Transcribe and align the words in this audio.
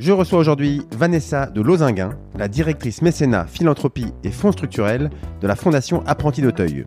Je 0.00 0.10
reçois 0.10 0.40
aujourd'hui 0.40 0.82
Vanessa 0.90 1.46
de 1.46 1.60
Lozinguin, 1.62 2.18
la 2.36 2.48
directrice 2.48 3.00
mécénat, 3.00 3.46
philanthropie 3.46 4.12
et 4.24 4.32
fonds 4.32 4.50
structurels 4.50 5.08
de 5.40 5.46
la 5.46 5.54
Fondation 5.54 6.02
Apprentis 6.04 6.42
d'Auteuil. 6.42 6.84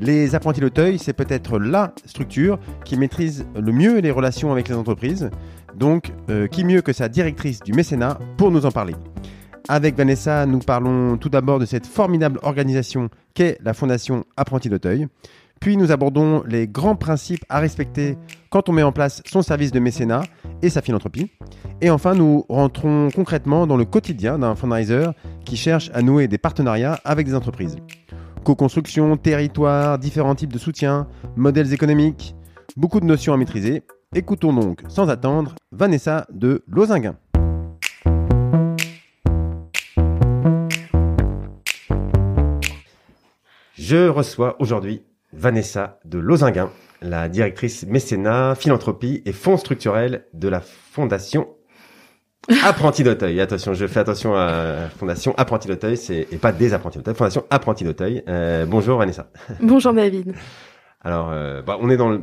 Les 0.00 0.34
Apprentis 0.34 0.60
d'Auteuil, 0.60 0.98
c'est 0.98 1.14
peut-être 1.14 1.58
la 1.58 1.94
structure 2.04 2.58
qui 2.84 2.98
maîtrise 2.98 3.46
le 3.54 3.72
mieux 3.72 4.00
les 4.00 4.10
relations 4.10 4.52
avec 4.52 4.68
les 4.68 4.74
entreprises. 4.74 5.30
Donc, 5.74 6.12
euh, 6.28 6.46
qui 6.46 6.64
mieux 6.64 6.82
que 6.82 6.92
sa 6.92 7.08
directrice 7.08 7.60
du 7.60 7.72
mécénat 7.72 8.18
pour 8.36 8.50
nous 8.50 8.66
en 8.66 8.70
parler 8.70 8.94
Avec 9.68 9.96
Vanessa, 9.96 10.44
nous 10.44 10.58
parlons 10.58 11.16
tout 11.16 11.30
d'abord 11.30 11.58
de 11.58 11.64
cette 11.64 11.86
formidable 11.86 12.38
organisation 12.42 13.08
qu'est 13.32 13.56
la 13.62 13.72
Fondation 13.72 14.26
Apprentis 14.36 14.68
d'Auteuil. 14.68 15.06
Puis 15.58 15.78
nous 15.78 15.90
abordons 15.90 16.42
les 16.46 16.68
grands 16.68 16.96
principes 16.96 17.46
à 17.48 17.60
respecter 17.60 18.18
quand 18.50 18.68
on 18.68 18.72
met 18.72 18.82
en 18.82 18.92
place 18.92 19.22
son 19.26 19.42
service 19.42 19.72
de 19.72 19.80
mécénat 19.80 20.22
et 20.62 20.70
sa 20.70 20.82
philanthropie. 20.82 21.30
Et 21.80 21.90
enfin, 21.90 22.14
nous 22.14 22.44
rentrons 22.48 23.10
concrètement 23.14 23.66
dans 23.66 23.76
le 23.76 23.84
quotidien 23.84 24.38
d'un 24.38 24.54
fundraiser 24.54 25.06
qui 25.44 25.56
cherche 25.56 25.90
à 25.94 26.02
nouer 26.02 26.28
des 26.28 26.38
partenariats 26.38 27.00
avec 27.04 27.26
des 27.26 27.34
entreprises. 27.34 27.76
Co-construction, 28.44 29.16
territoire, 29.16 29.98
différents 29.98 30.34
types 30.34 30.52
de 30.52 30.58
soutien, 30.58 31.08
modèles 31.36 31.72
économiques, 31.72 32.34
beaucoup 32.76 33.00
de 33.00 33.06
notions 33.06 33.34
à 33.34 33.36
maîtriser. 33.36 33.82
Écoutons 34.14 34.52
donc 34.52 34.82
sans 34.88 35.10
attendre 35.10 35.54
Vanessa 35.72 36.26
de 36.32 36.64
Lozinguin. 36.68 37.16
Je 43.74 44.08
reçois 44.08 44.56
aujourd'hui 44.60 45.02
Vanessa 45.32 46.00
de 46.04 46.18
Lozinguin, 46.18 46.70
la 47.02 47.28
directrice 47.28 47.86
mécénat, 47.86 48.54
philanthropie 48.54 49.22
et 49.26 49.32
fonds 49.32 49.56
structurels 49.56 50.26
de 50.32 50.48
la 50.48 50.60
Fondation 50.60 51.48
Apprenti 52.64 53.02
d'Auteuil. 53.02 53.40
Attention, 53.40 53.74
je 53.74 53.86
fais 53.86 54.00
attention 54.00 54.36
à 54.36 54.88
Fondation 54.96 55.34
Apprenti 55.36 55.68
d'Auteuil, 55.68 55.96
c'est 55.96 56.28
et 56.30 56.36
pas 56.36 56.52
des 56.52 56.74
Apprentis 56.74 56.98
d'Auteuil. 56.98 57.14
Fondation 57.14 57.44
Apprenti 57.50 57.84
d'Auteuil. 57.84 58.22
Euh, 58.28 58.66
bonjour 58.66 58.98
Vanessa. 58.98 59.30
Bonjour 59.60 59.92
David. 59.92 60.34
Alors, 61.02 61.30
euh, 61.30 61.62
bah, 61.62 61.76
on 61.80 61.90
est 61.90 61.96
dans 61.96 62.10
le, 62.10 62.20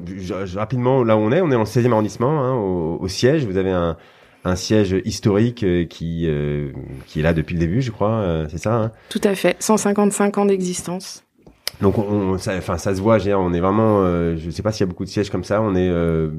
rapidement 0.56 1.04
là 1.04 1.18
où 1.18 1.20
on 1.20 1.32
est. 1.32 1.42
On 1.42 1.48
est 1.48 1.54
dans 1.54 1.60
le 1.60 1.66
16e 1.66 1.92
arrondissement, 1.92 2.42
hein, 2.42 2.54
au, 2.54 2.98
au, 3.02 3.08
siège. 3.08 3.46
Vous 3.46 3.58
avez 3.58 3.72
un, 3.72 3.98
un 4.46 4.56
siège 4.56 4.96
historique 5.06 5.64
euh, 5.64 5.86
qui 5.86 6.26
euh, 6.28 6.72
qui 7.08 7.20
est 7.20 7.24
là 7.24 7.34
depuis 7.34 7.54
le 7.54 7.60
début, 7.60 7.82
je 7.82 7.92
crois. 7.92 8.12
Euh, 8.12 8.48
c'est 8.50 8.58
ça. 8.58 8.76
Hein? 8.76 8.92
Tout 9.10 9.22
à 9.24 9.36
fait. 9.36 9.56
155 9.60 10.38
ans 10.38 10.46
d'existence. 10.46 11.23
Donc, 11.82 11.98
on, 11.98 12.38
ça, 12.38 12.56
enfin, 12.58 12.78
ça 12.78 12.96
se 12.96 13.02
voit. 13.02 13.18
On 13.36 13.54
est 13.54 13.60
vraiment. 13.60 14.04
Euh, 14.04 14.36
je 14.38 14.50
sais 14.50 14.62
pas 14.62 14.72
s'il 14.72 14.82
y 14.86 14.88
a 14.88 14.92
beaucoup 14.92 15.06
de 15.06 15.10
sièges 15.10 15.30
comme 15.30 15.44
ça. 15.44 15.62
On 15.62 15.76
est 15.76 15.90
euh, 15.90 16.30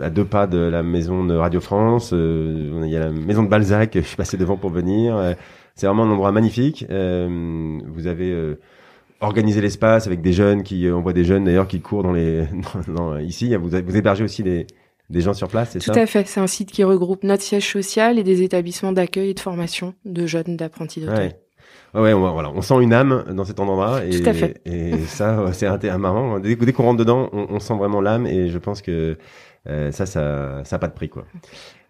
à 0.00 0.10
deux 0.10 0.24
pas 0.24 0.46
de 0.46 0.58
la 0.58 0.82
maison 0.82 1.24
de 1.24 1.34
Radio 1.34 1.60
France. 1.60 2.10
Euh, 2.12 2.82
il 2.84 2.90
y 2.90 2.96
a 2.96 3.00
la 3.00 3.10
maison 3.10 3.42
de 3.42 3.48
Balzac. 3.48 3.90
Je 3.94 4.00
suis 4.00 4.16
passé 4.16 4.36
devant 4.36 4.56
pour 4.56 4.70
venir. 4.70 5.34
c'est 5.74 5.86
vraiment 5.86 6.04
un 6.04 6.10
endroit 6.10 6.32
magnifique. 6.32 6.86
vous 6.88 8.06
avez 8.06 8.56
organisé 9.20 9.60
l'espace 9.60 10.06
avec 10.06 10.20
des 10.20 10.32
jeunes 10.32 10.62
qui, 10.62 10.88
on 10.90 11.00
voit 11.00 11.12
des 11.12 11.24
jeunes 11.24 11.44
d'ailleurs 11.44 11.68
qui 11.68 11.80
courent 11.80 12.02
dans 12.02 12.12
les. 12.12 12.44
Dans, 12.88 13.18
ici, 13.18 13.54
vous, 13.56 13.68
vous 13.68 13.96
hébergez 13.96 14.24
aussi 14.24 14.42
des 14.42 14.66
des 15.12 15.20
gens 15.20 15.34
sur 15.34 15.48
place, 15.48 15.70
c'est 15.72 15.82
ça? 15.82 15.92
Tout 15.92 15.98
à 15.98 16.06
fait. 16.06 16.26
C'est 16.26 16.40
un 16.40 16.46
site 16.46 16.72
qui 16.72 16.82
regroupe 16.84 17.22
notre 17.22 17.42
siège 17.42 17.70
social 17.70 18.18
et 18.18 18.22
des 18.22 18.42
établissements 18.42 18.92
d'accueil 18.92 19.30
et 19.30 19.34
de 19.34 19.40
formation 19.40 19.94
de 20.04 20.26
jeunes 20.26 20.56
d'apprentis 20.56 21.00
d'hôtel. 21.00 21.18
Ouais, 21.18 21.40
on, 21.94 22.32
voilà, 22.32 22.50
on 22.54 22.62
sent 22.62 22.80
une 22.80 22.92
âme 22.92 23.24
dans 23.32 23.44
cet 23.44 23.60
endroit-là. 23.60 24.04
Et, 24.04 24.20
et 24.64 24.98
ça, 25.06 25.52
c'est 25.52 25.66
un 25.66 25.98
marrant. 25.98 26.38
Dès, 26.38 26.56
dès 26.56 26.72
qu'on 26.72 26.84
rentre 26.84 26.98
dedans, 26.98 27.28
on, 27.32 27.46
on 27.50 27.58
sent 27.60 27.74
vraiment 27.74 28.00
l'âme 28.00 28.26
et 28.26 28.48
je 28.48 28.58
pense 28.58 28.82
que 28.82 29.16
euh, 29.68 29.92
ça, 29.92 30.06
ça, 30.06 30.64
ça 30.64 30.76
a 30.76 30.78
pas 30.78 30.88
de 30.88 30.94
prix, 30.94 31.08
quoi. 31.08 31.24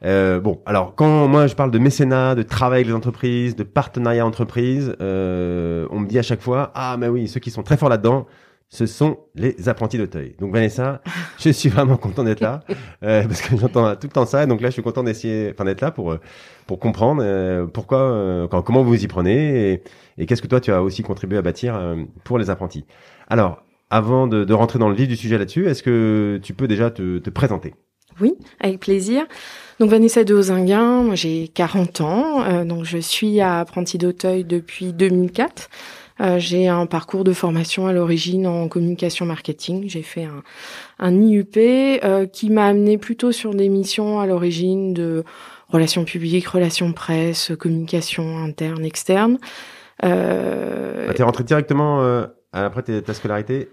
Euh, 0.04 0.40
bon, 0.40 0.60
alors 0.66 0.94
quand 0.96 1.28
moi 1.28 1.46
je 1.46 1.54
parle 1.54 1.70
de 1.70 1.78
mécénat, 1.78 2.34
de 2.34 2.42
travail 2.42 2.78
avec 2.78 2.88
les 2.88 2.92
entreprises, 2.94 3.54
de 3.54 3.62
partenariat 3.62 4.26
entreprise, 4.26 4.96
euh, 5.00 5.86
on 5.90 6.00
me 6.00 6.06
dit 6.06 6.18
à 6.18 6.22
chaque 6.22 6.40
fois, 6.40 6.72
ah 6.74 6.96
mais 6.98 7.08
oui, 7.08 7.28
ceux 7.28 7.38
qui 7.40 7.50
sont 7.50 7.62
très 7.62 7.76
forts 7.76 7.88
là-dedans, 7.88 8.26
ce 8.72 8.86
sont 8.86 9.18
les 9.34 9.68
apprentis 9.68 9.98
d'Auteuil. 9.98 10.34
Donc 10.40 10.50
Vanessa, 10.54 11.02
je 11.38 11.50
suis 11.50 11.68
vraiment 11.68 11.98
content 11.98 12.24
d'être 12.24 12.40
là 12.40 12.60
euh, 13.04 13.22
parce 13.24 13.42
que 13.42 13.54
j'entends 13.56 13.94
tout 13.96 14.06
le 14.06 14.12
temps 14.12 14.24
ça. 14.24 14.46
Donc 14.46 14.62
là, 14.62 14.68
je 14.68 14.72
suis 14.72 14.82
content 14.82 15.04
d'essayer, 15.04 15.50
enfin 15.52 15.66
d'être 15.66 15.82
là 15.82 15.90
pour 15.90 16.12
euh, 16.12 16.20
pour 16.66 16.78
comprendre 16.78 17.22
euh, 17.22 17.66
pourquoi, 17.66 18.00
euh, 18.00 18.48
comment 18.48 18.82
vous 18.82 19.04
y 19.04 19.06
prenez 19.08 19.72
et, 19.72 19.82
et 20.16 20.24
qu'est-ce 20.24 20.40
que 20.40 20.46
toi 20.46 20.58
tu 20.58 20.72
as 20.72 20.82
aussi 20.82 21.02
contribué 21.02 21.36
à 21.36 21.42
bâtir 21.42 21.78
pour 22.24 22.38
les 22.38 22.48
apprentis. 22.48 22.86
Alors, 23.28 23.62
avant 23.90 24.26
de, 24.26 24.44
de, 24.44 24.54
rentrer 24.54 24.78
dans 24.78 24.88
le 24.88 24.94
vif 24.94 25.06
du 25.06 25.16
sujet 25.16 25.36
là-dessus, 25.36 25.66
est-ce 25.66 25.82
que 25.82 26.40
tu 26.42 26.54
peux 26.54 26.66
déjà 26.66 26.90
te, 26.90 27.18
te 27.18 27.28
présenter? 27.28 27.74
Oui, 28.20 28.34
avec 28.60 28.80
plaisir. 28.80 29.26
Donc 29.80 29.90
Vanessa 29.90 30.24
de 30.24 30.34
Ozinguin, 30.34 31.02
moi 31.02 31.14
j'ai 31.14 31.48
40 31.48 32.00
ans, 32.00 32.64
donc 32.64 32.84
je 32.84 32.98
suis 32.98 33.40
à 33.40 33.60
Apprenti 33.60 33.98
d'Auteuil 33.98 34.44
depuis 34.44 34.92
2004. 34.92 35.68
Euh, 36.22 36.38
j'ai 36.38 36.68
un 36.68 36.86
parcours 36.86 37.24
de 37.24 37.32
formation 37.32 37.86
à 37.86 37.92
l'origine 37.92 38.46
en 38.46 38.68
communication 38.68 39.26
marketing. 39.26 39.88
J'ai 39.88 40.02
fait 40.02 40.24
un, 40.24 40.42
un 40.98 41.20
IUP 41.20 41.56
euh, 41.56 42.26
qui 42.26 42.50
m'a 42.50 42.66
amené 42.66 42.96
plutôt 42.98 43.32
sur 43.32 43.54
des 43.54 43.68
missions 43.68 44.20
à 44.20 44.26
l'origine 44.26 44.94
de 44.94 45.24
relations 45.68 46.04
publiques, 46.04 46.46
relations 46.46 46.92
presse, 46.92 47.52
communication 47.58 48.38
interne, 48.38 48.84
externe. 48.84 49.38
Euh... 50.04 51.06
Ah, 51.08 51.14
T'es 51.14 51.22
rentré 51.22 51.44
directement 51.44 52.02
euh, 52.02 52.26
après 52.52 52.82
ta 52.82 53.14
scolarité 53.14 53.68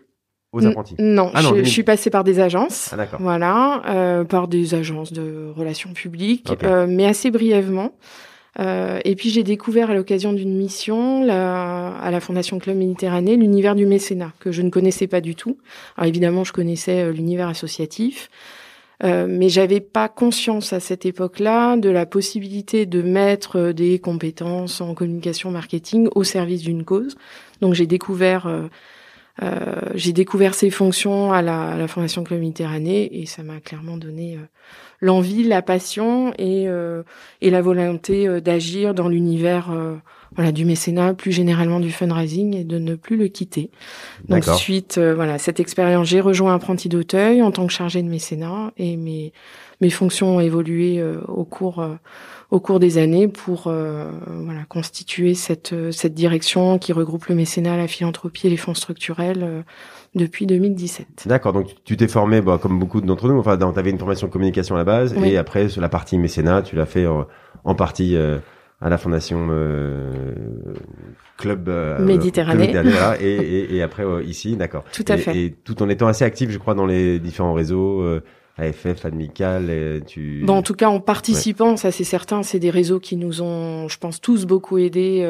aux 0.52 0.66
apprentis? 0.66 0.96
Non, 1.00 1.31
ah 1.34 1.42
je, 1.42 1.64
suis 1.64 1.84
passée 1.84 2.10
par 2.10 2.24
des 2.24 2.40
agences. 2.40 2.94
Ah, 2.98 3.06
voilà, 3.20 3.81
euh, 3.88 4.24
par 4.24 4.48
des 4.48 4.74
agences 4.74 5.14
de 5.14 5.52
relations 5.56 5.94
publiques, 5.94 6.52
euh, 6.64 6.88
mais 6.88 7.06
assez 7.06 7.31
brièvement. 7.31 7.94
Euh, 8.59 9.00
et 9.06 9.16
puis 9.16 9.30
j'ai 9.30 9.44
découvert 9.44 9.92
à 9.92 9.94
l'occasion 9.94 10.34
d'une 10.34 10.56
mission 10.56 11.24
à 11.30 12.12
la 12.12 12.20
Fondation 12.20 12.59
Club 12.59 12.78
Méditerranée 12.78 13.38
l'univers 13.38 13.75
du 13.75 13.86
mécénat 13.86 14.34
que 14.40 14.52
je 14.52 14.62
ne 14.62 14.70
connaissais 14.70 15.08
pas 15.08 15.22
du 15.22 15.36
tout. 15.36 15.58
Alors 15.96 16.08
évidemment, 16.08 16.44
je 16.44 16.52
connaissais 16.52 17.03
euh, 17.03 17.12
l'univers 17.12 17.48
associatif, 17.48 18.30
euh, 19.03 19.28
mais 19.30 19.48
j'avais 19.48 19.80
pas 19.80 20.09
conscience 20.09 20.74
à 20.74 20.81
cette 20.81 21.06
époque-là 21.06 21.78
de 21.78 21.90
la 21.90 22.06
possibilité 22.06 22.86
de 22.86 23.02
mettre 23.02 23.58
euh, 23.58 23.74
des 23.74 24.00
compétences 24.00 24.81
en 24.81 24.94
communication 24.94 25.52
marketing 25.52 26.09
au 26.16 26.24
service 26.24 26.62
d'une 26.62 26.84
cause. 26.84 27.16
Donc 27.62 27.74
j'ai 27.74 27.88
découvert 27.88 28.48
j'ai 29.96 30.12
découvert 30.12 30.53
ces 30.53 30.69
fonctions 30.69 31.31
à 31.31 31.42
la, 31.42 31.69
à 31.69 31.78
la 31.78 31.88
Fondation 31.88 32.25
Club 32.25 32.42
Méditerranée 32.42 33.22
et 33.22 33.25
ça 33.25 33.42
m'a 33.42 33.62
clairement 33.62 33.96
donné 33.96 34.38
l'envie, 35.02 35.44
la 35.44 35.62
passion 35.62 36.34
et, 36.38 36.68
euh, 36.68 37.04
et 37.42 37.50
la 37.50 37.62
volonté 37.62 38.28
euh, 38.28 38.42
d'agir 38.42 38.94
dans 38.94 39.08
l'univers 39.08 39.72
euh, 39.72 39.96
voilà 40.36 40.52
du 40.52 40.66
mécénat, 40.66 41.14
plus 41.14 41.32
généralement 41.32 41.80
du 41.80 41.92
fundraising 41.92 42.56
et 42.56 42.64
de 42.64 42.78
ne 42.78 42.96
plus 42.96 43.18
le 43.18 43.28
quitter. 43.28 43.72
Donc 44.28 44.44
suite 44.44 45.00
voilà 45.00 45.40
cette 45.40 45.60
expérience, 45.60 46.08
j'ai 46.08 46.22
rejoint 46.22 46.54
Apprenti 46.54 46.88
d'Auteuil 46.88 47.42
en 47.42 47.52
tant 47.52 47.66
que 47.66 47.74
chargé 47.74 48.04
de 48.04 48.10
mécénat 48.10 48.72
et 48.78 48.96
mes 48.96 49.34
mes 49.82 49.90
fonctions 49.90 50.36
ont 50.36 50.40
évolué 50.40 51.04
au 51.28 51.46
cours 51.46 51.84
au 52.51 52.60
cours 52.60 52.80
des 52.80 53.00
années 53.00 53.28
pour 53.28 53.63
voilà 53.63 54.66
constituer 54.68 55.34
cette 55.34 55.74
cette 55.92 56.13
direction 56.13 56.78
qui 56.78 56.94
regroupe 56.94 57.25
le 57.25 57.34
mécénat, 57.34 57.75
la 57.75 57.88
philanthropie 57.88 58.46
et 58.46 58.50
les 58.51 58.57
fonds 58.57 58.75
structurels 58.75 59.63
depuis 60.16 60.46
2017. 60.46 61.28
D'accord, 61.28 61.54
donc 61.54 61.68
tu 61.84 61.98
t'es 61.98 62.08
formé, 62.08 62.42
bah, 62.42 62.60
comme 62.62 62.80
beaucoup 62.80 63.02
d'entre 63.02 63.28
nous, 63.28 63.38
enfin, 63.40 63.58
tu 63.58 63.80
avais 63.80 63.90
une 63.90 64.00
formation 64.00 64.28
de 64.28 64.32
communication 64.32 64.76
à 64.76 64.80
la 64.80 64.84
base, 64.84 65.14
et 65.24 65.38
après, 65.38 65.70
sur 65.70 65.82
la 65.82 65.90
partie 65.90 66.18
mécénat, 66.18 66.62
tu 66.62 66.76
l'as 66.76 66.86
fait 66.86 67.06
en, 67.08 67.76
partie 67.76 68.16
euh, 68.16 68.40
à 68.82 68.90
la 68.90 68.98
fondation 68.98 69.48
euh, 69.52 70.34
Club 71.38 71.70
euh, 71.70 72.00
Méditerranée, 72.00 72.74
et, 73.20 73.26
et, 73.26 73.76
et, 73.76 73.82
après 73.82 74.04
ici, 74.26 74.56
d'accord. 74.56 74.84
Tout 74.92 75.06
à 75.08 75.18
fait. 75.18 75.38
Et 75.38 75.52
tout 75.52 75.82
en 75.84 75.90
étant 75.90 76.08
assez 76.08 76.26
actif, 76.26 76.50
je 76.50 76.58
crois, 76.58 76.74
dans 76.74 76.86
les 76.86 77.20
différents 77.20 77.54
réseaux. 77.54 78.04
AFF, 78.58 79.06
Amical, 79.06 79.70
et 79.70 80.02
tu. 80.06 80.44
Bon, 80.44 80.58
en 80.58 80.62
tout 80.62 80.74
cas, 80.74 80.90
en 80.90 81.00
participant, 81.00 81.78
ça 81.78 81.92
c'est 81.92 82.04
certain, 82.04 82.44
c'est 82.44 82.60
des 82.60 82.70
réseaux 82.70 83.00
qui 83.00 83.16
nous 83.16 83.42
ont, 83.42 83.88
je 83.88 83.98
pense, 83.98 84.20
tous 84.20 84.46
beaucoup 84.46 84.78
aidés 84.78 85.26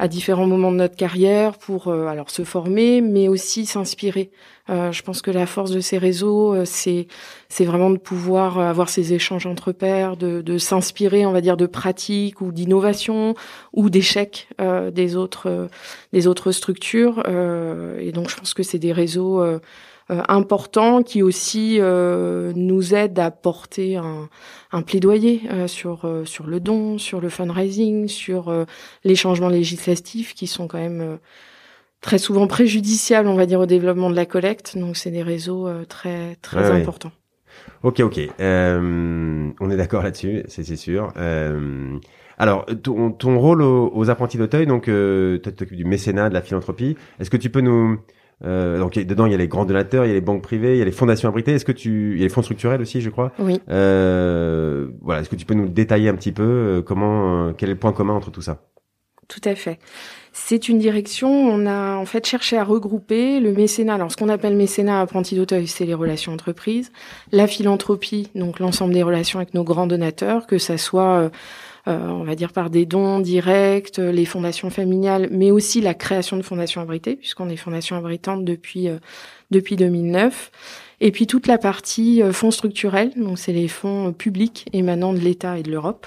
à 0.00 0.08
différents 0.08 0.46
moments 0.46 0.72
de 0.72 0.76
notre 0.76 0.96
carrière 0.96 1.58
pour 1.58 1.92
alors 1.92 2.30
se 2.30 2.42
former, 2.42 3.00
mais 3.00 3.28
aussi 3.28 3.66
s'inspirer. 3.66 4.30
je 4.68 5.02
pense 5.02 5.20
que 5.20 5.30
la 5.30 5.46
force 5.46 5.70
de 5.70 5.80
ces 5.80 5.98
réseaux, 5.98 6.64
c'est 6.64 7.06
c'est 7.48 7.64
vraiment 7.64 7.90
de 7.90 7.98
pouvoir 7.98 8.58
avoir 8.58 8.88
ces 8.88 9.12
échanges 9.12 9.46
entre 9.46 9.72
pairs, 9.72 10.16
de, 10.16 10.40
de 10.40 10.58
s'inspirer, 10.58 11.26
on 11.26 11.32
va 11.32 11.40
dire, 11.40 11.56
de 11.56 11.66
pratiques 11.66 12.40
ou 12.40 12.50
d'innovations 12.50 13.34
ou 13.72 13.90
d'échecs 13.90 14.48
des 14.92 15.16
autres 15.16 15.68
des 16.12 16.26
autres 16.26 16.50
structures. 16.50 17.22
et 17.28 18.12
donc, 18.12 18.30
je 18.30 18.36
pense 18.36 18.54
que 18.54 18.62
c'est 18.62 18.78
des 18.78 18.92
réseaux 18.92 19.42
euh, 19.42 19.58
important 20.28 21.02
qui 21.02 21.22
aussi 21.22 21.76
euh, 21.78 22.52
nous 22.56 22.94
aide 22.94 23.18
à 23.18 23.30
porter 23.30 23.96
un, 23.96 24.28
un 24.72 24.82
plaidoyer 24.82 25.42
euh, 25.50 25.66
sur 25.66 26.10
sur 26.24 26.46
le 26.46 26.60
don, 26.60 26.98
sur 26.98 27.20
le 27.20 27.28
fundraising, 27.28 28.08
sur 28.08 28.52
les 29.04 29.14
changements 29.14 29.48
législatifs 29.48 30.34
qui 30.34 30.46
sont 30.46 30.66
quand 30.66 30.78
même 30.78 31.18
très 32.00 32.18
souvent 32.18 32.46
préjudiciables, 32.46 33.28
on 33.28 33.34
va 33.34 33.46
dire, 33.46 33.60
au 33.60 33.66
développement 33.66 34.10
de 34.10 34.16
la 34.16 34.26
collecte. 34.26 34.76
Donc 34.76 34.96
c'est 34.96 35.10
des 35.10 35.22
réseaux 35.22 35.68
très 35.88 36.36
très 36.42 36.70
importants. 36.70 37.12
Ok, 37.82 38.00
ok. 38.00 38.18
on 38.38 39.70
est 39.70 39.76
d'accord 39.76 40.02
là-dessus, 40.02 40.42
c'est 40.48 40.76
sûr. 40.76 41.12
alors, 42.38 42.66
ton, 42.82 43.12
ton 43.12 43.38
rôle 43.38 43.62
aux, 43.62 44.10
apprentis 44.10 44.38
d'Auteuil, 44.38 44.66
donc 44.66 44.84
tu 44.84 45.40
t'occupes 45.42 45.76
du 45.76 45.84
mécénat, 45.84 46.28
de 46.28 46.34
la 46.34 46.42
philanthropie. 46.42 46.96
Est-ce 47.18 47.30
que 47.30 47.36
tu 47.36 47.50
peux 47.50 47.60
nous 47.60 48.00
euh, 48.44 48.78
donc 48.78 48.94
dedans 48.94 49.26
il 49.26 49.32
y 49.32 49.34
a 49.34 49.38
les 49.38 49.48
grands 49.48 49.64
donateurs, 49.64 50.04
il 50.04 50.08
y 50.08 50.10
a 50.10 50.14
les 50.14 50.20
banques 50.20 50.42
privées, 50.42 50.74
il 50.74 50.78
y 50.78 50.82
a 50.82 50.84
les 50.84 50.92
fondations 50.92 51.28
abritées. 51.28 51.52
Est-ce 51.52 51.64
que 51.64 51.72
tu, 51.72 52.12
il 52.14 52.18
y 52.18 52.22
a 52.22 52.24
les 52.24 52.30
fonds 52.30 52.42
structurels 52.42 52.80
aussi, 52.80 53.00
je 53.00 53.10
crois. 53.10 53.32
Oui. 53.38 53.60
Euh, 53.68 54.88
voilà. 55.02 55.20
Est-ce 55.20 55.28
que 55.28 55.36
tu 55.36 55.46
peux 55.46 55.54
nous 55.54 55.68
détailler 55.68 56.08
un 56.08 56.14
petit 56.14 56.32
peu 56.32 56.42
euh, 56.42 56.82
comment, 56.82 57.48
euh, 57.48 57.52
quel 57.56 57.68
est 57.68 57.74
le 57.74 57.78
point 57.78 57.92
commun 57.92 58.14
entre 58.14 58.30
tout 58.30 58.42
ça? 58.42 58.62
Tout 59.28 59.40
à 59.44 59.54
fait. 59.54 59.78
C'est 60.32 60.68
une 60.68 60.78
direction. 60.78 61.30
On 61.30 61.66
a 61.66 61.96
en 61.96 62.04
fait 62.04 62.26
cherché 62.26 62.56
à 62.56 62.64
regrouper 62.64 63.38
le 63.38 63.52
mécénat. 63.52 63.94
Alors 63.94 64.10
ce 64.10 64.16
qu'on 64.16 64.28
appelle 64.28 64.56
mécénat 64.56 65.00
apprenti 65.00 65.36
d'Auteuil, 65.36 65.68
c'est 65.68 65.84
les 65.84 65.94
relations 65.94 66.32
entreprises, 66.32 66.90
la 67.30 67.46
philanthropie, 67.46 68.30
donc 68.34 68.58
l'ensemble 68.58 68.92
des 68.92 69.04
relations 69.04 69.38
avec 69.38 69.54
nos 69.54 69.62
grands 69.62 69.86
donateurs, 69.86 70.46
que 70.46 70.58
ça 70.58 70.78
soit 70.78 71.20
euh, 71.20 71.28
on 71.86 72.24
va 72.24 72.34
dire 72.34 72.52
par 72.52 72.70
des 72.70 72.86
dons 72.86 73.20
directs, 73.20 73.98
les 73.98 74.24
fondations 74.24 74.70
familiales, 74.70 75.28
mais 75.30 75.50
aussi 75.50 75.80
la 75.80 75.94
création 75.94 76.36
de 76.36 76.42
fondations 76.42 76.80
abritées, 76.80 77.16
puisqu'on 77.16 77.48
est 77.48 77.56
fondation 77.56 77.96
abritante 77.96 78.44
depuis 78.44 78.88
euh, 78.88 78.98
depuis 79.50 79.76
2009. 79.76 80.50
Et 81.00 81.10
puis 81.12 81.26
toute 81.26 81.46
la 81.46 81.58
partie 81.58 82.22
euh, 82.22 82.32
fonds 82.32 82.50
structurels, 82.50 83.12
donc 83.16 83.38
c'est 83.38 83.52
les 83.52 83.68
fonds 83.68 84.12
publics 84.12 84.66
émanant 84.72 85.12
de 85.12 85.18
l'État 85.18 85.58
et 85.58 85.62
de 85.62 85.70
l'Europe, 85.70 86.06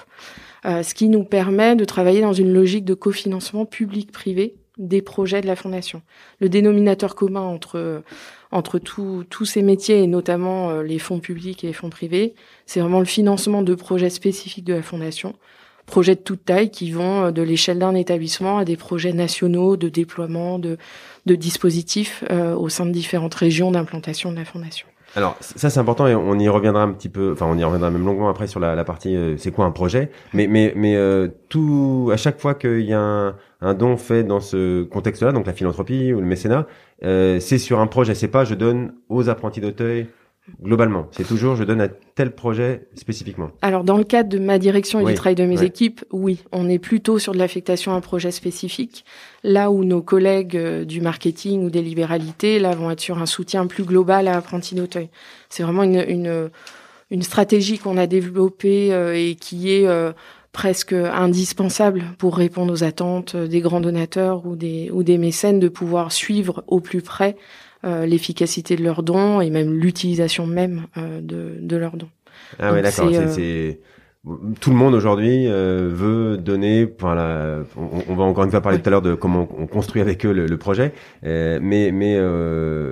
ce 0.66 0.94
qui 0.94 1.10
nous 1.10 1.26
permet 1.26 1.76
de 1.76 1.84
travailler 1.84 2.22
dans 2.22 2.32
une 2.32 2.54
logique 2.54 2.86
de 2.86 2.94
cofinancement 2.94 3.66
public-privé 3.66 4.56
des 4.78 5.02
projets 5.02 5.42
de 5.42 5.48
la 5.48 5.58
fondation. 5.58 6.02
Le 6.40 6.48
dénominateur 6.48 7.16
commun 7.16 7.42
entre 7.42 8.02
entre 8.52 8.80
tous 8.80 9.46
ces 9.46 9.62
métiers 9.62 10.04
et 10.04 10.08
notamment 10.08 10.82
les 10.82 11.00
fonds 11.00 11.20
publics 11.20 11.66
et 11.66 11.68
les 11.68 11.74
fonds 11.74 11.90
privés, 11.90 12.34
c'est 12.66 12.80
vraiment 12.80 13.00
le 13.00 13.06
financement 13.06 13.62
de 13.62 13.76
projets 13.76 14.10
spécifiques 14.10 14.64
de 14.64 14.76
la 14.76 14.84
fondation 14.84 15.36
projets 15.86 16.16
de 16.16 16.22
toute 16.22 16.46
taille 16.46 16.70
qui 16.70 16.92
vont 16.92 17.26
euh, 17.26 17.32
de 17.32 17.42
l'échelle 17.42 17.80
d'un 17.80 17.96
établissement 17.96 18.58
à 18.58 18.66
des 18.66 18.78
projets 18.78 19.14
nationaux 19.14 19.78
de 19.78 19.90
déploiement 19.90 20.60
de, 20.60 20.78
de 21.26 21.36
dispositifs 21.36 22.24
euh, 22.32 22.56
au 22.56 22.70
sein 22.70 22.86
de 22.86 22.92
différentes 22.92 23.36
régions 23.36 23.72
d'implantation 23.72 24.32
de 24.32 24.38
la 24.38 24.46
fondation. 24.46 24.88
Alors 25.16 25.38
ça 25.40 25.70
c'est 25.70 25.80
important 25.80 26.08
et 26.08 26.16
on 26.16 26.40
y 26.40 26.50
reviendra 26.50 26.82
un 26.82 26.92
petit 26.92 27.10
peu, 27.10 27.34
enfin 27.34 27.46
on 27.48 27.56
y 27.56 27.64
reviendra 27.64 27.92
même 27.92 28.04
longuement 28.04 28.30
après 28.30 28.48
sur 28.48 28.60
la, 28.60 28.84
partie 28.84 29.16
euh, 29.16 29.38
c'est 29.38 29.52
quoi 29.52 29.66
un 29.66 29.72
projet, 29.72 30.10
mais 30.34 30.48
mais 30.48 30.74
mais 30.76 30.98
tout 31.50 32.10
à 32.12 32.18
chaque 32.18 32.40
fois 32.40 32.56
qu'il 32.56 32.82
y 32.82 32.94
a 32.94 33.00
un, 33.00 33.36
un, 33.62 33.74
don 33.76 33.96
fait 33.96 34.24
dans 34.24 34.40
ce 34.40 34.82
contexte-là, 34.84 35.32
donc 35.32 35.46
la 35.46 35.54
philanthropie 35.54 36.14
ou 36.14 36.20
le 36.20 36.26
mécénat, 36.26 36.66
c'est 37.04 37.60
sur 37.60 37.80
un 37.80 37.86
projet, 37.86 38.16
c'est 38.16 38.28
pas 38.28 38.44
je 38.44 38.56
donne 38.56 38.94
aux 39.08 39.30
apprentis 39.30 39.62
d'Auteuil 39.62 40.08
globalement 40.62 41.08
C'est 41.12 41.28
toujours 41.28 41.56
je 41.56 41.64
donne 41.64 41.82
à 41.82 41.88
tel 41.88 42.36
projet 42.36 42.88
spécifiquement. 42.96 43.52
Alors 43.62 43.84
dans 43.84 43.98
le 43.98 44.04
cadre 44.04 44.30
de 44.30 44.40
ma 44.40 44.60
direction 44.60 45.00
et 45.00 45.12
du 45.12 45.14
travail 45.14 45.36
de 45.36 45.46
mes 45.46 45.64
équipes, 45.64 46.04
oui, 46.12 46.44
on 46.52 46.70
est 46.70 46.80
plutôt 46.80 47.20
sur 47.20 47.34
de 47.34 47.38
l'affectation 47.38 47.94
à 47.94 47.96
un 47.96 48.02
projet 48.02 48.32
spécifique, 48.32 49.06
là 49.44 49.72
où 49.72 49.84
nos 49.84 50.02
collègues 50.02 50.58
euh, 50.58 50.86
du 50.86 51.02
marketing 51.02 51.64
ou 51.64 51.70
des 51.70 51.82
libéralités, 51.82 52.60
là, 52.60 52.76
vont 52.76 52.92
être 52.92 53.00
sur 53.00 53.20
un 53.20 53.26
soutien 53.26 53.68
plus 53.68 53.84
global 53.84 54.28
à 54.28 54.38
Apprenti 54.38 54.76
d'Auteuil. 54.76 55.10
C'est 55.50 55.64
vraiment 55.64 55.84
une, 55.84 56.04
une, 56.08 56.50
une 57.10 57.22
stratégie 57.22 57.78
qu'on 57.78 57.98
a 57.98 58.08
développée 58.08 58.94
euh, 58.94 59.16
et 59.16 59.36
qui 59.36 59.72
est 59.72 59.88
euh, 59.88 60.12
presque 60.52 60.94
indispensable 60.94 62.04
pour 62.18 62.38
répondre 62.38 62.74
aux 62.74 62.84
attentes 62.84 63.36
des 63.36 63.62
grands 63.62 63.82
donateurs 63.82 64.46
ou 64.46 64.56
des, 64.56 64.90
ou 64.92 65.04
des 65.04 65.18
mécènes 65.18 65.60
de 65.60 65.70
pouvoir 65.70 66.12
suivre 66.12 66.64
au 66.68 66.80
plus 66.80 67.02
près 67.02 67.36
l'efficacité 67.84 68.76
de 68.76 68.84
leurs 68.84 69.04
dons 69.04 69.42
et 69.42 69.50
même 69.50 69.74
l'utilisation 69.74 70.48
même 70.48 70.88
euh, 70.98 71.22
de, 71.22 71.56
de 71.60 71.76
leurs 71.78 71.98
dons. 71.98 72.10
Ah 72.60 72.82
d'accord. 72.82 73.10
Euh, 73.14 73.28
c'est 73.30 73.80
tout 74.62 74.70
le 74.70 74.78
monde 74.78 74.94
aujourd'hui 74.94 75.48
veut 75.48 76.38
donner. 76.38 76.88
Voilà, 76.98 77.60
on, 77.76 78.04
on, 78.08 78.16
va 78.16 78.24
encore 78.24 78.46
une 78.46 78.52
fois 78.52 78.62
parler 78.62 78.80
tout 78.80 78.88
à 78.88 78.92
l'heure 78.92 79.02
de 79.02 79.16
comment 79.16 79.50
on 79.58 79.68
construit 79.68 80.02
avec 80.02 80.26
eux 80.26 80.32
le, 80.32 80.58
projet, 80.58 80.94
mais 81.24 81.92
mais 81.92 82.18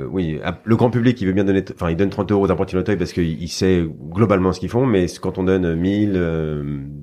oui, 0.10 0.40
le 0.66 0.76
grand 0.76 0.90
public 0.90 1.22
il 1.22 1.28
veut 1.28 1.32
bien 1.32 1.46
donner. 1.46 1.64
Enfin, 1.74 1.90
il 1.90 1.96
donne 1.96 2.10
30 2.10 2.34
euros 2.34 2.46
aux 2.46 2.52
apprentis 2.52 2.76
d'Auteuil 2.76 2.98
parce 2.98 3.14
qu'il 3.14 3.48
sait 3.48 3.82
globalement 4.10 4.52
ce 4.52 4.60
qu'ils 4.60 4.68
font, 4.68 4.86
mais 4.86 5.06
quand 5.22 5.38
on 5.38 5.46
donne 5.46 5.74
1000, 5.74 6.22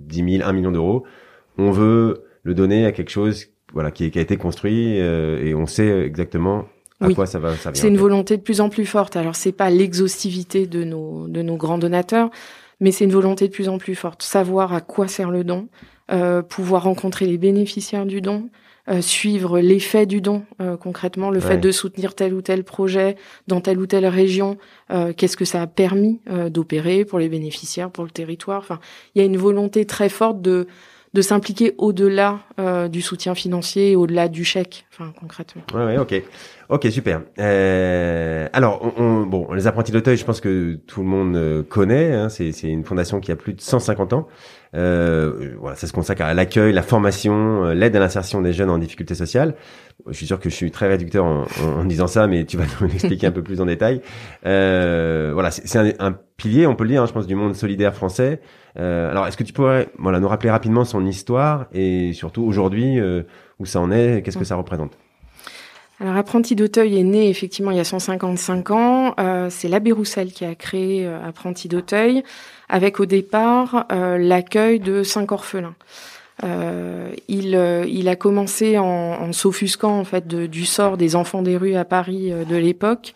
10 0.08 0.32
000, 0.36 0.46
1 0.46 0.52
million 0.52 0.72
d'euros, 0.72 1.04
on 1.56 1.70
veut 1.70 2.24
le 2.42 2.52
donner 2.52 2.84
à 2.84 2.92
quelque 2.92 3.10
chose 3.10 3.46
voilà 3.72 3.90
qui, 3.90 4.10
qui 4.10 4.18
a 4.18 4.22
été 4.22 4.36
construit 4.36 4.96
et 4.98 5.54
on 5.54 5.64
sait 5.64 6.02
exactement 6.04 6.66
oui. 7.00 7.14
C'est 7.74 7.88
une 7.88 7.96
volonté 7.96 8.36
de 8.36 8.42
plus 8.42 8.60
en 8.60 8.68
plus 8.68 8.86
forte. 8.86 9.16
Alors 9.16 9.36
c'est 9.36 9.52
pas 9.52 9.70
l'exhaustivité 9.70 10.66
de 10.66 10.84
nos 10.84 11.28
de 11.28 11.42
nos 11.42 11.56
grands 11.56 11.78
donateurs, 11.78 12.30
mais 12.80 12.90
c'est 12.90 13.04
une 13.04 13.12
volonté 13.12 13.48
de 13.48 13.52
plus 13.52 13.68
en 13.68 13.78
plus 13.78 13.94
forte. 13.94 14.22
Savoir 14.22 14.72
à 14.72 14.80
quoi 14.80 15.06
sert 15.08 15.30
le 15.30 15.44
don, 15.44 15.68
euh, 16.10 16.42
pouvoir 16.42 16.82
rencontrer 16.84 17.26
les 17.26 17.38
bénéficiaires 17.38 18.06
du 18.06 18.20
don, 18.20 18.50
euh, 18.90 19.02
suivre 19.02 19.60
l'effet 19.60 20.06
du 20.06 20.22
don 20.22 20.44
euh, 20.62 20.78
concrètement, 20.78 21.30
le 21.30 21.40
fait 21.40 21.58
de 21.58 21.70
soutenir 21.70 22.14
tel 22.14 22.32
ou 22.32 22.40
tel 22.40 22.64
projet 22.64 23.16
dans 23.46 23.60
telle 23.60 23.78
ou 23.78 23.86
telle 23.86 24.06
région, 24.06 24.56
euh, 24.90 25.12
qu'est-ce 25.14 25.36
que 25.36 25.44
ça 25.44 25.60
a 25.60 25.66
permis 25.66 26.20
d'opérer 26.48 27.04
pour 27.04 27.18
les 27.18 27.28
bénéficiaires, 27.28 27.90
pour 27.90 28.04
le 28.04 28.10
territoire. 28.10 28.60
Enfin, 28.60 28.80
il 29.14 29.18
y 29.18 29.22
a 29.22 29.26
une 29.26 29.36
volonté 29.36 29.84
très 29.84 30.08
forte 30.08 30.40
de 30.40 30.66
de 31.14 31.22
s'impliquer 31.22 31.74
au-delà 31.78 32.40
du 32.90 33.00
soutien 33.00 33.34
financier, 33.34 33.96
au-delà 33.96 34.28
du 34.28 34.44
chèque, 34.44 34.86
enfin 34.92 35.10
concrètement. 35.18 35.62
Ouais, 35.72 35.84
ouais, 35.84 35.98
ok, 35.98 36.22
ok, 36.68 36.86
super. 36.90 37.22
Euh, 37.38 38.48
alors, 38.52 38.92
on, 38.98 39.26
bon, 39.26 39.52
les 39.52 39.66
apprentis 39.66 39.92
d'Auteuil, 39.92 40.16
je 40.16 40.24
pense 40.24 40.40
que 40.40 40.74
tout 40.86 41.02
le 41.02 41.08
monde 41.08 41.36
euh, 41.36 41.62
connaît. 41.62 42.12
Hein, 42.14 42.28
c'est, 42.28 42.52
c'est 42.52 42.68
une 42.68 42.84
fondation 42.84 43.20
qui 43.20 43.32
a 43.32 43.36
plus 43.36 43.54
de 43.54 43.60
150 43.60 44.12
ans. 44.12 44.28
Euh, 44.74 45.54
voilà, 45.58 45.76
ça 45.76 45.86
se 45.86 45.92
consacre 45.92 46.22
à 46.22 46.34
l'accueil, 46.34 46.72
la 46.72 46.82
formation, 46.82 47.64
euh, 47.64 47.74
l'aide 47.74 47.96
à 47.96 48.00
l'insertion 48.00 48.42
des 48.42 48.52
jeunes 48.52 48.70
en 48.70 48.78
difficulté 48.78 49.14
sociale. 49.14 49.54
Je 50.06 50.12
suis 50.12 50.26
sûr 50.26 50.38
que 50.38 50.50
je 50.50 50.54
suis 50.54 50.70
très 50.70 50.88
réducteur 50.88 51.24
en, 51.24 51.46
en, 51.64 51.84
disant 51.84 52.06
ça, 52.06 52.26
mais 52.26 52.44
tu 52.44 52.56
vas 52.56 52.64
nous 52.80 52.86
expliquer 52.92 53.26
un 53.26 53.32
peu 53.32 53.42
plus 53.42 53.60
en 53.60 53.66
détail. 53.66 54.02
Euh, 54.46 55.30
voilà, 55.32 55.50
c'est, 55.50 55.78
un, 55.78 55.92
un, 55.98 56.16
pilier, 56.36 56.66
on 56.66 56.76
peut 56.76 56.84
le 56.84 56.90
dire, 56.90 57.02
hein, 57.02 57.06
je 57.06 57.12
pense, 57.12 57.26
du 57.26 57.34
monde 57.34 57.54
solidaire 57.54 57.94
français. 57.94 58.40
Euh, 58.78 59.10
alors, 59.10 59.26
est-ce 59.26 59.36
que 59.36 59.44
tu 59.44 59.52
pourrais 59.52 59.88
voilà, 59.98 60.20
nous 60.20 60.28
rappeler 60.28 60.50
rapidement 60.50 60.84
son 60.84 61.04
histoire 61.06 61.66
et 61.72 62.12
surtout 62.12 62.42
aujourd'hui 62.42 63.00
où 63.58 63.66
ça 63.66 63.80
en 63.80 63.90
est, 63.90 64.22
qu'est-ce 64.22 64.38
que 64.38 64.44
ça 64.44 64.56
représente? 64.56 64.92
Alors, 66.00 66.16
Apprenti 66.16 66.54
d'Auteuil 66.54 66.98
est 66.98 67.04
né 67.04 67.28
effectivement 67.28 67.72
il 67.72 67.76
y 67.76 67.80
a 67.80 67.84
155 67.84 68.70
ans. 68.70 69.14
Euh, 69.18 69.48
c'est 69.50 69.68
l'abbé 69.68 69.90
Roussel 69.90 70.32
qui 70.32 70.44
a 70.44 70.54
créé 70.54 71.04
euh, 71.04 71.18
Apprenti 71.26 71.68
d'Auteuil, 71.68 72.22
avec 72.68 73.00
au 73.00 73.06
départ 73.06 73.86
euh, 73.90 74.16
l'accueil 74.16 74.78
de 74.78 75.02
cinq 75.02 75.32
orphelins. 75.32 75.74
Euh, 76.44 77.10
il, 77.26 77.60
il 77.88 78.08
a 78.08 78.14
commencé 78.14 78.78
en, 78.78 78.84
en 78.84 79.32
s'offusquant 79.32 79.98
en 79.98 80.04
fait 80.04 80.28
de, 80.28 80.46
du 80.46 80.64
sort 80.66 80.96
des 80.96 81.16
enfants 81.16 81.42
des 81.42 81.56
rues 81.56 81.74
à 81.74 81.84
Paris 81.84 82.30
de 82.30 82.56
l'époque. 82.56 83.12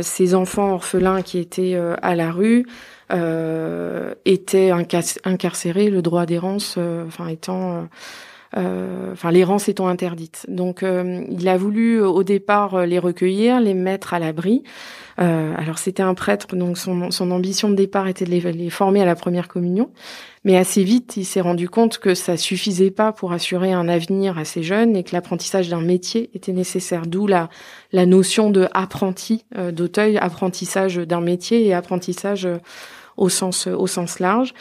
ces 0.00 0.34
enfants 0.34 0.72
orphelins 0.72 1.20
qui 1.20 1.38
étaient 1.38 1.78
à 2.00 2.14
la 2.14 2.32
rue 2.32 2.64
euh, 3.10 4.14
étaient 4.26 4.70
incarcérés, 4.70 5.88
le 5.88 6.02
droit 6.02 6.26
d'errance, 6.26 6.78
enfin 7.06 7.28
étant, 7.28 7.76
euh, 7.76 7.82
enfin 8.56 9.30
l'errance 9.30 9.68
étant 9.68 9.88
interdite. 9.88 10.46
Donc 10.48 10.82
il 10.82 11.48
a 11.48 11.56
voulu 11.56 12.00
au 12.00 12.22
départ 12.22 12.86
les 12.86 12.98
recueillir, 12.98 13.60
les 13.60 13.74
mettre 13.74 14.14
à 14.14 14.18
l'abri. 14.18 14.62
alors 15.18 15.78
c'était 15.78 16.02
un 16.02 16.14
prêtre, 16.14 16.56
donc 16.56 16.78
son, 16.78 17.10
son, 17.10 17.30
ambition 17.30 17.68
de 17.68 17.74
départ 17.74 18.08
était 18.08 18.24
de 18.24 18.30
les, 18.30 18.40
les, 18.52 18.70
former 18.70 19.02
à 19.02 19.04
la 19.04 19.16
première 19.16 19.48
communion, 19.48 19.90
mais 20.44 20.56
assez 20.56 20.82
vite 20.82 21.16
il 21.16 21.24
s'est 21.24 21.40
rendu 21.40 21.68
compte 21.68 21.98
que 21.98 22.14
ça 22.14 22.36
suffisait 22.36 22.90
pas 22.90 23.12
pour 23.12 23.32
assurer 23.32 23.72
un 23.72 23.88
avenir 23.88 24.38
à 24.38 24.44
ces 24.44 24.62
jeunes 24.62 24.96
et 24.96 25.04
que 25.04 25.12
l'apprentissage 25.12 25.68
d'un 25.68 25.82
métier 25.82 26.30
était 26.34 26.52
nécessaire. 26.52 27.06
D'où 27.06 27.26
la, 27.26 27.50
la 27.92 28.06
notion 28.06 28.50
de 28.50 28.68
apprenti 28.72 29.44
d'Auteuil, 29.56 30.16
apprentissage 30.16 30.96
d'un 30.96 31.20
métier 31.20 31.66
et 31.66 31.74
apprentissage 31.74 32.48
au 33.18 33.28
sens 33.28 33.66
au 33.66 33.86
sens 33.86 34.20
large. 34.20 34.54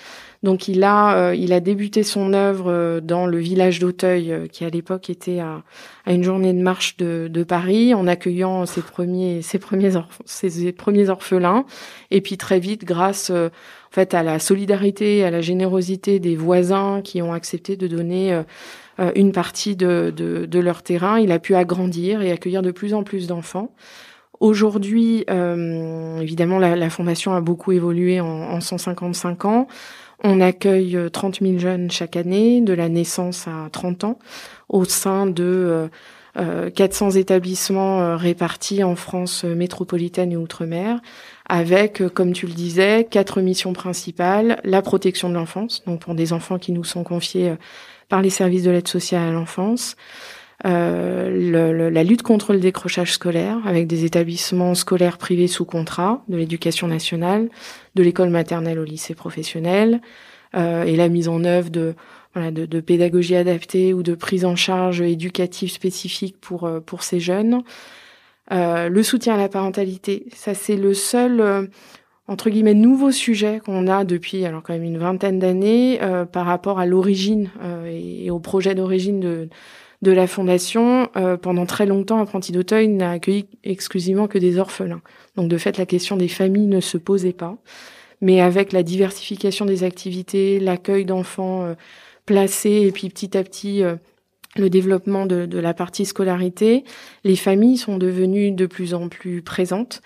Donc 0.43 0.67
il 0.67 0.83
a, 0.83 1.33
il 1.33 1.51
a 1.51 1.59
débuté 1.59 2.03
son 2.03 2.33
œuvre 2.33 2.99
dans 3.01 3.25
le 3.25 3.37
village 3.37 3.79
d'Auteuil, 3.79 4.47
qui 4.51 4.65
à 4.65 4.69
l'époque 4.69 5.09
était 5.09 5.39
à, 5.39 5.63
à, 6.05 6.13
une 6.13 6.23
journée 6.23 6.53
de 6.53 6.61
marche 6.61 6.97
de, 6.97 7.43
Paris, 7.43 7.93
en 7.93 8.07
accueillant 8.07 8.65
ses 8.65 8.81
premiers, 8.81 9.41
ses 9.41 9.57
premiers, 9.57 11.09
orphelins. 11.09 11.65
Et 12.11 12.21
puis 12.21 12.37
très 12.37 12.59
vite, 12.59 12.85
grâce 12.85 13.31
en 13.31 13.49
fait 13.91 14.13
à 14.13 14.21
la 14.21 14.39
solidarité, 14.39 15.23
à 15.23 15.31
la 15.31 15.41
générosité 15.41 16.19
des 16.19 16.35
voisins 16.35 17.01
qui 17.03 17.21
ont 17.21 17.33
accepté 17.33 17.75
de 17.75 17.87
donner 17.87 18.43
euh, 18.99 19.11
une 19.15 19.31
partie 19.31 19.75
de, 19.75 20.11
de, 20.15 20.45
de, 20.45 20.59
leur 20.59 20.81
terrain. 20.81 21.19
Il 21.19 21.31
a 21.31 21.37
pu 21.37 21.53
agrandir 21.53 22.21
et 22.21 22.31
accueillir 22.31 22.63
de 22.63 22.71
plus 22.71 22.95
en 22.95 23.03
plus 23.03 23.27
d'enfants. 23.27 23.75
Aujourd'hui, 24.39 25.23
euh, 25.29 26.19
évidemment, 26.19 26.57
la, 26.57 26.75
la, 26.75 26.89
fondation 26.89 27.33
a 27.33 27.41
beaucoup 27.41 27.71
évolué 27.71 28.19
en, 28.21 28.25
en 28.27 28.59
155 28.59 29.45
ans. 29.45 29.67
On 30.23 30.41
accueille 30.41 30.97
30 31.11 31.41
euh, 31.41 31.45
000 31.45 31.59
jeunes 31.59 31.91
chaque 31.91 32.15
année, 32.15 32.61
de 32.61 32.73
la 32.73 32.89
naissance 32.89 33.47
à 33.47 33.69
30 33.71 34.03
ans, 34.03 34.19
au 34.69 34.85
sein 34.85 35.27
de 35.27 35.89
euh, 36.37 36.69
400 36.69 37.11
établissements 37.11 38.15
répartis 38.15 38.83
en 38.83 38.95
France 38.95 39.43
métropolitaine 39.43 40.31
et 40.31 40.37
outre-mer, 40.37 40.99
avec, 41.49 42.07
comme 42.09 42.33
tu 42.33 42.45
le 42.45 42.53
disais, 42.53 43.07
quatre 43.09 43.41
missions 43.41 43.73
principales 43.73 44.59
la 44.63 44.83
protection 44.83 45.29
de 45.29 45.33
l'enfance, 45.33 45.83
donc 45.85 46.01
pour 46.01 46.13
des 46.13 46.33
enfants 46.33 46.59
qui 46.59 46.71
nous 46.73 46.83
sont 46.83 47.03
confiés 47.03 47.55
par 48.07 48.21
les 48.21 48.29
services 48.29 48.63
de 48.63 48.71
l'aide 48.71 48.87
sociale 48.87 49.27
à 49.27 49.31
l'enfance. 49.31 49.95
Euh, 50.65 51.71
le, 51.71 51.89
la 51.89 52.03
lutte 52.03 52.23
contre 52.23 52.53
le 52.53 52.59
décrochage 52.59 53.13
scolaire 53.13 53.59
avec 53.65 53.85
des 53.85 54.05
établissements 54.05 54.73
scolaires 54.73 55.19
privés 55.19 55.47
sous 55.47 55.65
contrat, 55.65 56.23
de 56.29 56.37
l'éducation 56.37 56.87
nationale, 56.87 57.49
de 57.95 58.03
l'école 58.03 58.29
maternelle 58.29 58.79
au 58.79 58.83
lycée 58.83 59.13
professionnel, 59.13 60.01
euh, 60.55 60.83
et 60.83 60.95
la 60.95 61.09
mise 61.09 61.27
en 61.27 61.43
œuvre 61.43 61.69
de, 61.69 61.93
voilà, 62.33 62.51
de, 62.51 62.65
de, 62.65 62.79
pédagogie 62.79 63.35
adaptée 63.35 63.93
ou 63.93 64.01
de 64.01 64.15
prise 64.15 64.45
en 64.45 64.55
charge 64.55 65.01
éducative 65.01 65.69
spécifique 65.69 66.37
pour, 66.39 66.63
euh, 66.63 66.79
pour 66.79 67.03
ces 67.03 67.19
jeunes. 67.19 67.61
Euh, 68.51 68.87
le 68.89 69.03
soutien 69.03 69.35
à 69.35 69.37
la 69.37 69.49
parentalité, 69.49 70.25
ça 70.33 70.53
c'est 70.53 70.77
le 70.77 70.93
seul 70.93 71.41
euh, 71.41 71.67
entre 72.27 72.49
guillemets 72.49 72.73
nouveau 72.73 73.11
sujet 73.11 73.59
qu'on 73.63 73.87
a 73.87 74.05
depuis 74.05 74.45
alors 74.45 74.63
quand 74.63 74.73
même 74.73 74.83
une 74.83 74.97
vingtaine 74.97 75.39
d'années 75.39 75.99
euh, 76.01 76.25
par 76.25 76.45
rapport 76.45 76.79
à 76.79 76.85
l'origine 76.85 77.49
euh, 77.61 77.89
et, 77.91 78.29
au 78.31 78.39
projet 78.39 78.73
d'origine 78.73 79.19
de 79.19 79.49
de 80.01 80.11
la 80.11 80.27
fondation. 80.27 81.09
Euh, 81.15 81.37
pendant 81.37 81.65
très 81.65 81.85
longtemps, 81.85 82.19
Apprenti 82.19 82.51
d'Auteuil 82.51 82.87
n'a 82.87 83.11
accueilli 83.11 83.47
exclusivement 83.63 84.27
que 84.27 84.37
des 84.37 84.59
orphelins. 84.59 85.01
Donc 85.35 85.49
de 85.49 85.57
fait, 85.57 85.77
la 85.77 85.85
question 85.85 86.17
des 86.17 86.27
familles 86.27 86.67
ne 86.67 86.81
se 86.81 86.97
posait 86.97 87.33
pas. 87.33 87.57
Mais 88.21 88.41
avec 88.41 88.71
la 88.71 88.83
diversification 88.83 89.65
des 89.65 89.83
activités, 89.83 90.59
l'accueil 90.59 91.05
d'enfants 91.05 91.75
placés 92.25 92.81
et 92.87 92.91
puis 92.91 93.09
petit 93.09 93.37
à 93.37 93.43
petit 93.43 93.83
le 94.57 94.69
développement 94.69 95.25
de, 95.25 95.59
la 95.59 95.73
partie 95.73 96.05
scolarité, 96.05 96.83
les 97.23 97.35
familles 97.35 97.77
sont 97.77 97.97
devenues 97.97 98.51
de 98.51 98.65
plus 98.65 98.93
en 98.93 99.09
plus 99.09 99.41
présentes. 99.41 100.01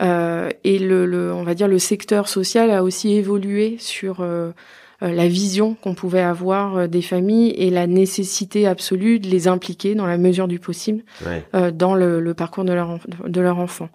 Euh, 0.00 0.50
et 0.64 0.78
on 0.92 1.42
va 1.42 1.54
dire 1.54 1.66
le 1.66 1.78
secteur 1.78 2.28
social 2.28 2.70
a 2.70 2.84
aussi 2.84 3.14
évolué 3.14 3.76
sur 3.80 4.20
euh, 4.20 4.26
euh, 4.26 4.52
la 5.00 5.28
vision 5.28 5.74
qu'on 5.74 5.94
pouvait 5.94 6.22
avoir 6.22 6.88
des 6.88 7.02
familles 7.02 7.50
et 7.50 7.70
la 7.70 7.86
nécessité 7.86 8.66
absolue 8.66 9.20
de 9.20 9.28
les 9.28 9.46
impliquer 9.46 9.94
dans 9.94 10.06
la 10.06 10.18
mesure 10.18 10.48
du 10.48 10.58
possible 10.58 11.02
dans 11.52 11.94
le, 11.94 12.20
le, 12.20 12.34
parcours 12.34 12.64
de 12.64 12.72
leur, 12.72 12.98
de 13.26 13.40
leur 13.40 13.58
enfant. 13.58 13.88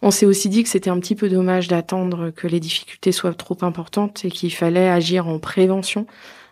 On 0.00 0.10
s'est 0.10 0.26
aussi 0.26 0.48
dit 0.48 0.62
que 0.62 0.68
c'était 0.68 0.90
un 0.90 0.98
petit 0.98 1.14
peu 1.14 1.28
dommage 1.28 1.68
d'attendre 1.68 2.30
que 2.30 2.46
les 2.46 2.60
difficultés 2.60 3.12
soient 3.12 3.34
trop 3.34 3.58
importantes 3.62 4.24
et 4.24 4.30
qu'il 4.30 4.52
fallait 4.52 4.88
agir 4.88 5.28
en 5.28 5.38
prévention 5.38 6.06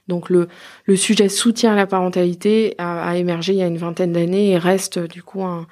donc 0.08 0.28
le, 0.28 0.48
le 0.84 0.96
sujet 0.96 1.28
soutien 1.28 1.72
à 1.72 1.76
la 1.76 1.86
parentalité 1.86 2.74
a, 2.78 3.08
a 3.08 3.16
émergé 3.16 3.54
il 3.54 3.58
y 3.58 3.62
a 3.62 3.66
une 3.66 3.78
vingtaine 3.78 4.12
d'années 4.12 4.50
et 4.50 4.58
reste 4.58 4.98
du 4.98 5.22
coup 5.22 5.42
un. 5.42 5.66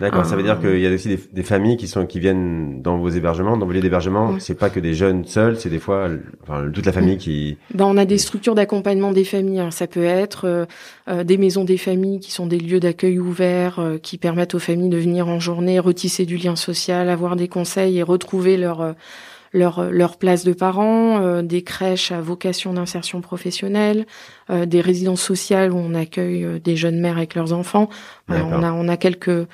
D'accord, 0.00 0.26
ça 0.26 0.36
veut 0.36 0.42
dire 0.42 0.60
qu'il 0.60 0.78
y 0.78 0.86
a 0.86 0.90
aussi 0.90 1.08
des, 1.08 1.20
des, 1.32 1.42
familles 1.42 1.78
qui 1.78 1.88
sont 1.88 2.04
qui 2.04 2.20
viennent 2.20 2.82
dans 2.82 2.98
vos 2.98 3.08
hébergements, 3.08 3.56
dans 3.56 3.64
vos 3.64 3.72
lieux 3.72 3.80
d'hébergement. 3.80 4.38
C'est 4.40 4.58
pas 4.58 4.68
que 4.68 4.80
des 4.80 4.92
jeunes 4.92 5.24
seuls, 5.24 5.58
c'est 5.58 5.70
des 5.70 5.78
fois 5.78 6.08
enfin, 6.42 6.70
toute 6.70 6.84
la 6.84 6.92
famille 6.92 7.16
qui. 7.16 7.56
Ben, 7.72 7.86
on 7.86 7.96
a 7.96 8.04
des 8.04 8.18
structures 8.18 8.54
d'accompagnement 8.54 9.12
des 9.12 9.24
familles. 9.24 9.60
Hein. 9.60 9.70
Ça 9.70 9.86
peut 9.86 10.04
être 10.04 10.44
euh, 10.44 10.66
euh, 11.08 11.24
des 11.24 11.38
maisons 11.38 11.64
des 11.64 11.78
familles 11.78 12.20
qui 12.20 12.30
sont 12.30 12.46
des 12.46 12.58
lieux 12.58 12.80
d'accueil 12.80 13.18
ouverts 13.18 13.78
euh, 13.78 13.98
qui 13.98 14.18
permettent 14.18 14.54
aux 14.54 14.58
familles 14.58 14.90
de 14.90 14.98
venir 14.98 15.28
en 15.28 15.40
journée, 15.40 15.78
retisser 15.78 16.26
du 16.26 16.36
lien 16.36 16.56
social, 16.56 17.08
avoir 17.08 17.36
des 17.36 17.48
conseils 17.48 17.98
et 17.98 18.02
retrouver 18.02 18.56
leur 18.56 18.94
leur, 19.56 19.90
leur 19.90 20.18
place 20.18 20.44
de 20.44 20.52
parents, 20.52 21.20
euh, 21.20 21.42
des 21.42 21.62
crèches 21.62 22.12
à 22.12 22.20
vocation 22.20 22.74
d'insertion 22.74 23.20
professionnelle, 23.20 24.06
euh, 24.50 24.66
des 24.66 24.80
résidences 24.80 25.22
sociales 25.22 25.72
où 25.72 25.78
on 25.78 25.94
accueille 25.94 26.44
euh, 26.44 26.58
des 26.58 26.76
jeunes 26.76 27.00
mères 27.00 27.16
avec 27.16 27.34
leurs 27.34 27.52
enfants. 27.52 27.88
on, 28.28 28.62
a, 28.62 28.72
on 28.72 28.88
a 28.88 28.96
quelques 28.96 29.46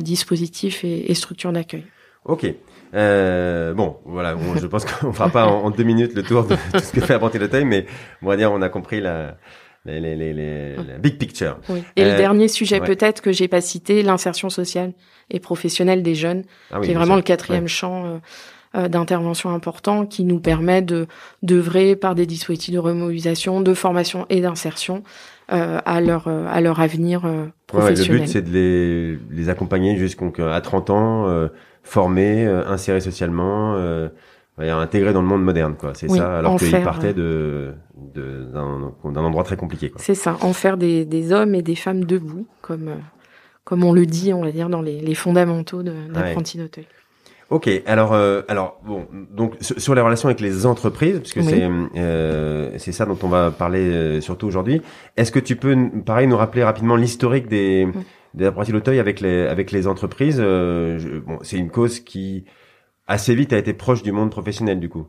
dispositifs 0.00 0.84
et, 0.84 1.10
et 1.10 1.14
structures 1.14 1.52
d'accueil. 1.52 1.84
Ok. 2.24 2.46
bon, 2.92 3.96
voilà, 4.04 4.36
je 4.60 4.66
pense 4.66 4.84
qu'on 4.84 5.12
fera 5.12 5.28
pas 5.28 5.46
en, 5.46 5.70
deux 5.70 5.82
minutes 5.82 6.14
le 6.14 6.22
tour 6.22 6.44
de 6.44 6.54
tout 6.72 6.78
ce 6.78 6.92
que 6.92 7.00
fait 7.00 7.14
Apprenti 7.14 7.38
taille, 7.48 7.64
mais 7.64 7.86
on 8.22 8.28
va 8.28 8.36
dire 8.36 8.52
on 8.52 8.62
a 8.62 8.68
compris 8.68 9.00
la, 9.00 9.38
les, 9.84 9.98
les, 9.98 10.14
les, 10.14 10.32
les 10.32 10.76
la 10.76 10.98
big 10.98 11.18
picture. 11.18 11.58
Oui. 11.68 11.82
Et 11.96 12.04
le 12.04 12.16
dernier 12.16 12.48
sujet 12.48 12.80
peut-être 12.80 13.20
que 13.20 13.32
j'ai 13.32 13.48
pas 13.48 13.60
cité, 13.60 14.02
l'insertion 14.02 14.50
sociale 14.50 14.92
et 15.30 15.40
professionnelle 15.40 16.02
des 16.02 16.14
jeunes, 16.14 16.44
ah 16.70 16.80
qui 16.80 16.90
est 16.92 16.94
vraiment 16.94 17.16
le 17.16 17.22
quatrième 17.22 17.66
champ 17.66 18.06
euh, 18.06 18.18
d'intervention 18.74 19.50
important 19.50 20.06
qui 20.06 20.24
nous 20.24 20.40
permet 20.40 20.82
de 20.82 21.06
d'œuvrer 21.42 21.96
par 21.96 22.14
des 22.14 22.26
dispositifs 22.26 22.72
de 22.72 22.78
remobilisation, 22.78 23.60
de 23.60 23.74
formation 23.74 24.26
et 24.30 24.40
d'insertion 24.40 25.02
euh, 25.52 25.80
à 25.84 26.00
leur 26.00 26.28
euh, 26.28 26.46
à 26.50 26.60
leur 26.60 26.80
avenir 26.80 27.22
professionnel. 27.66 28.12
le 28.12 28.18
but 28.20 28.28
c'est 28.28 28.42
de 28.42 28.50
les 28.50 29.18
les 29.30 29.48
accompagner 29.48 29.96
jusqu'à 29.96 30.60
30 30.60 30.90
ans, 30.90 31.48
former, 31.82 32.46
insérer 32.46 33.00
socialement. 33.00 33.76
Euh, 34.60 34.70
intégrer 34.70 35.14
dans 35.14 35.22
le 35.22 35.28
monde 35.28 35.42
moderne, 35.42 35.76
quoi. 35.78 35.92
C'est 35.94 36.08
ça, 36.08 36.38
alors 36.38 36.58
qu'ils 36.58 36.70
partaient 36.82 37.14
de, 37.14 37.72
d'un, 38.14 38.92
endroit 39.16 39.44
très 39.44 39.56
compliqué. 39.56 39.90
C'est 39.96 40.14
ça, 40.14 40.36
en 40.42 40.52
faire 40.52 40.76
des, 40.76 41.06
des 41.06 41.32
hommes 41.32 41.54
et 41.54 41.62
des 41.62 41.74
femmes 41.74 42.04
debout, 42.04 42.46
comme, 42.60 42.90
comme 43.64 43.82
on 43.82 43.94
le 43.94 44.04
dit, 44.04 44.34
on 44.34 44.42
va 44.42 44.52
dire, 44.52 44.68
dans 44.68 44.82
les, 44.82 45.00
les 45.00 45.14
fondamentaux 45.14 45.82
d'apprenti 45.82 46.58
d'Auteuil. 46.58 46.86
Ok, 47.52 47.68
alors 47.84 48.14
euh, 48.14 48.40
alors 48.48 48.80
bon, 48.82 49.06
donc 49.30 49.56
sur 49.60 49.94
les 49.94 50.00
relations 50.00 50.26
avec 50.26 50.40
les 50.40 50.64
entreprises, 50.64 51.18
parce 51.18 51.34
que 51.34 51.42
c'est 51.42 51.68
euh, 51.96 52.70
c'est 52.78 52.92
ça 52.92 53.04
dont 53.04 53.18
on 53.22 53.28
va 53.28 53.50
parler 53.50 53.80
euh, 53.80 54.20
surtout 54.22 54.46
aujourd'hui. 54.46 54.80
Est-ce 55.18 55.30
que 55.30 55.38
tu 55.38 55.56
peux, 55.56 55.76
pareil, 56.06 56.26
nous 56.26 56.38
rappeler 56.38 56.64
rapidement 56.64 56.96
l'historique 56.96 57.48
des 57.48 57.86
des 58.32 58.46
apprentis 58.46 58.72
d'Auteuil 58.72 58.98
avec 58.98 59.20
les 59.20 59.46
avec 59.46 59.70
les 59.70 59.86
entreprises 59.86 60.40
Bon, 60.40 61.40
c'est 61.42 61.58
une 61.58 61.68
cause 61.68 62.00
qui 62.00 62.46
assez 63.06 63.34
vite 63.34 63.52
a 63.52 63.58
été 63.58 63.74
proche 63.74 64.02
du 64.02 64.12
monde 64.12 64.30
professionnel 64.30 64.80
du 64.80 64.88
coup. 64.88 65.06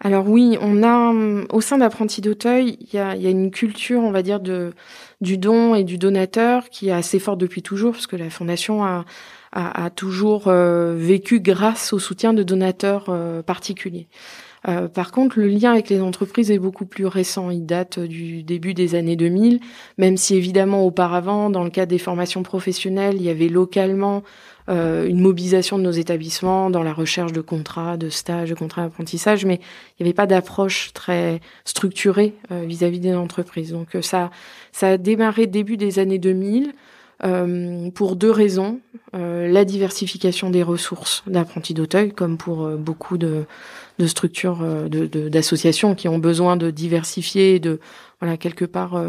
Alors 0.00 0.28
oui, 0.28 0.58
on 0.60 0.82
a 0.82 1.14
au 1.50 1.62
sein 1.62 1.78
d'Apprentis 1.78 2.20
d'Auteuil, 2.20 2.76
il 2.78 2.94
y 2.94 2.98
a, 2.98 3.16
y 3.16 3.26
a 3.26 3.30
une 3.30 3.50
culture, 3.50 4.00
on 4.00 4.10
va 4.10 4.22
dire, 4.22 4.38
de 4.38 4.74
du 5.22 5.38
don 5.38 5.74
et 5.74 5.82
du 5.82 5.96
donateur 5.96 6.68
qui 6.68 6.90
est 6.90 6.92
assez 6.92 7.18
forte 7.18 7.40
depuis 7.40 7.62
toujours, 7.62 7.92
parce 7.92 8.06
que 8.06 8.16
la 8.16 8.28
fondation 8.28 8.84
a 8.84 9.06
a, 9.52 9.84
a 9.84 9.90
toujours 9.90 10.48
euh, 10.48 10.94
vécu 10.96 11.40
grâce 11.40 11.92
au 11.92 11.98
soutien 11.98 12.32
de 12.32 12.42
donateurs 12.42 13.06
euh, 13.08 13.42
particuliers. 13.42 14.08
Euh, 14.66 14.88
par 14.88 15.12
contre, 15.12 15.38
le 15.38 15.46
lien 15.46 15.72
avec 15.72 15.88
les 15.88 16.00
entreprises 16.00 16.50
est 16.50 16.58
beaucoup 16.58 16.84
plus 16.84 17.06
récent. 17.06 17.50
Il 17.50 17.64
date 17.64 18.00
du 18.00 18.42
début 18.42 18.74
des 18.74 18.94
années 18.94 19.16
2000, 19.16 19.60
même 19.98 20.16
si 20.16 20.34
évidemment 20.34 20.84
auparavant, 20.84 21.48
dans 21.48 21.62
le 21.62 21.70
cadre 21.70 21.90
des 21.90 21.98
formations 21.98 22.42
professionnelles, 22.42 23.16
il 23.16 23.22
y 23.22 23.30
avait 23.30 23.48
localement 23.48 24.24
euh, 24.68 25.06
une 25.06 25.20
mobilisation 25.20 25.78
de 25.78 25.84
nos 25.84 25.92
établissements 25.92 26.70
dans 26.70 26.82
la 26.82 26.92
recherche 26.92 27.32
de 27.32 27.40
contrats, 27.40 27.96
de 27.96 28.10
stages, 28.10 28.50
de 28.50 28.54
contrats 28.54 28.82
d'apprentissage, 28.82 29.46
mais 29.46 29.60
il 29.98 30.02
n'y 30.02 30.08
avait 30.08 30.14
pas 30.14 30.26
d'approche 30.26 30.92
très 30.92 31.40
structurée 31.64 32.34
vis-à-vis 32.50 33.00
des 33.00 33.14
entreprises. 33.14 33.72
Donc 33.72 33.96
ça, 34.02 34.30
ça 34.72 34.88
a 34.88 34.96
démarré 34.98 35.46
début 35.46 35.76
des 35.76 35.98
années 36.00 36.18
2000. 36.18 36.72
Euh, 37.24 37.90
pour 37.90 38.14
deux 38.16 38.30
raisons. 38.30 38.80
Euh, 39.16 39.48
la 39.48 39.64
diversification 39.64 40.50
des 40.50 40.62
ressources 40.62 41.24
d'apprentis 41.26 41.74
d'Auteuil, 41.74 42.12
comme 42.12 42.36
pour 42.38 42.64
euh, 42.64 42.76
beaucoup 42.76 43.18
de, 43.18 43.44
de 43.98 44.06
structures, 44.06 44.62
d'associations 44.88 45.90
de, 45.90 45.94
qui 45.96 46.08
ont 46.08 46.18
besoin 46.18 46.56
de 46.56 46.70
diversifier 46.70 47.56
et 47.56 47.60
de, 47.60 47.80
voilà, 48.20 48.36
quelque 48.36 48.64
part, 48.64 49.00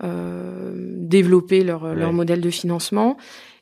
développer 0.00 1.64
leur, 1.64 1.94
leur 1.94 2.12
modèle 2.12 2.40
de 2.40 2.50
financement. 2.50 3.16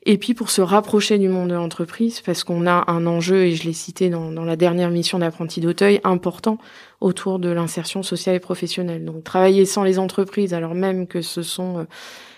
Et 0.05 0.17
puis 0.17 0.33
pour 0.33 0.49
se 0.49 0.61
rapprocher 0.61 1.17
du 1.17 1.27
monde 1.27 1.49
de 1.49 1.55
l'entreprise, 1.55 2.21
parce 2.21 2.43
qu'on 2.43 2.65
a 2.65 2.89
un 2.89 3.05
enjeu, 3.05 3.45
et 3.45 3.55
je 3.55 3.65
l'ai 3.65 3.73
cité 3.73 4.09
dans, 4.09 4.31
dans, 4.31 4.45
la 4.45 4.55
dernière 4.55 4.89
mission 4.89 5.19
d'apprentis 5.19 5.59
d'Auteuil, 5.59 5.99
important 6.03 6.59
autour 7.01 7.39
de 7.39 7.49
l'insertion 7.49 8.03
sociale 8.03 8.35
et 8.35 8.39
professionnelle. 8.39 9.03
Donc 9.03 9.23
travailler 9.23 9.65
sans 9.65 9.83
les 9.83 9.99
entreprises, 9.99 10.53
alors 10.53 10.75
même 10.75 11.07
que 11.07 11.21
ce 11.21 11.41
sont 11.41 11.85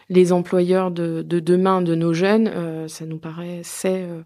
les 0.09 0.31
employeurs 0.33 0.91
de, 0.91 1.21
de 1.21 1.39
demain 1.39 1.81
de 1.81 1.95
nos 1.95 2.13
jeunes, 2.13 2.49
euh, 2.53 2.87
ça 2.87 3.05
nous 3.05 3.17
paraît 3.17 3.61
c'est 3.63 4.03
euh, 4.03 4.21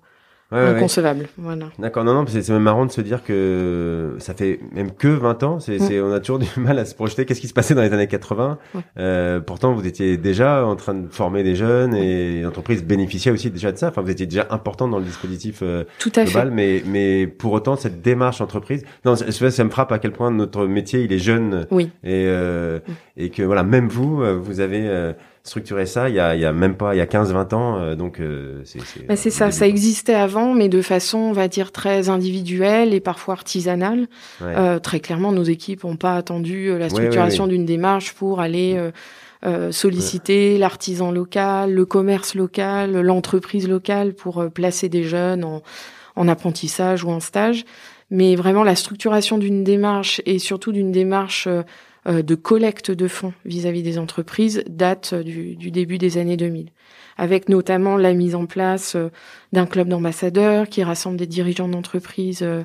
inconcevable. 0.51 1.27
Voilà. 1.37 1.65
D'accord, 1.79 2.03
non, 2.03 2.13
non, 2.13 2.25
c'est 2.27 2.47
même 2.49 2.61
marrant 2.61 2.85
de 2.85 2.91
se 2.91 3.01
dire 3.01 3.23
que 3.23 4.15
ça 4.19 4.33
fait 4.33 4.59
même 4.71 4.91
que 4.91 5.07
20 5.07 5.43
ans. 5.43 5.59
C'est, 5.59 5.77
mm. 5.79 6.03
on 6.03 6.11
a 6.11 6.19
toujours 6.19 6.39
du 6.39 6.47
mal 6.57 6.77
à 6.79 6.85
se 6.85 6.95
projeter. 6.95 7.25
Qu'est-ce 7.25 7.41
qui 7.41 7.47
se 7.47 7.53
passait 7.53 7.73
dans 7.75 7.81
les 7.81 7.93
années 7.93 8.07
80 8.07 8.57
euh, 8.97 9.39
Pourtant, 9.39 9.73
vous 9.73 9.85
étiez 9.87 10.17
déjà 10.17 10.65
en 10.65 10.75
train 10.75 10.93
de 10.93 11.07
former 11.07 11.43
des 11.43 11.55
jeunes 11.55 11.95
et 11.95 12.41
l'entreprise 12.41 12.83
bénéficiait 12.83 13.31
aussi 13.31 13.49
déjà 13.49 13.71
de 13.71 13.77
ça. 13.77 13.89
Enfin, 13.89 14.01
vous 14.01 14.11
étiez 14.11 14.25
déjà 14.25 14.47
important 14.49 14.87
dans 14.87 14.99
le 14.99 15.05
dispositif 15.05 15.59
euh, 15.63 15.85
Tout 15.99 16.11
à 16.15 16.23
global, 16.23 16.49
fait. 16.49 16.53
mais 16.53 16.83
mais 16.85 17.27
pour 17.27 17.53
autant 17.53 17.75
cette 17.75 18.01
démarche 18.01 18.41
entreprise. 18.41 18.83
Non, 19.05 19.15
ça, 19.15 19.51
ça 19.51 19.63
me 19.63 19.69
frappe 19.69 19.91
à 19.91 19.99
quel 19.99 20.11
point 20.11 20.31
notre 20.31 20.65
métier 20.65 21.03
il 21.03 21.13
est 21.13 21.19
jeune. 21.19 21.65
Oui. 21.71 21.89
Et 22.03 22.25
euh, 22.27 22.79
mm. 22.79 22.91
et 23.17 23.29
que 23.29 23.43
voilà, 23.43 23.63
même 23.63 23.87
vous, 23.87 24.21
euh, 24.21 24.37
vous 24.39 24.59
avez 24.59 24.87
euh, 24.87 25.13
structurer 25.43 25.85
ça 25.85 26.07
il 26.09 26.15
y 26.15 26.19
a, 26.19 26.35
il 26.35 26.41
y 26.41 26.45
a 26.45 26.53
même 26.53 26.75
pas 26.75 26.95
il 26.95 26.97
y 26.97 27.01
a 27.01 27.05
15-20 27.05 27.53
ans 27.53 27.77
euh, 27.77 27.95
donc 27.95 28.19
euh, 28.19 28.61
c'est 28.63 28.79
c'est 28.81 29.05
bah, 29.05 29.17
ça 29.17 29.51
ça 29.51 29.67
existait 29.67 30.13
avant 30.13 30.53
mais 30.53 30.69
de 30.69 30.81
façon 30.81 31.17
on 31.17 31.31
va 31.33 31.49
dire 31.49 31.73
très 31.73 32.07
individuelle 32.09 32.93
et 32.93 33.01
parfois 33.01 33.33
artisanale. 33.33 34.07
Euh, 34.41 34.79
très 34.79 35.01
clairement 35.01 35.33
nos 35.33 35.43
équipes 35.43 35.83
ont 35.83 35.97
pas 35.97 36.15
attendu 36.15 36.69
euh, 36.69 36.77
la 36.77 36.89
structuration 36.89 37.47
d'une 37.47 37.65
démarche 37.65 38.13
pour 38.13 38.39
aller 38.39 38.79
euh, 39.45 39.71
solliciter 39.73 40.57
l'artisan 40.57 41.11
local 41.11 41.73
le 41.73 41.85
commerce 41.85 42.35
local 42.35 43.01
l'entreprise 43.01 43.67
locale 43.67 44.13
pour 44.13 44.49
placer 44.49 44.87
des 44.87 45.03
jeunes 45.03 45.43
en, 45.43 45.61
en 46.15 46.27
apprentissage 46.27 47.03
ou 47.03 47.09
en 47.09 47.19
stage. 47.19 47.65
Mais 48.09 48.35
vraiment 48.35 48.63
la 48.63 48.75
structuration 48.75 49.37
d'une 49.37 49.63
démarche 49.63 50.21
et 50.25 50.39
surtout 50.39 50.71
d'une 50.71 50.91
démarche 50.91 51.47
euh, 51.47 51.63
de 52.05 52.35
collecte 52.35 52.91
de 52.91 53.07
fonds 53.07 53.33
vis-à-vis 53.45 53.83
des 53.83 53.97
entreprises 53.97 54.63
date 54.67 55.13
du, 55.13 55.55
début 55.71 55.97
des 55.97 56.17
années 56.17 56.37
2000, 56.37 56.69
avec 57.17 57.49
notamment 57.49 57.97
la 57.97 58.13
mise 58.13 58.35
en 58.35 58.45
place 58.45 58.95
euh, 58.95 59.09
d'un 59.53 59.65
club 59.65 59.87
d'ambassadeurs 59.87 60.67
qui 60.67 60.83
rassemble 60.83 61.17
des 61.17 61.27
dirigeants 61.27 61.69
d'entreprises 61.69 62.43
euh, 62.43 62.63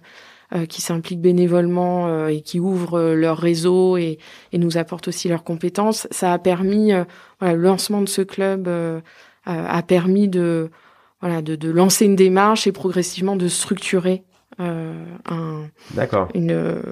qui 0.68 0.80
s'impliquent 0.80 1.20
bénévolement 1.20 2.26
et 2.26 2.40
qui 2.40 2.58
ouvrent 2.58 3.12
leur 3.12 3.36
réseau 3.36 3.98
et, 3.98 4.18
nous 4.54 4.78
apportent 4.78 5.08
aussi 5.08 5.28
leurs 5.28 5.44
compétences. 5.44 6.08
Ça 6.10 6.32
a 6.32 6.38
permis, 6.38 6.90
voilà, 7.38 7.54
le 7.54 7.60
lancement 7.60 8.00
de 8.00 8.08
ce 8.08 8.22
club 8.22 8.66
a 9.44 9.82
permis 9.82 10.26
de, 10.26 10.70
voilà, 11.20 11.42
de, 11.42 11.54
de, 11.54 11.68
lancer 11.68 12.06
une 12.06 12.16
démarche 12.16 12.66
et 12.66 12.72
progressivement 12.72 13.36
de 13.36 13.46
structurer 13.46 14.24
un, 14.58 15.66
une 16.34 16.82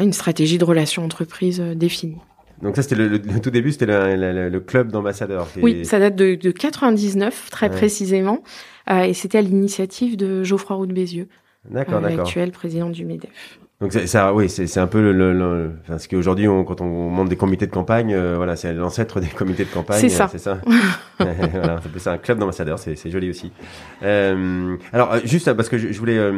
une 0.00 0.12
stratégie 0.12 0.58
de 0.58 0.64
relations 0.64 1.04
entreprise 1.04 1.60
euh, 1.60 1.74
définie. 1.74 2.18
Donc 2.62 2.76
ça, 2.76 2.82
c'était 2.82 2.94
le, 2.94 3.20
tout 3.20 3.50
début, 3.50 3.72
c'était 3.72 3.86
le, 3.86 4.60
club 4.60 4.92
d'ambassadeurs. 4.92 5.48
Oui, 5.60 5.84
ça 5.84 5.98
date 5.98 6.14
de, 6.14 6.36
de 6.36 6.50
99, 6.52 7.48
très 7.50 7.68
précisément, 7.68 8.42
euh, 8.88 9.02
et 9.02 9.14
c'était 9.14 9.38
à 9.38 9.42
l'initiative 9.42 10.16
de 10.16 10.44
Geoffroy 10.44 10.76
Roux 10.76 10.86
de 10.86 10.92
Bézieux, 10.92 11.28
euh, 11.74 12.00
l'actuel 12.00 12.52
président 12.52 12.88
du 12.88 13.04
Medef. 13.04 13.58
Donc 13.80 13.92
ça, 13.92 14.32
oui, 14.32 14.48
c'est 14.48 14.78
un 14.78 14.86
peu 14.86 15.02
le, 15.02 15.32
le, 15.32 15.72
enfin, 15.82 15.98
ce 15.98 16.06
qu'aujourd'hui, 16.06 16.46
on, 16.46 16.62
quand 16.62 16.80
on 16.80 17.10
monte 17.10 17.28
des 17.28 17.36
comités 17.36 17.66
de 17.66 17.72
campagne, 17.72 18.14
euh, 18.14 18.36
voilà, 18.36 18.54
c'est 18.54 18.72
l'ancêtre 18.72 19.18
des 19.18 19.26
comités 19.26 19.64
de 19.64 19.70
campagne. 19.70 20.00
C'est 20.00 20.08
ça. 20.08 20.28
C'est 20.30 20.38
ça. 20.38 20.60
voilà, 21.18 21.80
ça 21.96 22.12
un 22.12 22.18
club 22.18 22.38
d'ambassadeurs, 22.38 22.78
c'est 22.78 23.10
joli 23.10 23.28
aussi. 23.28 23.50
Alors, 24.00 25.16
juste 25.24 25.52
parce 25.52 25.68
que 25.68 25.78
je, 25.78 25.90
je 25.90 25.98
voulais 25.98 26.32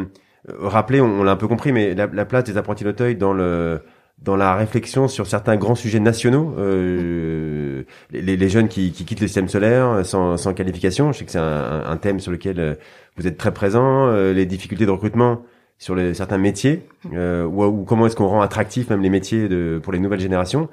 rappeler, 0.47 1.01
on, 1.01 1.23
l'a 1.23 1.31
un 1.31 1.35
peu 1.35 1.47
compris, 1.47 1.71
mais 1.71 1.95
la, 1.95 2.25
place 2.25 2.43
des 2.43 2.57
apprentis 2.57 2.83
d'Auteuil 2.83 3.15
dans 3.15 3.33
le 3.33 3.81
dans 4.21 4.37
la 4.37 4.55
réflexion 4.55 5.07
sur 5.09 5.27
certains 5.27 5.57
grands 5.57 5.75
sujets 5.75 5.99
nationaux, 5.99 6.55
euh, 6.57 7.83
les, 8.11 8.49
jeunes 8.49 8.69
qui, 8.69 8.91
qui, 8.91 9.03
quittent 9.03 9.19
le 9.19 9.27
système 9.27 9.49
solaire 9.49 10.05
sans, 10.05 10.37
sans 10.37 10.53
qualification, 10.53 11.11
je 11.11 11.19
sais 11.19 11.25
que 11.25 11.31
c'est 11.31 11.37
un, 11.37 11.83
un, 11.85 11.97
thème 11.97 12.21
sur 12.21 12.31
lequel 12.31 12.59
euh, 12.59 12.75
vous 13.17 13.27
êtes 13.27 13.37
très 13.37 13.53
présent, 13.53 14.07
euh, 14.07 14.33
les 14.33 14.45
difficultés 14.45 14.85
de 14.85 14.91
recrutement 14.91 15.43
sur 15.77 15.95
les, 15.95 16.13
certains 16.13 16.37
métiers, 16.37 16.87
euh, 17.13 17.43
ou, 17.43 17.65
ou, 17.65 17.83
comment 17.83 18.07
est-ce 18.07 18.15
qu'on 18.15 18.27
rend 18.27 18.41
attractif 18.41 18.89
même 18.89 19.01
les 19.01 19.09
métiers 19.09 19.49
de, 19.49 19.81
pour 19.83 19.91
les 19.91 19.99
nouvelles 19.99 20.21
générations. 20.21 20.69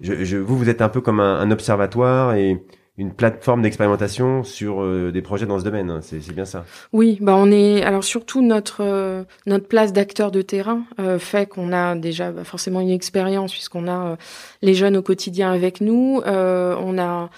Je, 0.00 0.24
je, 0.24 0.36
vous, 0.36 0.56
vous 0.56 0.68
êtes 0.68 0.80
un 0.80 0.88
peu 0.88 1.00
comme 1.00 1.18
un, 1.18 1.40
un 1.40 1.50
observatoire 1.50 2.34
et 2.34 2.62
une 2.96 3.12
plateforme 3.12 3.62
d'expérimentation 3.62 4.44
sur 4.44 4.80
euh, 4.80 5.10
des 5.12 5.20
projets 5.20 5.46
dans 5.46 5.58
ce 5.58 5.64
domaine. 5.64 5.90
Hein. 5.90 5.98
C'est 6.00 6.32
bien 6.32 6.44
ça. 6.44 6.64
Oui, 6.92 7.18
bah 7.20 7.34
on 7.36 7.50
est 7.50 7.82
alors 7.82 8.04
surtout 8.04 8.40
notre 8.40 8.82
euh, 8.82 9.24
notre 9.46 9.66
place 9.66 9.92
d'acteur 9.92 10.30
de 10.30 10.42
terrain 10.42 10.84
euh, 11.00 11.18
fait 11.18 11.48
qu'on 11.48 11.72
a 11.72 11.96
déjà 11.96 12.30
bah, 12.30 12.44
forcément 12.44 12.80
une 12.80 12.90
expérience 12.90 13.52
puisqu'on 13.52 13.88
a 13.88 14.16
les 14.62 14.74
jeunes 14.74 14.96
au 14.96 15.02
quotidien 15.02 15.50
avec 15.50 15.80
nous. 15.80 16.22
on 16.24 16.98
a 16.98 17.30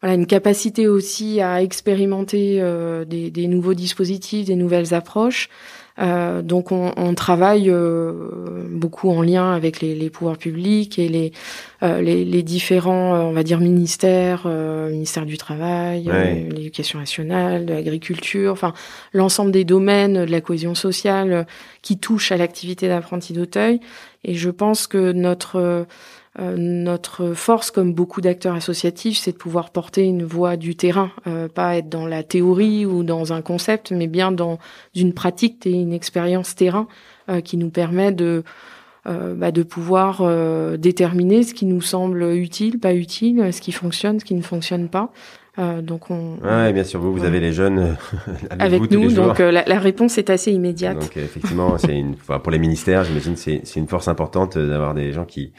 voilà 0.00 0.14
une 0.14 0.26
capacité 0.26 0.88
aussi 0.88 1.40
à 1.40 1.62
expérimenter 1.62 2.60
des, 3.06 3.30
des, 3.30 3.46
nouveaux 3.46 3.74
dispositifs, 3.74 4.46
des 4.46 4.56
nouvelles 4.56 4.94
approches. 4.94 5.48
Euh, 5.98 6.40
donc 6.42 6.72
on, 6.72 6.92
on 6.96 7.14
travaille 7.14 7.68
euh, 7.68 8.66
beaucoup 8.70 9.10
en 9.10 9.22
lien 9.22 9.52
avec 9.52 9.80
les, 9.80 9.94
les 9.94 10.10
pouvoirs 10.10 10.38
publics 10.38 10.98
et 10.98 11.08
les, 11.08 11.32
euh, 11.82 12.00
les, 12.00 12.24
les, 12.24 12.42
différents, 12.42 13.14
on 13.14 13.32
va 13.32 13.42
dire, 13.42 13.60
ministères, 13.60 14.46
ministère 14.46 15.26
du 15.26 15.36
Travail, 15.36 16.10
l'éducation 16.50 16.98
nationale, 16.98 17.66
de 17.66 17.74
l'agriculture, 17.74 18.52
enfin 18.52 18.72
l'ensemble 19.12 19.52
des 19.52 19.64
domaines 19.64 20.24
de 20.24 20.30
la 20.30 20.40
cohésion 20.40 20.74
sociale 20.74 21.46
qui 21.82 21.98
touchent 21.98 22.32
à 22.32 22.36
l'activité 22.36 22.88
d'apprenti 22.88 23.32
d'Auteuil. 23.32 23.80
Et 24.24 24.34
je 24.34 24.50
pense 24.50 24.86
que 24.86 25.12
notre 25.12 25.86
euh, 26.40 26.56
notre 26.56 27.34
force, 27.34 27.70
comme 27.70 27.92
beaucoup 27.92 28.22
d'acteurs 28.22 28.54
associatifs, 28.54 29.18
c'est 29.18 29.32
de 29.32 29.36
pouvoir 29.36 29.68
porter 29.68 30.04
une 30.04 30.24
voix 30.24 30.56
du 30.56 30.74
terrain, 30.76 31.10
euh, 31.26 31.46
pas 31.46 31.76
être 31.76 31.90
dans 31.90 32.06
la 32.06 32.22
théorie 32.22 32.86
ou 32.86 33.02
dans 33.02 33.34
un 33.34 33.42
concept, 33.42 33.92
mais 33.92 34.06
bien 34.06 34.32
dans 34.32 34.58
une 34.94 35.12
pratique 35.12 35.66
et 35.66 35.72
une 35.72 35.92
expérience 35.92 36.54
terrain 36.54 36.88
euh, 37.28 37.42
qui 37.42 37.58
nous 37.58 37.70
permet 37.70 38.12
de 38.12 38.44
bah, 39.04 39.50
de 39.50 39.64
pouvoir 39.64 40.22
déterminer 40.78 41.42
ce 41.42 41.54
qui 41.54 41.66
nous 41.66 41.80
semble 41.80 42.22
utile, 42.22 42.78
pas 42.78 42.94
utile, 42.94 43.52
ce 43.52 43.60
qui 43.60 43.72
fonctionne, 43.72 44.20
ce 44.20 44.24
qui 44.24 44.36
ne 44.36 44.42
fonctionne 44.42 44.88
pas. 44.88 45.10
donc 45.58 46.12
on, 46.12 46.36
ouais, 46.40 46.72
bien 46.72 46.84
sûr, 46.84 47.00
vous, 47.00 47.12
vous 47.12 47.24
avez 47.24 47.40
les 47.40 47.52
jeunes 47.52 47.96
avec, 48.60 48.80
vous, 48.80 48.86
nous, 48.86 49.10
donc 49.10 49.40
la, 49.40 49.64
la, 49.64 49.78
réponse 49.80 50.18
est 50.18 50.30
assez 50.30 50.52
immédiate. 50.52 51.00
Donc 51.00 51.16
effectivement, 51.16 51.76
c'est 51.78 51.98
une, 51.98 52.14
pour 52.14 52.52
les 52.52 52.60
ministères, 52.60 53.02
j'imagine, 53.02 53.34
c'est 53.34 53.74
une 53.74 53.88
force 53.88 54.06
importante 54.06 54.56
d'avoir 54.56 54.94
des 54.94 55.10
gens 55.10 55.24
qui 55.24 55.52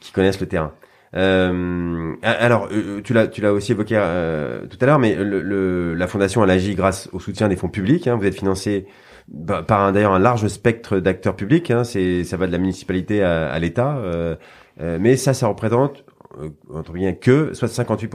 qui 0.00 0.12
connaissent 0.12 0.40
le 0.40 0.46
terrain. 0.46 0.72
Euh, 1.16 2.14
alors, 2.22 2.68
euh, 2.70 3.00
tu 3.02 3.12
l'as, 3.12 3.26
tu 3.26 3.40
l'as 3.40 3.52
aussi 3.52 3.72
évoqué 3.72 3.96
euh, 3.98 4.66
tout 4.66 4.78
à 4.80 4.86
l'heure, 4.86 4.98
mais 4.98 5.14
le, 5.16 5.94
la 5.94 6.06
fondation 6.06 6.44
elle 6.44 6.50
agit 6.50 6.74
grâce 6.74 7.08
au 7.12 7.20
soutien 7.20 7.48
des 7.48 7.56
fonds 7.56 7.68
publics. 7.68 8.06
Hein. 8.06 8.16
Vous 8.16 8.26
êtes 8.26 8.36
financé 8.36 8.86
par 9.66 9.92
d'ailleurs 9.92 10.12
un 10.12 10.18
large 10.18 10.46
spectre 10.48 10.98
d'acteurs 10.98 11.36
publics. 11.36 11.70
Hein. 11.70 11.84
C'est, 11.84 12.24
ça 12.24 12.36
va 12.36 12.46
de 12.46 12.52
la 12.52 12.58
municipalité 12.58 13.22
à, 13.22 13.50
à 13.50 13.58
l'État, 13.58 13.96
euh, 13.96 14.36
euh, 14.80 14.98
mais 15.00 15.16
ça, 15.16 15.34
ça 15.34 15.48
représente 15.48 16.04
entre 16.72 16.92
bien 16.92 17.12
que 17.12 17.52
soit 17.54 17.68
58%. 17.68 18.08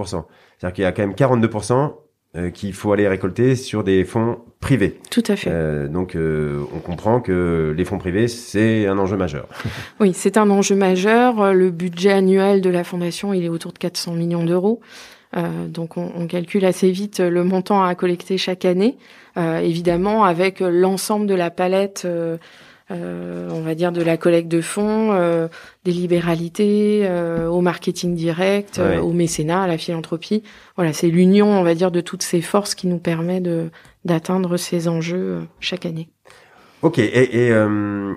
C'est-à-dire 0.58 0.74
qu'il 0.74 0.84
y 0.84 0.88
a 0.88 0.92
quand 0.94 1.02
même 1.02 1.14
42% 1.14 1.96
euh, 2.38 2.50
qu'il 2.50 2.74
faut 2.74 2.92
aller 2.92 3.08
récolter 3.08 3.56
sur 3.56 3.86
des 3.86 4.04
fonds 4.04 4.40
privés. 4.60 5.00
Tout 5.10 5.24
à 5.28 5.38
fait. 5.38 5.50
Euh, 5.54 5.88
donc 5.88 6.16
euh, 6.16 6.66
on 6.76 6.80
comprend 6.80 7.22
que 7.22 7.74
les 7.78 7.86
fonds 7.86 7.98
privés, 7.98 8.28
c'est 8.28 8.88
un 8.88 8.98
enjeu 8.98 9.16
majeur. 9.16 9.48
oui, 10.02 10.12
c'est 10.14 10.36
un 10.36 10.50
enjeu 10.50 10.76
majeur. 10.76 11.54
Le 11.54 11.72
budget 11.72 12.12
annuel 12.12 12.60
de 12.60 12.70
la 12.70 12.84
fondation, 12.84 13.34
il 13.34 13.46
est 13.46 13.50
autour 13.50 13.72
de 13.72 13.78
400 13.78 14.14
millions 14.14 14.44
d'euros. 14.44 14.82
Donc 15.68 15.98
on, 15.98 16.12
on, 16.16 16.28
calcule 16.28 16.64
assez 16.64 16.92
vite 16.92 17.20
le 17.20 17.44
montant 17.44 17.84
à 17.84 17.94
collecter 17.94 18.38
chaque 18.38 18.64
année, 18.64 18.96
évidemment 19.36 20.24
avec 20.24 20.62
l'ensemble 20.62 21.28
de 21.28 21.34
la 21.34 21.50
palette 21.50 22.08
euh, 22.92 23.50
on 23.52 23.62
va 23.62 23.74
dire 23.74 23.92
de 23.92 24.02
la 24.02 24.16
collecte 24.16 24.48
de 24.48 24.62
fonds, 24.62 25.12
euh, 25.12 25.48
des 25.86 25.92
libéralités, 25.92 27.02
euh, 27.04 27.48
au 27.48 27.62
marketing 27.62 28.16
direct, 28.16 28.80
au 28.80 29.12
mécénat, 29.12 29.64
à 29.64 29.68
la 29.68 29.78
philanthropie. 29.78 30.44
Voilà, 30.76 30.94
c'est 30.94 31.08
l'union, 31.08 31.48
on 31.48 31.64
va 31.64 31.74
dire, 31.74 31.90
de 31.90 32.02
toutes 32.02 32.22
ces 32.22 32.42
forces 32.42 32.76
qui 32.76 32.88
nous 32.88 33.00
permet 33.00 33.42
de 33.42 33.70
d'atteindre 34.04 34.56
ces 34.58 34.88
enjeux 34.88 35.42
chaque 35.60 35.88
année. 35.88 36.10
Ok, 36.84 37.00
et, 37.00 37.48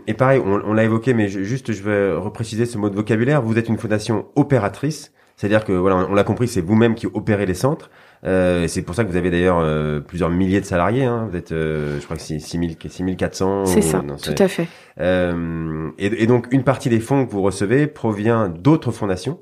et, 0.06 0.14
pareil, 0.14 0.42
on, 0.44 0.74
l'a 0.74 0.84
évoqué, 0.84 1.14
mais 1.14 1.28
juste 1.28 1.72
je 1.72 1.82
vais 1.82 2.12
repréciser 2.12 2.66
ce 2.66 2.76
mot 2.76 2.90
de 2.90 2.94
vocabulaire. 2.94 3.40
Vous 3.40 3.56
êtes 3.56 3.68
une 3.70 3.78
fondation 3.78 4.26
opératrice, 4.36 5.12
c'est-à-dire 5.36 5.64
que 5.64 5.72
voilà, 5.72 5.96
on 5.96 6.12
l'a 6.12 6.24
compris, 6.24 6.46
c'est 6.46 6.60
vous-même 6.60 6.94
qui 6.94 7.06
opérez 7.06 7.46
les 7.46 7.54
centres. 7.54 7.88
Euh, 8.24 8.66
c'est 8.66 8.82
pour 8.82 8.94
ça 8.94 9.04
que 9.04 9.10
vous 9.10 9.16
avez 9.16 9.30
d'ailleurs 9.30 9.58
euh, 9.60 10.00
plusieurs 10.00 10.30
milliers 10.30 10.60
de 10.60 10.66
salariés. 10.66 11.04
Hein. 11.04 11.28
Vous 11.30 11.36
êtes, 11.36 11.52
euh, 11.52 11.98
je 12.00 12.04
crois 12.04 12.16
que 12.16 12.22
c'est 12.22 12.38
6400. 12.38 13.66
C'est 13.66 13.82
ça, 13.82 14.02
tout 14.22 14.42
à 14.42 14.48
fait. 14.48 14.66
Euh, 15.00 15.90
et, 15.98 16.06
et, 16.22 16.26
donc 16.26 16.48
une 16.50 16.64
partie 16.64 16.88
des 16.88 17.00
fonds 17.00 17.24
que 17.24 17.30
vous 17.30 17.42
recevez 17.42 17.86
provient 17.86 18.48
d'autres 18.48 18.90
fondations 18.90 19.40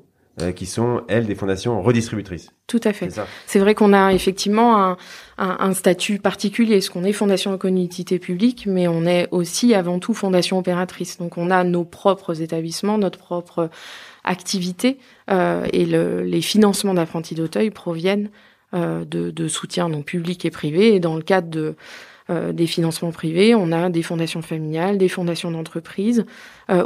qui 0.55 0.67
sont 0.67 1.01
elles 1.07 1.25
des 1.25 1.33
fondations 1.33 1.81
redistributrices. 1.81 2.51
Tout 2.67 2.79
à 2.83 2.93
fait. 2.93 3.09
C'est 3.47 3.57
vrai 3.57 3.73
qu'on 3.73 3.91
a 3.91 4.13
effectivement 4.13 4.77
un, 4.77 4.97
un, 5.39 5.57
un 5.59 5.73
statut 5.73 6.19
particulier, 6.19 6.79
ce 6.79 6.91
qu'on 6.91 7.03
est 7.03 7.11
fondation 7.11 7.49
de 7.49 7.57
connectivité 7.57 8.19
publique, 8.19 8.67
mais 8.67 8.87
on 8.87 9.07
est 9.07 9.27
aussi 9.31 9.73
avant 9.73 9.97
tout 9.97 10.13
fondation 10.13 10.59
opératrice. 10.59 11.17
Donc 11.17 11.39
on 11.39 11.49
a 11.49 11.63
nos 11.63 11.85
propres 11.85 12.39
établissements, 12.43 12.99
notre 12.99 13.17
propre 13.17 13.71
activité, 14.23 14.99
et 15.27 15.85
le, 15.87 16.21
les 16.21 16.41
financements 16.43 16.93
d'apprentis 16.93 17.33
d'Auteuil 17.33 17.71
proviennent 17.71 18.29
euh, 18.29 18.29
de, 18.73 19.05
de, 19.31 19.47
soutien 19.47 19.89
donc 19.89 20.05
public 20.05 20.45
et 20.45 20.51
privé. 20.51 20.95
Et 20.95 20.99
dans 20.99 21.15
le 21.15 21.21
cadre 21.21 21.49
de 21.49 21.75
des 22.51 22.67
financements 22.67 23.13
privés, 23.13 23.55
on 23.55 23.71
a 23.71 23.89
des 23.89 24.03
fondations 24.03 24.41
familiales, 24.41 24.97
des 24.97 25.07
fondations 25.07 25.49
d'entreprise 25.49 26.25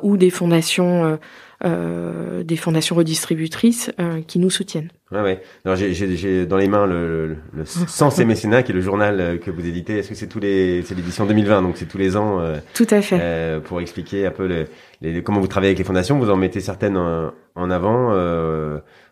ou 0.04 0.16
des 0.16 0.30
fondations 0.30 1.18
euh, 1.64 2.42
des 2.42 2.56
fondations 2.56 2.96
redistributrices 2.96 3.92
euh, 4.00 4.22
qui 4.26 4.40
nous 4.40 4.50
soutiennent. 4.50 4.90
Ouais, 5.12 5.22
ouais. 5.22 5.76
J'ai 5.76 6.48
dans 6.48 6.58
les 6.58 6.68
mains 6.68 6.88
le, 6.88 7.28
le, 7.28 7.38
le 7.54 7.66
Sens 7.66 8.18
et 8.18 8.26
Mécénat, 8.26 8.64
qui 8.64 8.72
est 8.72 8.76
le 8.76 8.82
journal 8.82 9.20
euh, 9.20 9.38
que 9.38 9.52
vous 9.52 9.68
éditez. 9.68 10.00
Est-ce 10.00 10.10
que 10.10 10.16
c'est 10.16 10.28
tous 10.28 10.40
les, 10.40 10.82
c'est 10.82 10.96
l'édition 10.96 11.26
2020, 11.26 11.62
donc 11.62 11.78
c'est 11.78 11.86
tous 11.86 12.00
les 12.00 12.18
ans. 12.18 12.40
Euh, 12.40 12.58
Tout 12.74 12.88
à 12.90 13.02
fait. 13.02 13.20
Euh, 13.22 13.60
pour 13.60 13.80
expliquer 13.80 14.26
un 14.26 14.32
peu 14.32 14.46
les, 14.46 14.66
les, 15.02 15.22
comment 15.22 15.40
vous 15.40 15.48
travaillez 15.48 15.70
avec 15.70 15.78
les 15.78 15.84
fondations, 15.84 16.18
vous 16.18 16.32
en 16.32 16.36
mettez 16.38 16.62
certaines 16.62 16.98
en, 16.98 17.32
en 17.54 17.70
avant. 17.70 18.10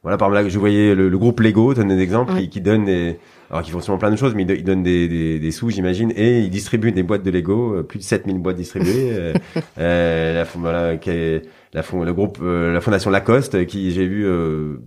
Voilà, 0.04 0.18
par 0.18 0.30
exemple, 0.30 0.44
là, 0.44 0.50
je 0.50 0.60
voyais 0.60 0.96
le, 0.96 1.18
groupe 1.18 1.40
Lego, 1.40 1.74
donne 1.74 1.90
des 1.90 2.00
exemples, 2.00 2.36
qui, 2.38 2.50
qui 2.50 2.62
donne 2.62 2.86
des 2.86 3.20
alors 3.50 3.64
qu'ils 3.64 3.74
font 3.74 3.82
sûrement 3.82 3.98
plein 3.98 4.12
de 4.12 4.16
choses, 4.16 4.36
mais 4.36 4.44
ils, 4.44 4.64
donnent 4.64 4.84
des, 4.84 5.08
des, 5.08 5.40
des 5.40 5.52
sous, 5.52 5.72
j'imagine, 5.72 6.14
et 6.16 6.42
ils 6.42 6.52
distribuent 6.52 6.92
des 6.92 7.02
boîtes 7.02 7.24
de 7.24 7.32
Lego, 7.32 7.82
plus 7.84 7.98
de 7.98 8.04
7000 8.04 8.38
boîtes 8.38 8.58
distribuées. 8.58 9.34
euh, 9.80 10.34
la, 10.36 10.44
voilà, 10.44 10.98
qui 10.98 11.10
est, 11.10 11.42
la, 11.74 11.84
le 12.04 12.14
groupe, 12.14 12.40
euh, 12.42 12.74
la 12.74 12.82
fondation 12.82 13.10
Lacoste, 13.10 13.66
qui 13.66 13.92
j'ai 13.92 14.08
vu, 14.08 14.26
euh, 14.26 14.78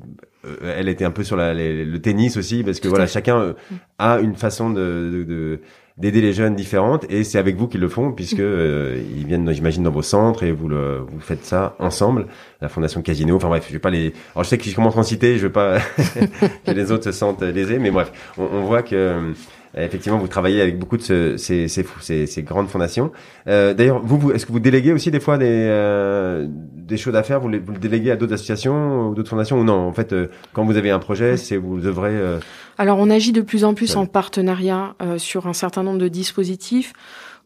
euh, 0.44 0.74
elle 0.76 0.88
était 0.88 1.04
un 1.04 1.10
peu 1.10 1.24
sur 1.24 1.36
la, 1.36 1.54
le 1.54 1.98
tennis 1.98 2.36
aussi, 2.36 2.62
parce 2.62 2.80
que 2.80 2.88
voilà, 2.88 3.06
chacun 3.06 3.54
a 3.98 4.18
une 4.20 4.34
façon 4.34 4.70
de, 4.70 5.24
de, 5.26 5.60
d'aider 5.98 6.20
les 6.20 6.32
jeunes 6.32 6.54
différentes, 6.54 7.04
et 7.10 7.24
c'est 7.24 7.38
avec 7.38 7.56
vous 7.56 7.68
qu'ils 7.68 7.80
le 7.80 7.88
font, 7.88 8.12
puisque 8.12 8.40
mm. 8.40 9.00
ils 9.16 9.26
viennent, 9.26 9.50
j'imagine, 9.52 9.82
dans 9.82 9.90
vos 9.90 10.02
centres 10.02 10.42
et 10.42 10.52
vous 10.52 10.68
le, 10.68 10.98
vous 10.98 11.20
faites 11.20 11.44
ça 11.44 11.76
ensemble. 11.78 12.26
La 12.60 12.68
fondation 12.68 13.02
Casino, 13.02 13.36
enfin 13.36 13.48
bref, 13.48 13.66
je 13.68 13.72
vais 13.72 13.78
pas 13.78 13.90
les. 13.90 14.12
Alors 14.34 14.44
je 14.44 14.48
sais 14.48 14.58
que 14.58 14.64
je 14.64 14.74
commence 14.74 14.96
à 14.96 15.00
en 15.00 15.02
citer, 15.02 15.36
je 15.38 15.44
veux 15.44 15.52
pas 15.52 15.78
que 16.66 16.70
les 16.70 16.92
autres 16.92 17.04
se 17.04 17.12
sentent 17.12 17.42
lésés, 17.42 17.78
mais 17.78 17.90
bref, 17.90 18.12
on, 18.38 18.44
on 18.44 18.62
voit 18.62 18.82
que 18.82 19.34
Effectivement, 19.74 20.18
vous 20.18 20.28
travaillez 20.28 20.60
avec 20.60 20.78
beaucoup 20.78 20.98
de 20.98 21.02
ce, 21.02 21.36
ces, 21.38 21.66
ces, 21.66 21.86
ces, 22.00 22.26
ces, 22.26 22.42
grandes 22.42 22.68
fondations. 22.68 23.10
Euh, 23.48 23.72
D'ailleurs, 23.72 24.02
vous, 24.04 24.18
vous 24.18 24.32
est-ce 24.32 24.44
que 24.44 24.52
vous 24.52 24.60
déléguez 24.60 24.92
aussi 24.92 25.10
des 25.10 25.20
fois 25.20 25.38
des, 25.38 25.46
euh, 25.48 26.46
des 26.48 26.98
choses 26.98 27.16
à 27.16 27.22
faire? 27.22 27.40
Vous, 27.40 27.48
les, 27.48 27.58
vous 27.58 27.72
le 27.72 27.78
déléguez 27.78 28.10
à 28.10 28.16
d'autres 28.16 28.34
associations 28.34 29.08
ou 29.08 29.14
d'autres 29.14 29.30
fondations 29.30 29.58
ou 29.58 29.64
non? 29.64 29.88
En 29.88 29.92
fait, 29.92 30.12
euh, 30.12 30.28
quand 30.52 30.64
vous 30.64 30.76
avez 30.76 30.90
un 30.90 30.98
projet, 30.98 31.38
c'est 31.38 31.56
vous 31.56 31.80
devrez. 31.80 32.10
Euh, 32.10 32.38
Alors, 32.76 32.98
on 32.98 33.08
agit 33.08 33.32
de 33.32 33.40
plus 33.40 33.64
en 33.64 33.72
plus 33.72 33.96
en 33.96 34.04
partenariat 34.04 34.94
euh, 35.00 35.16
sur 35.16 35.46
un 35.46 35.54
certain 35.54 35.82
nombre 35.82 35.98
de 35.98 36.08
dispositifs. 36.08 36.92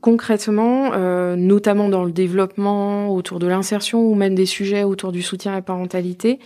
Concrètement, 0.03 0.93
notamment 1.37 1.89
dans 1.89 2.05
le 2.05 2.12
développement 2.12 3.09
autour 3.09 3.39
de 3.39 3.47
l'insertion 3.47 4.01
ou 4.07 4.15
même 4.15 4.35
des 4.35 4.47
sujets 4.47 4.85
autour 4.85 5.11
du 5.11 5.23
soutien 5.23 5.53
à 5.53 5.55
la 5.57 5.62
parentalité, 5.62 6.39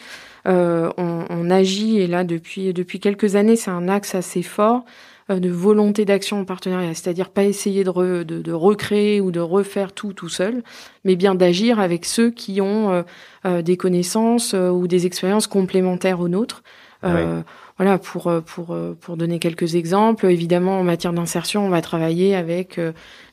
on, 0.46 0.92
on 0.96 1.50
agit 1.50 1.98
et 1.98 2.06
là 2.06 2.22
depuis 2.24 2.72
depuis 2.72 3.00
quelques 3.00 3.34
années, 3.34 3.56
c'est 3.56 3.72
un 3.72 3.88
axe 3.88 4.14
assez 4.14 4.42
fort 4.42 4.84
euh, 4.86 5.09
de 5.38 5.50
volonté 5.50 6.04
d'action 6.04 6.40
en 6.40 6.44
partenariat, 6.44 6.94
c'est-à-dire 6.94 7.28
pas 7.28 7.44
essayer 7.44 7.84
de, 7.84 8.22
de, 8.22 8.52
recréer 8.52 9.20
ou 9.20 9.30
de 9.30 9.40
refaire 9.40 9.92
tout 9.92 10.12
tout 10.12 10.28
seul, 10.28 10.62
mais 11.04 11.14
bien 11.14 11.34
d'agir 11.34 11.78
avec 11.78 12.04
ceux 12.04 12.30
qui 12.30 12.60
ont 12.60 12.90
euh, 12.90 13.02
euh, 13.44 13.62
des 13.62 13.76
connaissances 13.76 14.54
ou 14.54 14.88
des 14.88 15.06
expériences 15.06 15.46
complémentaires 15.46 16.20
aux 16.20 16.28
nôtres. 16.28 16.62
Ah 17.02 17.42
voilà, 17.78 17.96
pour 17.96 18.30
pour 18.44 18.76
pour 19.00 19.16
donner 19.16 19.38
quelques 19.38 19.74
exemples, 19.74 20.26
évidemment 20.26 20.80
en 20.80 20.84
matière 20.84 21.14
d'insertion, 21.14 21.64
on 21.64 21.70
va 21.70 21.80
travailler 21.80 22.36
avec 22.36 22.78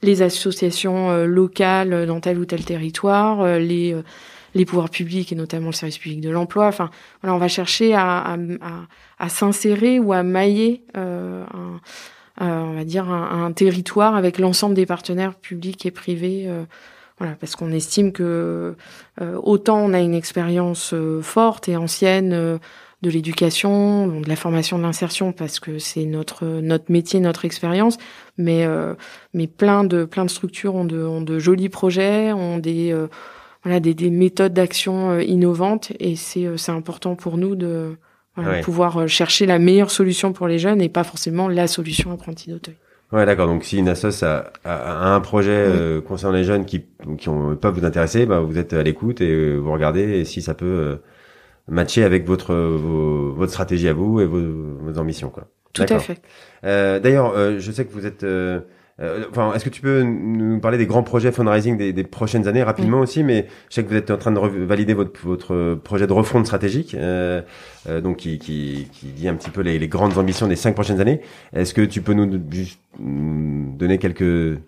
les 0.01 0.21
associations 0.21 1.25
locales 1.25 2.05
dans 2.05 2.21
tel 2.21 2.39
ou 2.39 2.45
tel 2.45 2.63
territoire, 2.63 3.59
les 3.59 3.93
les 4.57 4.65
pouvoirs 4.65 4.89
publics 4.89 5.31
et 5.31 5.35
notamment 5.35 5.67
le 5.67 5.73
service 5.73 5.97
public 5.97 6.21
de 6.21 6.29
l'emploi. 6.29 6.67
Enfin, 6.67 6.89
voilà, 7.21 7.35
on 7.35 7.39
va 7.39 7.47
chercher 7.47 7.93
à, 7.95 8.37
s'insérer 9.29 9.99
ou 9.99 10.13
à 10.13 10.23
mailler 10.23 10.83
euh, 10.95 11.45
un, 11.53 11.81
on 12.45 12.73
va 12.73 12.83
dire 12.83 13.09
un, 13.09 13.51
territoire 13.51 14.15
avec 14.15 14.37
l'ensemble 14.39 14.75
des 14.75 14.85
partenaires 14.85 15.35
publics 15.35 15.85
et 15.85 15.91
privés. 15.91 16.45
Euh, 16.47 16.63
voilà, 17.17 17.35
parce 17.39 17.55
qu'on 17.55 17.71
estime 17.71 18.11
que 18.11 18.75
euh, 19.21 19.39
autant 19.41 19.79
on 19.79 19.93
a 19.93 19.99
une 19.99 20.13
expérience 20.13 20.93
euh, 20.93 21.21
forte 21.21 21.67
et 21.67 21.75
ancienne 21.75 22.31
euh, 22.33 22.57
de 23.01 23.09
l'éducation, 23.09 24.21
de 24.21 24.29
la 24.29 24.35
formation, 24.35 24.77
de 24.77 24.83
l'insertion, 24.83 25.31
parce 25.31 25.59
que 25.59 25.79
c'est 25.79 26.05
notre 26.05 26.45
notre 26.45 26.91
métier, 26.91 27.19
notre 27.19 27.45
expérience, 27.45 27.99
mais 28.39 28.65
mais 29.35 29.45
plein 29.45 29.83
de 29.83 30.03
plein 30.03 30.25
de 30.25 30.31
structures 30.31 30.73
ont 30.73 30.83
de 30.83 31.37
jolis 31.37 31.69
projets, 31.69 32.33
ont 32.33 32.57
des 32.57 32.95
voilà, 33.67 33.81
des, 33.81 33.93
des 33.93 34.09
méthodes 34.09 34.53
d'action 34.53 35.11
euh, 35.11 35.23
innovantes 35.23 35.91
et 35.99 36.15
c'est 36.15 36.45
euh, 36.45 36.55
c'est 36.55 36.71
important 36.71 37.15
pour 37.15 37.37
nous 37.37 37.53
de 37.55 37.97
voilà, 38.37 38.61
pouvoir 38.61 39.01
euh, 39.01 39.07
chercher 39.07 39.45
la 39.45 39.59
meilleure 39.59 39.91
solution 39.91 40.31
pour 40.31 40.47
les 40.47 40.57
jeunes 40.57 40.81
et 40.81 40.87
pas 40.87 41.03
forcément 41.03 41.49
la 41.49 41.67
solution 41.67 42.13
apprenti 42.13 42.49
d'Auteuil. 42.49 42.75
Ouais, 43.11 43.25
d'accord. 43.25 43.47
Donc, 43.47 43.65
si 43.65 43.77
une 43.77 43.89
assoce 43.89 44.23
a, 44.23 44.53
a, 44.63 45.13
un 45.13 45.19
projet 45.19 45.65
concernant 46.07 46.35
les 46.35 46.45
jeunes 46.45 46.65
qui, 46.65 46.85
qui 47.17 47.29
ont, 47.29 47.57
peuvent 47.57 47.77
vous 47.77 47.85
intéresser, 47.85 48.25
bah, 48.25 48.39
vous 48.39 48.57
êtes 48.57 48.71
à 48.71 48.83
l'écoute 48.83 49.19
et 49.19 49.57
vous 49.57 49.71
regardez 49.71 50.19
et 50.19 50.25
si 50.25 50.41
ça 50.41 50.53
peut 50.53 50.99
matcher 51.69 52.03
avec 52.03 52.25
votre 52.25 52.53
votre 52.53 53.51
stratégie 53.51 53.87
à 53.87 53.93
vous 53.93 54.19
et 54.21 54.25
vos, 54.25 54.41
vos 54.79 54.97
ambitions, 54.97 55.29
quoi. 55.29 55.45
Tout 55.73 55.85
à 55.89 55.99
fait. 55.99 56.21
Euh, 56.63 56.99
D'ailleurs, 56.99 57.59
je 57.59 57.71
sais 57.71 57.85
que 57.85 57.93
vous 57.93 58.05
êtes 58.05 58.25
enfin, 58.99 59.53
est-ce 59.53 59.63
que 59.63 59.69
tu 59.69 59.81
peux 59.81 60.01
nous 60.01 60.59
parler 60.59 60.77
des 60.77 60.87
grands 60.87 61.03
projets 61.03 61.31
fundraising 61.31 61.77
des, 61.77 61.93
des 61.93 62.03
prochaines 62.03 62.47
années 62.47 62.63
rapidement 62.63 62.99
aussi 62.99 63.23
Mais 63.23 63.47
je 63.69 63.75
sais 63.75 63.83
que 63.83 63.89
vous 63.89 63.95
êtes 63.95 64.09
en 64.09 64.17
train 64.17 64.31
de 64.31 64.39
valider 64.39 64.93
votre, 64.93 65.19
votre 65.23 65.75
projet 65.75 66.07
de 66.07 66.13
refonte 66.13 66.45
stratégique, 66.45 66.95
euh, 66.95 67.41
euh, 67.87 68.01
donc 68.01 68.17
qui, 68.17 68.39
qui, 68.39 68.87
qui, 68.91 69.07
dit 69.07 69.27
un 69.27 69.35
petit 69.35 69.51
peu 69.51 69.61
les, 69.61 69.77
les 69.77 69.87
grandes 69.87 70.17
ambitions 70.17 70.47
des 70.47 70.55
cinq 70.55 70.73
prochaines 70.73 70.99
années. 70.99 71.21
Est-ce 71.53 71.73
que 71.73 71.81
tu 71.81 72.01
peux 72.01 72.13
nous 72.13 72.41
juste 72.51 72.79
donner 72.99 73.99
quelques 73.99 74.59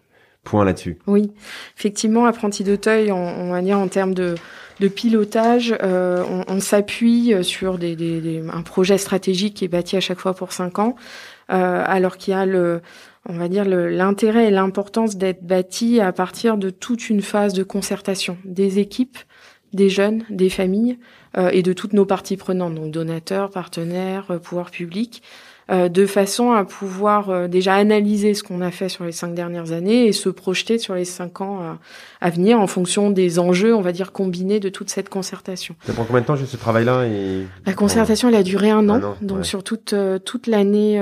points 0.44 0.64
là-dessus? 0.64 0.98
Oui, 1.08 1.32
effectivement, 1.78 2.26
apprenti 2.26 2.64
d'Auteuil, 2.64 3.12
on, 3.12 3.18
on 3.18 3.52
va 3.52 3.62
dire 3.62 3.80
en 3.80 3.88
termes 3.88 4.14
de 4.14 4.36
de 4.80 4.88
pilotage, 4.88 5.76
euh, 5.84 6.24
on, 6.30 6.46
on 6.48 6.60
s'appuie 6.60 7.34
sur 7.44 7.78
des, 7.78 7.96
des, 7.96 8.22
des, 8.22 8.42
un 8.52 8.62
projet 8.62 8.98
stratégique 8.98 9.56
qui 9.56 9.66
est 9.66 9.68
bâti 9.68 9.98
à 9.98 10.00
chaque 10.00 10.20
fois 10.20 10.34
pour 10.34 10.54
cinq 10.54 10.80
ans, 10.80 10.96
euh, 11.52 11.84
alors 11.86 12.18
qu'il 12.18 12.34
y 12.34 12.38
a 12.38 12.46
le, 12.46 12.82
on 13.30 13.38
va 13.38 13.48
dire 13.48 13.64
l'intérêt 13.64 14.48
et 14.48 14.52
l'importance 14.52 15.16
d'être 15.16 15.44
bâti 15.44 16.02
à 16.02 16.12
partir 16.12 16.58
de 16.58 16.72
toute 16.72 17.10
une 17.10 17.22
phase 17.22 17.54
de 17.54 17.64
concertation 17.64 18.38
des 18.44 18.80
équipes, 18.80 19.20
des 19.72 19.90
jeunes, 19.90 20.26
des 20.32 20.50
familles 20.50 20.98
euh, 21.38 21.52
et 21.54 21.62
de 21.62 21.72
toutes 21.72 21.94
nos 21.94 22.06
parties 22.06 22.38
prenantes, 22.38 22.74
donc 22.74 22.92
donateurs, 22.92 23.52
partenaires, 23.52 24.32
euh, 24.32 24.40
pouvoirs 24.40 24.72
publics, 24.72 25.22
de 25.70 26.06
façon 26.08 26.52
à 26.52 26.64
pouvoir 26.64 27.30
euh, 27.30 27.48
déjà 27.48 27.76
analyser 27.76 28.34
ce 28.34 28.42
qu'on 28.42 28.62
a 28.62 28.72
fait 28.72 28.90
sur 28.90 29.04
les 29.04 29.12
cinq 29.12 29.36
dernières 29.36 29.72
années 29.72 30.08
et 30.08 30.14
se 30.14 30.30
projeter 30.30 30.80
sur 30.80 30.96
les 30.96 31.06
cinq 31.06 31.42
ans 31.42 31.60
euh, 31.62 31.74
à, 32.22 32.30
venir 32.32 32.60
en 32.60 32.66
fonction 32.66 33.12
des 33.12 33.38
enjeux, 33.38 33.76
on 33.76 33.82
va 33.82 33.92
dire, 33.92 34.12
combinés 34.12 34.60
de 34.60 34.70
toute 34.70 34.90
cette 34.90 35.10
concertation. 35.10 35.76
Ça 35.86 35.94
prend 35.94 36.06
combien 36.06 36.22
de 36.22 36.26
temps 36.26 36.36
ce 36.36 36.58
travail-là 36.58 37.06
et... 37.06 37.46
La 37.68 37.74
concertation, 37.74 38.30
elle 38.30 38.36
a 38.36 38.44
duré 38.44 38.72
un 38.72 38.90
an, 38.90 39.16
donc 39.22 39.46
sur 39.46 39.64
toute 39.64 39.94
toute 40.26 40.48
l'année 40.48 41.00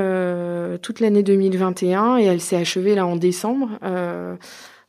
toute 0.81 0.99
l'année 0.99 1.23
2021 1.23 2.17
et 2.17 2.25
elle 2.25 2.41
s'est 2.41 2.57
achevée 2.57 2.95
là 2.95 3.05
en 3.05 3.15
décembre. 3.15 3.69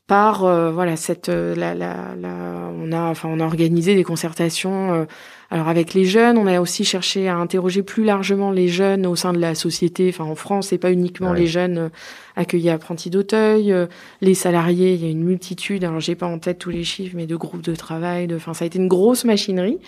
par 0.06 0.40
voilà 0.72 0.96
cette 0.96 1.28
la, 1.28 1.74
la, 1.74 2.14
la, 2.20 2.70
on 2.76 2.92
a 2.92 3.02
enfin 3.02 3.28
on 3.32 3.40
a 3.40 3.44
organisé 3.44 3.94
des 3.94 4.04
concertations 4.04 5.06
alors 5.50 5.68
avec 5.68 5.94
les 5.94 6.04
jeunes, 6.04 6.36
on 6.36 6.46
a 6.46 6.60
aussi 6.60 6.84
cherché 6.84 7.26
à 7.26 7.36
interroger 7.36 7.82
plus 7.82 8.04
largement 8.04 8.50
les 8.50 8.68
jeunes 8.68 9.06
au 9.06 9.16
sein 9.16 9.32
de 9.32 9.38
la 9.38 9.54
société, 9.54 10.10
enfin 10.10 10.24
en 10.24 10.34
France, 10.34 10.72
et 10.74 10.78
pas 10.78 10.92
uniquement 10.92 11.32
les 11.32 11.46
jeunes 11.46 11.78
euh, 11.78 11.88
accueillis 12.36 12.68
apprentis 12.68 13.08
d'Auteuil, 13.08 13.72
euh, 13.72 13.86
les 14.20 14.34
salariés, 14.34 14.92
il 14.92 15.02
y 15.02 15.06
a 15.06 15.10
une 15.10 15.24
multitude, 15.24 15.84
alors 15.84 16.00
j'ai 16.00 16.14
pas 16.14 16.26
en 16.26 16.38
tête 16.38 16.58
tous 16.58 16.70
les 16.70 16.84
chiffres, 16.84 17.14
mais 17.16 17.26
de 17.26 17.36
groupes 17.36 17.62
de 17.62 17.74
travail, 17.74 18.26
de, 18.26 18.36
enfin 18.36 18.52
ça 18.52 18.64
a 18.64 18.66
été 18.66 18.78
une 18.78 18.88
grosse 18.88 19.24
machinerie, 19.24 19.78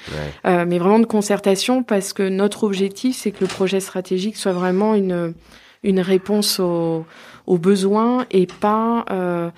euh, 0.47 0.65
mais 0.67 0.79
vraiment 0.79 0.99
de 0.99 1.07
concertation 1.07 1.83
parce 1.83 2.15
que 2.15 2.27
notre 2.27 2.65
objectif, 2.65 3.17
c'est 3.17 3.31
que 3.31 3.43
le 3.43 3.49
projet 3.49 3.81
stratégique 3.81 4.37
soit 4.37 4.53
vraiment 4.53 4.95
une 4.95 5.35
une 5.83 6.01
réponse 6.01 6.61
aux, 6.61 7.07
aux 7.47 7.59
besoins 7.59 8.27
et 8.31 8.47
pas 8.47 9.05
euh, 9.11 9.51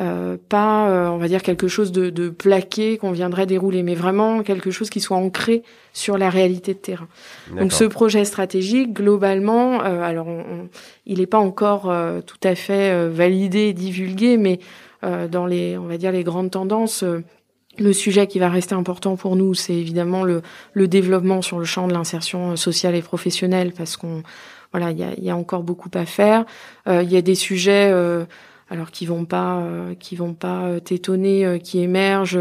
euh, 0.00 0.36
pas, 0.48 0.88
euh, 0.88 1.06
on 1.06 1.18
va 1.18 1.28
dire, 1.28 1.40
quelque 1.40 1.68
chose 1.68 1.92
de, 1.92 2.10
de 2.10 2.28
plaqué 2.28 2.98
qu'on 2.98 3.12
viendrait 3.12 3.46
dérouler, 3.46 3.84
mais 3.84 3.94
vraiment 3.94 4.42
quelque 4.42 4.72
chose 4.72 4.90
qui 4.90 5.00
soit 5.00 5.16
ancré 5.16 5.62
sur 5.92 6.18
la 6.18 6.30
réalité 6.30 6.74
de 6.74 6.80
terrain. 6.80 7.06
Donc 7.56 7.72
ce 7.72 7.84
projet 7.84 8.24
stratégique, 8.24 8.92
globalement, 8.92 9.84
euh, 9.84 10.02
alors 10.02 10.26
il 11.06 11.20
n'est 11.20 11.26
pas 11.26 11.38
encore 11.38 11.92
tout 12.26 12.40
à 12.42 12.56
fait 12.56 13.08
validé 13.08 13.68
et 13.68 13.72
divulgué, 13.72 14.36
mais 14.36 14.58
dans 15.02 15.46
les, 15.46 15.78
on 15.78 15.84
va 15.84 15.96
dire, 15.96 16.10
les 16.10 16.24
grandes 16.24 16.50
tendances. 16.50 17.04
le 17.78 17.92
sujet 17.92 18.26
qui 18.26 18.40
va 18.40 18.48
rester 18.48 18.74
important 18.74 19.14
pour 19.14 19.36
nous, 19.36 19.54
c'est 19.54 19.74
évidemment 19.74 20.24
le, 20.24 20.42
le, 20.72 20.88
développement 20.88 21.40
sur 21.40 21.60
le 21.60 21.64
champ 21.64 21.86
de 21.86 21.92
l'insertion 21.92 22.56
sociale 22.56 22.96
et 22.96 23.02
professionnelle, 23.02 23.72
parce 23.76 23.96
qu'on 23.96 24.24
voilà, 24.72 24.90
il 24.90 24.98
y 24.98 25.04
a, 25.04 25.14
y 25.18 25.30
a, 25.30 25.36
encore 25.36 25.62
beaucoup 25.62 25.90
à 25.94 26.04
faire. 26.04 26.44
Il 26.88 27.08
y 27.08 27.16
a 27.16 27.22
des 27.22 27.36
sujets 27.36 27.92
alors 28.74 28.90
qui 28.90 29.06
vont 29.06 29.24
pas 29.24 29.58
euh, 29.58 29.94
qui 29.94 30.16
vont 30.16 30.34
pas 30.34 30.64
euh, 30.64 30.80
t'étonner, 30.80 31.46
euh, 31.46 31.58
qui 31.58 31.80
émergent, 31.80 32.38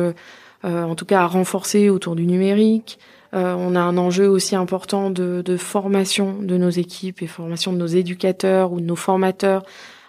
en 0.63 0.96
tout 0.96 1.06
cas 1.06 1.22
à 1.22 1.28
renforcer 1.28 1.89
autour 1.89 2.15
du 2.15 2.26
numérique. 2.26 2.98
on 3.34 3.76
a 3.76 3.82
un 3.82 3.98
enjeu 3.98 4.30
aussi 4.30 4.56
important 4.56 5.10
de, 5.10 5.41
de, 5.43 5.58
formation 5.58 6.38
de 6.41 6.56
nos 6.56 6.69
équipes 6.69 7.22
et 7.22 7.28
formation 7.28 7.74
de 7.74 7.78
nos 7.78 7.86
éducateurs 7.86 8.72
ou 8.72 8.80
de 8.80 8.86
nos 8.86 8.96
formateurs 8.96 9.63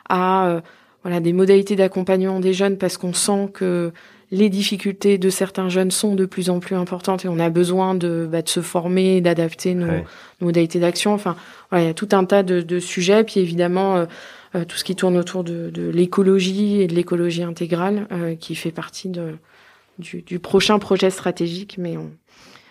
à 0.08 0.62
voilà 1.02 1.18
des 1.18 1.32
modalités 1.32 1.74
d'accompagnement 1.74 2.38
des 2.38 2.52
jeunes 2.52 2.78
parce 2.78 2.98
qu'on 2.98 3.14
sent 3.14 3.50
que 3.52 3.92
les 4.30 4.48
difficultés 4.48 5.18
de 5.18 5.30
certains 5.30 5.68
jeunes 5.68 5.90
sont 5.90 6.14
de 6.14 6.24
plus 6.24 6.50
en 6.50 6.60
plus 6.60 6.76
importantes 6.76 7.24
et 7.24 7.28
on 7.28 7.38
a 7.38 7.50
besoin 7.50 7.94
de, 7.94 8.28
bah, 8.30 8.42
de 8.42 8.48
se 8.48 8.60
former, 8.60 9.20
d'adapter 9.20 9.74
nos, 9.74 10.02
modalités 10.40 10.80
d'action. 10.80 11.14
Enfin, 11.14 11.36
voilà, 11.70 11.84
il 11.84 11.86
y 11.88 11.90
a 11.90 11.94
tout 11.94 12.08
un 12.12 12.24
tas 12.24 12.42
de, 12.42 12.60
de 12.60 12.78
sujets. 12.78 13.24
Puis 13.24 13.40
évidemment, 13.40 13.96
euh, 13.96 14.06
tout 14.62 14.76
ce 14.76 14.84
qui 14.84 14.94
tourne 14.94 15.16
autour 15.16 15.42
de, 15.42 15.70
de 15.70 15.88
l'écologie 15.88 16.80
et 16.80 16.86
de 16.86 16.94
l'écologie 16.94 17.42
intégrale, 17.42 18.06
euh, 18.12 18.34
qui 18.36 18.54
fait 18.54 18.70
partie 18.70 19.08
de, 19.08 19.32
du, 19.98 20.22
du, 20.22 20.38
prochain 20.38 20.78
projet 20.78 21.10
stratégique. 21.10 21.76
Mais 21.78 21.96
on, 21.96 22.10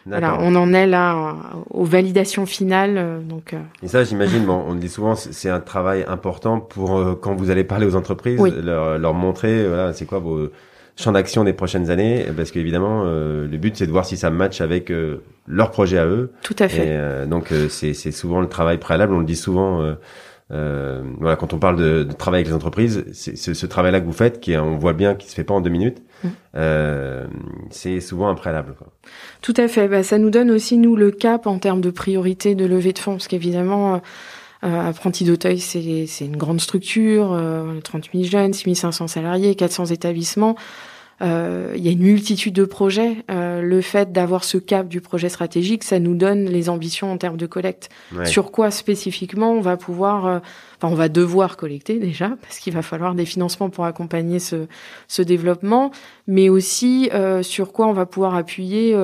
voilà, 0.05 0.37
on 0.39 0.55
en 0.55 0.73
est 0.73 0.87
là 0.87 1.35
aux 1.69 1.85
validations 1.85 2.45
finales. 2.45 3.21
Donc, 3.27 3.55
Et 3.81 3.87
ça, 3.87 4.03
j'imagine, 4.03 4.45
bon, 4.45 4.63
on 4.67 4.75
dit 4.75 4.89
souvent, 4.89 5.15
c'est 5.15 5.49
un 5.49 5.59
travail 5.59 6.05
important 6.07 6.59
pour 6.59 7.19
quand 7.21 7.35
vous 7.35 7.49
allez 7.49 7.63
parler 7.63 7.85
aux 7.85 7.95
entreprises, 7.95 8.41
leur, 8.41 8.97
leur 8.97 9.13
montrer, 9.13 9.67
voilà, 9.67 9.93
c'est 9.93 10.05
quoi 10.05 10.19
vos 10.19 10.49
champ 10.95 11.11
d'action 11.11 11.43
des 11.43 11.53
prochaines 11.53 11.89
années 11.89 12.25
parce 12.35 12.51
qu'évidemment 12.51 13.03
euh, 13.05 13.47
le 13.47 13.57
but 13.57 13.75
c'est 13.75 13.87
de 13.87 13.91
voir 13.91 14.05
si 14.05 14.17
ça 14.17 14.29
match 14.29 14.61
avec 14.61 14.91
euh, 14.91 15.23
leur 15.47 15.71
projet 15.71 15.97
à 15.97 16.05
eux. 16.05 16.31
Tout 16.43 16.55
à 16.59 16.67
fait. 16.67 16.85
Et, 16.85 16.91
euh, 16.91 17.25
donc 17.25 17.51
c'est 17.69 17.93
c'est 17.93 18.11
souvent 18.11 18.41
le 18.41 18.47
travail 18.47 18.77
préalable, 18.77 19.13
on 19.13 19.19
le 19.19 19.25
dit 19.25 19.35
souvent 19.35 19.95
voilà 20.49 21.35
quand 21.35 21.53
on 21.53 21.59
parle 21.59 21.77
de, 21.77 22.03
de 22.03 22.13
travail 22.13 22.39
avec 22.39 22.47
les 22.47 22.53
entreprises, 22.53 23.05
c'est 23.13 23.35
ce, 23.35 23.53
ce 23.53 23.65
travail 23.65 23.91
là 23.91 24.01
que 24.01 24.05
vous 24.05 24.13
faites 24.13 24.39
qui 24.39 24.55
on 24.57 24.77
voit 24.77 24.93
bien 24.93 25.15
qui 25.15 25.29
se 25.29 25.35
fait 25.35 25.43
pas 25.43 25.53
en 25.53 25.61
deux 25.61 25.69
minutes. 25.69 26.01
Mmh. 26.23 26.29
c'est 27.69 27.99
souvent 27.99 28.29
un 28.29 28.35
préalable. 28.35 28.75
Quoi. 28.77 28.87
Tout 29.41 29.53
à 29.57 29.67
fait. 29.67 29.87
Bah, 29.87 30.03
ça 30.03 30.17
nous 30.17 30.29
donne 30.29 30.51
aussi 30.51 30.77
nous 30.77 30.95
le 30.95 31.11
cap 31.11 31.47
en 31.47 31.59
termes 31.59 31.81
de 31.81 31.91
priorité 31.91 32.55
de 32.55 32.65
levée 32.65 32.93
de 32.93 32.99
fonds 32.99 33.13
parce 33.13 33.27
qu'évidemment 33.27 34.01
euh, 34.63 34.89
Apprenti 34.89 35.25
d'Auteuil, 35.25 35.59
c'est, 35.59 36.05
c'est 36.07 36.25
une 36.25 36.37
grande 36.37 36.61
structure, 36.61 37.33
euh, 37.33 37.81
30 37.81 38.09
000 38.13 38.23
jeunes, 38.23 38.53
6 38.53 38.75
500 38.75 39.07
salariés, 39.07 39.55
400 39.55 39.87
établissements. 39.87 40.55
Euh, 41.23 41.73
il 41.75 41.83
y 41.83 41.87
a 41.87 41.91
une 41.91 42.01
multitude 42.01 42.53
de 42.53 42.65
projets. 42.65 43.23
Euh, 43.31 43.61
le 43.61 43.81
fait 43.81 44.11
d'avoir 44.11 44.43
ce 44.43 44.57
cap 44.57 44.87
du 44.87 44.99
projet 44.99 45.29
stratégique, 45.29 45.83
ça 45.83 45.99
nous 45.99 46.15
donne 46.15 46.45
les 46.45 46.69
ambitions 46.69 47.11
en 47.11 47.17
termes 47.17 47.37
de 47.37 47.45
collecte. 47.45 47.89
Sur 48.25 48.51
quoi 48.51 48.71
spécifiquement 48.71 49.51
on 49.51 49.61
va 49.61 49.77
pouvoir, 49.77 50.25
euh, 50.25 50.39
enfin 50.77 50.91
on 50.91 50.95
va 50.95 51.09
devoir 51.09 51.55
collecter 51.55 51.99
déjà, 51.99 52.31
parce 52.41 52.59
qu'il 52.59 52.73
va 52.73 52.81
falloir 52.81 53.15
des 53.15 53.25
financements 53.25 53.69
pour 53.69 53.85
accompagner 53.85 54.39
ce, 54.39 54.67
ce 55.07 55.21
développement, 55.21 55.91
mais 56.27 56.49
aussi 56.49 57.09
euh, 57.13 57.41
sur 57.41 57.71
quoi 57.71 57.87
on 57.87 57.93
va 57.93 58.05
pouvoir 58.05 58.35
appuyer 58.35 58.95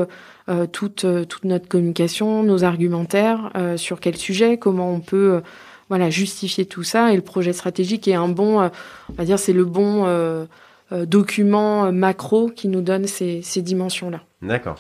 toute, 0.72 1.06
toute 1.28 1.46
notre 1.46 1.68
communication, 1.68 2.42
nos 2.42 2.64
argumentaires, 2.64 3.52
sur 3.76 4.00
quel 4.00 4.18
sujet, 4.18 4.58
comment 4.58 4.92
on 4.92 5.00
peut 5.00 5.42
voilà 5.90 6.10
justifier 6.10 6.66
tout 6.66 6.84
ça. 6.84 7.12
Et 7.12 7.16
le 7.16 7.22
projet 7.22 7.54
stratégique 7.54 8.08
est 8.08 8.16
un 8.16 8.30
bon, 8.30 8.60
on 8.60 9.14
va 9.14 9.26
dire 9.26 9.38
c'est 9.38 9.54
le 9.54 9.66
bon 9.66 10.06
euh, 10.06 10.46
documents 10.92 11.92
macro 11.92 12.50
qui 12.50 12.68
nous 12.68 12.82
donnent 12.82 13.08
ces, 13.08 13.42
ces 13.42 13.62
dimensions-là. 13.62 14.22
D'accord. 14.42 14.78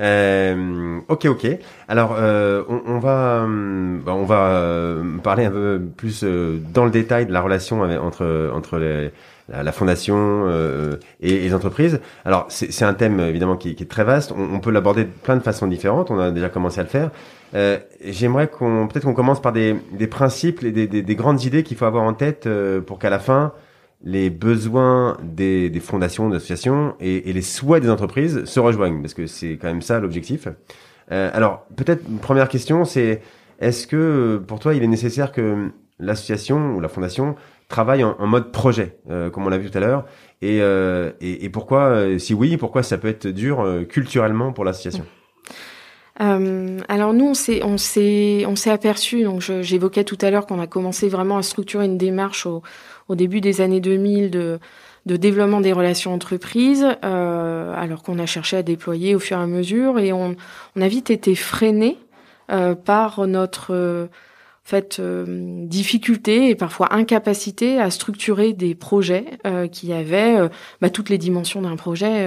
Euh, 0.00 1.00
ok, 1.08 1.26
ok. 1.26 1.46
Alors, 1.88 2.14
euh, 2.16 2.62
on, 2.68 2.82
on, 2.86 2.98
va, 2.98 3.46
bah, 4.04 4.14
on 4.14 4.24
va 4.24 4.46
euh, 4.50 5.18
parler 5.18 5.44
un 5.46 5.50
peu 5.50 5.80
plus 5.96 6.22
euh, 6.22 6.58
dans 6.72 6.84
le 6.84 6.90
détail 6.90 7.26
de 7.26 7.32
la 7.32 7.40
relation 7.40 7.82
avec, 7.82 7.98
entre 7.98 8.52
entre 8.54 8.78
les, 8.78 9.10
la, 9.48 9.64
la, 9.64 9.72
fondation 9.72 10.16
euh, 10.16 10.96
et 11.20 11.40
les 11.40 11.52
entreprises. 11.52 12.00
Alors, 12.24 12.46
c'est 12.48 12.84
un 12.84 12.94
thème 12.94 13.18
évidemment 13.18 13.56
qui, 13.56 13.74
qui, 13.74 13.82
est 13.82 13.86
très 13.86 14.04
vaste. 14.04 14.32
On, 14.36 14.54
on 14.54 14.60
peut 14.60 14.70
l'aborder 14.70 15.04
de 15.04 15.10
plein 15.10 15.36
de 15.36 15.42
façons 15.42 15.66
différentes. 15.66 16.10
On 16.10 16.18
a 16.18 16.30
déjà 16.30 16.48
commencé 16.48 16.80
à 16.80 16.84
le 16.84 16.88
faire. 16.88 17.10
J'aimerais 18.04 18.46
qu'on 18.46 18.86
peut-être 18.86 19.04
qu'on 19.04 19.14
commence 19.14 19.42
par 19.42 19.52
des, 19.52 19.74
des 19.92 20.06
principes 20.06 20.62
et 20.62 20.70
des, 20.70 20.86
des, 20.86 21.02
des 21.02 21.14
grandes 21.16 21.42
idées 21.42 21.62
qu'il 21.64 21.76
faut 21.76 21.86
avoir 21.86 22.04
en 22.04 22.14
tête 22.14 22.48
pour 22.86 22.98
qu'à 22.98 23.10
la 23.10 23.18
fin 23.18 23.52
les 24.02 24.30
besoins 24.30 25.16
des, 25.22 25.70
des 25.70 25.80
fondations, 25.80 26.28
d'associations 26.28 26.94
et, 27.00 27.28
et, 27.28 27.32
les 27.32 27.42
souhaits 27.42 27.82
des 27.82 27.90
entreprises 27.90 28.44
se 28.44 28.60
rejoignent, 28.60 29.00
parce 29.00 29.14
que 29.14 29.26
c'est 29.26 29.56
quand 29.56 29.66
même 29.66 29.82
ça 29.82 29.98
l'objectif. 29.98 30.48
Euh, 31.10 31.30
alors, 31.32 31.66
peut-être 31.76 32.02
une 32.08 32.18
première 32.18 32.48
question, 32.48 32.84
c'est 32.84 33.22
est-ce 33.60 33.86
que 33.86 34.40
pour 34.46 34.60
toi, 34.60 34.74
il 34.74 34.82
est 34.82 34.88
nécessaire 34.88 35.32
que 35.32 35.70
l'association 35.98 36.76
ou 36.76 36.80
la 36.80 36.88
fondation 36.88 37.34
travaille 37.68 38.04
en, 38.04 38.26
mode 38.26 38.52
projet, 38.52 38.96
euh, 39.10 39.30
comme 39.30 39.46
on 39.46 39.50
l'a 39.50 39.58
vu 39.58 39.70
tout 39.70 39.76
à 39.76 39.80
l'heure, 39.80 40.06
et, 40.40 40.58
euh, 40.62 41.10
pourquoi, 41.52 42.18
si 42.18 42.34
oui, 42.34 42.56
pourquoi 42.56 42.82
ça 42.82 42.98
peut 42.98 43.08
être 43.08 43.26
dur 43.26 43.66
culturellement 43.88 44.52
pour 44.52 44.64
l'association? 44.64 45.04
Alors 46.20 47.14
nous, 47.14 47.26
on 47.26 47.34
s'est 47.34 47.62
on 47.62 47.78
s'est 47.78 48.44
on 48.46 48.56
s'est 48.56 48.70
aperçu. 48.72 49.22
Donc 49.22 49.40
j'évoquais 49.40 50.02
tout 50.02 50.18
à 50.20 50.32
l'heure 50.32 50.46
qu'on 50.46 50.58
a 50.60 50.66
commencé 50.66 51.08
vraiment 51.08 51.38
à 51.38 51.42
structurer 51.42 51.84
une 51.84 51.96
démarche 51.96 52.44
au, 52.44 52.62
au 53.08 53.14
début 53.14 53.40
des 53.40 53.60
années 53.60 53.80
2000 53.80 54.30
de, 54.30 54.60
développement 55.06 55.62
des 55.62 55.72
relations 55.72 56.12
entreprises, 56.12 56.86
euh, 57.04 57.74
alors 57.74 58.02
qu'on 58.02 58.18
a 58.18 58.26
cherché 58.26 58.58
à 58.58 58.62
déployer 58.62 59.14
au 59.14 59.18
fur 59.18 59.38
et 59.38 59.42
à 59.42 59.46
mesure, 59.46 59.98
et 59.98 60.12
on, 60.12 60.36
a 60.78 60.88
vite 60.88 61.10
été 61.10 61.34
freiné 61.34 61.96
euh, 62.50 62.74
par 62.74 63.26
notre 63.26 63.74
euh, 63.74 64.06
fait 64.64 64.98
euh, 65.00 65.66
difficulté 65.66 66.50
et 66.50 66.54
parfois 66.54 66.94
incapacité 66.94 67.78
à 67.78 67.90
structurer 67.90 68.52
des 68.52 68.74
projets 68.74 69.38
qui 69.72 69.94
avaient 69.94 70.36
bah, 70.82 70.90
toutes 70.90 71.08
les 71.08 71.16
dimensions 71.16 71.62
d'un 71.62 71.76
projet. 71.76 72.26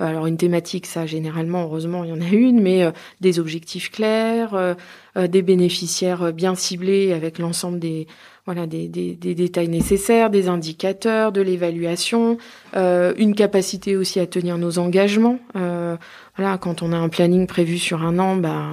alors 0.00 0.26
une 0.26 0.36
thématique, 0.36 0.86
ça 0.86 1.06
généralement, 1.06 1.62
heureusement, 1.62 2.02
il 2.02 2.10
y 2.10 2.12
en 2.12 2.20
a 2.20 2.28
une, 2.28 2.60
mais 2.60 2.92
des 3.20 3.38
objectifs 3.38 3.92
clairs, 3.92 4.76
des 5.16 5.42
bénéficiaires 5.42 6.32
bien 6.32 6.56
ciblés 6.56 7.12
avec 7.12 7.38
l'ensemble 7.38 7.78
des 7.78 8.08
voilà 8.46 8.66
des, 8.66 8.88
des, 8.88 9.14
détails 9.34 9.68
nécessaires, 9.68 10.30
des 10.30 10.48
indicateurs, 10.48 11.32
de 11.32 11.40
l'évaluation, 11.40 12.38
euh, 12.76 13.12
une 13.16 13.34
capacité 13.34 13.96
aussi 13.96 14.20
à 14.20 14.26
tenir 14.26 14.58
nos 14.58 14.78
engagements. 14.78 15.38
Euh, 15.56 15.96
voilà, 16.36 16.58
quand 16.58 16.82
on 16.82 16.92
a 16.92 16.96
un 16.96 17.08
planning 17.08 17.46
prévu 17.46 17.78
sur 17.78 18.02
un 18.02 18.18
an, 18.18 18.36
ben 18.36 18.70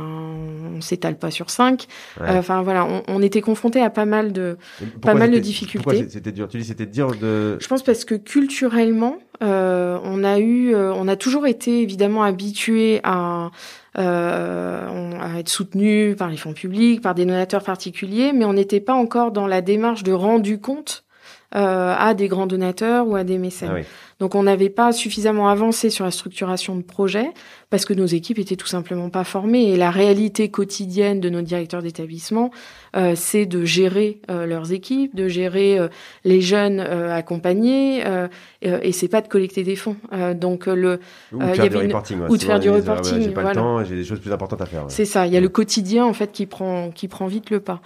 on 0.75 0.81
s'étale 0.81 1.17
pas 1.17 1.31
sur 1.31 1.49
cinq. 1.49 1.87
Euh, 2.21 2.39
enfin 2.39 2.61
voilà, 2.61 2.85
on, 2.85 3.03
on, 3.07 3.21
était 3.21 3.41
confronté 3.41 3.81
à 3.81 3.89
pas 3.89 4.05
mal 4.05 4.31
de 4.31 4.57
pas 5.01 5.15
mal 5.15 5.31
de 5.31 5.39
difficultés. 5.39 6.07
C'était 6.09 6.31
dur? 6.31 6.47
Tu 6.47 6.57
dis 6.57 6.65
c'était 6.65 6.85
dur 6.85 7.11
de. 7.19 7.57
Je 7.59 7.67
pense 7.67 7.83
parce 7.83 8.05
que 8.05 8.15
culturellement, 8.15 9.17
euh, 9.43 9.99
on 10.03 10.23
a 10.23 10.39
eu, 10.39 10.73
euh, 10.73 10.93
on 10.93 11.07
a 11.07 11.15
toujours 11.15 11.47
été 11.47 11.81
évidemment 11.81 12.23
habitué 12.23 12.99
à 13.03 13.51
euh, 13.97 15.11
à 15.19 15.39
être 15.39 15.49
soutenu 15.49 16.15
par 16.15 16.29
les 16.29 16.37
fonds 16.37 16.53
publics, 16.53 17.01
par 17.01 17.15
des 17.15 17.25
donateurs 17.25 17.63
particuliers, 17.63 18.31
mais 18.31 18.45
on 18.45 18.53
n'était 18.53 18.79
pas 18.79 18.93
encore 18.93 19.31
dans 19.31 19.47
la 19.47 19.61
démarche 19.61 20.03
de 20.03 20.11
rendu 20.11 20.59
compte 20.59 21.03
euh, 21.55 21.95
à 21.97 22.13
des 22.13 22.27
grands 22.27 22.45
donateurs 22.45 23.07
ou 23.07 23.15
à 23.15 23.23
des 23.23 23.37
mécènes. 23.37 23.71
Ah 23.73 23.81
Donc 24.19 24.35
on 24.35 24.43
n'avait 24.43 24.69
pas 24.69 24.91
suffisamment 24.91 25.47
avancé 25.47 25.89
sur 25.89 26.03
la 26.03 26.11
structuration 26.11 26.75
de 26.75 26.81
projet 26.81 27.29
parce 27.69 27.85
que 27.85 27.93
nos 27.93 28.05
équipes 28.05 28.37
étaient 28.37 28.57
tout 28.57 28.67
simplement 28.67 29.09
pas 29.09 29.23
formées. 29.23 29.69
Et 29.69 29.77
la 29.77 29.89
réalité 29.89 30.49
quotidienne 30.49 31.21
de 31.21 31.29
nos 31.29 31.41
directeurs 31.41 31.81
d'établissement, 31.81 32.51
euh, 32.97 33.13
c'est 33.15 33.45
de 33.45 33.63
gérer 33.63 34.19
euh, 34.29 34.45
leurs 34.45 34.73
équipes, 34.73 35.15
de 35.15 35.29
gérer 35.29 35.79
les 36.25 36.41
jeunes 36.41 36.81
accompagnés, 36.81 38.03
et 38.61 38.91
c'est 38.91 39.07
pas 39.07 39.21
de 39.21 39.29
collecter 39.29 39.63
des 39.63 39.77
fonds. 39.77 39.95
donc 40.35 40.65
le 40.65 40.99
ou 41.31 41.39
de 41.39 41.53
faire 41.53 41.69
du 41.69 41.77
reporting, 41.77 42.19
ou 42.27 42.37
de 42.37 42.43
faire 42.43 42.59
du 42.59 42.69
reporting. 42.69 43.21
j'ai 43.21 43.29
pas 43.31 43.43
le 43.43 43.55
temps, 43.55 43.83
j'ai 43.85 43.95
des 43.95 44.03
choses 44.03 44.19
plus 44.19 44.33
importantes 44.33 44.61
à 44.61 44.65
faire. 44.65 44.83
C'est 44.89 45.05
ça. 45.05 45.25
Il 45.25 45.31
y 45.31 45.37
a 45.37 45.41
le 45.41 45.49
quotidien 45.49 46.05
en 46.05 46.13
fait 46.13 46.33
qui 46.33 46.45
prend 46.45 46.91
qui 46.91 47.07
prend 47.07 47.27
vite 47.27 47.51
le 47.51 47.61
pas. 47.61 47.81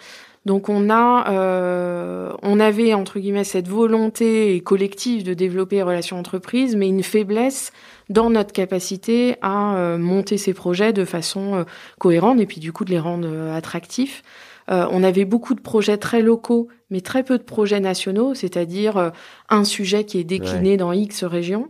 Donc 0.46 0.70
on 0.70 0.90
a, 0.90 1.32
euh, 1.32 2.34
on 2.42 2.60
avait 2.60 2.96
entre 2.96 3.20
guillemets 3.20 3.44
cette 3.44 3.68
volonté 3.68 4.60
collective 4.62 5.24
de 5.24 5.36
développer 5.36 5.78
les 5.78 5.84
relations 5.84 6.18
entreprises, 6.18 6.76
mais 6.76 6.88
une 6.88 7.04
faiblesse 7.04 7.72
dans 8.12 8.30
notre 8.30 8.52
capacité 8.52 9.36
à 9.42 9.76
euh, 9.76 9.98
monter 9.98 10.38
ces 10.38 10.54
projets 10.54 10.94
de 10.94 11.06
façon 11.06 11.56
euh, 11.56 11.64
cohérente 12.00 12.40
et 12.40 12.46
puis 12.46 12.60
du 12.60 12.74
coup 12.74 12.86
de 12.86 12.92
les 12.92 13.00
rendre 13.00 13.28
euh, 13.32 13.56
attractifs. 13.56 14.24
on 14.68 15.04
avait 15.04 15.26
beaucoup 15.26 15.54
de 15.54 15.60
projets 15.60 15.98
très 15.98 16.22
locaux, 16.22 16.70
mais 16.92 17.02
très 17.02 17.24
peu 17.24 17.38
de 17.38 17.44
projets 17.44 17.82
nationaux, 17.82 18.34
c'est-à-dire 18.34 19.12
un 19.50 19.64
sujet 19.66 20.06
qui 20.06 20.18
est 20.18 20.24
décliné 20.24 20.78
dans 20.78 20.94
X 20.94 21.26
régions. 21.26 21.68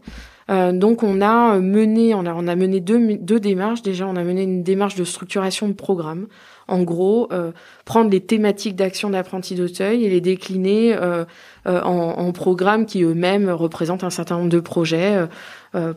donc 0.50 1.02
on 1.02 1.20
a 1.20 1.58
mené, 1.58 2.14
on 2.14 2.28
a, 2.28 2.34
on 2.36 2.48
a 2.48 2.56
mené 2.56 2.80
deux, 2.80 3.18
deux 3.18 3.40
démarches. 3.40 3.82
Déjà, 3.82 4.06
on 4.06 4.16
a 4.16 4.24
mené 4.24 4.44
une 4.44 4.62
démarche 4.62 4.94
de 4.94 5.04
structuration 5.04 5.68
de 5.68 5.74
programme 5.74 6.28
en 6.72 6.84
gros, 6.84 7.28
euh, 7.32 7.52
prendre 7.86 8.10
les 8.10 8.22
thématiques 8.22 8.76
d'action 8.76 9.10
d'apprenti 9.10 9.56
d'Auteuil 9.56 10.06
et 10.06 10.10
les 10.10 10.22
décliner 10.22 10.96
euh, 10.96 11.26
euh, 11.68 11.82
en, 11.82 12.18
en, 12.18 12.32
programmes 12.32 12.86
qui 12.86 13.04
eux-mêmes 13.04 13.50
représentent 13.50 14.06
un 14.06 14.10
certain 14.10 14.38
nombre 14.38 14.50
de 14.50 14.60
projets. 14.62 15.28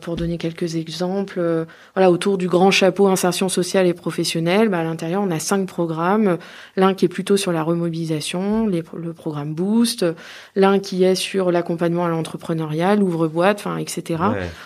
Pour 0.01 0.15
donner 0.15 0.37
quelques 0.37 0.75
exemples, 0.75 1.65
voilà, 1.95 2.11
autour 2.11 2.37
du 2.37 2.47
grand 2.47 2.71
chapeau 2.71 3.07
insertion 3.07 3.49
sociale 3.49 3.87
et 3.87 3.93
professionnelle, 3.93 4.69
bah, 4.69 4.79
à 4.79 4.83
l'intérieur, 4.83 5.21
on 5.21 5.31
a 5.31 5.39
cinq 5.39 5.67
programmes. 5.67 6.37
L'un 6.75 6.93
qui 6.93 7.05
est 7.05 7.09
plutôt 7.09 7.37
sur 7.37 7.51
la 7.51 7.63
remobilisation, 7.63 8.67
les, 8.67 8.83
le 8.95 9.13
programme 9.13 9.53
Boost. 9.53 10.05
L'un 10.55 10.79
qui 10.79 11.03
est 11.03 11.15
sur 11.15 11.51
l'accompagnement 11.51 12.05
à 12.05 12.09
l'entrepreneuriat, 12.09 12.95
l'ouvre-boîte, 12.95 13.57
enfin, 13.59 13.77
etc. 13.77 14.23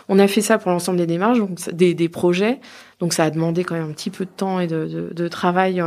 On 0.08 0.19
a 0.19 0.28
fait 0.28 0.41
ça 0.41 0.58
pour 0.58 0.72
l'ensemble 0.72 0.98
des 0.98 1.08
démarches, 1.08 1.39
donc 1.39 1.58
des, 1.72 1.93
des 1.93 2.10
projets. 2.10 2.60
Donc 3.00 3.13
ça 3.13 3.24
a 3.24 3.30
demandé 3.30 3.63
quand 3.63 3.76
même 3.76 3.89
un 3.89 3.93
petit 3.93 4.10
peu 4.10 4.26
de 4.26 4.30
temps 4.30 4.60
et 4.60 4.67
de, 4.67 5.10
de, 5.13 5.28
travail 5.28 5.82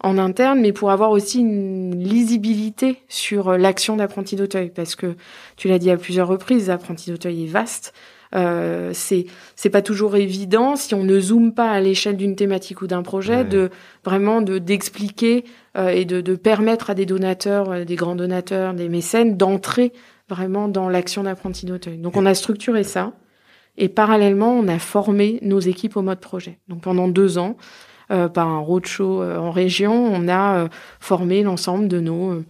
en 0.00 0.18
interne, 0.18 0.60
mais 0.60 0.72
pour 0.72 0.90
avoir 0.90 1.10
aussi 1.10 1.38
une 1.40 1.98
lisibilité 2.02 3.02
sur 3.08 3.56
l'action 3.56 3.96
d'apprenti 3.96 4.36
d'Auteuil, 4.36 4.70
parce 4.74 4.96
que 4.96 5.16
tu 5.56 5.68
l'as 5.68 5.78
dit 5.78 5.90
à 5.90 5.96
plusieurs 5.96 6.28
reprises, 6.28 6.68
l'apprenti 6.68 7.10
d'Auteuil 7.10 7.44
est 7.44 7.46
vaste. 7.46 7.94
Euh, 8.34 8.90
c'est 8.94 9.26
c'est 9.56 9.68
pas 9.68 9.82
toujours 9.82 10.16
évident 10.16 10.74
si 10.74 10.94
on 10.94 11.04
ne 11.04 11.20
zoome 11.20 11.52
pas 11.52 11.70
à 11.70 11.80
l'échelle 11.80 12.16
d'une 12.16 12.34
thématique 12.34 12.80
ou 12.80 12.86
d'un 12.86 13.02
projet 13.02 13.44
de 13.44 13.70
vraiment 14.04 14.40
de 14.40 14.58
d'expliquer 14.58 15.44
euh, 15.76 15.90
et 15.90 16.06
de, 16.06 16.22
de 16.22 16.34
permettre 16.34 16.88
à 16.88 16.94
des 16.94 17.04
donateurs, 17.04 17.70
euh, 17.70 17.84
des 17.84 17.94
grands 17.94 18.14
donateurs, 18.14 18.72
des 18.72 18.88
mécènes 18.88 19.36
d'entrer 19.36 19.92
vraiment 20.30 20.68
dans 20.68 20.88
l'action 20.88 21.24
d'apprenti 21.24 21.66
d'Auteuil. 21.66 21.98
Donc 21.98 22.16
on 22.16 22.24
a 22.24 22.32
structuré 22.32 22.84
ça 22.84 23.12
et 23.76 23.90
parallèlement 23.90 24.52
on 24.52 24.66
a 24.66 24.78
formé 24.78 25.38
nos 25.42 25.60
équipes 25.60 25.98
au 25.98 26.02
mode 26.02 26.20
projet. 26.20 26.58
Donc 26.68 26.80
pendant 26.80 27.08
deux 27.08 27.36
ans, 27.36 27.58
euh, 28.10 28.28
par 28.28 28.48
un 28.48 28.60
roadshow 28.60 29.22
en 29.22 29.50
région, 29.50 29.92
on 29.92 30.26
a 30.28 30.68
formé 31.00 31.42
l'ensemble 31.42 31.86
de 31.88 32.00
nos 32.00 32.42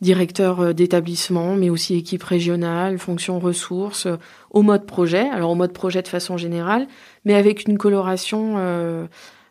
directeur 0.00 0.60
euh, 0.60 0.72
d'établissement, 0.72 1.56
mais 1.56 1.70
aussi 1.70 1.96
équipe 1.96 2.22
régionale, 2.22 2.98
fonction 2.98 3.38
ressources, 3.38 4.06
euh, 4.06 4.16
au 4.50 4.62
mode 4.62 4.86
projet. 4.86 5.28
Alors 5.28 5.50
au 5.50 5.54
mode 5.54 5.72
projet 5.72 6.02
de 6.02 6.08
façon 6.08 6.36
générale, 6.36 6.86
mais 7.24 7.34
avec 7.34 7.66
une 7.68 7.78
coloration 7.78 8.54
euh, 8.58 9.06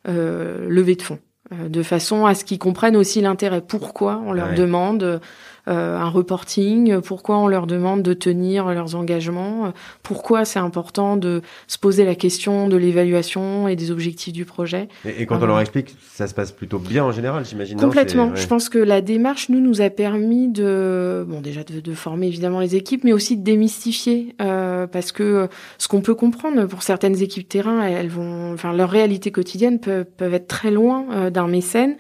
euh 0.08 0.68
levée 0.70 0.96
de 0.96 1.02
fonds, 1.02 1.20
de 1.52 1.84
façon 1.84 2.26
à 2.26 2.36
ce 2.36 2.46
qu'ils 2.46 2.60
comprennent 2.60 2.96
aussi 2.96 3.22
l'intérêt. 3.22 3.62
Pourquoi 3.62 4.22
on 4.26 4.34
leur 4.34 4.54
demande 4.54 5.20
un 5.68 6.10
reporting, 6.10 7.00
pourquoi 7.02 7.38
on 7.38 7.48
leur 7.48 7.68
demande 7.68 8.04
de 8.04 8.14
tenir 8.14 8.66
leurs 8.68 8.96
engagements, 8.96 9.74
pourquoi 10.04 10.46
c'est 10.46 10.60
important 10.60 11.18
de 11.18 11.42
se 11.68 11.78
poser 11.78 12.06
la 12.06 12.16
question 12.16 12.68
de 12.68 12.78
l'évaluation 12.78 13.68
et 13.68 13.76
des 13.76 13.92
objectifs 13.92 14.34
du 14.34 14.46
projet. 14.46 14.88
Et, 15.06 15.26
quand 15.26 15.42
on 15.42 15.46
leur 15.46 15.60
explique, 15.60 15.96
ça 16.14 16.28
se 16.28 16.34
passe 16.34 16.52
plutôt 16.52 16.80
bien 16.80 17.04
en 17.04 17.12
général, 17.12 17.46
j'imagine. 17.46 17.80
Complètement. 17.80 18.36
Je 18.36 18.48
pense 18.48 18.70
que 18.70 18.78
la 18.78 19.02
démarche, 19.02 19.50
nous, 19.50 19.60
nous 19.60 19.82
a 19.82 19.90
permis 19.90 20.48
de, 20.48 21.26
bon, 21.28 21.42
déjà 21.42 21.64
de, 21.64 21.80
de 21.80 21.94
former 21.94 22.28
évidemment 22.28 22.60
les 22.60 22.76
équipes, 22.76 23.04
mais 23.04 23.14
aussi 23.14 23.38
de 23.38 23.44
démystifier, 23.44 24.36
euh, 24.42 24.88
parce 24.88 25.12
que 25.12 25.48
ce 25.78 25.88
qu'on 25.88 26.02
peut 26.02 26.16
comprendre 26.16 26.66
pour 26.66 26.84
certaines 26.84 27.22
équipes 27.22 27.48
terrain, 27.48 27.84
elles 27.84 28.10
vont, 28.10 28.54
enfin, 28.54 28.74
leur 28.74 28.90
réalité 28.90 29.32
quotidienne 29.32 29.80
peut, 29.80 30.04
peuvent 30.04 30.34
être 30.34 30.48
très 30.48 30.72
loin 30.72 31.06
euh, 31.12 31.30
d'un 31.30 31.48
mécène 31.48 31.96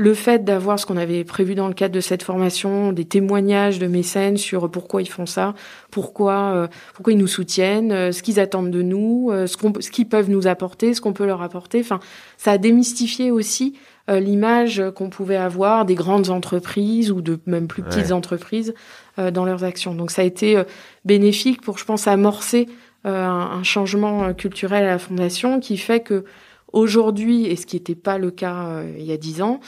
le 0.00 0.14
fait 0.14 0.46
d'avoir 0.46 0.78
ce 0.78 0.86
qu'on 0.86 0.96
avait 0.96 1.24
prévu 1.24 1.54
dans 1.54 1.68
le 1.68 1.74
cadre 1.74 1.94
de 1.94 2.00
cette 2.00 2.22
formation, 2.22 2.94
des 2.94 3.04
témoignages 3.04 3.78
de 3.78 3.86
mécènes 3.86 4.38
sur 4.38 4.70
pourquoi 4.70 5.02
ils 5.02 5.08
font 5.10 5.26
ça, 5.26 5.52
pourquoi 5.90 6.52
euh, 6.54 6.68
pourquoi 6.94 7.12
ils 7.12 7.18
nous 7.18 7.26
soutiennent, 7.26 7.92
euh, 7.92 8.10
ce 8.10 8.22
qu'ils 8.22 8.40
attendent 8.40 8.70
de 8.70 8.80
nous, 8.80 9.28
euh, 9.30 9.46
ce 9.46 9.90
qu'ils 9.90 10.08
peuvent 10.08 10.30
nous 10.30 10.46
apporter, 10.46 10.94
ce 10.94 11.02
qu'on 11.02 11.12
peut 11.12 11.26
leur 11.26 11.42
apporter. 11.42 11.80
Enfin, 11.80 12.00
ça 12.38 12.52
a 12.52 12.58
démystifié 12.58 13.30
aussi 13.30 13.74
l'image 14.08 14.82
qu'on 14.96 15.08
pouvait 15.08 15.36
avoir 15.36 15.84
des 15.84 15.94
grandes 15.94 16.30
entreprises 16.30 17.12
ou 17.12 17.20
de 17.20 17.38
même 17.46 17.68
plus 17.68 17.84
petites 17.84 18.10
entreprises 18.10 18.74
dans 19.18 19.44
leurs 19.44 19.62
actions. 19.62 19.94
Donc 19.94 20.10
ça 20.10 20.22
a 20.22 20.24
été 20.24 20.60
bénéfique 21.04 21.60
pour, 21.60 21.78
je 21.78 21.84
pense, 21.84 22.08
amorcer 22.08 22.66
un 23.04 23.62
changement 23.62 24.34
culturel 24.34 24.82
à 24.82 24.88
la 24.88 24.98
fondation 24.98 25.60
qui 25.60 25.76
fait 25.76 26.00
que 26.00 26.24
aujourd'hui, 26.72 27.46
et 27.46 27.54
ce 27.54 27.66
qui 27.66 27.76
n'était 27.76 27.94
pas 27.94 28.18
le 28.18 28.32
cas 28.32 28.82
il 28.98 29.04
y 29.04 29.12
a 29.12 29.16
dix 29.16 29.42
ans, 29.42 29.60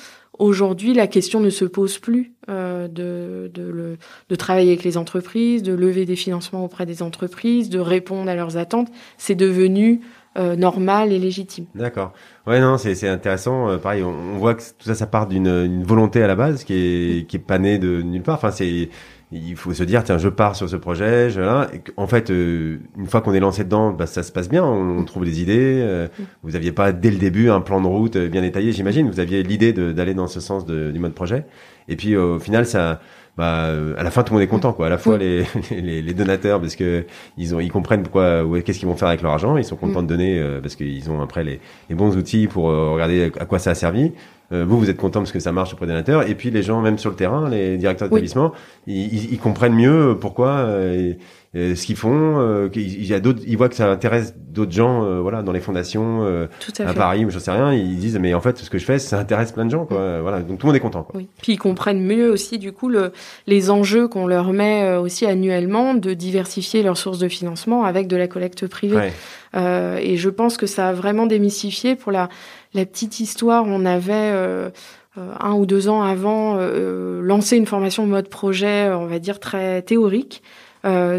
Aujourd'hui, 0.42 0.92
la 0.92 1.06
question 1.06 1.38
ne 1.38 1.50
se 1.50 1.64
pose 1.64 2.00
plus 2.00 2.32
euh, 2.48 2.88
de, 2.88 3.48
de, 3.54 3.62
le, 3.62 3.96
de, 4.28 4.34
travailler 4.34 4.72
avec 4.72 4.82
les 4.82 4.96
entreprises, 4.96 5.62
de 5.62 5.72
lever 5.72 6.04
des 6.04 6.16
financements 6.16 6.64
auprès 6.64 6.84
des 6.84 7.00
entreprises, 7.00 7.70
de 7.70 7.78
répondre 7.78 8.28
à 8.28 8.34
leurs 8.34 8.56
attentes. 8.56 8.88
C'est 9.18 9.36
devenu 9.36 10.00
euh, 10.36 10.56
normal 10.56 11.12
et 11.12 11.20
légitime. 11.20 11.66
D'accord. 11.76 12.12
Ouais, 12.48 12.58
non, 12.58 12.76
c'est 12.76 13.06
intéressant. 13.06 13.70
Euh, 13.70 13.76
pareil, 13.76 14.02
on, 14.02 14.36
voit 14.36 14.56
que 14.56 14.62
tout 14.62 14.86
ça, 14.86 14.96
ça 14.96 15.06
part 15.06 15.28
d'une 15.28 15.84
volonté 15.84 16.20
à 16.24 16.26
la 16.26 16.34
base 16.34 16.64
qui 16.64 16.74
est, 16.74 17.28
qui 17.28 17.36
est 17.36 17.38
pas 17.38 17.60
née 17.60 17.78
de 17.78 18.02
nulle 18.02 18.22
part. 18.22 18.34
Enfin, 18.34 18.50
c'est 18.50 18.88
il 19.32 19.56
faut 19.56 19.72
se 19.72 19.82
dire 19.82 20.04
tiens 20.04 20.18
je 20.18 20.28
pars 20.28 20.54
sur 20.54 20.68
ce 20.68 20.76
projet 20.76 21.30
je, 21.30 21.40
là. 21.40 21.70
en 21.96 22.06
fait 22.06 22.30
euh, 22.30 22.78
une 22.98 23.06
fois 23.06 23.22
qu'on 23.22 23.32
est 23.32 23.40
lancé 23.40 23.64
dedans 23.64 23.90
bah, 23.90 24.06
ça 24.06 24.22
se 24.22 24.30
passe 24.30 24.48
bien 24.48 24.62
on, 24.62 25.02
trouve 25.04 25.24
des 25.24 25.40
idées 25.40 25.80
euh, 25.80 26.08
vous 26.42 26.54
aviez 26.54 26.72
pas 26.72 26.92
dès 26.92 27.10
le 27.10 27.16
début 27.16 27.48
un 27.48 27.60
plan 27.60 27.80
de 27.80 27.86
route 27.86 28.16
euh, 28.16 28.28
bien 28.28 28.42
détaillé 28.42 28.72
j'imagine 28.72 29.10
vous 29.10 29.20
aviez 29.20 29.42
l'idée 29.42 29.72
d'aller 29.72 30.14
dans 30.14 30.26
ce 30.26 30.40
sens 30.40 30.66
de, 30.66 30.90
du 30.90 30.98
mode 30.98 31.14
projet 31.14 31.46
et 31.88 31.96
puis 31.96 32.14
au 32.14 32.38
final 32.38 32.66
ça 32.66 33.00
bah, 33.36 33.70
à 33.96 34.02
la 34.02 34.10
fin 34.10 34.22
tout 34.22 34.32
le 34.34 34.40
monde 34.40 34.44
est 34.44 34.50
content 34.50 34.72
quoi. 34.72 34.86
À 34.86 34.90
la 34.90 34.98
fois 34.98 35.16
les, 35.18 35.44
les, 35.70 36.02
les, 36.02 36.14
donateurs 36.14 36.60
parce 36.60 36.76
que 36.76 37.06
ils 37.38 37.54
ont 37.54 37.60
ils 37.60 37.70
comprennent 37.70 38.02
pourquoi 38.02 38.44
qu'est-ce 38.62 38.78
qu'ils 38.78 38.88
vont 38.88 38.96
faire 38.96 39.08
avec 39.08 39.22
leur 39.22 39.32
argent. 39.32 39.56
Ils 39.56 39.64
sont 39.64 39.76
contents 39.76 40.02
de 40.02 40.08
donner 40.08 40.42
parce 40.60 40.76
qu'ils 40.76 41.10
ont 41.10 41.22
après 41.22 41.44
les, 41.44 41.60
les, 41.88 41.94
bons 41.94 42.16
outils 42.16 42.46
pour 42.46 42.64
regarder 42.64 43.32
à 43.38 43.46
quoi 43.46 43.58
ça 43.58 43.70
a 43.70 43.74
servi. 43.74 44.12
Euh, 44.52 44.64
vous, 44.66 44.78
vous 44.78 44.90
êtes 44.90 44.96
content 44.96 45.20
parce 45.20 45.32
que 45.32 45.40
ça 45.40 45.52
marche 45.52 45.72
auprès 45.72 45.86
des 45.86 45.92
donateurs. 45.92 46.28
Et 46.28 46.34
puis 46.34 46.50
les 46.50 46.62
gens, 46.62 46.80
même 46.80 46.98
sur 46.98 47.10
le 47.10 47.16
terrain, 47.16 47.48
les 47.48 47.78
directeurs 47.78 48.08
d'établissement, 48.08 48.52
ils, 48.86 49.32
ils, 49.32 49.38
comprennent 49.38 49.74
mieux 49.74 50.16
pourquoi 50.20 50.48
euh, 50.48 51.14
ce 51.54 51.84
qu'ils 51.84 51.96
font. 51.96 52.40
Euh, 52.40 52.68
il 52.74 53.04
y 53.04 53.14
a 53.14 53.20
d'autres, 53.20 53.42
ils 53.46 53.56
voient 53.56 53.68
que 53.68 53.74
ça 53.74 53.90
intéresse 53.90 54.34
d'autres 54.36 54.72
gens, 54.72 55.20
voilà, 55.20 55.42
dans 55.42 55.52
les 55.52 55.60
fondations 55.60 56.24
à, 56.24 56.88
à 56.88 56.94
Paris, 56.94 57.26
je 57.28 57.38
sais 57.38 57.50
rien. 57.50 57.72
Ils 57.72 57.98
disent 57.98 58.18
mais 58.18 58.34
en 58.34 58.40
fait, 58.40 58.58
ce 58.58 58.70
que 58.70 58.78
je 58.78 58.84
fais, 58.84 58.98
ça 58.98 59.18
intéresse 59.18 59.52
plein 59.52 59.64
de 59.64 59.70
gens, 59.70 59.86
quoi. 59.86 60.20
Voilà, 60.20 60.40
donc 60.40 60.58
tout 60.58 60.66
le 60.66 60.72
monde 60.72 60.76
est 60.76 60.80
content. 60.80 61.02
Quoi. 61.02 61.20
Oui. 61.20 61.28
Puis 61.40 61.52
ils 61.52 61.58
comprennent 61.58 62.04
mieux 62.04 62.30
aussi 62.30 62.58
du 62.58 62.72
coup 62.72 62.88
le, 62.88 63.12
les 63.46 63.70
enjeux 63.70 64.08
qu'on 64.08 64.26
leur 64.26 64.52
met 64.52 64.96
aussi 64.96 65.26
annuellement 65.26 65.94
de 65.94 66.14
diversifier 66.14 66.82
leurs 66.82 66.98
sources 66.98 67.18
de 67.18 67.28
financement 67.28 67.84
avec 67.84 68.08
de 68.08 68.16
la 68.16 68.28
collecte 68.28 68.66
privée. 68.66 69.10
Euh, 69.54 69.98
et 70.00 70.16
je 70.16 70.30
pense 70.30 70.56
que 70.56 70.66
ça 70.66 70.88
a 70.88 70.92
vraiment 70.92 71.26
démystifié 71.26 71.96
pour 71.96 72.12
la 72.12 72.28
la 72.74 72.86
petite 72.86 73.20
histoire, 73.20 73.64
on 73.66 73.84
avait 73.84 74.12
euh, 74.12 74.70
euh, 75.18 75.34
un 75.40 75.52
ou 75.52 75.66
deux 75.66 75.88
ans 75.88 76.02
avant 76.02 76.56
euh, 76.58 77.20
lancé 77.20 77.56
une 77.56 77.66
formation 77.66 78.06
de 78.06 78.10
mode 78.10 78.28
projet, 78.28 78.90
on 78.90 79.06
va 79.06 79.18
dire 79.18 79.40
très 79.40 79.82
théorique, 79.82 80.42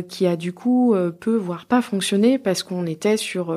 qui 0.07 0.27
a 0.27 0.35
du 0.35 0.53
coup 0.53 0.95
peu 1.19 1.35
voire 1.35 1.65
pas 1.65 1.81
fonctionné 1.81 2.37
parce 2.37 2.63
qu'on 2.63 2.85
était 2.85 3.17
sur 3.17 3.55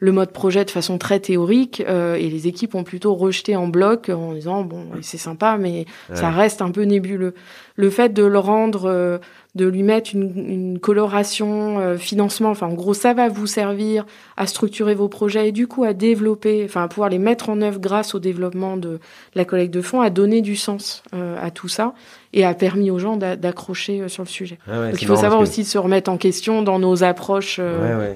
le 0.00 0.12
mode 0.12 0.32
projet 0.32 0.64
de 0.64 0.70
façon 0.70 0.98
très 0.98 1.20
théorique 1.20 1.80
et 1.80 2.28
les 2.28 2.46
équipes 2.46 2.74
ont 2.74 2.84
plutôt 2.84 3.14
rejeté 3.14 3.56
en 3.56 3.66
bloc 3.66 4.10
en 4.10 4.34
disant 4.34 4.62
bon 4.62 4.86
c'est 5.00 5.18
sympa 5.18 5.56
mais 5.58 5.86
ça 6.12 6.30
reste 6.30 6.62
un 6.62 6.70
peu 6.70 6.82
nébuleux. 6.82 7.34
Le 7.76 7.90
fait 7.90 8.12
de 8.12 8.24
le 8.24 8.38
rendre 8.38 9.20
de 9.58 9.66
lui 9.66 9.82
mettre 9.82 10.10
une, 10.14 10.32
une 10.48 10.78
coloration 10.78 11.78
euh, 11.80 11.96
financement. 11.98 12.50
Enfin, 12.50 12.68
en 12.68 12.74
gros, 12.74 12.94
ça 12.94 13.12
va 13.12 13.28
vous 13.28 13.46
servir 13.46 14.06
à 14.36 14.46
structurer 14.46 14.94
vos 14.94 15.08
projets 15.08 15.48
et 15.48 15.52
du 15.52 15.66
coup 15.66 15.84
à 15.84 15.92
développer, 15.92 16.62
enfin 16.64 16.84
à 16.84 16.88
pouvoir 16.88 17.10
les 17.10 17.18
mettre 17.18 17.50
en 17.50 17.60
œuvre 17.60 17.80
grâce 17.80 18.14
au 18.14 18.20
développement 18.20 18.76
de 18.76 19.00
la 19.34 19.44
collecte 19.44 19.74
de 19.74 19.82
fonds, 19.82 20.00
à 20.00 20.08
donner 20.08 20.40
du 20.40 20.56
sens 20.56 21.02
euh, 21.14 21.36
à 21.42 21.50
tout 21.50 21.68
ça 21.68 21.92
et 22.32 22.44
a 22.44 22.54
permis 22.54 22.90
aux 22.90 22.98
gens 22.98 23.16
d'accrocher 23.16 24.00
euh, 24.00 24.08
sur 24.08 24.22
le 24.22 24.28
sujet. 24.28 24.58
Ah 24.70 24.90
Donc 24.90 25.02
il 25.02 25.08
faut 25.08 25.16
savoir 25.16 25.40
aussi 25.40 25.64
se 25.64 25.76
remettre 25.76 26.10
en 26.10 26.16
question 26.16 26.62
dans 26.62 26.78
nos 26.78 27.02
approches 27.02 27.60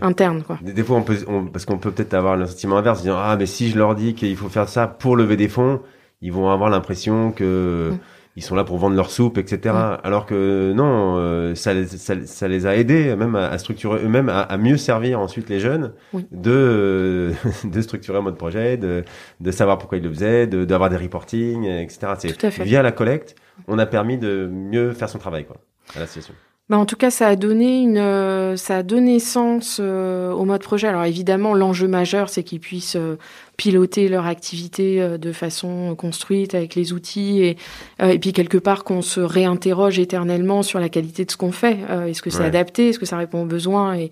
internes. 0.01 0.45
Quoi. 0.45 0.59
Des, 0.63 0.83
fois, 0.83 0.97
on 0.97 1.03
peut, 1.03 1.19
parce 1.53 1.65
qu'on 1.65 1.79
peut 1.79 1.91
peut-être 1.91 2.15
avoir 2.15 2.37
le 2.37 2.47
sentiment 2.47 2.77
inverse, 2.77 3.03
dire 3.03 3.17
ah 3.17 3.37
mais 3.37 3.47
si 3.47 3.69
je 3.69 3.77
leur 3.77 3.95
dis 3.95 4.15
qu'il 4.15 4.37
faut 4.37 4.49
faire 4.49 4.69
ça 4.69 4.87
pour 4.87 5.17
lever 5.17 5.37
des 5.37 5.49
fonds, 5.49 5.81
ils 6.21 6.33
vont 6.33 6.49
avoir 6.51 6.71
l'impression 6.71 7.33
que 7.33 7.91
mm 7.93 7.99
ils 8.37 8.42
sont 8.42 8.55
là 8.55 8.64
pour 8.64 8.79
vendre 8.79 8.97
leur 8.97 9.11
soupe, 9.11 9.37
etc. 9.38 9.75
Alors 10.03 10.27
que 10.27 10.73
non, 10.75 11.16
euh, 11.18 11.55
ça, 11.55 11.87
ça, 11.87 12.14
ça, 12.25 12.49
les 12.49 12.66
a 12.66 12.77
aidés 12.77 13.14
même 13.14 13.35
à, 13.35 13.57
structurer 13.59 14.03
eux-mêmes, 14.03 14.29
à, 14.29 14.40
à, 14.40 14.57
mieux 14.57 14.77
servir 14.77 15.21
ensuite 15.21 15.49
les 15.49 15.61
jeunes, 15.61 15.92
de 16.31 17.33
de 17.64 17.81
structurer 17.81 18.18
un 18.18 18.23
mode 18.23 18.38
projet, 18.38 18.77
de, 18.77 19.05
de 19.40 19.51
savoir 19.51 19.79
pourquoi 19.79 19.99
ils 19.99 20.05
le 20.05 20.11
faisaient, 20.11 20.47
d'avoir 20.47 20.88
des 20.88 20.97
reporting, 20.97 21.64
etc. 21.64 22.14
C'est 22.18 22.62
via 22.62 22.83
la 22.83 22.92
collecte, 22.92 23.35
on 23.68 23.79
a 23.79 23.87
permis 23.87 24.18
de 24.18 24.49
mieux 24.51 24.92
faire 24.92 25.09
son 25.09 25.18
travail 25.18 25.45
quoi 25.45 25.57
à 25.95 26.01
l'association. 26.01 26.35
Bah 26.73 26.79
en 26.79 26.87
tout 26.87 26.97
cas, 26.97 27.11
ça 27.11 27.29
a 27.29 27.37
donné 27.37 27.83
une, 27.83 27.99
euh, 27.99 28.57
ça 28.57 28.79
a 28.79 28.83
donné 28.83 29.19
sens 29.19 29.77
euh, 29.79 30.33
au 30.33 30.47
mode 30.47 30.63
projet. 30.63 30.89
Alors 30.89 31.05
évidemment, 31.05 31.53
l'enjeu 31.53 31.87
majeur, 31.87 32.31
c'est 32.31 32.45
qu'ils 32.45 32.61
puissent 32.61 32.97
euh, 32.97 33.19
piloter 33.59 34.09
leur 34.09 34.25
activité 34.25 35.07
de 35.19 35.33
façon 35.33 35.95
construite 35.95 36.55
avec 36.55 36.75
les 36.75 36.95
outils 36.95 37.43
et, 37.43 37.59
et 38.03 38.19
puis 38.19 38.33
quelque 38.33 38.57
part 38.57 38.85
qu'on 38.85 39.03
se 39.03 39.21
réinterroge 39.21 39.99
éternellement 39.99 40.63
sur 40.63 40.81
la 40.81 40.89
qualité 40.89 41.27
de 41.27 41.31
ce 41.31 41.37
qu'on 41.37 41.53
fait. 41.53 41.77
est-ce 42.09 42.23
que 42.23 42.31
c'est 42.31 42.43
adapté? 42.43 42.89
Est-ce 42.89 42.99
que 42.99 43.05
ça 43.05 43.19
répond 43.19 43.43
aux 43.43 43.47
besoins? 43.47 43.95
Et, 43.95 44.11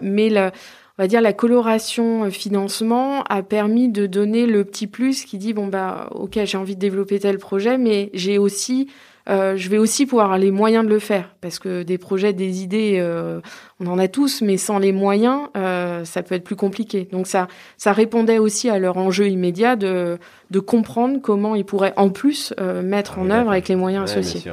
Mais 0.00 0.30
la, 0.30 0.50
on 0.98 1.02
va 1.02 1.08
dire 1.08 1.20
la 1.20 1.34
coloration 1.34 2.30
financement 2.30 3.22
a 3.24 3.42
permis 3.42 3.90
de 3.90 4.06
donner 4.06 4.46
le 4.46 4.64
petit 4.64 4.86
plus 4.86 5.24
qui 5.24 5.36
dit 5.36 5.52
bon 5.52 5.66
bah 5.66 6.08
ok 6.12 6.40
j'ai 6.44 6.56
envie 6.56 6.74
de 6.74 6.80
développer 6.80 7.20
tel 7.20 7.36
projet, 7.36 7.76
mais 7.76 8.10
j'ai 8.14 8.38
aussi 8.38 8.88
euh, 9.28 9.56
je 9.56 9.68
vais 9.68 9.78
aussi 9.78 10.06
pouvoir 10.06 10.26
avoir 10.26 10.38
les 10.38 10.50
moyens 10.50 10.84
de 10.84 10.90
le 10.90 10.98
faire 10.98 11.34
parce 11.40 11.58
que 11.58 11.82
des 11.82 11.98
projets, 11.98 12.32
des 12.32 12.62
idées, 12.62 12.96
euh, 12.98 13.40
on 13.80 13.86
en 13.86 13.98
a 13.98 14.08
tous, 14.08 14.42
mais 14.42 14.56
sans 14.56 14.78
les 14.78 14.92
moyens, 14.92 15.48
euh, 15.56 16.04
ça 16.04 16.22
peut 16.22 16.34
être 16.34 16.44
plus 16.44 16.56
compliqué. 16.56 17.08
Donc 17.12 17.26
ça, 17.26 17.48
ça 17.76 17.92
répondait 17.92 18.38
aussi 18.38 18.68
à 18.68 18.78
leur 18.78 18.96
enjeu 18.96 19.28
immédiat 19.28 19.76
de, 19.76 20.18
de 20.50 20.60
comprendre 20.60 21.20
comment 21.20 21.54
ils 21.54 21.64
pourraient 21.64 21.94
en 21.96 22.10
plus 22.10 22.54
mettre 22.82 23.18
en 23.18 23.30
œuvre 23.30 23.50
avec 23.50 23.68
les 23.68 23.76
moyens 23.76 24.10
associés. 24.10 24.50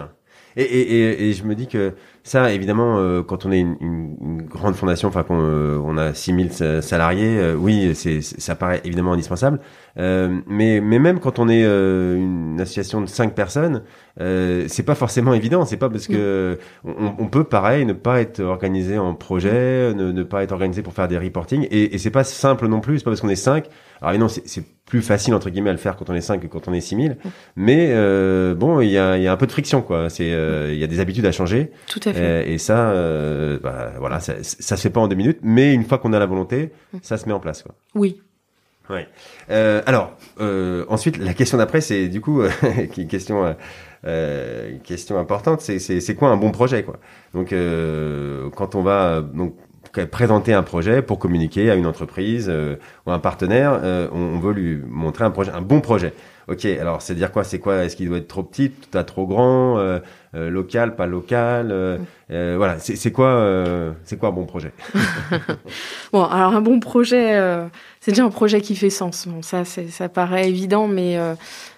Et, 0.56 0.64
et, 0.64 1.30
et, 1.30 1.34
je 1.34 1.44
me 1.44 1.56
dis 1.56 1.68
que 1.68 1.94
ça, 2.30 2.54
évidemment, 2.54 3.00
euh, 3.00 3.24
quand 3.24 3.48
on 3.48 3.52
est 3.52 3.60
une, 3.60 3.76
une, 3.82 4.42
grande 4.44 4.76
fondation, 4.76 5.08
enfin 5.08 5.24
qu'on 5.24 5.42
euh, 5.42 5.80
on 5.84 5.98
a 5.98 6.14
6000 6.14 6.52
salariés, 6.84 7.40
euh, 7.40 7.56
oui, 7.56 7.96
c'est, 7.96 8.22
ça 8.22 8.54
paraît 8.54 8.82
évidemment 8.84 9.14
indispensable. 9.14 9.60
mais, 9.98 10.80
mais 10.80 11.00
même 11.00 11.20
quand 11.20 11.40
on 11.40 11.50
est 11.50 11.64
une 11.64 12.62
association 12.62 13.02
de 13.02 13.08
5 13.08 13.34
personnes, 13.34 13.82
c'est 14.20 14.86
pas 14.86 14.94
forcément 14.94 15.34
évident. 15.34 15.66
C'est 15.66 15.78
pas 15.78 15.90
parce 15.90 16.08
que 16.08 16.60
on, 16.84 17.16
on, 17.18 17.28
peut, 17.28 17.46
pareil, 17.46 17.86
ne 17.88 17.94
pas 17.94 18.22
être 18.22 18.42
organisé 18.42 19.00
en 19.00 19.16
projet, 19.16 19.96
ne, 19.96 20.12
ne 20.12 20.24
pas 20.24 20.44
être 20.44 20.52
organisé 20.52 20.84
pour 20.84 20.94
faire 20.94 21.08
des 21.08 21.18
reporting. 21.18 21.68
Et, 21.72 21.96
et 21.96 21.98
c'est 21.98 22.12
pas 22.12 22.24
simple 22.24 22.68
non 22.68 22.80
plus. 22.80 23.00
C'est 23.00 23.06
pas 23.06 23.12
parce 23.12 23.22
qu'on 23.22 23.30
est 23.30 23.36
5 23.36 23.66
alors 24.02 24.18
non, 24.18 24.28
c'est 24.30 24.64
plus 24.90 25.02
facile 25.02 25.34
entre 25.36 25.50
guillemets 25.50 25.70
à 25.70 25.74
le 25.74 25.80
faire 25.80 25.96
quand 25.96 26.10
on 26.10 26.16
est 26.16 26.22
5 26.22 26.42
que 26.42 26.48
quand 26.48 26.68
on 26.68 26.74
est 26.74 26.82
6000. 26.82 27.18
Mais 27.56 27.92
euh, 27.92 28.56
bon, 28.56 28.82
il 28.82 28.90
y 28.90 28.98
a, 28.98 29.18
y 29.18 29.28
a, 29.28 29.32
un 29.32 29.38
peu 29.38 29.48
de 29.48 29.52
friction 29.52 29.82
quoi. 29.82 30.10
C'est 30.10 30.34
euh, 30.34 30.74
il 30.74 30.80
y 30.80 30.84
a 30.84 30.88
des 30.88 31.00
habitudes 31.00 31.26
à 31.26 31.32
changer. 31.32 31.72
Tout 31.88 32.02
à 32.04 32.12
fait. 32.12 32.52
Et, 32.52 32.58
ça, 32.58 32.90
euh, 32.90 33.60
bah, 33.62 33.94
voilà, 34.00 34.20
ça, 34.20 34.34
ça 34.42 34.76
se 34.76 34.82
fait 34.82 34.90
pas 34.90 35.00
en 35.00 35.08
deux 35.08 35.16
minutes, 35.16 35.40
mais 35.44 35.74
une 35.74 35.86
fois 35.86 36.00
qu'on 36.00 36.12
a 36.12 36.20
la 36.20 36.26
volonté, 36.26 36.72
ça 37.02 37.18
se 37.18 37.28
met 37.28 37.34
en 37.34 37.40
place 37.40 37.64
quoi. 37.64 37.76
Oui. 37.96 38.20
Ouais. 38.90 39.08
Euh, 39.52 39.84
alors 39.86 40.18
euh, 40.42 40.86
ensuite, 40.90 41.18
la 41.18 41.36
question 41.36 41.60
d'après, 41.60 41.80
c'est 41.80 42.08
du 42.08 42.20
coup 42.20 42.42
une 42.98 43.08
question. 43.08 43.56
Euh, 44.08 44.78
question 44.86 45.20
importante, 45.20 45.62
c'est 45.62 46.16
quoi 46.16 46.30
un 46.30 46.38
bon 46.38 46.52
projet 46.52 46.84
quoi? 46.84 46.98
Donc 47.34 47.54
quand 48.56 48.76
on 48.76 48.82
va 48.82 49.22
donc 49.22 49.56
présenter 50.12 50.54
un 50.54 50.64
projet 50.64 51.02
pour 51.02 51.20
communiquer 51.20 51.70
à 51.70 51.76
une 51.76 51.86
entreprise 51.86 52.48
euh, 52.50 52.76
ou 53.06 53.12
un 53.12 53.20
partenaire, 53.20 53.80
euh, 53.84 54.08
on, 54.12 54.40
veut 54.40 54.54
lui 54.54 54.80
montrer 54.88 55.26
un 55.26 55.32
projet, 55.32 55.52
un 55.52 55.62
bon 55.62 55.82
projet. 55.82 56.14
Ok, 56.48 56.66
alors 56.66 57.02
c'est 57.02 57.14
dire 57.14 57.32
quoi 57.32 57.44
C'est 57.44 57.60
quoi 57.60 57.84
Est-ce 57.84 57.96
qu'il 57.96 58.08
doit 58.08 58.18
être 58.18 58.28
trop 58.28 58.42
petit, 58.42 58.72
tout 58.72 58.98
à 58.98 59.04
trop 59.04 59.28
grand, 59.28 59.78
euh, 59.78 60.00
local, 60.34 60.96
pas 60.96 61.06
local 61.06 61.68
mm. 61.68 62.56
Voilà, 62.56 62.80
c'est 62.80 63.12
quoi 63.12 63.94
C'est 64.04 64.18
quoi 64.18 64.30
un 64.30 64.32
bon 64.32 64.46
projet 64.46 64.72
Bon, 66.12 66.24
alors 66.24 66.56
un 66.56 66.62
bon 66.62 66.80
projet, 66.80 67.40
c'est 68.00 68.12
déjà 68.12 68.24
un 68.24 68.32
projet 68.32 68.62
qui 68.62 68.76
fait 68.76 68.90
sens. 68.90 69.28
Bon, 69.28 69.44
ça, 69.44 69.64
ça 69.64 70.10
paraît 70.10 70.50
évident, 70.50 70.88
mais 70.88 71.20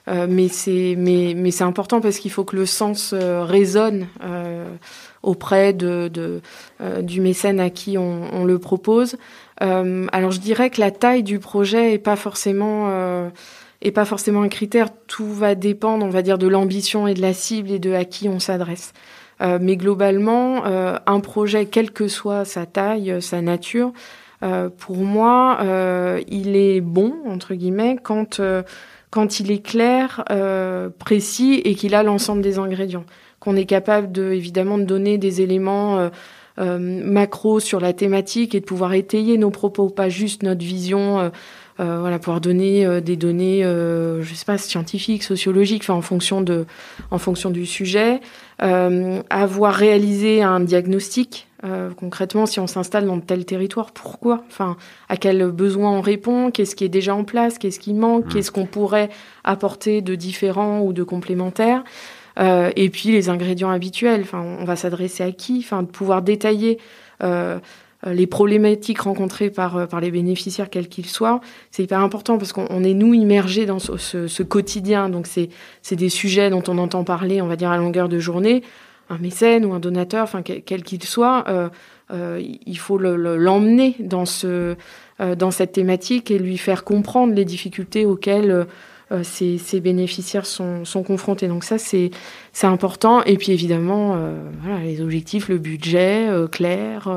mais 0.07 0.47
c'est 0.47 0.95
mais 0.97 1.34
mais 1.36 1.51
c'est 1.51 1.66
important 1.66 1.99
parce 1.99 2.18
qu'il 2.18 2.32
faut 2.32 2.45
que 2.45 2.55
le 2.55 2.66
sens 2.66 3.14
résonne 3.14 4.07
auprès 5.24 5.74
de, 5.74 6.08
de 6.08 6.42
euh, 6.82 7.02
du 7.02 7.22
mécène 7.22 7.60
à 7.60 7.70
qui 7.70 7.98
on, 7.98 8.24
on 8.34 8.46
le 8.46 8.60
propose. 8.60 9.18
Euh, 9.62 10.08
alors 10.12 10.32
je 10.32 10.40
dirais 10.40 10.70
que 10.70 10.80
la 10.80 10.92
taille 10.92 11.24
du 11.24 11.40
projet 11.40 11.94
est 11.94 12.00
pas 12.00 12.16
forcément 12.16 12.88
euh, 12.90 13.30
est 13.82 13.92
pas 13.92 14.06
forcément 14.06 14.42
un 14.42 14.50
critère. 14.50 14.90
Tout 15.08 15.32
va 15.32 15.56
dépendre, 15.56 16.06
on 16.06 16.10
va 16.10 16.22
dire, 16.22 16.38
de 16.38 16.48
l'ambition 16.48 17.08
et 17.08 17.14
de 17.14 17.22
la 17.22 17.34
cible 17.34 17.72
et 17.72 17.80
de 17.80 17.94
à 17.94 18.06
qui 18.06 18.30
on 18.30 18.40
s'adresse. 18.40 18.94
Euh, 19.42 19.58
mais 19.60 19.76
globalement, 19.76 20.66
euh, 20.66 20.98
un 21.08 21.20
projet, 21.20 21.66
quelle 21.66 21.92
que 21.92 22.08
soit 22.08 22.46
sa 22.46 22.66
taille, 22.66 23.22
sa 23.22 23.42
nature, 23.42 23.92
pour 24.80 24.98
moi, 24.98 25.60
il 26.28 26.56
est 26.56 26.82
bon 26.82 27.14
entre 27.28 27.54
guillemets 27.54 27.98
quand 28.02 28.42
quand 29.12 29.40
il 29.40 29.52
est 29.52 29.64
clair, 29.64 30.26
précis 30.98 31.62
et 31.64 31.76
qu'il 31.76 31.94
a 31.94 32.02
l'ensemble 32.02 32.42
des 32.42 32.58
ingrédients 32.58 33.06
qu'on 33.42 33.58
est 33.58 33.66
capable 33.66 34.14
de 34.14 34.32
évidemment 34.32 34.78
de 34.78 34.86
donner 34.86 35.18
des 35.18 35.42
éléments 35.42 36.00
euh, 36.00 36.10
euh, 36.60 36.78
macro 36.78 37.60
sur 37.60 37.80
la 37.80 37.94
thématique 37.94 38.54
et 38.56 38.60
de 38.60 38.66
pouvoir 38.66 38.94
étayer 38.94 39.38
nos 39.38 39.52
propos, 39.52 39.89
pas 39.89 40.10
juste 40.10 40.44
notre 40.44 40.64
vision. 40.64 41.20
Euh, 41.20 41.30
euh 41.80 42.00
voilà, 42.02 42.20
pouvoir 42.20 42.42
donner 42.42 43.02
des 43.02 43.16
données, 43.16 43.64
euh, 43.64 44.22
je 44.22 44.36
sais 44.36 44.46
pas, 44.46 44.58
scientifiques, 44.58 45.24
sociologiques, 45.24 45.84
enfin 45.84 45.94
en 45.94 46.02
fonction 46.02 46.42
de, 46.42 46.66
en 47.10 47.18
fonction 47.18 47.50
du 47.50 47.66
sujet, 47.66 48.20
avoir 48.60 49.74
réalisé 49.74 50.44
un 50.44 50.60
diagnostic 50.60 51.48
concrètement, 51.96 52.48
si 52.48 52.60
on 52.60 52.66
s'installe 52.66 53.06
dans 53.06 53.20
tel 53.20 53.46
territoire, 53.46 53.92
pourquoi? 53.92 54.44
Enfin, 54.48 54.78
à 55.10 55.18
quel 55.18 55.52
besoin 55.52 55.92
on 55.92 56.02
répond? 56.02 56.50
Qu'est-ce 56.50 56.76
qui 56.76 56.84
est 56.84 56.89
déjà 56.89 57.14
en 57.14 57.24
place? 57.24 57.60
Qu'est-ce 57.60 57.80
qui 57.80 57.94
manque? 57.94 58.26
Mmh. 58.26 58.30
Qu'est-ce 58.30 58.52
qu'on 58.52 58.66
pourrait 58.66 59.10
apporter 59.44 60.02
de 60.02 60.16
différent 60.16 60.82
ou 60.82 60.92
de 60.92 61.04
complémentaire? 61.04 61.84
Euh, 62.40 62.72
et 62.76 62.90
puis 62.90 63.12
les 63.12 63.30
ingrédients 63.30 63.70
habituels. 63.70 64.22
Enfin, 64.22 64.42
on 64.42 64.66
va 64.66 64.76
s'adresser 64.76 65.24
à 65.24 65.32
qui? 65.32 65.60
Enfin, 65.64 65.84
de 65.84 65.88
pouvoir 65.88 66.22
détailler 66.22 66.78
euh, 68.08 68.14
les 68.14 68.28
problématiques 68.28 69.02
rencontrées 69.02 69.50
par 69.50 69.78
euh, 69.78 69.86
par 69.86 70.02
les 70.02 70.10
bénéficiaires, 70.10 70.70
quels 70.70 70.88
qu'ils 70.88 71.06
soient, 71.06 71.40
c'est 71.70 71.84
hyper 71.84 72.00
important 72.00 72.38
parce 72.38 72.52
qu'on 72.52 72.84
est 72.84 72.94
nous 72.94 73.14
immergés 73.14 73.66
dans 73.66 73.80
ce, 73.80 74.44
quotidien. 74.44 75.10
Donc 75.10 75.28
c'est 75.28 75.96
des 75.96 76.10
sujets 76.10 76.50
dont 76.50 76.64
on 76.68 76.78
entend 76.78 77.04
parler, 77.04 77.42
on 77.42 77.48
va 77.48 77.56
dire 77.56 77.70
à 77.70 77.78
longueur 77.78 78.10
de 78.10 78.20
journée. 78.20 78.64
Un 79.10 79.18
mécène 79.18 79.66
ou 79.66 79.74
un 79.74 79.80
donateur, 79.80 80.24
enfin 80.24 80.42
quel 80.42 80.84
qu'il 80.84 81.00
euh, 82.14 82.42
il 82.66 82.78
faut 82.78 82.98
l'emmener 82.98 83.96
le, 84.00 84.06
dans 84.06 84.26
ce 84.26 84.76
dans 85.20 85.52
cette 85.52 85.74
thématique 85.74 86.32
et 86.32 86.40
lui 86.40 86.58
faire 86.58 86.84
comprendre 86.84 87.34
les 87.34 87.46
difficultés 87.46 88.06
auxquelles 88.06 88.66
euh, 89.12 89.24
ces, 89.24 89.82
bénéficiaires 89.82 90.45
sont, 90.45 90.86
sont, 90.86 91.03
confrontés. 91.03 91.47
Donc 91.47 91.64
ça, 91.64 91.78
c'est 91.78 92.12
important. 92.64 93.24
Et 93.24 93.38
puis 93.38 93.52
évidemment, 93.52 94.16
euh, 94.16 94.36
voilà, 94.62 94.84
les 94.84 95.02
objectifs, 95.02 95.49
le 95.49 95.58
budget 95.58 96.28
euh, 96.30 96.47
clair, 96.47 97.10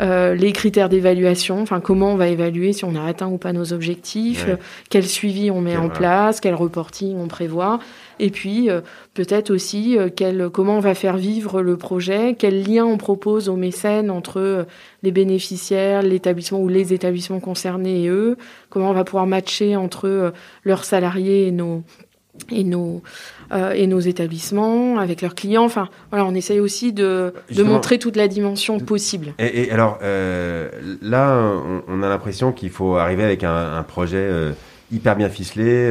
les 0.00 0.52
critères 0.52 0.88
d'évaluation, 0.88 1.60
enfin 1.60 1.80
comment 1.80 2.12
on 2.12 2.16
va 2.16 2.28
évaluer 2.28 2.72
si 2.72 2.84
on 2.84 2.96
a 2.96 3.04
atteint 3.04 3.28
ou 3.28 3.38
pas 3.38 3.52
nos 3.52 3.72
objectifs, 3.72 4.46
quel 4.90 5.06
suivi 5.06 5.50
on 5.50 5.60
met 5.60 5.76
en 5.76 5.88
place, 5.88 6.40
quel 6.40 6.54
reporting 6.54 7.16
on 7.16 7.28
prévoit. 7.28 7.78
Et 8.18 8.30
puis 8.30 8.68
peut-être 9.14 9.50
aussi 9.50 9.96
quel, 10.16 10.48
comment 10.50 10.78
on 10.78 10.80
va 10.80 10.94
faire 10.94 11.16
vivre 11.16 11.62
le 11.62 11.76
projet, 11.76 12.34
quel 12.36 12.64
lien 12.64 12.84
on 12.84 12.96
propose 12.96 13.48
aux 13.48 13.56
mécènes 13.56 14.10
entre 14.10 14.66
les 15.04 15.12
bénéficiaires, 15.12 16.02
l'établissement 16.02 16.60
ou 16.60 16.68
les 16.68 16.92
établissements 16.92 17.40
concernés 17.40 18.02
et 18.02 18.08
eux, 18.08 18.36
comment 18.70 18.90
on 18.90 18.94
va 18.94 19.04
pouvoir 19.04 19.26
matcher 19.26 19.76
entre 19.76 20.32
leurs 20.64 20.84
salariés 20.84 21.46
et 21.46 21.52
nos 21.52 21.84
et 22.50 22.64
nos 22.64 23.02
euh, 23.52 23.72
et 23.72 23.86
nos 23.86 24.00
établissements 24.00 24.98
avec 24.98 25.22
leurs 25.22 25.34
clients. 25.34 25.64
Enfin, 25.64 25.88
voilà, 26.10 26.24
on 26.24 26.34
essaye 26.34 26.60
aussi 26.60 26.92
de, 26.92 27.32
de 27.54 27.62
montrer 27.62 27.98
toute 27.98 28.16
la 28.16 28.28
dimension 28.28 28.78
possible. 28.80 29.34
Et, 29.38 29.64
et 29.64 29.72
alors 29.72 29.98
euh, 30.02 30.68
là, 31.02 31.40
on, 31.88 32.02
a 32.02 32.08
l'impression 32.08 32.52
qu'il 32.52 32.70
faut 32.70 32.96
arriver 32.96 33.24
avec 33.24 33.44
un, 33.44 33.76
un 33.76 33.82
projet 33.82 34.16
euh, 34.18 34.52
hyper 34.92 35.16
bien 35.16 35.28
ficelé, 35.28 35.90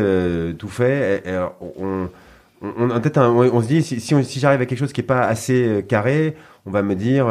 tout 0.58 0.68
fait. 0.68 1.24
Et, 1.26 1.38
on, 1.80 2.10
on, 2.62 2.92
on, 2.92 3.00
peut-être 3.00 3.20
on, 3.20 3.62
se 3.62 3.68
dit 3.68 3.84
si, 3.84 4.00
si, 4.00 4.24
si 4.24 4.40
j'arrive 4.40 4.62
à 4.62 4.66
quelque 4.66 4.80
chose 4.80 4.94
qui 4.94 5.02
est 5.02 5.06
pas 5.06 5.22
assez 5.22 5.86
carré, 5.88 6.36
on 6.66 6.72
va 6.72 6.82
me 6.82 6.96
dire. 6.96 7.28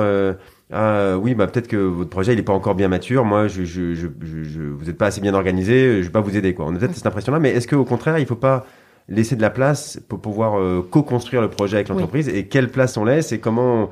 Ah, 0.75 1.18
oui, 1.18 1.35
bah 1.35 1.47
peut-être 1.47 1.68
que 1.68 1.77
votre 1.77 2.09
projet 2.09 2.33
il 2.33 2.39
est 2.39 2.43
pas 2.43 2.55
encore 2.55 2.75
bien 2.75 2.89
mature. 2.89 3.27
Moi, 3.27 3.47
je, 3.47 3.62
je, 3.64 3.93
je, 3.95 4.07
je 4.23 4.62
vous 4.62 4.89
êtes 4.89 4.97
pas 4.97 5.07
assez 5.07 5.20
bien 5.20 5.35
organisé. 5.35 5.99
Je 5.99 6.07
vais 6.07 6.12
pas 6.12 6.23
vous 6.23 6.35
aider 6.35 6.55
quoi. 6.55 6.64
On 6.66 6.75
a 6.75 6.79
peut-être 6.79 6.95
cette 6.95 7.07
impression-là, 7.07 7.39
mais 7.39 7.51
est-ce 7.51 7.68
qu'au 7.68 7.85
contraire, 7.85 8.18
il 8.18 8.25
faut 8.25 8.37
pas 8.37 8.64
laisser 9.09 9.36
de 9.36 9.42
la 9.42 9.50
place 9.50 10.00
pour 10.09 10.20
pouvoir 10.20 10.59
euh, 10.59 10.86
co-construire 10.88 11.42
le 11.42 11.50
projet 11.50 11.76
avec 11.76 11.88
l'entreprise 11.88 12.28
et 12.28 12.46
quelle 12.46 12.68
place 12.68 12.96
on 12.96 13.05
laisse 13.05 13.32
et 13.32 13.40
comment 13.40 13.90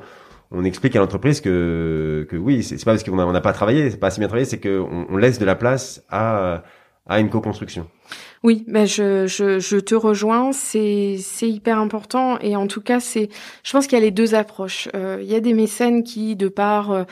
on, 0.51 0.63
explique 0.63 0.95
à 0.95 0.99
l'entreprise 0.99 1.41
que, 1.41 2.27
que 2.29 2.35
oui, 2.35 2.63
c'est 2.63 2.77
pas 2.83 2.91
parce 2.91 3.03
qu'on 3.03 3.31
n'a 3.31 3.41
pas 3.41 3.53
travaillé, 3.53 3.89
c'est 3.89 3.97
pas 3.97 4.07
assez 4.07 4.19
bien 4.19 4.27
travaillé, 4.27 4.45
c'est 4.45 4.59
qu'on 4.59 5.05
on 5.09 5.17
laisse 5.17 5.39
de 5.39 5.45
la 5.45 5.55
place 5.55 6.03
à, 6.09 6.63
à 7.07 7.19
une 7.19 7.29
co-construction. 7.29 7.87
Oui, 8.43 8.65
ben 8.67 8.87
je, 8.87 9.27
je, 9.27 9.59
je 9.59 9.77
te 9.77 9.93
rejoins, 9.93 10.51
c'est 10.51 11.17
c'est 11.19 11.49
hyper 11.49 11.77
important 11.77 12.39
et 12.39 12.55
en 12.55 12.65
tout 12.65 12.81
cas 12.81 12.99
c'est, 12.99 13.29
je 13.63 13.71
pense 13.71 13.85
qu'il 13.85 13.97
y 13.97 14.01
a 14.01 14.03
les 14.03 14.11
deux 14.11 14.33
approches. 14.33 14.89
Euh, 14.95 15.19
il 15.21 15.29
y 15.29 15.35
a 15.35 15.39
des 15.39 15.53
mécènes 15.53 16.03
qui, 16.03 16.35
de 16.35 16.47
par 16.47 16.91
euh, 16.91 17.03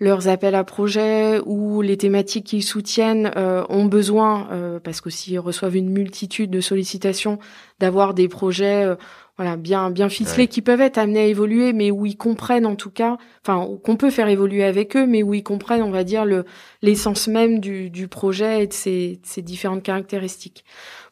leurs 0.00 0.28
appels 0.28 0.54
à 0.54 0.64
projets 0.64 1.40
ou 1.44 1.82
les 1.82 1.98
thématiques 1.98 2.46
qu'ils 2.46 2.64
soutiennent 2.64 3.30
euh, 3.36 3.64
ont 3.68 3.84
besoin, 3.84 4.48
euh, 4.50 4.80
parce 4.80 5.00
qu'aussi 5.00 5.32
ils 5.32 5.38
reçoivent 5.38 5.76
une 5.76 5.90
multitude 5.90 6.50
de 6.50 6.60
sollicitations, 6.60 7.38
d'avoir 7.78 8.14
des 8.14 8.26
projets 8.26 8.84
euh, 8.84 8.96
voilà 9.36 9.56
bien 9.56 9.90
bien 9.90 10.08
ficelés 10.08 10.48
qui 10.48 10.62
peuvent 10.62 10.80
être 10.80 10.98
amenés 10.98 11.20
à 11.20 11.26
évoluer, 11.26 11.72
mais 11.74 11.90
où 11.90 12.06
ils 12.06 12.16
comprennent 12.16 12.66
en 12.66 12.76
tout 12.76 12.90
cas, 12.90 13.18
enfin 13.44 13.66
qu'on 13.84 13.96
peut 13.96 14.10
faire 14.10 14.28
évoluer 14.28 14.64
avec 14.64 14.96
eux, 14.96 15.06
mais 15.06 15.22
où 15.22 15.34
ils 15.34 15.42
comprennent, 15.42 15.82
on 15.82 15.90
va 15.90 16.04
dire 16.04 16.24
le 16.24 16.44
l'essence 16.80 17.28
même 17.28 17.60
du, 17.60 17.90
du 17.90 18.08
projet 18.08 18.64
et 18.64 18.66
de 18.66 18.72
ses, 18.72 19.20
ses 19.22 19.42
différentes 19.42 19.82
caractéristiques. 19.82 20.64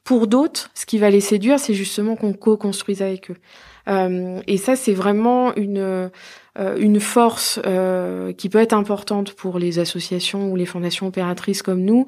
Pour 0.03 0.27
d'autres, 0.27 0.71
ce 0.73 0.87
qui 0.87 0.97
va 0.97 1.11
les 1.11 1.21
séduire, 1.21 1.61
c'est 1.61 1.75
justement 1.75 2.17
qu'on 2.17 2.33
co-construise 2.33 3.03
avec 3.03 3.31
eux. 3.31 3.37
Euh, 3.89 4.41
et 4.47 4.57
ça, 4.57 4.77
c'est 4.77 4.93
vraiment 4.93 5.55
une 5.55 5.79
euh, 5.79 6.09
une 6.77 7.01
force 7.01 7.61
euh, 7.67 8.33
qui 8.33 8.49
peut 8.49 8.59
être 8.59 8.73
importante 8.73 9.33
pour 9.33 9.59
les 9.59 9.79
associations 9.79 10.51
ou 10.51 10.57
les 10.57 10.67
fondations 10.67 11.07
opératrices 11.07 11.63
comme 11.63 11.83
nous, 11.83 12.07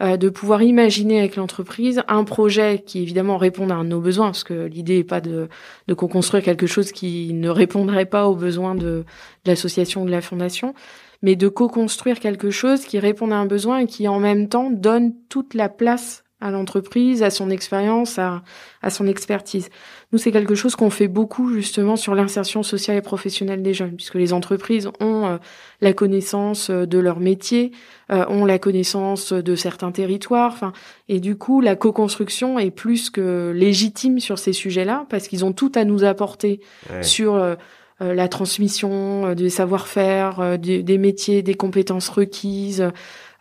euh, 0.00 0.16
de 0.16 0.28
pouvoir 0.28 0.62
imaginer 0.62 1.20
avec 1.20 1.36
l'entreprise 1.36 2.02
un 2.08 2.24
projet 2.24 2.82
qui 2.84 3.00
évidemment 3.02 3.36
réponde 3.36 3.70
à 3.70 3.82
nos 3.84 4.00
besoins, 4.00 4.26
parce 4.26 4.44
que 4.44 4.66
l'idée 4.66 4.98
n'est 4.98 5.04
pas 5.04 5.20
de, 5.20 5.48
de 5.86 5.94
co-construire 5.94 6.42
quelque 6.42 6.66
chose 6.66 6.90
qui 6.90 7.32
ne 7.32 7.48
répondrait 7.48 8.06
pas 8.06 8.26
aux 8.26 8.34
besoins 8.34 8.74
de, 8.74 8.80
de 8.80 9.04
l'association 9.46 10.02
ou 10.02 10.06
de 10.06 10.10
la 10.10 10.20
fondation, 10.20 10.74
mais 11.22 11.36
de 11.36 11.48
co-construire 11.48 12.18
quelque 12.18 12.50
chose 12.50 12.84
qui 12.84 12.98
réponde 12.98 13.32
à 13.32 13.36
un 13.36 13.46
besoin 13.46 13.78
et 13.78 13.86
qui 13.86 14.08
en 14.08 14.18
même 14.18 14.48
temps 14.48 14.70
donne 14.70 15.14
toute 15.28 15.54
la 15.54 15.68
place 15.68 16.24
à 16.42 16.50
l'entreprise, 16.50 17.22
à 17.22 17.30
son 17.30 17.48
expérience, 17.50 18.18
à, 18.18 18.42
à 18.82 18.90
son 18.90 19.06
expertise. 19.06 19.70
Nous, 20.12 20.18
c'est 20.18 20.32
quelque 20.32 20.54
chose 20.54 20.74
qu'on 20.76 20.90
fait 20.90 21.08
beaucoup 21.08 21.54
justement 21.54 21.96
sur 21.96 22.14
l'insertion 22.14 22.62
sociale 22.62 22.96
et 22.96 23.00
professionnelle 23.00 23.62
des 23.62 23.72
jeunes, 23.72 23.94
puisque 23.94 24.16
les 24.16 24.32
entreprises 24.32 24.88
ont 25.00 25.26
euh, 25.26 25.36
la 25.80 25.92
connaissance 25.92 26.68
euh, 26.68 26.84
de 26.84 26.98
leur 26.98 27.20
métier, 27.20 27.70
euh, 28.10 28.26
ont 28.28 28.44
la 28.44 28.58
connaissance 28.58 29.32
de 29.32 29.54
certains 29.54 29.92
territoires, 29.92 30.52
enfin, 30.52 30.72
et 31.08 31.20
du 31.20 31.36
coup, 31.36 31.60
la 31.60 31.76
co-construction 31.76 32.58
est 32.58 32.72
plus 32.72 33.08
que 33.08 33.52
légitime 33.54 34.18
sur 34.18 34.38
ces 34.38 34.52
sujets-là, 34.52 35.06
parce 35.08 35.28
qu'ils 35.28 35.44
ont 35.44 35.52
tout 35.52 35.72
à 35.76 35.84
nous 35.84 36.04
apporter 36.04 36.60
sur 37.02 37.56
la 38.00 38.28
transmission 38.28 39.34
des 39.34 39.50
savoir-faire, 39.50 40.58
des, 40.58 40.82
des, 40.82 40.98
métiers, 40.98 41.42
des 41.42 41.54
compétences 41.54 42.08
requises, 42.08 42.90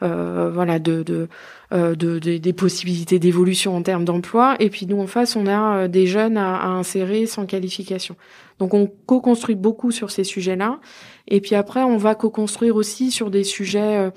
voilà, 0.02 0.80
de, 0.80 1.04
de 1.04 1.28
euh, 1.74 1.95
de, 1.95 2.19
des 2.19 2.53
possibilités 2.53 3.17
d'évolution 3.17 3.76
en 3.76 3.82
termes 3.82 4.03
d'emploi. 4.05 4.55
Et 4.59 4.69
puis 4.69 4.86
nous, 4.86 4.99
en 4.99 5.07
face, 5.07 5.36
on 5.36 5.47
a 5.47 5.78
euh, 5.78 5.88
des 5.88 6.05
jeunes 6.05 6.38
à, 6.38 6.55
à 6.57 6.67
insérer 6.67 7.26
sans 7.26 7.45
qualification. 7.45 8.15
Donc 8.59 8.74
on 8.74 8.91
co-construit 9.05 9.55
beaucoup 9.55 9.91
sur 9.91 10.11
ces 10.11 10.24
sujets-là. 10.24 10.80
Et 11.28 11.41
puis 11.41 11.55
après, 11.55 11.82
on 11.82 11.97
va 11.97 12.13
co-construire 12.13 12.76
aussi 12.76 13.09
sur 13.09 13.32
des 13.32 13.43
sujets, 13.43 13.97
euh, 13.97 14.11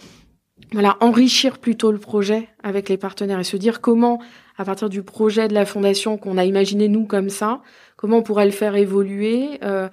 voilà, 0.72 0.96
enrichir 1.00 1.58
plutôt 1.58 1.92
le 1.92 1.98
projet 1.98 2.48
avec 2.62 2.88
les 2.88 2.96
partenaires 2.96 3.40
et 3.40 3.44
se 3.44 3.56
dire 3.56 3.80
comment, 3.80 4.20
à 4.58 4.64
partir 4.64 4.88
du 4.88 5.02
projet 5.02 5.48
de 5.48 5.54
la 5.54 5.64
fondation 5.64 6.18
qu'on 6.18 6.36
a 6.36 6.44
imaginé 6.44 6.88
nous 6.88 7.06
comme 7.06 7.30
ça, 7.30 7.62
comment 7.96 8.18
on 8.18 8.22
pourrait 8.22 8.46
le 8.46 8.50
faire 8.50 8.76
évoluer. 8.76 9.60
Euh, 9.62 9.88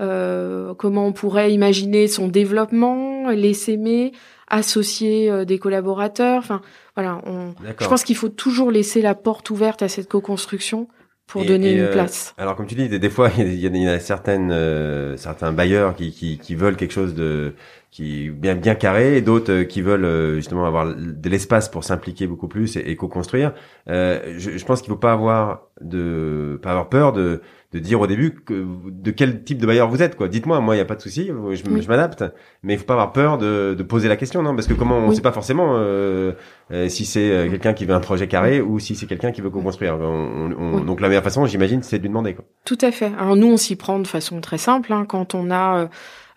euh, 0.00 0.72
comment 0.74 1.06
on 1.06 1.12
pourrait 1.12 1.52
imaginer 1.52 2.08
son 2.08 2.28
développement, 2.28 3.28
l'essaimer, 3.30 4.12
associer 4.50 5.30
euh, 5.30 5.44
des 5.44 5.58
collaborateurs. 5.58 6.38
Enfin, 6.38 6.60
voilà, 6.96 7.20
on, 7.24 7.54
je 7.78 7.86
pense 7.86 8.04
qu'il 8.04 8.16
faut 8.16 8.28
toujours 8.28 8.70
laisser 8.70 9.00
la 9.00 9.14
porte 9.14 9.48
ouverte 9.50 9.82
à 9.82 9.88
cette 9.88 10.08
co-construction 10.08 10.88
pour 11.26 11.44
donner 11.44 11.72
une 11.72 11.80
euh, 11.80 11.92
place. 11.92 12.34
Alors 12.38 12.56
comme 12.56 12.66
tu 12.66 12.74
dis, 12.74 12.88
des, 12.88 13.10
fois 13.10 13.30
il 13.38 13.54
y, 13.54 13.88
a, 13.88 14.00
certaines 14.00 14.50
euh, 14.50 15.16
certains 15.16 15.52
bailleurs 15.52 15.94
qui, 15.94 16.12
qui, 16.12 16.38
qui, 16.38 16.54
veulent 16.56 16.76
quelque 16.76 16.92
chose 16.92 17.14
de 17.14 17.54
qui 17.90 18.30
bien 18.30 18.54
bien 18.54 18.74
carré 18.74 19.16
et 19.16 19.20
d'autres 19.20 19.62
qui 19.62 19.82
veulent 19.82 20.36
justement 20.36 20.64
avoir 20.64 20.94
de 20.94 21.28
l'espace 21.28 21.68
pour 21.68 21.84
s'impliquer 21.84 22.26
beaucoup 22.26 22.48
plus 22.48 22.76
et, 22.76 22.90
et 22.90 22.96
co-construire. 22.96 23.52
je, 23.86 24.32
je, 24.38 24.64
pense 24.64 24.80
qu'il 24.80 24.90
faut 24.90 24.96
pas 24.96 25.12
avoir 25.12 25.68
de 25.80 26.58
pas 26.62 26.70
avoir 26.70 26.88
peur 26.88 27.12
de 27.12 27.40
de 27.72 27.78
dire 27.78 28.00
au 28.00 28.06
début 28.08 28.34
que, 28.34 28.66
de 28.90 29.10
quel 29.12 29.44
type 29.44 29.58
de 29.58 29.66
bailleur 29.66 29.88
vous 29.88 30.02
êtes 30.02 30.16
quoi. 30.16 30.26
Dites-moi, 30.26 30.60
moi 30.60 30.74
il 30.74 30.78
y 30.78 30.82
a 30.82 30.84
pas 30.84 30.96
de 30.96 31.02
souci, 31.02 31.28
je, 31.28 31.80
je 31.80 31.88
m'adapte, 31.88 32.24
mais 32.64 32.74
il 32.74 32.78
faut 32.78 32.84
pas 32.84 32.94
avoir 32.94 33.12
peur 33.12 33.38
de, 33.38 33.76
de, 33.78 33.82
poser 33.84 34.08
la 34.08 34.16
question 34.16 34.42
non? 34.42 34.56
Parce 34.56 34.66
que 34.66 34.74
comment 34.74 34.98
on 34.98 35.12
sait 35.12 35.20
pas 35.20 35.30
forcément 35.30 35.74
euh, 35.76 36.32
euh, 36.72 36.88
si 36.88 37.04
c'est 37.04 37.30
euh, 37.30 37.48
quelqu'un 37.48 37.72
qui 37.72 37.84
veut 37.84 37.94
un 37.94 38.00
projet 38.00 38.26
carré 38.26 38.60
ou 38.60 38.80
si 38.80 38.96
c'est 38.96 39.06
quelqu'un 39.06 39.30
qui 39.30 39.40
veut 39.40 39.50
co-construire. 39.50 39.98
Donc 39.98 41.00
la 41.00 41.08
meilleure 41.08 41.22
façon, 41.22 41.46
j'imagine, 41.46 41.82
c'est 41.82 41.98
de 41.98 42.02
lui 42.02 42.08
demander 42.08 42.34
quoi. 42.34 42.44
Tout 42.64 42.78
à 42.80 42.90
fait. 42.90 43.12
Alors 43.18 43.36
nous 43.36 43.46
on 43.46 43.56
s'y 43.56 43.76
prend 43.76 44.00
de 44.00 44.06
façon 44.06 44.40
très 44.40 44.58
simple 44.58 44.92
hein, 44.92 45.04
quand 45.06 45.36
on 45.36 45.50
a 45.50 45.78
euh, 45.78 45.86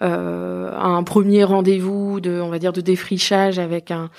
un 0.03 1.03
premier 1.03 1.43
rendez-vous 1.43 2.19
de, 2.19 2.41
on 2.41 2.49
va 2.49 2.59
dire, 2.59 2.73
de 2.73 2.81
défrichage 2.81 3.57
avec 3.57 3.89
un, 3.89 4.09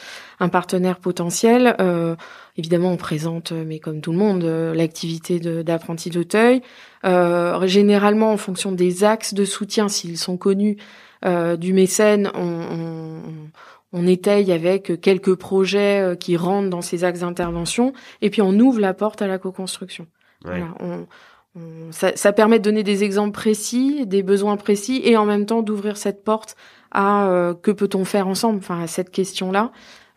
un 0.40 0.48
partenaire 0.48 0.98
potentiel. 0.98 1.76
Euh, 1.80 2.16
évidemment, 2.56 2.92
on 2.92 2.96
présente, 2.96 3.52
mais 3.52 3.78
comme 3.78 4.00
tout 4.00 4.12
le 4.12 4.18
monde, 4.18 4.44
l'activité 4.44 5.38
d'apprenti 5.40 6.10
d'Auteuil. 6.10 6.62
Euh, 7.04 7.66
généralement, 7.66 8.32
en 8.32 8.36
fonction 8.36 8.72
des 8.72 9.04
axes 9.04 9.34
de 9.34 9.44
soutien, 9.44 9.88
s'ils 9.88 10.18
sont 10.18 10.36
connus 10.36 10.76
euh, 11.24 11.56
du 11.56 11.72
mécène, 11.72 12.30
on, 12.34 12.40
on, 12.40 13.22
on, 13.92 14.06
étaye 14.06 14.52
avec 14.52 15.00
quelques 15.00 15.34
projets 15.34 16.00
euh, 16.00 16.14
qui 16.14 16.36
rentrent 16.36 16.70
dans 16.70 16.82
ces 16.82 17.04
axes 17.04 17.20
d'intervention, 17.20 17.92
et 18.22 18.30
puis 18.30 18.42
on 18.42 18.52
ouvre 18.58 18.80
la 18.80 18.94
porte 18.94 19.22
à 19.22 19.26
la 19.26 19.38
co-construction. 19.38 20.06
Voilà, 20.44 20.74
on, 20.80 21.06
ça, 21.90 22.12
ça, 22.16 22.32
permet 22.32 22.58
de 22.58 22.64
donner 22.64 22.82
des 22.82 23.04
exemples 23.04 23.32
précis, 23.32 24.06
des 24.06 24.22
besoins 24.22 24.56
précis, 24.56 25.00
et 25.04 25.16
en 25.16 25.24
même 25.24 25.46
temps 25.46 25.62
d'ouvrir 25.62 25.96
cette 25.96 26.24
porte 26.24 26.56
à 26.90 27.28
euh, 27.28 27.54
que 27.54 27.70
peut-on 27.70 28.04
faire 28.04 28.26
ensemble, 28.26 28.58
enfin 28.58 28.80
à 28.80 28.86
cette 28.86 29.10
question-là, 29.10 29.70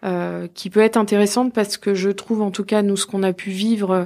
euh, 0.06 0.48
qui 0.54 0.70
peut 0.70 0.82
être 0.82 0.96
intéressante 0.96 1.54
parce 1.54 1.78
que 1.78 1.96
je 1.96 2.12
trouve 2.12 2.44
en 2.44 2.52
tout 2.52 2.64
cas 2.64 2.84
nous 2.84 2.96
ce 2.96 3.08
qu'on 3.08 3.24
a 3.24 3.34
pu 3.34 3.50
vivre 3.50 4.06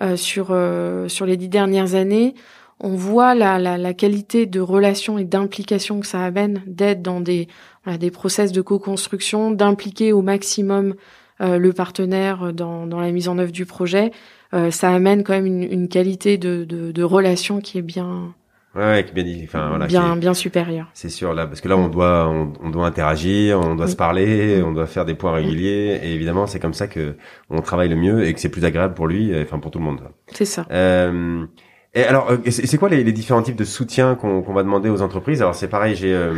euh, 0.00 0.16
sur 0.16 0.48
euh, 0.50 1.06
sur 1.06 1.24
les 1.24 1.36
dix 1.36 1.48
dernières 1.48 1.94
années, 1.94 2.34
on 2.80 2.96
voit 2.96 3.36
la, 3.36 3.60
la, 3.60 3.78
la 3.78 3.94
qualité 3.94 4.46
de 4.46 4.58
relation 4.58 5.18
et 5.18 5.24
d'implication 5.24 6.00
que 6.00 6.06
ça 6.08 6.20
amène 6.24 6.62
d'être 6.66 7.00
dans 7.00 7.20
des 7.20 7.46
voilà, 7.84 7.96
des 7.96 8.10
process 8.10 8.50
de 8.50 8.60
co-construction, 8.60 9.52
d'impliquer 9.52 10.12
au 10.12 10.20
maximum 10.20 10.94
le 11.42 11.72
partenaire 11.72 12.52
dans, 12.52 12.86
dans 12.86 13.00
la 13.00 13.12
mise 13.12 13.26
en 13.26 13.38
œuvre 13.38 13.52
du 13.52 13.64
projet. 13.64 14.10
Ça 14.52 14.90
amène 14.90 15.22
quand 15.22 15.32
même 15.32 15.46
une, 15.46 15.62
une 15.62 15.88
qualité 15.88 16.38
de, 16.38 16.64
de, 16.64 16.92
de 16.92 17.02
relation 17.02 17.60
qui 17.60 17.78
est 17.78 17.82
bien 17.82 18.34
Ouais, 18.76 19.04
bien 19.12 19.24
dit. 19.24 19.42
Enfin, 19.44 19.68
voilà, 19.68 19.86
bien, 19.86 20.16
bien 20.16 20.32
supérieur. 20.32 20.86
C'est 20.94 21.08
sûr 21.08 21.34
là, 21.34 21.46
parce 21.46 21.60
que 21.60 21.66
là, 21.66 21.76
on 21.76 21.88
doit, 21.88 22.28
on, 22.28 22.70
doit 22.70 22.86
interagir, 22.86 23.58
on 23.58 23.74
doit 23.74 23.88
se 23.88 23.96
parler, 23.96 24.62
on 24.64 24.70
doit 24.70 24.86
faire 24.86 25.04
des 25.04 25.14
points 25.14 25.32
réguliers, 25.32 25.98
et 26.04 26.14
évidemment, 26.14 26.46
c'est 26.46 26.60
comme 26.60 26.74
ça 26.74 26.86
que 26.86 27.16
on 27.48 27.62
travaille 27.62 27.88
le 27.88 27.96
mieux 27.96 28.24
et 28.24 28.32
que 28.32 28.38
c'est 28.38 28.48
plus 28.48 28.64
agréable 28.64 28.94
pour 28.94 29.08
lui, 29.08 29.32
enfin 29.42 29.58
pour 29.58 29.72
tout 29.72 29.80
le 29.80 29.84
monde. 29.84 30.00
C'est 30.32 30.44
ça. 30.44 30.66
Euh, 30.70 31.44
et 31.92 32.04
alors, 32.04 32.30
euh, 32.30 32.38
c'est 32.50 32.78
quoi 32.78 32.88
les, 32.88 33.02
les, 33.02 33.12
différents 33.12 33.42
types 33.42 33.56
de 33.56 33.64
soutien 33.64 34.14
qu'on 34.14 34.52
va 34.52 34.62
demander 34.62 34.88
aux 34.88 35.02
entreprises? 35.02 35.42
Alors, 35.42 35.56
c'est 35.56 35.68
pareil, 35.68 35.96
j'ai 35.96 36.14
euh, 36.14 36.34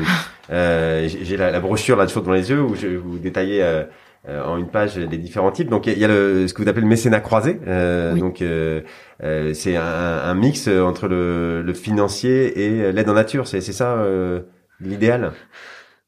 euh 0.50 1.06
j'ai 1.08 1.36
la, 1.36 1.50
la, 1.50 1.60
brochure 1.60 1.96
là 1.96 2.06
toujours 2.06 2.22
devant 2.22 2.32
les 2.32 2.48
yeux 2.48 2.62
où 2.62 2.74
je 2.74 2.86
vais 2.86 2.96
vous 2.96 3.18
détailler 3.18 3.62
euh, 3.62 3.82
euh, 3.82 3.84
en 4.28 4.56
une 4.56 4.68
page 4.68 4.98
les 4.98 5.18
différents 5.18 5.50
types. 5.50 5.68
Donc 5.68 5.86
il 5.86 5.98
y 5.98 6.04
a 6.04 6.08
le, 6.08 6.46
ce 6.46 6.54
que 6.54 6.62
vous 6.62 6.68
appelez 6.68 6.82
le 6.82 6.88
mécénat 6.88 7.20
croisé. 7.20 7.58
Euh, 7.66 8.14
Donc 8.14 8.40
euh, 8.40 8.82
euh, 9.22 9.52
c'est 9.54 9.76
un, 9.76 9.82
un, 9.82 10.34
mix 10.34 10.68
entre 10.68 11.08
le, 11.08 11.62
le 11.62 11.74
financier 11.74 12.60
et 12.60 12.92
l'aide 12.92 13.08
en 13.08 13.14
nature. 13.14 13.46
C'est 13.46 13.60
ça 13.60 14.04
l'idéal? 14.80 15.32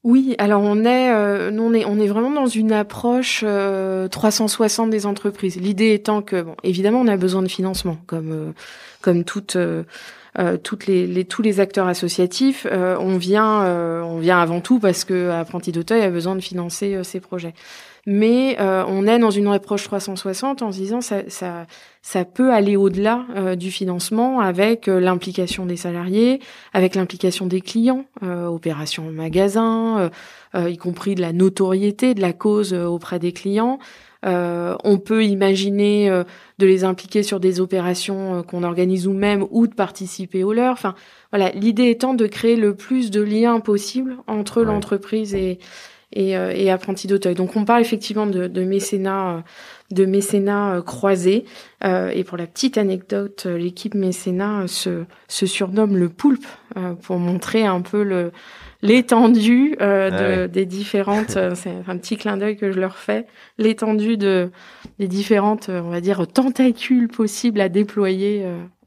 Oui, 0.03 0.35
alors 0.37 0.61
on 0.61 0.85
est, 0.85 1.51
nous 1.51 1.63
on 1.63 1.73
est, 1.73 1.83
on 1.85 1.99
est 1.99 2.07
vraiment 2.07 2.29
dans 2.29 2.47
une 2.47 2.71
approche 2.71 3.43
360 4.11 4.89
des 4.89 5.05
entreprises. 5.05 5.57
L'idée 5.59 5.93
étant 5.93 6.21
que, 6.21 6.43
bon, 6.43 6.55
évidemment, 6.63 7.01
on 7.01 7.07
a 7.07 7.17
besoin 7.17 7.41
de 7.41 7.47
financement, 7.47 7.97
comme 8.05 8.53
comme 9.01 9.23
toutes. 9.23 9.57
toutes 10.63 10.85
les, 10.87 11.07
les, 11.07 11.23
tous 11.23 11.41
les 11.41 11.59
acteurs 11.59 11.87
associatifs, 11.87 12.67
on 12.71 13.17
vient, 13.17 13.65
on 14.03 14.19
vient 14.19 14.39
avant 14.39 14.61
tout 14.61 14.79
parce 14.79 15.05
que 15.05 15.31
Apprenti 15.31 15.71
d'Auteuil 15.71 16.01
a 16.01 16.11
besoin 16.11 16.35
de 16.35 16.41
financer 16.41 17.03
ses 17.03 17.19
projets 17.19 17.53
mais 18.05 18.57
euh, 18.59 18.83
on 18.87 19.07
est 19.07 19.17
dans 19.17 19.31
une 19.31 19.47
approche 19.47 19.83
360 19.83 20.61
en 20.61 20.71
se 20.71 20.77
disant 20.77 21.01
ça, 21.01 21.23
ça, 21.27 21.65
ça 22.03 22.23
peut 22.23 22.53
aller 22.53 22.75
au-delà 22.75 23.25
euh, 23.35 23.55
du 23.55 23.71
financement 23.71 24.41
avec 24.41 24.87
euh, 24.87 24.99
l'implication 24.99 25.65
des 25.65 25.75
salariés, 25.75 26.39
avec 26.73 26.93
l'implication 26.93 27.47
des 27.47 27.61
clients, 27.61 28.05
opérations 28.21 29.11
magasin, 29.11 30.09
y 30.55 30.77
compris 30.77 31.15
de 31.15 31.21
la 31.21 31.33
notoriété 31.33 32.13
de 32.13 32.21
la 32.21 32.33
cause 32.33 32.73
auprès 32.73 33.19
des 33.19 33.31
clients. 33.31 33.79
on 34.23 34.99
peut 35.03 35.23
imaginer 35.23 36.09
de 36.57 36.65
les 36.65 36.83
impliquer 36.83 37.23
sur 37.23 37.39
des 37.39 37.59
opérations 37.59 38.43
qu'on 38.43 38.63
organise 38.63 39.07
nous-mêmes 39.07 39.45
ou 39.51 39.67
de 39.67 39.73
participer 39.73 40.43
au 40.43 40.53
leur. 40.53 40.73
Enfin, 40.73 40.95
voilà, 41.31 41.51
l'idée 41.51 41.89
étant 41.89 42.13
de 42.13 42.27
créer 42.27 42.55
le 42.55 42.75
plus 42.75 43.11
de 43.11 43.21
liens 43.21 43.59
possible 43.59 44.17
entre 44.27 44.63
l'entreprise 44.63 45.33
et, 45.35 45.59
et, 46.15 46.37
euh, 46.37 46.51
et 46.55 46.71
apprenti 46.71 47.07
d'Auteuil. 47.07 47.35
Donc 47.35 47.55
on 47.55 47.65
parle 47.65 47.81
effectivement 47.81 48.25
de, 48.25 48.47
de 48.47 48.63
mécénat, 48.63 49.43
de 49.91 50.05
mécénat 50.05 50.75
euh, 50.75 50.81
croisé. 50.81 51.45
Euh, 51.83 52.09
et 52.09 52.23
pour 52.23 52.37
la 52.37 52.47
petite 52.47 52.77
anecdote, 52.77 53.45
l'équipe 53.45 53.93
mécénat 53.93 54.67
se, 54.67 55.03
se 55.27 55.45
surnomme 55.45 55.97
le 55.97 56.09
poulpe 56.09 56.45
pour 57.03 57.19
montrer 57.19 57.65
un 57.65 57.81
peu 57.81 58.03
le 58.03 58.31
l'étendue 58.81 59.75
euh, 59.81 60.45
ah 60.45 60.47
des 60.47 60.65
différentes. 60.65 61.37
c'est 61.55 61.73
un 61.87 61.97
petit 61.97 62.17
clin 62.17 62.37
d'œil 62.37 62.57
que 62.57 62.71
je 62.71 62.79
leur 62.79 62.97
fais. 62.97 63.25
L'étendue 63.57 64.17
de 64.17 64.51
des 64.99 65.07
différentes, 65.07 65.69
on 65.69 65.89
va 65.89 66.01
dire, 66.01 66.27
tentacules 66.27 67.07
possibles 67.07 67.61
à 67.61 67.69
déployer 67.69 68.45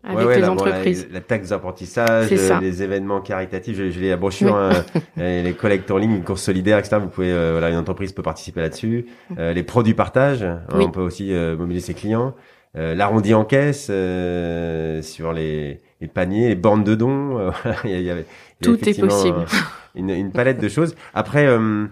avec 0.08 0.38
les 0.38 0.48
entreprises. 0.48 1.08
la, 1.12 1.20
taxe 1.20 1.50
d'apprentissage, 1.50 2.30
les 2.30 2.82
événements 2.82 3.20
caritatifs, 3.20 3.76
je, 3.76 3.90
je 3.90 4.00
l'ai 4.00 4.08
la 4.10 4.16
brochure, 4.16 4.56
hein, 4.56 4.70
les 5.16 5.52
collectes 5.52 5.90
en 5.90 5.98
ligne, 5.98 6.12
une 6.12 6.24
course 6.24 6.42
solidaire, 6.42 6.78
etc. 6.78 6.96
Vous 7.00 7.08
pouvez, 7.08 7.30
euh, 7.30 7.52
voilà, 7.52 7.70
une 7.70 7.76
entreprise 7.76 8.12
peut 8.12 8.22
participer 8.22 8.60
là-dessus. 8.60 9.06
Mm. 9.30 9.34
Euh, 9.38 9.52
les 9.52 9.62
produits 9.62 9.94
partage, 9.94 10.42
hein, 10.42 10.62
on 10.72 10.90
peut 10.90 11.00
aussi 11.00 11.32
euh, 11.32 11.56
mobiliser 11.56 11.86
ses 11.86 11.94
clients. 11.94 12.34
L'arrondi 12.74 13.34
en 13.34 13.44
caisse 13.44 13.86
sur 13.86 15.32
les, 15.32 15.80
les, 16.00 16.06
paniers, 16.06 16.48
les 16.48 16.54
bornes 16.54 16.84
de 16.84 16.94
dons. 16.94 17.50
il 17.84 17.90
y 17.90 17.94
a, 17.94 17.98
il 17.98 18.04
y 18.04 18.10
a, 18.10 18.16
Tout 18.62 18.88
est 18.88 19.00
possible. 19.00 19.46
Une, 19.96 20.10
une, 20.10 20.30
palette 20.30 20.60
de 20.60 20.68
choses. 20.68 20.94
Après, 21.12 21.46
je 21.46 21.88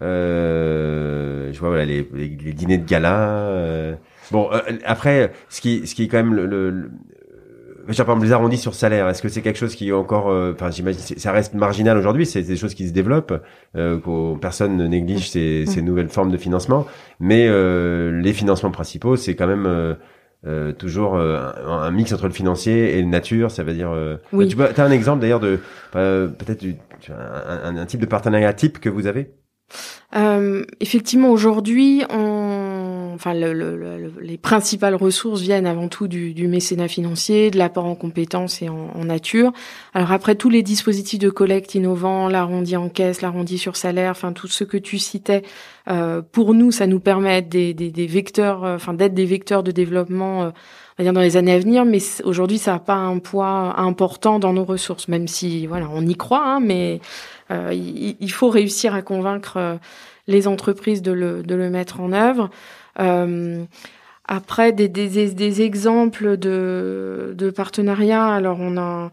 vois 0.00 1.68
voilà, 1.68 1.84
les, 1.84 2.08
les, 2.14 2.28
dîners 2.54 2.78
de 2.78 2.86
gala. 2.86 3.98
bon, 4.30 4.48
après, 4.86 5.30
ce 5.50 5.60
qui, 5.60 5.86
ce 5.86 5.94
qui 5.94 6.04
est 6.04 6.08
quand 6.08 6.16
même 6.16 6.34
le 6.34 6.90
par 7.98 8.14
exemple, 8.14 8.24
les 8.24 8.32
arrondis 8.32 8.58
sur 8.58 8.74
salaire, 8.74 9.08
est-ce 9.08 9.22
que 9.22 9.28
c'est 9.28 9.42
quelque 9.42 9.58
chose 9.58 9.74
qui 9.74 9.88
est 9.88 9.92
encore, 9.92 10.26
enfin, 10.54 10.70
j'imagine, 10.70 11.00
ça 11.00 11.32
reste 11.32 11.54
marginal 11.54 11.96
aujourd'hui. 11.96 12.26
C'est 12.26 12.42
des 12.42 12.56
choses 12.56 12.74
qui 12.74 12.88
se 12.88 12.92
développent, 12.92 13.42
euh, 13.76 13.98
personne 14.40 14.76
ne 14.76 14.86
néglige 14.86 15.30
ces, 15.30 15.64
ces, 15.66 15.82
nouvelles 15.82 16.08
formes 16.08 16.30
de 16.30 16.36
financement, 16.36 16.86
mais 17.18 17.48
les 17.48 18.32
financements 18.32 18.70
principaux, 18.70 19.16
c'est 19.16 19.34
quand 19.34 19.46
même 19.46 19.96
euh, 20.46 20.72
toujours 20.72 21.16
euh, 21.16 21.52
un, 21.66 21.90
mix 21.90 22.14
entre 22.14 22.26
le 22.26 22.32
financier 22.32 22.96
et 22.96 23.02
le 23.02 23.08
nature, 23.08 23.50
ça 23.50 23.62
veut 23.62 23.74
dire. 23.74 23.90
Euh, 23.90 24.16
oui. 24.32 24.48
Tu 24.48 24.56
as 24.62 24.84
un 24.84 24.90
exemple 24.90 25.20
d'ailleurs 25.20 25.40
de 25.40 25.60
peut-être 25.92 26.64
un, 27.10 27.76
un, 27.76 27.86
type 27.86 28.00
de 28.00 28.06
partenariat 28.06 28.54
type 28.54 28.78
que 28.78 28.88
vous 28.88 29.06
avez? 29.06 29.34
Effectivement, 30.80 31.30
aujourd'hui, 31.30 32.04
on 32.08 32.69
enfin, 33.14 33.34
le, 33.34 34.12
les 34.20 34.38
principales 34.38 34.94
ressources 34.94 35.40
viennent 35.40 35.66
avant 35.66 35.88
tout 35.88 36.08
du, 36.08 36.34
du 36.34 36.48
mécénat 36.48 36.88
financier, 36.88 37.50
de 37.50 37.58
l'apport 37.58 37.86
en 37.86 37.94
compétences 37.94 38.62
et 38.62 38.68
en, 38.68 38.90
en, 38.94 39.04
nature. 39.04 39.52
Alors 39.94 40.12
après, 40.12 40.34
tous 40.34 40.50
les 40.50 40.62
dispositifs 40.62 41.18
de 41.18 41.30
collecte 41.30 41.74
innovants, 41.74 42.28
l'arrondi 42.28 42.76
en 42.76 42.88
caisse, 42.88 43.22
l'arrondi 43.22 43.58
sur 43.58 43.76
salaire, 43.76 44.12
enfin 44.12 44.32
tout 44.32 44.48
ce 44.48 44.64
que 44.64 44.76
tu 44.76 44.98
citais, 44.98 45.42
euh, 45.88 46.22
pour 46.22 46.54
nous, 46.54 46.70
ça 46.70 46.86
nous 46.86 47.00
permet 47.00 47.42
des, 47.42 47.74
des, 47.74 47.90
des 47.90 48.06
vecteurs, 48.06 48.64
euh, 48.64 48.76
enfin 48.76 48.94
d'être 48.94 49.14
des 49.14 49.26
vecteurs 49.26 49.62
de 49.62 49.70
développement. 49.70 50.44
Euh, 50.44 50.50
dans 51.02 51.20
les 51.20 51.36
années 51.36 51.54
à 51.54 51.58
venir, 51.58 51.84
mais 51.84 51.98
aujourd'hui 52.24 52.58
ça 52.58 52.72
n'a 52.72 52.78
pas 52.78 52.94
un 52.94 53.18
poids 53.18 53.74
important 53.78 54.38
dans 54.38 54.52
nos 54.52 54.64
ressources, 54.64 55.08
même 55.08 55.28
si 55.28 55.66
voilà 55.66 55.88
on 55.92 56.06
y 56.06 56.14
croit, 56.14 56.44
hein, 56.44 56.60
mais 56.60 57.00
euh, 57.50 57.70
il, 57.72 58.16
il, 58.20 58.30
faut 58.30 58.50
réussir 58.50 58.94
à 58.94 59.02
convaincre 59.02 59.56
euh, 59.56 59.76
les 60.26 60.46
entreprises 60.46 61.02
de 61.02 61.12
le, 61.12 61.42
de 61.42 61.54
le 61.54 61.70
mettre 61.70 62.00
en 62.00 62.12
œuvre. 62.12 62.50
Euh, 62.98 63.64
après, 64.26 64.72
des, 64.72 64.88
des, 64.88 65.30
des, 65.30 65.62
exemples 65.62 66.36
de, 66.36 67.34
de 67.36 67.50
partenariats. 67.50 68.26
Alors, 68.26 68.58
on 68.60 68.76
a 68.76 69.10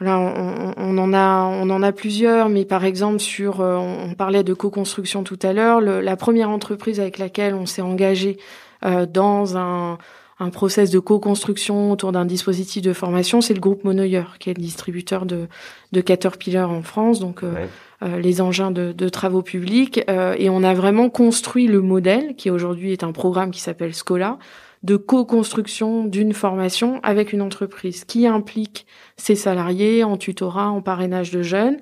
Là, 0.00 0.18
on, 0.18 0.72
on, 0.78 0.96
en 0.96 1.12
a, 1.12 1.44
on 1.44 1.68
en 1.68 1.82
a 1.82 1.92
plusieurs, 1.92 2.48
mais 2.48 2.64
par 2.64 2.86
exemple 2.86 3.18
sur, 3.18 3.60
euh, 3.60 3.76
on 3.76 4.14
parlait 4.14 4.42
de 4.42 4.54
co-construction 4.54 5.24
tout 5.24 5.38
à 5.42 5.52
l'heure. 5.52 5.82
La 5.82 6.16
première 6.16 6.48
entreprise 6.48 7.00
avec 7.00 7.18
laquelle 7.18 7.54
on 7.54 7.66
s'est 7.66 7.82
engagé 7.82 8.38
euh, 8.82 9.04
dans 9.04 9.58
un, 9.58 9.98
un 10.40 10.50
process 10.50 10.90
de 10.90 10.98
co-construction 10.98 11.92
autour 11.92 12.12
d'un 12.12 12.24
dispositif 12.24 12.82
de 12.82 12.92
formation, 12.92 13.40
c'est 13.40 13.54
le 13.54 13.60
groupe 13.60 13.84
Monoyer, 13.84 14.24
qui 14.38 14.50
est 14.50 14.56
le 14.56 14.62
distributeur 14.62 15.26
de, 15.26 15.46
de 15.92 16.00
Caterpillar 16.00 16.70
en 16.70 16.82
France. 16.82 17.20
Donc, 17.20 17.44
euh, 17.44 17.66
euh, 18.02 18.18
les 18.18 18.40
engins 18.40 18.70
de, 18.70 19.08
travaux 19.10 19.42
publics. 19.42 20.02
Euh, 20.08 20.34
et 20.38 20.48
on 20.48 20.62
a 20.62 20.72
vraiment 20.72 21.10
construit 21.10 21.66
le 21.66 21.82
modèle, 21.82 22.34
qui 22.34 22.48
aujourd'hui 22.48 22.92
est 22.92 23.04
un 23.04 23.12
programme 23.12 23.50
qui 23.50 23.60
s'appelle 23.60 23.94
Scola, 23.94 24.38
de 24.82 24.96
co-construction 24.96 26.04
d'une 26.04 26.32
formation 26.32 27.00
avec 27.02 27.34
une 27.34 27.42
entreprise 27.42 28.06
qui 28.06 28.26
implique 28.26 28.86
ses 29.18 29.34
salariés 29.34 30.02
en 30.02 30.16
tutorat, 30.16 30.70
en 30.70 30.80
parrainage 30.80 31.30
de 31.30 31.42
jeunes, 31.42 31.76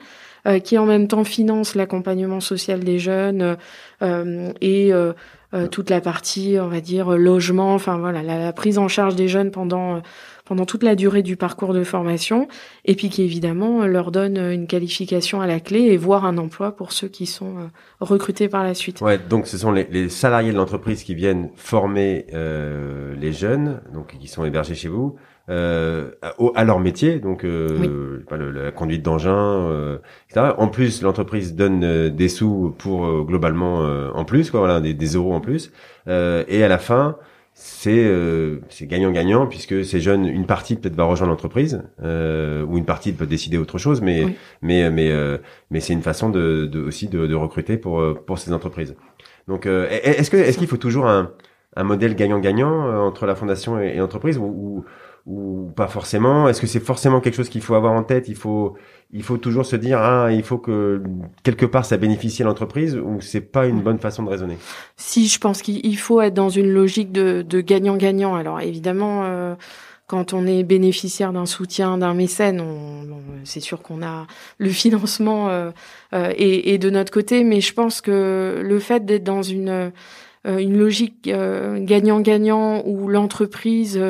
euh, 0.48 0.58
qui 0.58 0.76
en 0.76 0.86
même 0.86 1.06
temps 1.06 1.22
finance 1.22 1.76
l'accompagnement 1.76 2.40
social 2.40 2.80
des 2.80 2.98
jeunes 2.98 3.56
et 4.60 4.92
toute 5.70 5.88
la 5.88 6.00
partie, 6.00 6.56
on 6.60 6.68
va 6.68 6.80
dire, 6.80 7.16
logement, 7.16 7.74
enfin 7.74 7.98
voilà, 7.98 8.22
la, 8.22 8.52
prise 8.52 8.76
en 8.78 8.88
charge 8.88 9.16
des 9.16 9.28
jeunes 9.28 9.50
pendant 9.50 10.02
pendant 10.48 10.64
toute 10.64 10.82
la 10.82 10.94
durée 10.94 11.22
du 11.22 11.36
parcours 11.36 11.74
de 11.74 11.84
formation, 11.84 12.48
et 12.86 12.94
puis 12.94 13.10
qui 13.10 13.22
évidemment 13.22 13.86
leur 13.86 14.10
donne 14.10 14.38
une 14.38 14.66
qualification 14.66 15.42
à 15.42 15.46
la 15.46 15.60
clé 15.60 15.80
et 15.80 15.98
voire 15.98 16.24
un 16.24 16.38
emploi 16.38 16.74
pour 16.74 16.92
ceux 16.92 17.08
qui 17.08 17.26
sont 17.26 17.58
euh, 17.58 17.66
recrutés 18.00 18.48
par 18.48 18.64
la 18.64 18.72
suite. 18.72 19.02
Ouais, 19.02 19.18
donc 19.18 19.46
ce 19.46 19.58
sont 19.58 19.72
les, 19.72 20.08
salariés 20.08 20.50
de 20.50 20.56
l'entreprise 20.56 21.04
qui 21.04 21.14
viennent 21.14 21.50
former 21.56 22.26
euh, 22.32 23.14
les 23.16 23.32
jeunes, 23.32 23.82
donc 23.92 24.16
qui 24.18 24.26
sont 24.26 24.44
hébergés 24.46 24.74
chez 24.74 24.88
vous. 24.88 25.16
Euh, 25.50 26.10
à, 26.54 26.64
leur 26.64 26.78
métier, 26.78 27.20
donc 27.20 27.44
euh, 27.44 28.22
la 28.30 28.70
conduite 28.70 29.02
d'engin, 29.02 29.32
euh, 29.32 29.98
etc. 30.28 30.52
En 30.58 30.68
plus, 30.68 31.00
l'entreprise 31.02 31.54
donne 31.54 32.10
des 32.10 32.28
sous 32.28 32.74
pour 32.76 33.24
globalement 33.24 33.78
en 34.14 34.24
plus, 34.24 34.50
quoi, 34.50 34.60
voilà, 34.60 34.80
des, 34.80 34.94
des 34.94 35.06
euros 35.14 35.32
en 35.32 35.40
plus. 35.40 35.72
et 36.06 36.62
à 36.62 36.68
la 36.68 36.78
fin, 36.78 37.16
c'est 37.60 38.04
euh, 38.04 38.60
c'est 38.68 38.86
gagnant-gagnant 38.86 39.48
puisque 39.48 39.84
ces 39.84 40.00
jeunes, 40.00 40.26
une 40.26 40.46
partie 40.46 40.76
peut-être 40.76 40.94
va 40.94 41.02
rejoindre 41.02 41.32
l'entreprise 41.32 41.82
euh, 42.00 42.64
ou 42.64 42.78
une 42.78 42.84
partie 42.84 43.12
peut 43.12 43.26
décider 43.26 43.58
autre 43.58 43.78
chose, 43.78 44.00
mais 44.00 44.36
mais 44.62 44.88
mais 44.92 45.10
euh, 45.10 45.38
mais 45.72 45.80
c'est 45.80 45.92
une 45.92 46.02
façon 46.02 46.30
de, 46.30 46.66
de 46.66 46.80
aussi 46.80 47.08
de, 47.08 47.26
de, 47.26 47.34
recruter 47.34 47.76
pour 47.76 48.00
pour 48.26 48.38
ces 48.38 48.52
entreprises. 48.52 48.94
Donc 49.48 49.66
est-ce 49.66 50.30
que 50.30 50.36
est-ce 50.36 50.56
qu'il 50.56 50.68
faut 50.68 50.76
toujours 50.76 51.08
un 51.08 51.32
un 51.74 51.82
modèle 51.82 52.14
gagnant-gagnant 52.14 53.04
entre 53.04 53.26
la 53.26 53.34
fondation 53.34 53.80
et, 53.80 53.96
l'entreprise 53.96 54.38
ou, 54.38 54.44
ou 54.44 54.84
pas 55.76 55.88
forcément 55.88 56.48
Est-ce 56.48 56.60
que 56.60 56.66
c'est 56.66 56.80
forcément 56.80 57.20
quelque 57.20 57.34
chose 57.34 57.48
qu'il 57.48 57.62
faut 57.62 57.74
avoir 57.74 57.92
en 57.92 58.02
tête? 58.02 58.28
Il 58.28 58.36
faut 58.36 58.76
il 59.10 59.22
faut 59.22 59.38
toujours 59.38 59.64
se 59.64 59.76
dire 59.76 59.98
ah 60.00 60.28
il 60.30 60.42
faut 60.42 60.58
que 60.58 61.02
quelque 61.42 61.64
part 61.66 61.84
ça 61.84 61.96
bénéficie 61.96 62.42
à 62.42 62.46
l'entreprise 62.46 62.96
ou 62.96 63.20
c'est 63.20 63.40
pas 63.40 63.66
une 63.66 63.80
bonne 63.80 63.98
façon 63.98 64.22
de 64.22 64.28
raisonner? 64.28 64.58
Si 64.96 65.28
je 65.28 65.38
pense 65.38 65.62
qu'il 65.62 65.98
faut 65.98 66.20
être 66.20 66.34
dans 66.34 66.50
une 66.50 66.68
logique 66.68 67.12
de 67.12 67.60
gagnant-gagnant. 67.60 68.34
Alors 68.34 68.60
évidemment. 68.60 69.22
Euh, 69.24 69.54
quand 70.10 70.32
on 70.32 70.46
est 70.46 70.62
bénéficiaire 70.62 71.34
d'un 71.34 71.44
soutien 71.44 71.98
d'un 71.98 72.14
mécène, 72.14 72.62
on, 72.62 73.02
c'est 73.44 73.60
sûr 73.60 73.82
qu'on 73.82 74.02
a 74.02 74.26
le 74.56 74.70
financement 74.70 75.50
euh, 75.50 75.70
euh, 76.14 76.32
et, 76.34 76.72
et, 76.72 76.78
de 76.78 76.88
notre 76.88 77.12
côté, 77.12 77.44
mais 77.44 77.60
je 77.60 77.74
pense 77.74 78.00
que 78.00 78.62
le 78.64 78.78
fait 78.78 79.04
d'être 79.04 79.24
dans 79.24 79.42
une 79.42 79.92
une 80.46 80.78
logique 80.78 81.28
gagnant-gagnant 81.28 82.82
où 82.86 83.08
l'entreprise 83.08 84.00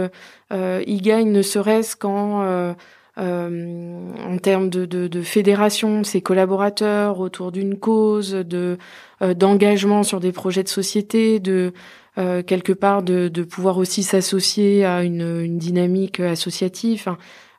y 0.50 1.00
gagne 1.00 1.30
ne 1.30 1.42
serait-ce 1.42 1.96
qu'en 1.96 2.74
euh, 3.18 4.12
en 4.24 4.38
termes 4.38 4.70
de, 4.70 4.86
de, 4.86 5.08
de, 5.08 5.22
fédération, 5.22 6.04
ses 6.04 6.20
collaborateurs 6.20 7.18
autour 7.18 7.50
d'une 7.50 7.76
cause, 7.76 8.30
de 8.30 8.78
euh, 9.22 9.34
d'engagement 9.34 10.04
sur 10.04 10.20
des 10.20 10.30
projets 10.30 10.62
de 10.62 10.68
société, 10.68 11.40
de 11.40 11.72
euh, 12.18 12.42
quelque 12.44 12.72
part 12.72 13.02
de, 13.02 13.26
de 13.26 13.42
pouvoir 13.42 13.78
aussi 13.78 14.04
s'associer 14.04 14.84
à 14.84 15.02
une, 15.02 15.42
une, 15.42 15.58
dynamique 15.58 16.20
associative. 16.20 17.08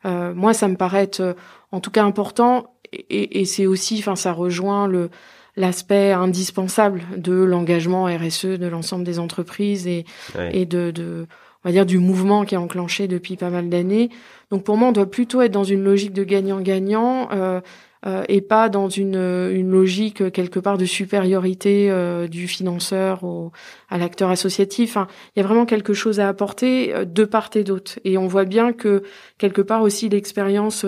Euh, 0.05 0.33
moi, 0.33 0.53
ça 0.53 0.69
me 0.69 0.75
paraît 0.75 1.03
être 1.03 1.35
en 1.73 1.81
tout 1.81 1.91
cas 1.91 2.05
important 2.05 2.73
et, 2.93 3.41
et 3.41 3.45
c'est 3.45 3.65
aussi, 3.65 3.97
enfin, 3.99 4.15
ça 4.15 4.31
rejoint 4.31 4.87
le 4.87 5.09
l'aspect 5.57 6.13
indispensable 6.13 7.01
de 7.17 7.33
l'engagement 7.33 8.05
RSE 8.05 8.45
de 8.45 8.67
l'ensemble 8.67 9.03
des 9.03 9.19
entreprises 9.19 9.87
et, 9.87 10.05
et 10.53 10.65
de, 10.65 10.91
de, 10.91 11.27
on 11.63 11.69
va 11.69 11.73
dire, 11.73 11.85
du 11.85 11.97
mouvement 11.97 12.45
qui 12.45 12.55
est 12.55 12.59
enclenché 12.59 13.07
depuis 13.07 13.35
pas 13.35 13.49
mal 13.49 13.69
d'années. 13.69 14.09
Donc 14.51 14.63
pour 14.63 14.77
moi, 14.77 14.89
on 14.89 14.91
doit 14.91 15.09
plutôt 15.09 15.41
être 15.41 15.51
dans 15.51 15.63
une 15.63 15.83
logique 15.83 16.13
de 16.13 16.23
gagnant-gagnant 16.23 17.29
euh, 17.31 17.59
euh, 18.05 18.23
et 18.29 18.39
pas 18.39 18.69
dans 18.69 18.87
une, 18.87 19.15
une 19.15 19.69
logique 19.71 20.21
euh, 20.21 20.29
quelque 20.29 20.59
part 20.59 20.77
de 20.77 20.85
supériorité 20.85 21.91
euh, 21.91 22.27
du 22.27 22.47
financeur 22.47 23.25
au, 23.25 23.51
à 23.89 23.97
l'acteur 23.97 24.29
associatif. 24.29 24.91
Enfin, 24.91 25.07
il 25.35 25.39
y 25.41 25.43
a 25.43 25.45
vraiment 25.45 25.65
quelque 25.65 25.93
chose 25.93 26.21
à 26.21 26.29
apporter 26.29 26.95
euh, 26.95 27.03
de 27.03 27.25
part 27.25 27.49
et 27.55 27.65
d'autre. 27.65 27.99
Et 28.05 28.17
on 28.17 28.27
voit 28.27 28.45
bien 28.45 28.71
que 28.71 29.03
quelque 29.37 29.61
part 29.61 29.81
aussi 29.81 30.07
l'expérience, 30.07 30.85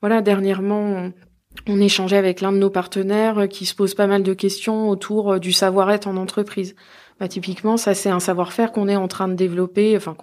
voilà, 0.00 0.22
dernièrement. 0.22 1.10
On, 1.68 1.80
échangeait 1.80 2.16
avec 2.16 2.40
l'un 2.40 2.52
de 2.52 2.56
nos 2.56 2.70
partenaires 2.70 3.46
qui 3.48 3.66
se 3.66 3.74
pose 3.74 3.94
pas 3.94 4.06
mal 4.06 4.22
de 4.22 4.32
questions 4.32 4.88
autour 4.88 5.38
du 5.38 5.52
savoir-être 5.52 6.08
en 6.08 6.16
entreprise. 6.16 6.74
Bah, 7.20 7.28
typiquement, 7.28 7.76
ça 7.76 7.94
c'est 7.94 8.10
un 8.10 8.20
savoir-faire 8.20 8.72
qu'on 8.72 8.88
est 8.88 8.96
en 8.96 9.08
train 9.08 9.28
de 9.28 9.34
développer, 9.34 9.96
enfin 9.96 10.16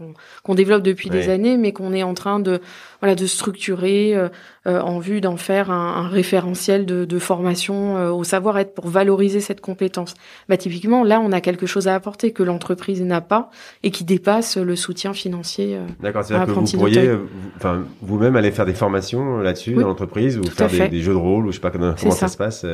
qu'on 0.44 0.56
développe 0.56 0.84
depuis 0.84 1.10
des 1.10 1.30
années, 1.30 1.58
mais 1.58 1.72
qu'on 1.72 1.94
est 1.94 2.04
en 2.04 2.14
train 2.14 2.40
de 2.40 2.60
voilà 3.00 3.16
de 3.16 3.26
structurer 3.26 4.16
euh, 4.16 4.28
euh, 4.68 4.82
en 4.82 5.00
vue 5.00 5.22
d'en 5.22 5.38
faire 5.38 5.72
un, 5.72 6.04
un, 6.04 6.08
référentiel 6.10 6.86
de, 6.86 7.06
de 7.06 7.20
formation 7.20 7.98
euh, 7.98 8.10
au 8.10 8.26
savoir-être 8.26 8.74
pour 8.74 8.88
valoriser 8.88 9.40
cette 9.40 9.62
compétence. 9.62 10.16
Bah, 10.50 10.58
typiquement, 10.58 11.04
là, 11.04 11.22
on 11.24 11.32
a 11.32 11.40
quelque 11.40 11.66
chose 11.66 11.88
à 11.88 11.96
apporter 11.96 12.34
que 12.34 12.44
l'entreprise 12.44 13.02
n'a 13.02 13.22
pas 13.22 13.50
et 13.84 13.92
qui 13.92 14.04
dépasse 14.04 14.58
le 14.58 14.76
soutien 14.76 15.14
financier. 15.14 15.80
D'accord, 16.02 16.26
c'est-à-dire 16.26 16.48
que 16.48 16.60
vous 16.60 16.78
pourriez, 16.78 17.12
enfin 17.56 17.84
vous-même 18.02 18.36
aller 18.36 18.52
faire 18.52 18.66
des 18.66 18.74
formations 18.74 19.38
là-dessus 19.38 19.74
dans 19.74 19.88
l'entreprise 19.88 20.38
ou 20.38 20.44
faire 20.44 20.68
des, 20.68 20.90
des, 20.90 21.00
jeux 21.00 21.14
de 21.14 21.18
rôle 21.18 21.46
ou 21.46 21.52
je 21.52 21.56
sais 21.56 21.62
pas 21.62 21.72
comment, 21.72 21.96
ça. 21.96 22.28
se 22.28 22.38
passe 22.38 22.66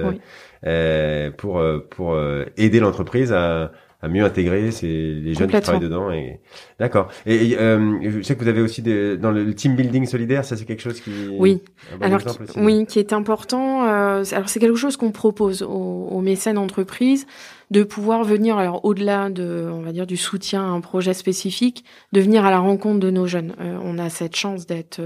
pour 1.38 1.62
pour 1.92 2.18
aider 2.58 2.80
l'entreprise 2.80 3.32
à 3.32 3.72
à 4.06 4.08
mieux 4.08 4.24
intégrer 4.24 4.70
c'est 4.72 4.86
les 4.86 5.34
jeunes 5.34 5.50
qui 5.50 5.60
travaillent 5.60 5.82
dedans 5.82 6.12
et 6.12 6.40
d'accord. 6.80 7.08
Et, 7.26 7.58
euh, 7.58 7.98
je 8.04 8.22
sais 8.22 8.36
que 8.36 8.44
vous 8.44 8.48
avez 8.48 8.62
aussi 8.62 8.82
des, 8.82 9.18
dans 9.18 9.32
le 9.32 9.54
team 9.56 9.76
building 9.76 10.06
solidaire 10.06 10.46
ça 10.46 10.56
c'est 10.56 10.66
quelque 10.66 10.82
chose 10.82 11.02
qui 11.02 11.12
oui. 11.32 11.62
alors 12.02 12.22
oui 12.58 12.86
qui 12.86 13.00
est 13.00 13.14
important 13.14 13.88
euh, 13.88 14.24
alors 14.32 14.48
c'est 14.48 14.60
quelque 14.60 14.78
chose 14.78 14.96
qu'on 14.96 15.12
propose 15.12 15.64
aux, 15.64 16.08
aux 16.12 16.22
mécènes 16.22 16.60
entreprises 16.60 17.26
de 17.72 17.84
pouvoir 17.84 18.24
venir 18.24 18.58
alors 18.58 18.86
au-delà 18.86 19.32
de 19.32 19.68
on 19.74 19.82
va 19.82 19.92
dire 19.92 20.06
du 20.06 20.18
soutien 20.18 20.62
à 20.62 20.68
un 20.68 20.82
projet 20.82 21.16
spécifique 21.16 21.84
de 22.12 22.22
venir 22.22 22.46
à 22.46 22.52
la 22.52 22.60
rencontre 22.60 23.00
de 23.00 23.10
nos 23.10 23.26
jeunes. 23.26 23.56
Euh, 23.60 23.80
on 23.84 23.98
a 23.98 24.10
cette 24.10 24.36
chance 24.36 24.68
d'être 24.68 25.02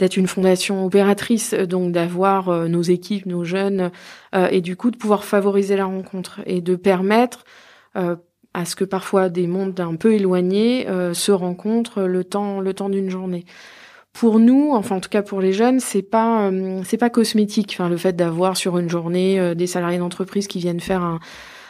d'être 0.00 0.16
une 0.16 0.26
fondation 0.26 0.84
opératrice, 0.84 1.54
donc 1.54 1.92
d'avoir 1.92 2.48
euh, 2.48 2.66
nos 2.66 2.82
équipes, 2.82 3.26
nos 3.26 3.44
jeunes, 3.44 3.92
et 4.50 4.60
du 4.60 4.74
coup 4.74 4.90
de 4.90 4.96
pouvoir 4.96 5.24
favoriser 5.24 5.76
la 5.76 5.84
rencontre 5.84 6.40
et 6.46 6.60
de 6.60 6.74
permettre 6.74 7.44
à 7.94 8.64
ce 8.64 8.76
que 8.76 8.84
parfois 8.84 9.28
des 9.28 9.46
mondes 9.46 9.78
un 9.80 9.96
peu 9.96 10.14
éloignés 10.14 10.88
euh, 10.88 11.12
se 11.14 11.32
rencontrent 11.32 12.02
le 12.02 12.24
temps, 12.24 12.60
le 12.60 12.72
temps 12.72 12.88
d'une 12.88 13.10
journée. 13.10 13.44
pour 14.12 14.38
nous, 14.38 14.70
enfin 14.72 14.96
en 14.96 15.00
tout 15.00 15.08
cas 15.08 15.22
pour 15.22 15.40
les 15.40 15.52
jeunes, 15.52 15.80
c'est 15.80 16.02
pas 16.02 16.50
c'est 16.84 16.98
pas 16.98 17.10
cosmétique. 17.10 17.74
Enfin 17.74 17.88
le 17.88 17.96
fait 17.96 18.14
d'avoir 18.14 18.56
sur 18.56 18.78
une 18.78 18.88
journée 18.88 19.54
des 19.56 19.66
salariés 19.66 19.98
d'entreprise 19.98 20.46
qui 20.46 20.60
viennent 20.60 20.80
faire 20.80 21.02
un 21.02 21.18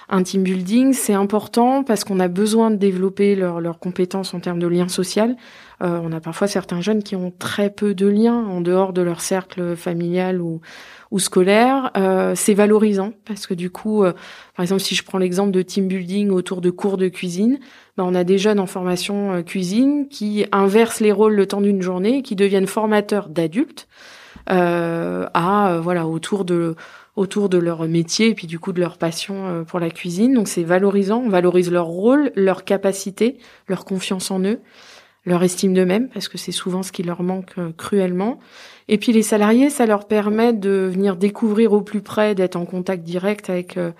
un 0.08 0.22
team 0.22 0.42
building, 0.42 0.92
c'est 0.92 1.14
important 1.14 1.82
parce 1.82 2.04
qu'on 2.04 2.20
a 2.20 2.28
besoin 2.28 2.70
de 2.70 2.76
développer 2.76 3.34
leurs 3.34 3.78
compétences 3.78 4.34
en 4.34 4.40
termes 4.40 4.58
de 4.58 4.66
lien 4.66 4.88
social. 4.88 5.36
Euh, 5.82 5.98
on 6.02 6.12
a 6.12 6.20
parfois 6.20 6.46
certains 6.46 6.80
jeunes 6.80 7.02
qui 7.02 7.16
ont 7.16 7.32
très 7.36 7.70
peu 7.70 7.94
de 7.94 8.06
liens 8.06 8.44
en 8.44 8.60
dehors 8.60 8.92
de 8.92 9.02
leur 9.02 9.20
cercle 9.20 9.76
familial 9.76 10.40
ou, 10.40 10.60
ou 11.14 11.18
scolaire. 11.18 11.90
Euh, 11.96 12.34
c'est 12.34 12.52
valorisant 12.52 13.12
parce 13.24 13.46
que 13.46 13.54
du 13.54 13.70
coup, 13.70 14.04
euh, 14.04 14.12
par 14.56 14.64
exemple, 14.64 14.82
si 14.82 14.94
je 14.94 15.02
prends 15.02 15.18
l'exemple 15.18 15.52
de 15.52 15.62
team 15.62 15.88
building 15.88 16.30
autour 16.30 16.60
de 16.60 16.68
cours 16.68 16.98
de 16.98 17.08
cuisine, 17.08 17.58
ben, 17.96 18.04
on 18.04 18.14
a 18.14 18.24
des 18.24 18.36
jeunes 18.36 18.60
en 18.60 18.66
formation 18.66 19.42
cuisine 19.42 20.08
qui 20.08 20.44
inversent 20.52 21.00
les 21.00 21.12
rôles 21.12 21.34
le 21.34 21.46
temps 21.46 21.62
d'une 21.62 21.80
journée, 21.80 22.22
qui 22.22 22.36
deviennent 22.36 22.66
formateurs 22.66 23.28
d'adultes 23.30 23.88
à 24.46 25.80
voilà 25.82 26.06
autour 26.06 26.44
de 26.44 26.76
autour 27.16 27.48
de 27.48 27.58
leur 27.58 27.86
métier 27.86 28.28
et 28.28 28.34
puis 28.34 28.46
du 28.46 28.58
coup 28.58 28.72
de 28.72 28.80
leur 28.80 28.98
passion 28.98 29.46
euh, 29.46 29.62
pour 29.62 29.78
la 29.78 29.90
cuisine. 29.90 30.34
Donc 30.34 30.48
c'est 30.48 30.64
valorisant, 30.64 31.22
on 31.24 31.28
valorise 31.28 31.70
leur 31.70 31.86
rôle, 31.86 32.32
leur 32.34 32.64
capacité, 32.64 33.38
leur 33.68 33.84
confiance 33.84 34.30
en 34.30 34.40
eux, 34.40 34.60
leur 35.26 35.42
estime 35.42 35.74
d'eux-mêmes 35.74 36.08
parce 36.08 36.28
que 36.28 36.38
c'est 36.38 36.52
souvent 36.52 36.82
ce 36.82 36.92
qui 36.92 37.02
leur 37.02 37.22
manque 37.22 37.52
euh, 37.58 37.70
cruellement. 37.76 38.38
Et 38.88 38.98
puis 38.98 39.12
les 39.12 39.22
salariés, 39.22 39.70
ça 39.70 39.86
leur 39.86 40.06
permet 40.06 40.52
de 40.52 40.88
venir 40.92 41.16
découvrir 41.16 41.72
au 41.72 41.80
plus 41.80 42.02
près, 42.02 42.34
d'être 42.34 42.56
en 42.56 42.66
contact 42.66 43.02
direct 43.02 43.48
avec 43.48 43.76
euh, 43.76 43.92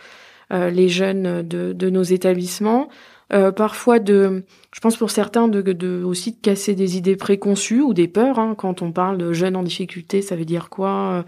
les 0.51 0.89
jeunes 0.89 1.43
de, 1.43 1.73
de 1.73 1.91
nos 1.91 2.03
établissements. 2.03 2.89
Euh, 3.33 3.51
parfois 3.53 3.99
de, 3.99 4.45
je 4.73 4.81
pense 4.81 4.97
pour 4.97 5.11
certains 5.11 5.49
de, 5.49 5.63
de, 5.63 6.05
aussi 6.05 6.33
de 6.33 6.41
casser 6.41 6.75
des 6.75 6.97
idées 6.97 7.17
préconçues 7.17 7.81
ou 7.81 7.95
des 7.95 8.07
peurs. 8.07 8.39
Hein. 8.39 8.55
Quand 8.57 8.83
on 8.83 8.93
parle 8.93 9.19
de 9.19 9.33
jeunes 9.33 9.57
en 9.57 9.63
difficulté, 9.63 10.21
ça 10.21 10.37
veut 10.37 10.45
dire 10.45 10.69
quoi 10.69 10.91
euh, 10.91 11.23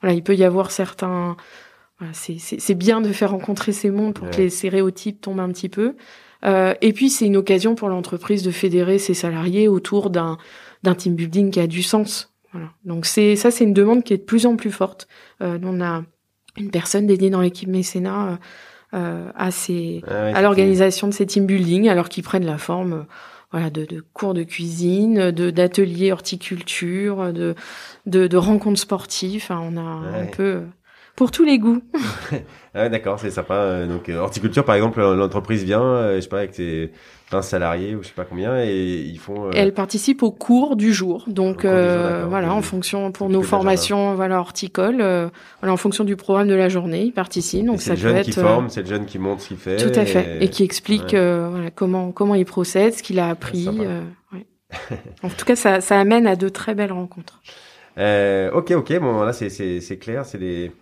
Voilà, 0.00 0.14
il 0.14 0.22
peut 0.22 0.34
y 0.34 0.44
avoir 0.44 0.70
certains. 0.70 1.36
Voilà, 1.98 2.14
c'est 2.14 2.74
bien 2.74 3.00
de 3.00 3.12
faire 3.12 3.30
rencontrer 3.30 3.72
ces 3.72 3.90
mondes 3.90 4.14
pour 4.14 4.28
que 4.30 4.38
les 4.38 4.50
stéréotypes 4.50 5.20
tombent 5.20 5.40
un 5.40 5.50
petit 5.50 5.68
peu. 5.68 5.94
Euh, 6.44 6.74
et 6.80 6.92
puis 6.92 7.10
c'est 7.10 7.26
une 7.26 7.36
occasion 7.36 7.74
pour 7.74 7.88
l'entreprise 7.88 8.42
de 8.42 8.50
fédérer 8.50 8.98
ses 8.98 9.14
salariés 9.14 9.68
autour 9.68 10.10
d'un 10.10 10.38
d'un 10.82 10.94
team 10.96 11.14
building 11.14 11.50
qui 11.50 11.60
a 11.60 11.68
du 11.68 11.82
sens. 11.82 12.32
Voilà. 12.52 12.70
Donc 12.84 13.06
c'est 13.06 13.36
ça, 13.36 13.50
c'est 13.50 13.64
une 13.64 13.72
demande 13.72 14.02
qui 14.02 14.14
est 14.14 14.18
de 14.18 14.22
plus 14.22 14.46
en 14.46 14.56
plus 14.56 14.72
forte. 14.72 15.06
Euh, 15.42 15.58
on 15.62 15.80
a 15.80 16.02
une 16.56 16.70
personne 16.70 17.06
dédiée 17.06 17.30
dans 17.30 17.40
l'équipe 17.40 17.68
mécénat 17.68 18.38
euh, 18.94 19.30
à, 19.34 19.50
ces, 19.50 20.02
ah 20.08 20.36
à 20.36 20.42
l'organisation 20.42 21.06
de 21.06 21.12
ces 21.12 21.24
team 21.24 21.46
building, 21.46 21.88
alors 21.88 22.08
qu'ils 22.08 22.24
prennent 22.24 22.44
la 22.44 22.58
forme 22.58 23.06
voilà, 23.52 23.70
de, 23.70 23.84
de, 23.84 24.04
cours 24.12 24.34
de 24.34 24.42
cuisine, 24.42 25.30
de 25.30 25.50
d'ateliers 25.50 26.12
horticulture, 26.12 27.32
de, 27.32 27.54
de, 28.06 28.26
de 28.26 28.36
rencontres 28.36 28.80
sportives. 28.80 29.42
Enfin, 29.44 29.60
on 29.62 29.76
a 29.76 29.80
un 29.80 30.26
peu 30.26 30.62
pour 31.16 31.30
tous 31.30 31.44
les 31.44 31.58
goûts. 31.58 31.82
ah, 32.74 32.88
D'accord, 32.88 33.18
c'est 33.20 33.30
sympa. 33.30 33.54
Euh, 33.54 33.86
donc 33.86 34.08
horticulture, 34.08 34.64
par 34.64 34.74
exemple, 34.74 35.00
l'entreprise 35.00 35.64
vient, 35.64 36.14
je 36.14 36.20
sais 36.20 36.28
pas, 36.28 36.38
avec 36.38 36.54
ses 36.54 36.90
20 37.30 37.42
salariés 37.42 37.94
ou 37.94 38.02
je 38.02 38.08
sais 38.08 38.14
pas 38.14 38.24
combien, 38.24 38.62
et 38.62 39.00
ils 39.00 39.18
font. 39.18 39.50
Elle 39.52 39.74
participe 39.74 40.22
au 40.22 40.30
cours 40.30 40.76
du 40.76 40.92
jour. 40.92 41.24
Donc 41.26 41.64
voilà, 41.64 42.52
en 42.52 42.62
fonction 42.62 43.12
pour 43.12 43.28
nos 43.28 43.42
formations, 43.42 44.14
voilà 44.14 44.38
horticoles, 44.38 44.98
voilà 45.60 45.72
en 45.72 45.76
fonction 45.76 46.04
du 46.04 46.16
programme 46.16 46.48
de 46.48 46.54
la 46.54 46.68
journée, 46.68 47.02
ils 47.02 47.12
participent. 47.12 47.66
Donc 47.66 47.80
ça 47.80 47.92
le 47.92 48.00
jeune 48.00 48.22
qui 48.22 48.32
forme, 48.32 48.68
c'est 48.68 48.82
le 48.82 48.88
jeune 48.88 49.06
qui 49.06 49.18
montre 49.18 49.42
ce 49.42 49.48
qu'il 49.48 49.58
fait. 49.58 49.76
Tout 49.76 49.98
à 49.98 50.04
fait, 50.04 50.38
et, 50.40 50.48
qui 50.48 50.64
explique 50.64 51.10
voilà 51.10 51.70
comment 51.74 52.12
comment 52.12 52.34
il 52.34 52.46
procède, 52.46 52.94
ce 52.94 53.02
qu'il 53.02 53.18
a 53.18 53.28
appris. 53.28 53.68
Ouais. 54.32 54.46
en 55.22 55.28
tout 55.28 55.44
cas, 55.44 55.56
ça, 55.56 55.80
ça 55.80 56.00
amène 56.00 56.26
à 56.26 56.36
de 56.36 56.48
très 56.48 56.74
belles 56.74 56.92
rencontres. 56.92 57.40
Euh, 57.98 58.50
ok, 58.52 58.70
ok, 58.70 58.98
bon 59.00 59.22
là 59.22 59.34
c'est 59.34 59.50
c'est 59.50 59.98
clair, 59.98 60.24
c'est 60.24 60.38
des 60.38 60.72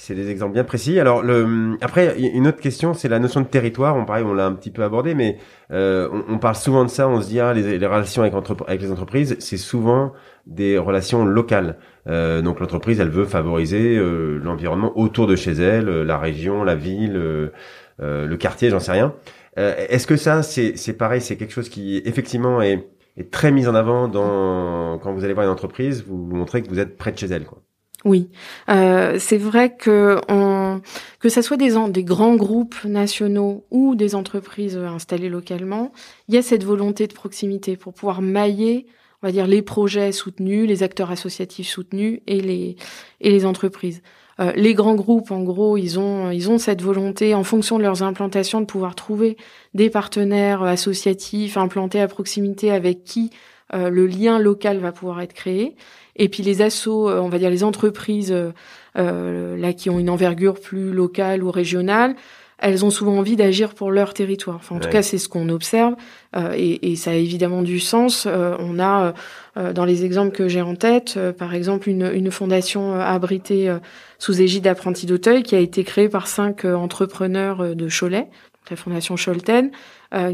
c'est 0.00 0.14
des 0.14 0.30
exemples 0.30 0.54
bien 0.54 0.64
précis. 0.64 0.98
Alors 0.98 1.22
le 1.22 1.76
après 1.82 2.18
une 2.18 2.46
autre 2.46 2.60
question, 2.60 2.94
c'est 2.94 3.08
la 3.08 3.18
notion 3.18 3.42
de 3.42 3.46
territoire. 3.46 3.96
On 3.96 4.06
pareil, 4.06 4.24
on 4.24 4.32
l'a 4.32 4.46
un 4.46 4.54
petit 4.54 4.70
peu 4.70 4.82
abordé, 4.82 5.14
mais 5.14 5.36
euh, 5.72 6.08
on, 6.26 6.38
parle 6.38 6.54
souvent 6.54 6.84
de 6.86 6.88
ça. 6.88 7.06
On 7.06 7.20
se 7.20 7.28
dit 7.28 7.38
ah, 7.38 7.52
les, 7.52 7.78
les 7.78 7.86
relations 7.86 8.22
avec, 8.22 8.34
entre, 8.34 8.56
avec 8.66 8.80
les 8.80 8.90
entreprises, 8.90 9.36
c'est 9.40 9.58
souvent 9.58 10.14
des 10.46 10.78
relations 10.78 11.26
locales. 11.26 11.76
Euh, 12.08 12.40
donc 12.40 12.60
l'entreprise, 12.60 12.98
elle 12.98 13.10
veut 13.10 13.26
favoriser 13.26 13.98
euh, 13.98 14.38
l'environnement 14.42 14.90
autour 14.98 15.26
de 15.26 15.36
chez 15.36 15.52
elle, 15.52 15.90
euh, 15.90 16.02
la 16.02 16.16
région, 16.16 16.64
la 16.64 16.76
ville, 16.76 17.16
euh, 17.16 17.50
le 17.98 18.36
quartier, 18.38 18.70
j'en 18.70 18.80
sais 18.80 18.92
rien. 18.92 19.14
Est-ce 19.56 20.06
que 20.06 20.16
ça, 20.16 20.42
c'est 20.42 20.78
c'est 20.78 20.94
pareil, 20.94 21.20
c'est 21.20 21.36
quelque 21.36 21.52
chose 21.52 21.68
qui 21.68 22.00
effectivement 22.06 22.62
est, 22.62 22.88
est 23.18 23.30
très 23.30 23.52
mis 23.52 23.66
en 23.68 23.74
avant 23.74 24.08
dans 24.08 24.98
quand 24.98 25.12
vous 25.12 25.24
allez 25.24 25.34
voir 25.34 25.44
une 25.44 25.52
entreprise, 25.52 26.04
vous, 26.06 26.26
vous 26.26 26.36
montrez 26.36 26.62
que 26.62 26.70
vous 26.70 26.78
êtes 26.78 26.96
près 26.96 27.12
de 27.12 27.18
chez 27.18 27.26
elle, 27.26 27.44
quoi. 27.44 27.60
Oui, 28.04 28.30
euh, 28.70 29.18
c'est 29.18 29.36
vrai 29.36 29.76
que 29.76 30.18
on, 30.28 30.80
que 31.18 31.28
ça 31.28 31.42
soit 31.42 31.58
des, 31.58 32.02
grands 32.02 32.34
groupes 32.34 32.82
nationaux 32.84 33.66
ou 33.70 33.94
des 33.94 34.14
entreprises 34.14 34.76
installées 34.78 35.28
localement, 35.28 35.92
il 36.28 36.34
y 36.34 36.38
a 36.38 36.42
cette 36.42 36.64
volonté 36.64 37.06
de 37.06 37.12
proximité 37.12 37.76
pour 37.76 37.92
pouvoir 37.92 38.22
mailler, 38.22 38.86
on 39.22 39.26
va 39.26 39.32
dire, 39.32 39.46
les 39.46 39.60
projets 39.60 40.12
soutenus, 40.12 40.66
les 40.66 40.82
acteurs 40.82 41.10
associatifs 41.10 41.68
soutenus 41.68 42.20
et 42.26 42.40
les 42.40 42.76
et 43.20 43.30
les 43.30 43.44
entreprises. 43.44 44.00
Euh, 44.40 44.52
les 44.56 44.72
grands 44.72 44.94
groupes, 44.94 45.30
en 45.30 45.42
gros, 45.42 45.76
ils 45.76 45.98
ont 45.98 46.30
ils 46.30 46.50
ont 46.50 46.56
cette 46.56 46.80
volonté, 46.80 47.34
en 47.34 47.44
fonction 47.44 47.76
de 47.76 47.82
leurs 47.82 48.02
implantations, 48.02 48.62
de 48.62 48.66
pouvoir 48.66 48.94
trouver 48.94 49.36
des 49.74 49.90
partenaires 49.90 50.62
associatifs 50.62 51.58
implantés 51.58 52.00
à 52.00 52.08
proximité 52.08 52.70
avec 52.70 53.04
qui 53.04 53.30
euh, 53.74 53.90
le 53.90 54.06
lien 54.06 54.38
local 54.38 54.78
va 54.78 54.92
pouvoir 54.92 55.20
être 55.20 55.32
créé. 55.32 55.76
Et 56.16 56.28
puis 56.28 56.42
les 56.42 56.62
assos, 56.62 57.08
euh, 57.08 57.20
on 57.20 57.28
va 57.28 57.38
dire 57.38 57.50
les 57.50 57.64
entreprises 57.64 58.32
euh, 58.32 58.50
euh, 58.98 59.56
là 59.56 59.72
qui 59.72 59.90
ont 59.90 59.98
une 59.98 60.10
envergure 60.10 60.60
plus 60.60 60.92
locale 60.92 61.42
ou 61.42 61.50
régionale, 61.50 62.16
elles 62.60 62.84
ont 62.84 62.90
souvent 62.90 63.16
envie 63.18 63.36
d'agir 63.36 63.74
pour 63.74 63.90
leur 63.90 64.14
territoire. 64.14 64.56
Enfin, 64.56 64.76
en 64.76 64.80
tout 64.80 64.88
cas, 64.88 65.02
c'est 65.02 65.18
ce 65.18 65.28
qu'on 65.28 65.48
observe, 65.48 65.94
euh, 66.36 66.52
et, 66.54 66.92
et, 66.92 66.96
ça 66.96 67.10
a 67.10 67.14
évidemment 67.14 67.62
du 67.62 67.80
sens. 67.80 68.26
Euh, 68.26 68.54
on 68.58 68.78
a, 68.78 69.14
euh, 69.56 69.72
dans 69.72 69.84
les 69.84 70.04
exemples 70.04 70.32
que 70.32 70.46
j'ai 70.46 70.60
en 70.60 70.76
tête, 70.76 71.18
par 71.38 71.54
exemple, 71.54 71.88
une, 71.88 72.10
une 72.12 72.30
fondation 72.30 72.94
abritée 72.94 73.74
sous 74.18 74.40
égide 74.40 74.64
d'Apprentis 74.64 75.06
d'Auteuil 75.06 75.42
qui 75.42 75.56
a 75.56 75.58
été 75.58 75.84
créée 75.84 76.08
par 76.08 76.26
cinq 76.26 76.64
entrepreneurs 76.64 77.74
de 77.74 77.88
Cholet, 77.88 78.28
la 78.68 78.76
fondation 78.76 79.16
Cholten, 79.16 79.70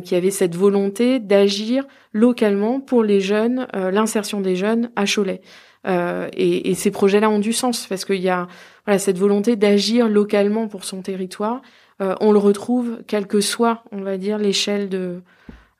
qui 0.04 0.14
avait 0.14 0.30
cette 0.30 0.56
volonté 0.56 1.20
d'agir 1.20 1.84
localement 2.12 2.80
pour 2.80 3.02
les 3.02 3.20
jeunes, 3.20 3.66
l'insertion 3.72 4.40
des 4.40 4.56
jeunes 4.56 4.90
à 4.96 5.04
Cholet. 5.06 5.40
Euh, 5.86 6.28
et, 6.32 6.70
et, 6.70 6.74
ces 6.74 6.90
projets-là 6.90 7.30
ont 7.30 7.38
du 7.38 7.52
sens 7.52 7.86
parce 7.86 8.04
qu'il 8.04 8.20
y 8.20 8.28
a 8.28 8.48
voilà, 8.86 8.98
cette 8.98 9.18
volonté 9.18 9.54
d'agir 9.56 10.08
localement 10.08 10.66
pour 10.66 10.84
son 10.84 11.00
territoire. 11.00 11.62
Euh, 12.02 12.14
on 12.20 12.32
le 12.32 12.38
retrouve 12.38 13.02
quelle 13.06 13.26
que 13.26 13.40
soit, 13.40 13.84
on 13.92 14.02
va 14.02 14.16
dire, 14.16 14.38
l'échelle 14.38 14.88
de 14.88 15.22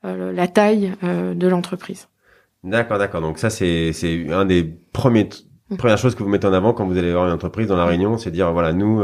euh, 0.05 0.31
la 0.31 0.47
taille 0.47 0.93
euh, 1.03 1.33
de 1.33 1.47
l'entreprise. 1.47 2.07
D'accord, 2.63 2.97
d'accord. 2.97 3.21
Donc 3.21 3.37
ça, 3.37 3.49
c'est 3.49 3.91
c'est 3.91 4.31
un 4.31 4.45
des 4.45 4.63
premiers 4.63 5.27
mmh. 5.69 5.75
premières 5.75 5.97
choses 5.97 6.15
que 6.15 6.23
vous 6.23 6.29
mettez 6.29 6.47
en 6.47 6.53
avant 6.53 6.73
quand 6.73 6.85
vous 6.85 6.97
allez 6.97 7.11
voir 7.11 7.27
une 7.27 7.33
entreprise 7.33 7.67
dans 7.67 7.75
la 7.77 7.85
Réunion, 7.85 8.17
c'est 8.17 8.31
dire 8.31 8.51
voilà 8.53 8.73
nous. 8.73 9.01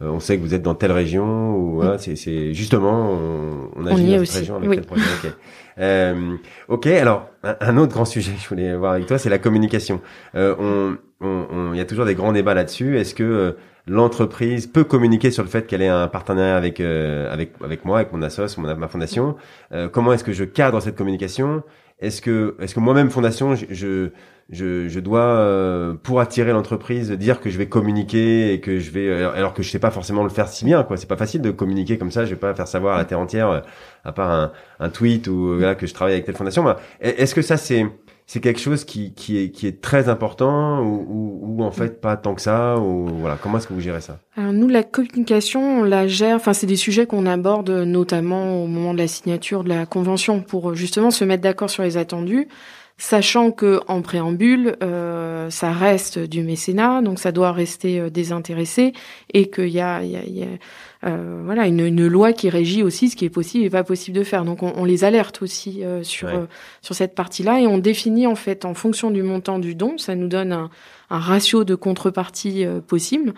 On 0.00 0.20
sait 0.20 0.36
que 0.36 0.42
vous 0.42 0.54
êtes 0.54 0.62
dans 0.62 0.74
telle 0.74 0.92
région 0.92 1.56
ou 1.56 1.76
voilà, 1.76 1.96
mmh. 1.96 2.16
c'est 2.16 2.54
justement 2.54 3.10
on, 3.12 3.70
on 3.76 3.86
agit 3.86 4.16
dans 4.16 4.24
cette 4.24 4.38
région 4.40 4.56
avec 4.56 4.68
oui. 4.68 4.76
tel 4.76 4.86
projet. 4.86 5.04
Okay. 5.20 5.34
Euh, 5.78 6.36
ok, 6.68 6.86
alors 6.86 7.30
un, 7.42 7.76
autre 7.76 7.92
grand 7.92 8.04
sujet 8.04 8.32
que 8.36 8.40
je 8.40 8.48
voulais 8.48 8.74
voir 8.74 8.92
avec 8.92 9.06
toi, 9.06 9.18
c'est 9.18 9.30
la 9.30 9.38
communication. 9.38 10.00
Euh, 10.34 10.54
on, 10.58 10.96
on, 11.20 11.72
il 11.72 11.78
y 11.78 11.80
a 11.80 11.84
toujours 11.84 12.04
des 12.04 12.14
grands 12.14 12.32
débats 12.32 12.54
là-dessus. 12.54 12.98
Est-ce 12.98 13.14
que 13.14 13.22
euh, 13.22 13.52
l'entreprise 13.86 14.66
peut 14.66 14.84
communiquer 14.84 15.30
sur 15.30 15.42
le 15.42 15.48
fait 15.48 15.66
qu'elle 15.66 15.82
ait 15.82 15.88
un 15.88 16.08
partenariat 16.08 16.56
avec 16.56 16.80
euh, 16.80 17.32
avec 17.32 17.52
avec 17.62 17.84
moi, 17.84 17.98
avec 17.98 18.12
mon 18.12 18.22
assoce, 18.22 18.56
mon 18.58 18.74
ma 18.76 18.88
fondation? 18.88 19.36
Euh, 19.72 19.88
Comment 19.88 20.12
est-ce 20.12 20.24
que 20.24 20.32
je 20.32 20.44
cadre 20.44 20.80
cette 20.80 20.96
communication? 20.96 21.62
Est-ce 22.00 22.20
que 22.20 22.56
est-ce 22.60 22.74
que 22.74 22.80
moi-même 22.80 23.10
fondation, 23.10 23.54
je 23.54 23.66
je, 23.70 24.08
je 24.50 25.00
dois 25.00 25.20
euh, 25.20 25.94
pour 25.94 26.20
attirer 26.20 26.52
l'entreprise 26.52 27.10
dire 27.12 27.40
que 27.40 27.50
je 27.50 27.58
vais 27.58 27.66
communiquer 27.66 28.52
et 28.52 28.60
que 28.60 28.78
je 28.78 28.90
vais 28.90 29.10
alors 29.24 29.54
que 29.54 29.62
je 29.62 29.70
sais 29.70 29.78
pas 29.78 29.90
forcément 29.90 30.22
le 30.22 30.30
faire 30.30 30.48
si 30.48 30.64
bien 30.64 30.82
quoi. 30.82 30.96
C'est 30.96 31.08
pas 31.08 31.16
facile 31.16 31.40
de 31.40 31.50
communiquer 31.50 31.98
comme 31.98 32.10
ça. 32.10 32.24
Je 32.24 32.30
vais 32.30 32.40
pas 32.40 32.54
faire 32.54 32.68
savoir 32.68 32.96
à 32.96 32.98
la 32.98 33.04
terre 33.04 33.20
entière 33.20 33.62
à 34.04 34.12
part 34.12 34.30
un, 34.30 34.52
un 34.80 34.90
tweet 34.90 35.28
ou 35.28 35.56
voilà 35.56 35.74
que 35.74 35.86
je 35.86 35.94
travaille 35.94 36.14
avec 36.14 36.26
telle 36.26 36.36
fondation. 36.36 36.64
Est-ce 37.00 37.34
que 37.34 37.42
ça 37.42 37.56
c'est 37.56 37.86
c'est 38.26 38.40
quelque 38.40 38.60
chose 38.60 38.84
qui, 38.84 39.12
qui, 39.12 39.36
est, 39.38 39.50
qui 39.50 39.66
est 39.66 39.82
très 39.82 40.08
important 40.08 40.80
ou, 40.82 41.40
ou, 41.42 41.62
en 41.62 41.70
fait 41.70 42.00
pas 42.00 42.16
tant 42.16 42.34
que 42.34 42.40
ça 42.40 42.78
ou 42.78 43.06
voilà 43.06 43.36
comment 43.40 43.58
est-ce 43.58 43.66
que 43.66 43.74
vous 43.74 43.80
gérez 43.80 44.00
ça? 44.00 44.18
Alors 44.36 44.52
nous 44.52 44.68
la 44.68 44.82
communication 44.82 45.80
on 45.80 45.84
la 45.84 46.06
gère 46.06 46.36
enfin 46.36 46.54
c'est 46.54 46.66
des 46.66 46.76
sujets 46.76 47.06
qu'on 47.06 47.26
aborde 47.26 47.70
notamment 47.70 48.62
au 48.62 48.66
moment 48.66 48.94
de 48.94 48.98
la 48.98 49.08
signature 49.08 49.62
de 49.62 49.68
la 49.68 49.84
convention 49.84 50.40
pour 50.40 50.74
justement 50.74 51.10
se 51.10 51.24
mettre 51.24 51.42
d'accord 51.42 51.68
sur 51.68 51.82
les 51.82 51.96
attendus 51.98 52.48
sachant 52.96 53.50
que 53.50 53.80
en 53.88 54.02
préambule, 54.02 54.76
euh, 54.82 55.50
ça 55.50 55.72
reste 55.72 56.18
du 56.18 56.42
mécénat, 56.42 57.02
donc 57.02 57.18
ça 57.18 57.32
doit 57.32 57.52
rester 57.52 58.00
euh, 58.00 58.10
désintéressé, 58.10 58.92
et 59.32 59.50
qu'il 59.50 59.68
y 59.68 59.80
a, 59.80 60.02
y 60.04 60.16
a, 60.16 60.24
y 60.24 60.42
a 60.42 60.46
euh, 61.04 61.42
voilà 61.44 61.66
une, 61.66 61.80
une, 61.80 62.06
loi 62.06 62.32
qui 62.32 62.48
régit 62.48 62.82
aussi 62.82 63.10
ce 63.10 63.16
qui 63.16 63.26
est 63.26 63.30
possible 63.30 63.64
et 63.64 63.70
pas 63.70 63.84
possible 63.84 64.16
de 64.16 64.24
faire. 64.24 64.44
Donc 64.44 64.62
on, 64.62 64.72
on 64.76 64.84
les 64.84 65.04
alerte 65.04 65.42
aussi 65.42 65.84
euh, 65.84 66.02
sur 66.02 66.28
euh, 66.28 66.46
sur 66.82 66.94
cette 66.94 67.14
partie-là, 67.14 67.60
et 67.60 67.66
on 67.66 67.78
définit 67.78 68.26
en 68.26 68.36
fait 68.36 68.64
en 68.64 68.74
fonction 68.74 69.10
du 69.10 69.22
montant 69.22 69.58
du 69.58 69.74
don, 69.74 69.98
ça 69.98 70.14
nous 70.14 70.28
donne 70.28 70.52
un, 70.52 70.70
un 71.10 71.18
ratio 71.18 71.64
de 71.64 71.74
contrepartie 71.74 72.64
possible, 72.86 73.34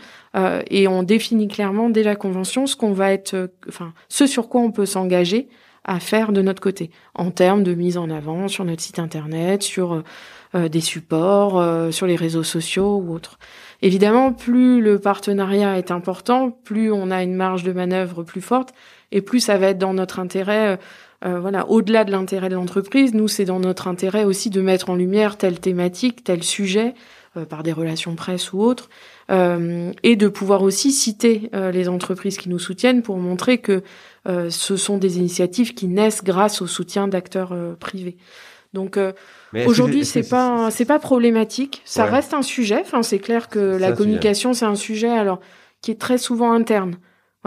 et 0.71 0.87
on 0.87 1.03
définit 1.03 1.49
clairement 1.49 1.91
dès 1.91 2.03
la 2.03 2.15
convention 2.15 2.67
ce 2.67 2.77
qu'on 2.77 2.93
va 2.93 3.13
être, 3.13 3.51
enfin 3.69 3.93
ce 4.09 4.27
sur 4.27 4.49
quoi 4.49 4.61
on 4.61 4.71
peut 4.71 4.87
s'engager 4.87 5.49
à 5.87 6.01
faire 6.01 6.33
de 6.33 6.43
notre 6.43 6.61
côté 6.61 6.91
en 7.15 7.31
termes 7.31 7.63
de 7.63 7.73
mise 7.73 7.97
en 7.97 8.11
avant 8.11 8.49
sur 8.49 8.65
notre 8.65 8.83
site 8.83 8.99
internet, 8.99 9.63
sur 9.63 10.03
euh, 10.55 10.69
des 10.69 10.81
supports, 10.81 11.59
euh, 11.59 11.91
sur 11.91 12.07
les 12.07 12.17
réseaux 12.17 12.43
sociaux 12.43 12.97
ou 12.97 13.15
autres. 13.15 13.39
Évidemment, 13.83 14.33
plus 14.33 14.83
le 14.83 14.99
partenariat 14.99 15.79
est 15.79 15.91
important, 15.91 16.51
plus 16.51 16.93
on 16.93 17.11
a 17.11 17.23
une 17.23 17.35
marge 17.35 17.63
de 17.63 17.73
manœuvre 17.73 18.23
plus 18.25 18.41
forte 18.41 18.75
et 19.13 19.23
plus 19.23 19.41
ça 19.41 19.59
va 19.59 19.69
être 19.69 19.79
dans 19.79 19.95
notre 19.95 20.19
intérêt. 20.19 20.79
Euh, 21.25 21.41
voilà, 21.41 21.69
au-delà 21.69 22.05
de 22.05 22.11
l'intérêt 22.11 22.49
de 22.49 22.55
l'entreprise, 22.55 23.15
nous 23.15 23.29
c'est 23.29 23.45
dans 23.45 23.61
notre 23.61 23.89
intérêt 23.89 24.25
aussi 24.25 24.51
de 24.51 24.61
mettre 24.61 24.91
en 24.91 24.95
lumière 24.95 25.37
telle 25.37 25.61
thématique, 25.61 26.25
tel 26.25 26.43
sujet 26.43 26.95
par 27.45 27.63
des 27.63 27.73
relations 27.73 28.15
presse 28.15 28.53
ou 28.55 28.61
autres, 28.63 28.89
euh, 28.89 29.16
et 29.29 30.17
de 30.17 30.29
pouvoir 30.29 30.63
aussi 30.63 30.93
citer 30.93 31.51
euh, 31.55 31.73
les 31.73 31.89
entreprises 31.89 32.37
qui 32.37 32.49
nous 32.49 32.59
soutiennent 32.59 33.03
pour 33.03 33.17
montrer 33.19 33.59
que 33.59 33.83
euh, 34.29 34.51
ce 34.51 34.77
sont 34.77 34.99
des 34.99 35.19
initiatives 35.19 35.75
qui 35.75 35.89
naissent 35.89 36.23
grâce 36.23 36.63
au 36.63 36.67
soutien 36.67 37.09
d'acteurs 37.09 37.55
privés. 37.81 38.17
Donc 38.73 38.99
aujourd'hui, 39.67 40.05
c'est 40.05 40.29
pas 40.29 40.71
c'est 40.71 40.85
pas 40.85 40.99
problématique. 40.99 41.83
Ça 41.85 42.05
reste 42.05 42.35
un 42.35 42.43
sujet. 42.43 42.81
Enfin, 42.81 43.03
c'est 43.03 43.19
clair 43.19 43.49
que 43.49 43.59
la 43.59 43.93
communication, 43.93 44.53
c'est 44.53 44.67
un 44.67 44.75
sujet 44.77 45.09
alors 45.09 45.41
qui 45.81 45.91
est 45.91 46.01
très 46.01 46.19
souvent 46.19 46.53
interne 46.53 46.97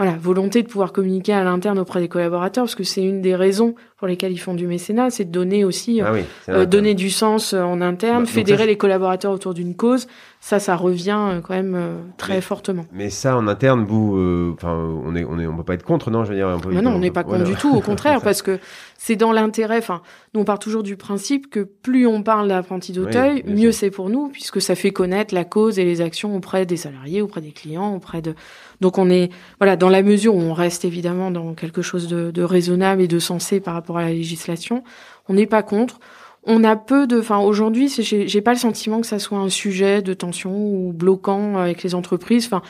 voilà, 0.00 0.16
volonté 0.16 0.62
de 0.62 0.66
pouvoir 0.66 0.94
communiquer 0.94 1.34
à 1.34 1.44
l'interne 1.44 1.78
auprès 1.78 2.00
des 2.00 2.08
collaborateurs, 2.08 2.64
parce 2.64 2.74
que 2.74 2.84
c'est 2.84 3.02
une 3.02 3.20
des 3.20 3.34
raisons 3.34 3.74
pour 4.00 4.08
lesquelles 4.08 4.32
ils 4.32 4.38
font 4.38 4.54
du 4.54 4.66
mécénat, 4.66 5.10
c'est 5.10 5.26
de 5.26 5.30
donner 5.30 5.62
aussi, 5.62 6.00
ah 6.00 6.14
euh, 6.48 6.64
donner 6.64 6.94
du 6.94 7.10
sens 7.10 7.52
euh, 7.52 7.60
en 7.60 7.82
interne, 7.82 8.24
bah, 8.24 8.30
fédérer 8.30 8.64
les 8.66 8.78
collaborateurs 8.78 9.30
autour 9.30 9.52
d'une 9.52 9.76
cause. 9.76 10.06
Ça, 10.40 10.58
ça 10.58 10.74
revient 10.74 11.18
euh, 11.20 11.40
quand 11.42 11.52
même 11.52 11.78
très 12.16 12.40
fortement. 12.40 12.86
Mais 12.94 13.10
ça, 13.10 13.36
en 13.36 13.46
interne, 13.46 13.84
vous, 13.84 14.54
enfin, 14.54 14.74
on 15.04 15.14
est, 15.14 15.24
on 15.24 15.38
est, 15.38 15.46
on 15.46 15.54
peut 15.54 15.64
pas 15.64 15.74
être 15.74 15.84
contre, 15.84 16.10
non 16.10 16.24
Je 16.24 16.30
veux 16.30 16.36
dire, 16.36 16.48
un 16.48 16.58
peu, 16.58 16.72
non, 16.72 16.92
on 16.92 16.98
n'est 16.98 17.10
pas 17.10 17.24
contre 17.24 17.44
du 17.44 17.56
tout, 17.56 17.76
au 17.76 17.80
contraire, 17.82 18.22
parce 18.22 18.40
que 18.40 18.58
c'est 18.96 19.16
dans 19.16 19.32
l'intérêt. 19.32 19.76
Enfin, 19.76 20.00
nous 20.32 20.40
on 20.40 20.44
part 20.44 20.58
toujours 20.58 20.82
du 20.82 20.96
principe 20.96 21.50
que 21.50 21.60
plus 21.60 22.06
on 22.06 22.22
parle 22.22 22.48
d'apprenti 22.48 22.92
d'Auteuil, 22.92 23.42
mieux 23.46 23.72
c'est 23.72 23.90
pour 23.90 24.08
nous, 24.08 24.28
puisque 24.28 24.62
ça 24.62 24.74
fait 24.74 24.92
connaître 24.92 25.34
la 25.34 25.44
cause 25.44 25.78
et 25.78 25.84
les 25.84 26.00
actions 26.00 26.36
auprès 26.36 26.64
des 26.64 26.76
salariés, 26.76 27.20
auprès 27.20 27.40
des 27.40 27.52
clients, 27.52 27.94
auprès 27.94 28.22
de 28.22 28.34
donc 28.80 28.98
on 28.98 29.10
est 29.10 29.30
voilà 29.58 29.76
dans 29.76 29.88
la 29.88 30.02
mesure 30.02 30.34
où 30.34 30.40
on 30.40 30.54
reste 30.54 30.84
évidemment 30.84 31.30
dans 31.30 31.54
quelque 31.54 31.82
chose 31.82 32.08
de, 32.08 32.30
de 32.30 32.42
raisonnable 32.42 33.02
et 33.02 33.08
de 33.08 33.18
sensé 33.18 33.60
par 33.60 33.74
rapport 33.74 33.89
à 33.98 34.02
la 34.02 34.12
législation, 34.12 34.82
on 35.28 35.34
n'est 35.34 35.46
pas 35.46 35.62
contre. 35.62 36.00
On 36.44 36.64
a 36.64 36.74
peu 36.76 37.06
de, 37.06 37.20
enfin 37.20 37.38
aujourd'hui, 37.38 37.88
j'ai 37.88 38.40
pas 38.40 38.52
le 38.52 38.58
sentiment 38.58 39.00
que 39.00 39.06
ça 39.06 39.18
soit 39.18 39.38
un 39.38 39.50
sujet 39.50 40.00
de 40.00 40.14
tension 40.14 40.56
ou 40.56 40.92
bloquant 40.92 41.58
avec 41.58 41.82
les 41.82 41.94
entreprises. 41.94 42.46
Enfin, 42.46 42.62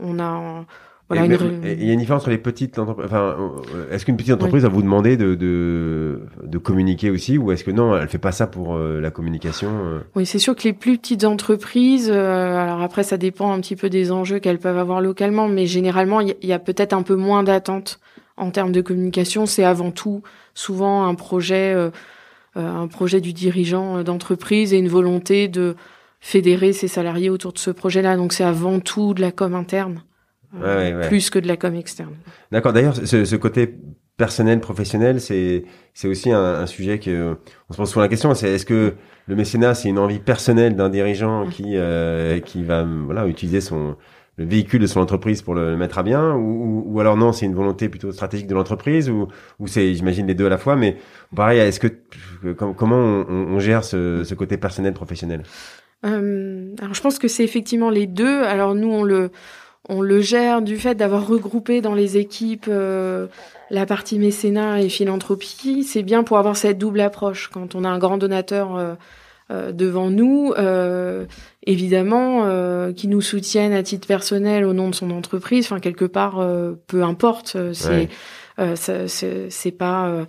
on 0.00 0.18
a 0.18 0.64
il 1.14 1.84
y 1.84 1.90
a 1.90 1.92
une 1.92 1.98
différence 1.98 2.22
entre 2.22 2.30
les 2.30 2.38
petites 2.38 2.78
entreprises. 2.78 3.06
Enfin, 3.06 3.36
euh, 3.74 3.92
est-ce 3.92 4.04
qu'une 4.04 4.16
petite 4.16 4.32
entreprise 4.32 4.62
va 4.62 4.68
vous 4.68 4.82
demander 4.82 5.16
de, 5.16 5.34
de, 5.34 6.22
de 6.42 6.58
communiquer 6.58 7.10
aussi, 7.10 7.38
ou 7.38 7.52
est-ce 7.52 7.64
que 7.64 7.70
non, 7.70 7.96
elle 7.96 8.08
fait 8.08 8.18
pas 8.18 8.32
ça 8.32 8.46
pour 8.46 8.74
euh, 8.74 9.00
la 9.00 9.10
communication 9.10 9.68
euh? 9.84 10.00
Oui, 10.14 10.26
c'est 10.26 10.38
sûr 10.38 10.56
que 10.56 10.62
les 10.64 10.72
plus 10.72 10.98
petites 10.98 11.24
entreprises. 11.24 12.10
alors 12.10 12.80
après, 12.82 13.02
ça 13.02 13.16
dépend 13.16 13.52
un 13.52 13.60
petit 13.60 13.76
peu 13.76 13.90
des 13.90 14.12
enjeux 14.12 14.38
qu'elles 14.38 14.58
peuvent 14.58 14.78
avoir 14.78 15.00
localement, 15.00 15.48
mais 15.48 15.66
généralement, 15.66 16.20
il 16.20 16.34
y, 16.42 16.52
a 16.52 16.58
peut-être 16.58 16.92
un 16.92 17.02
peu 17.02 17.16
moins 17.16 17.42
d'attente 17.42 18.00
en 18.36 18.50
termes 18.50 18.72
de 18.72 18.80
communication. 18.80 19.46
C'est 19.46 19.64
avant 19.64 19.90
tout 19.90 20.22
souvent 20.54 21.06
un 21.06 21.14
projet, 21.14 21.74
un 22.54 22.86
projet 22.88 23.20
du 23.20 23.32
dirigeant 23.32 24.02
d'entreprise 24.02 24.72
et 24.74 24.78
une 24.78 24.88
volonté 24.88 25.48
de 25.48 25.76
fédérer 26.20 26.72
ses 26.72 26.88
salariés 26.88 27.30
autour 27.30 27.52
de 27.52 27.58
ce 27.58 27.70
projet-là. 27.70 28.16
Donc 28.16 28.32
c'est 28.32 28.44
avant 28.44 28.80
tout 28.80 29.14
de 29.14 29.20
la 29.20 29.32
com 29.32 29.54
interne 29.54 30.02
plus 31.08 31.30
que 31.30 31.38
de 31.38 31.48
la 31.48 31.56
com 31.56 31.74
externe. 31.74 32.14
D'accord. 32.50 32.72
D'ailleurs, 32.72 32.96
ce, 32.96 33.24
ce, 33.24 33.36
côté 33.36 33.74
personnel, 34.16 34.60
professionnel, 34.60 35.20
c'est 35.20 35.64
c'est 35.94 36.08
aussi 36.08 36.30
un, 36.30 36.42
un, 36.42 36.66
sujet 36.66 36.98
que 36.98 37.36
on 37.68 37.72
se 37.72 37.78
pose 37.78 37.88
souvent 37.88 38.02
la 38.02 38.08
question. 38.08 38.34
C'est 38.34 38.50
est-ce 38.50 38.66
que 38.66 38.94
le 39.26 39.36
mécénat, 39.36 39.74
c'est 39.74 39.88
une 39.88 39.98
envie 39.98 40.18
personnelle 40.18 40.76
d'un 40.76 40.90
dirigeant 40.90 41.46
qui 41.46 41.76
euh, 41.76 42.40
qui 42.40 42.62
va 42.62 42.84
voilà 42.84 43.26
utiliser 43.26 43.60
son 43.60 43.96
le 44.36 44.44
véhicule 44.44 44.80
de 44.80 44.86
son 44.86 45.00
entreprise 45.00 45.42
pour 45.42 45.54
le 45.54 45.76
mettre 45.76 45.98
à 45.98 46.02
bien 46.02 46.34
ou, 46.34 46.84
ou 46.86 47.00
alors 47.00 47.16
non 47.16 47.32
c'est 47.32 47.46
une 47.46 47.54
volonté 47.54 47.88
plutôt 47.88 48.12
stratégique 48.12 48.46
de 48.46 48.54
l'entreprise 48.54 49.10
ou, 49.10 49.28
ou 49.58 49.66
c'est 49.66 49.94
j'imagine 49.94 50.26
les 50.26 50.34
deux 50.34 50.46
à 50.46 50.48
la 50.48 50.58
fois 50.58 50.74
mais 50.76 50.96
pareil 51.36 51.58
est-ce 51.60 51.80
que 51.80 51.88
comment 52.54 52.96
on, 52.96 53.26
on, 53.28 53.58
gère 53.58 53.84
ce, 53.84 54.24
ce 54.24 54.34
côté 54.34 54.56
personnel 54.56 54.94
professionnel? 54.94 55.42
Euh, 56.04 56.74
alors 56.80 56.94
je 56.94 57.02
pense 57.02 57.18
que 57.18 57.28
c'est 57.28 57.44
effectivement 57.44 57.90
les 57.90 58.06
deux 58.06 58.42
alors 58.42 58.74
nous 58.74 58.90
on 58.90 59.02
le 59.02 59.30
on 59.88 60.00
le 60.00 60.20
gère 60.20 60.62
du 60.62 60.76
fait 60.76 60.94
d'avoir 60.94 61.26
regroupé 61.26 61.80
dans 61.80 61.94
les 61.94 62.16
équipes 62.16 62.66
euh, 62.68 63.26
la 63.70 63.84
partie 63.84 64.18
mécénat 64.18 64.80
et 64.80 64.88
philanthropie. 64.88 65.82
C'est 65.82 66.04
bien 66.04 66.22
pour 66.22 66.38
avoir 66.38 66.56
cette 66.56 66.78
double 66.78 67.00
approche. 67.00 67.50
Quand 67.52 67.74
on 67.74 67.82
a 67.82 67.88
un 67.88 67.98
grand 67.98 68.16
donateur 68.16 68.76
euh, 68.76 68.94
devant 69.50 70.10
nous, 70.10 70.54
évidemment, 71.66 72.92
qui 72.94 73.08
nous 73.08 73.20
soutienne 73.20 73.72
à 73.72 73.82
titre 73.82 74.06
personnel 74.06 74.64
au 74.64 74.72
nom 74.72 74.88
de 74.88 74.94
son 74.94 75.10
entreprise, 75.10 75.66
enfin 75.66 75.80
quelque 75.80 76.04
part, 76.04 76.46
peu 76.86 77.02
importe. 77.02 77.56
C'est 77.72 78.08
c'est 79.08 79.72
pas 79.72 80.26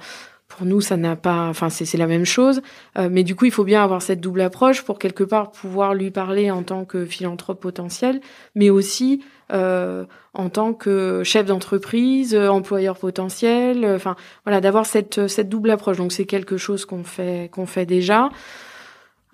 pour 0.48 0.68
nous, 0.68 0.82
ça 0.82 0.98
n'a 0.98 1.16
pas, 1.16 1.48
enfin, 1.48 1.70
c'est 1.70 1.98
la 1.98 2.06
même 2.06 2.26
chose. 2.26 2.62
mais 2.98 3.24
du 3.24 3.36
coup, 3.36 3.46
il 3.46 3.52
faut 3.52 3.64
bien 3.64 3.84
avoir 3.84 4.02
cette 4.02 4.22
double 4.22 4.42
approche 4.42 4.84
pour 4.84 5.00
quelque 5.00 5.24
part 5.24 5.52
pouvoir 5.52 5.94
lui 5.94 6.12
parler 6.12 6.52
en 6.52 6.64
tant 6.64 6.86
que 6.86 7.06
philanthrope 7.06 7.62
potentiel, 7.62 8.20
mais 8.56 8.70
aussi 8.70 9.22
euh, 9.54 10.06
en 10.34 10.50
tant 10.50 10.74
que 10.74 11.22
chef 11.24 11.46
d'entreprise, 11.46 12.34
euh, 12.34 12.48
employeur 12.48 12.98
potentiel, 12.98 13.86
euh, 13.86 13.96
enfin 13.98 14.16
voilà, 14.46 14.62
d'avoir 14.62 14.86
cette 14.86 15.28
cette 15.28 15.48
double 15.48 15.70
approche. 15.70 15.98
Donc 15.98 16.12
c'est 16.12 16.26
quelque 16.26 16.58
chose 16.58 16.86
qu'on 16.86 17.04
fait 17.04 17.50
qu'on 17.52 17.68
fait 17.68 17.86
déjà. 17.86 18.30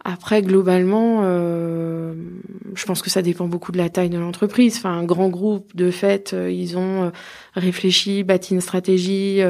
Après, 0.03 0.41
globalement, 0.41 1.21
euh, 1.23 2.13
je 2.73 2.85
pense 2.85 3.01
que 3.01 3.09
ça 3.09 3.21
dépend 3.21 3.47
beaucoup 3.47 3.71
de 3.71 3.77
la 3.77 3.89
taille 3.89 4.09
de 4.09 4.17
l'entreprise. 4.17 4.77
Enfin, 4.77 4.91
un 4.91 5.03
grand 5.03 5.29
groupe, 5.29 5.75
de 5.75 5.91
fait, 5.91 6.35
ils 6.49 6.77
ont 6.77 7.11
réfléchi, 7.55 8.23
bâti 8.23 8.53
une 8.53 8.61
stratégie, 8.61 9.41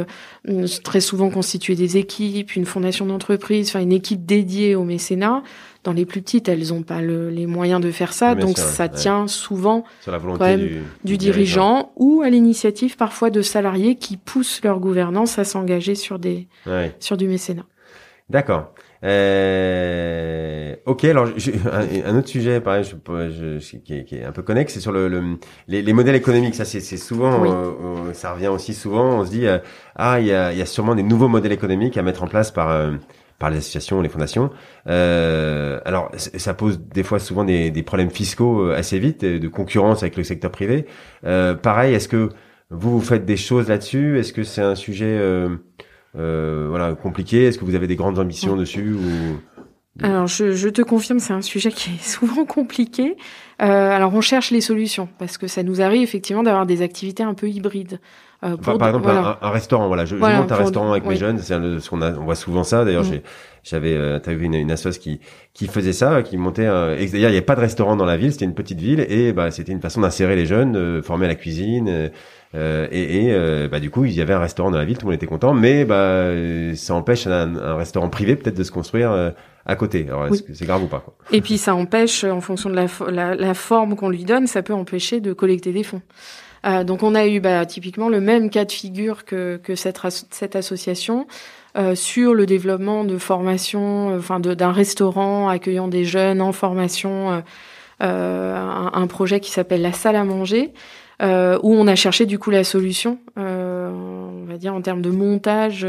très 0.83 1.01
souvent 1.01 1.29
constitué 1.29 1.75
des 1.75 1.97
équipes, 1.97 2.55
une 2.55 2.65
fondation 2.65 3.05
d'entreprise, 3.05 3.69
enfin 3.69 3.81
une 3.81 3.91
équipe 3.91 4.25
dédiée 4.25 4.75
au 4.75 4.83
mécénat. 4.83 5.43
Dans 5.85 5.93
les 5.93 6.05
plus 6.05 6.21
petites, 6.21 6.49
elles 6.49 6.69
n'ont 6.69 6.83
pas 6.83 7.01
les 7.01 7.45
moyens 7.45 7.79
de 7.79 7.89
faire 7.89 8.11
ça, 8.11 8.35
donc 8.35 8.57
ça 8.57 8.89
tient 8.89 9.27
souvent 9.27 9.85
Sur 10.01 10.11
la 10.11 10.17
volonté 10.17 10.81
du, 11.05 11.17
dirigeant, 11.17 11.93
ou 11.95 12.21
à 12.21 12.29
l'initiative 12.29 12.97
parfois 12.97 13.29
de 13.29 13.41
salariés 13.41 13.95
qui 13.95 14.17
poussent 14.17 14.61
leur 14.63 14.79
gouvernance 14.79 15.39
à 15.39 15.45
s'engager 15.45 15.95
sur 15.95 16.19
des 16.19 16.47
sur 16.99 17.17
du 17.17 17.27
mécénat. 17.27 17.65
D'accord. 18.29 18.73
Euh, 19.03 20.75
ok, 20.85 21.05
alors 21.05 21.27
un, 22.05 22.17
autre 22.17 22.27
sujet, 22.27 22.59
pareil, 22.59 22.83
je, 22.83 23.59
je, 23.59 23.77
qui, 23.77 23.93
est, 23.93 24.03
qui, 24.03 24.15
est, 24.17 24.25
un 24.25 24.31
peu 24.31 24.41
connexe, 24.41 24.73
c'est 24.73 24.79
sur 24.81 24.91
le, 24.91 25.07
le 25.07 25.37
les, 25.67 25.81
les, 25.81 25.93
modèles 25.93 26.15
économiques. 26.15 26.55
Ça, 26.55 26.65
c'est 26.65 26.81
souvent, 26.97 27.45
euh, 27.45 27.71
euh, 28.09 28.13
ça 28.13 28.33
revient 28.33 28.47
aussi 28.47 28.73
souvent. 28.73 29.19
On 29.19 29.25
se 29.25 29.31
dit, 29.31 29.47
euh, 29.47 29.59
ah, 29.95 30.19
il 30.19 30.27
y 30.27 30.33
a, 30.33 30.51
y 30.53 30.61
a, 30.61 30.65
sûrement 30.65 30.95
des 30.95 31.03
nouveaux 31.03 31.29
modèles 31.29 31.53
économiques 31.53 31.97
à 31.97 32.01
mettre 32.01 32.23
en 32.23 32.27
place 32.27 32.51
par 32.51 32.69
par 33.39 33.49
les 33.49 33.57
associations, 33.57 34.01
les 34.01 34.09
fondations. 34.09 34.51
Euh, 34.87 35.79
alors, 35.85 36.11
ça 36.17 36.53
pose 36.53 36.79
des 36.79 37.03
fois 37.03 37.19
souvent 37.19 37.45
des, 37.45 37.71
des, 37.71 37.83
problèmes 37.83 38.11
fiscaux 38.11 38.65
euh, 38.65 38.75
assez 38.75 38.99
vite, 38.99 39.23
de 39.23 39.47
concurrence 39.47 40.03
avec 40.03 40.17
le 40.17 40.23
secteur 40.23 40.51
privé. 40.51 40.85
Euh, 41.25 41.55
pareil, 41.55 41.93
est-ce 41.93 42.09
que 42.09 42.29
vous, 42.69 42.99
vous 42.99 43.01
faites 43.01 43.25
des 43.25 43.37
choses 43.37 43.69
là-dessus? 43.69 44.19
Est-ce 44.19 44.33
que 44.33 44.43
c'est 44.43 44.61
un 44.61 44.75
sujet 44.75 45.17
euh, 45.17 45.49
euh, 45.49 45.57
voilà 46.13 46.95
compliqué 46.95 47.45
Est-ce 47.45 47.57
que 47.57 47.65
vous 47.65 47.75
avez 47.75 47.87
des 47.87 47.95
grandes 47.95 48.19
ambitions 48.19 48.55
dessus 48.55 48.93
ou... 48.93 49.39
Alors, 50.01 50.27
je, 50.27 50.51
je, 50.51 50.69
te 50.69 50.81
confirme, 50.81 51.19
c'est 51.19 51.33
un 51.33 51.41
sujet 51.41 51.71
qui 51.71 51.91
est 51.91 52.03
souvent 52.03 52.45
compliqué. 52.45 53.17
Euh, 53.61 53.65
alors, 53.65 54.13
on 54.13 54.21
cherche 54.21 54.51
les 54.51 54.61
solutions 54.61 55.09
parce 55.17 55.37
que 55.37 55.47
ça 55.47 55.63
nous 55.63 55.81
arrive 55.81 56.03
effectivement 56.03 56.43
d'avoir 56.43 56.65
des 56.65 56.81
activités 56.81 57.23
un 57.23 57.33
peu 57.33 57.49
hybrides. 57.49 57.99
Euh, 58.45 58.55
par, 58.55 58.87
exemple, 58.87 59.09
un, 59.09 59.49
restaurant, 59.49 59.87
voilà, 59.87 60.05
je, 60.05 60.15
monte 60.15 60.49
un 60.49 60.55
restaurant 60.55 60.91
avec 60.91 61.05
mes 61.05 61.17
jeunes, 61.17 61.39
c'est 61.39 61.55
ce 61.55 61.89
qu'on 61.89 62.01
on 62.01 62.23
voit 62.23 62.35
souvent 62.35 62.63
ça. 62.63 62.85
D'ailleurs, 62.85 63.03
mm. 63.03 63.19
j'avais 63.63 63.93
euh, 63.93 64.15
interviewé 64.15 64.45
une, 64.45 64.53
une 64.53 64.71
assoce 64.71 64.97
qui 64.97 65.19
qui 65.53 65.67
faisait 65.67 65.91
ça, 65.91 66.23
qui 66.23 66.37
montait. 66.37 66.65
Un, 66.65 66.95
d'ailleurs, 66.95 67.11
il 67.11 67.19
n'y 67.19 67.25
avait 67.25 67.41
pas 67.41 67.55
de 67.55 67.59
restaurant 67.59 67.97
dans 67.97 68.05
la 68.05 68.15
ville, 68.15 68.31
c'était 68.31 68.45
une 68.45 68.53
petite 68.53 68.79
ville, 68.79 69.05
et 69.09 69.33
bah 69.33 69.51
c'était 69.51 69.73
une 69.73 69.81
façon 69.81 69.99
d'insérer 69.99 70.37
les 70.37 70.45
jeunes, 70.45 70.71
de 70.71 71.01
former 71.03 71.25
à 71.25 71.29
la 71.29 71.35
cuisine. 71.35 72.11
Euh, 72.55 72.87
et, 72.91 73.25
et 73.25 73.33
euh, 73.33 73.67
bah, 73.67 73.79
du 73.79 73.89
coup, 73.91 74.05
il 74.05 74.13
y 74.13 74.21
avait 74.21 74.33
un 74.33 74.39
restaurant 74.39 74.71
dans 74.71 74.77
la 74.77 74.85
ville, 74.85 74.97
tout 74.97 75.05
le 75.05 75.11
monde 75.11 75.17
était 75.17 75.27
content, 75.27 75.53
mais 75.53 75.85
bah 75.85 76.31
ça 76.75 76.95
empêche 76.95 77.27
un, 77.27 77.55
un 77.55 77.75
restaurant 77.75 78.09
privé 78.09 78.35
peut-être 78.35 78.57
de 78.57 78.63
se 78.63 78.71
construire 78.71 79.11
euh, 79.11 79.29
à 79.65 79.75
côté. 79.75 80.05
Alors, 80.07 80.27
est-ce 80.27 80.41
que 80.41 80.53
c'est 80.53 80.65
grave 80.65 80.83
ou 80.83 80.87
pas 80.87 80.99
quoi? 80.99 81.13
Et 81.31 81.41
puis 81.41 81.57
ça 81.59 81.75
empêche, 81.75 82.23
en 82.23 82.41
fonction 82.41 82.69
de 82.69 82.75
la, 82.75 82.87
la, 83.11 83.35
la 83.35 83.53
forme 83.53 83.95
qu'on 83.95 84.09
lui 84.09 84.23
donne, 84.23 84.47
ça 84.47 84.63
peut 84.63 84.73
empêcher 84.73 85.21
de 85.21 85.33
collecter 85.33 85.71
des 85.71 85.83
fonds. 85.83 86.01
Euh, 86.65 86.83
donc 86.83 87.03
on 87.03 87.15
a 87.15 87.27
eu 87.27 87.39
bah, 87.39 87.65
typiquement 87.65 88.09
le 88.09 88.19
même 88.19 88.49
cas 88.49 88.65
de 88.65 88.71
figure 88.71 89.25
que, 89.25 89.57
que 89.63 89.75
cette, 89.75 89.99
cette 90.31 90.55
association 90.55 91.27
euh, 91.77 91.95
sur 91.95 92.33
le 92.33 92.45
développement 92.45 93.03
de 93.03 93.17
formation, 93.17 94.09
euh, 94.09 94.17
enfin 94.17 94.39
d'un 94.39 94.71
restaurant 94.71 95.47
accueillant 95.47 95.87
des 95.87 96.03
jeunes 96.03 96.41
en 96.41 96.51
formation, 96.51 97.43
euh, 98.01 98.55
un, 98.55 98.91
un, 98.93 99.07
projet 99.07 99.39
qui 99.39 99.51
s'appelle 99.51 99.81
la 99.81 99.93
salle 99.93 100.15
à 100.15 100.23
manger. 100.23 100.73
Où 101.21 101.73
on 101.73 101.87
a 101.87 101.95
cherché 101.95 102.25
du 102.25 102.39
coup 102.39 102.49
la 102.49 102.63
solution, 102.63 103.19
on 103.35 104.45
va 104.47 104.57
dire 104.57 104.73
en 104.73 104.81
termes 104.81 105.01
de 105.01 105.09
montage, 105.09 105.85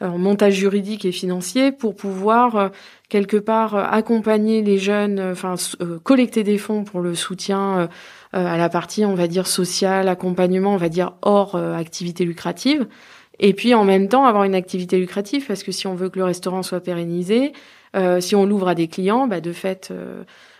montage 0.00 0.54
juridique 0.54 1.04
et 1.04 1.12
financier, 1.12 1.72
pour 1.72 1.94
pouvoir 1.94 2.70
quelque 3.08 3.36
part 3.36 3.76
accompagner 3.76 4.62
les 4.62 4.78
jeunes, 4.78 5.20
enfin 5.20 5.56
collecter 6.02 6.42
des 6.42 6.58
fonds 6.58 6.84
pour 6.84 7.00
le 7.00 7.14
soutien 7.14 7.88
euh, 8.36 8.46
à 8.46 8.56
la 8.56 8.68
partie, 8.68 9.04
on 9.04 9.14
va 9.14 9.28
dire, 9.28 9.46
sociale, 9.46 10.08
accompagnement, 10.08 10.74
on 10.74 10.76
va 10.76 10.88
dire, 10.88 11.12
hors 11.22 11.54
euh, 11.54 11.74
activité 11.74 12.24
lucrative. 12.24 12.86
Et 13.38 13.54
puis 13.54 13.74
en 13.74 13.84
même 13.84 14.08
temps 14.08 14.24
avoir 14.24 14.44
une 14.44 14.54
activité 14.54 14.98
lucrative 14.98 15.46
parce 15.46 15.62
que 15.62 15.72
si 15.72 15.86
on 15.86 15.94
veut 15.94 16.08
que 16.08 16.18
le 16.18 16.24
restaurant 16.24 16.62
soit 16.62 16.80
pérennisé, 16.80 17.52
euh, 17.94 18.20
si 18.20 18.34
on 18.34 18.44
l'ouvre 18.44 18.68
à 18.68 18.74
des 18.74 18.88
clients, 18.88 19.26
bah 19.26 19.40
de 19.40 19.52
fait, 19.52 19.92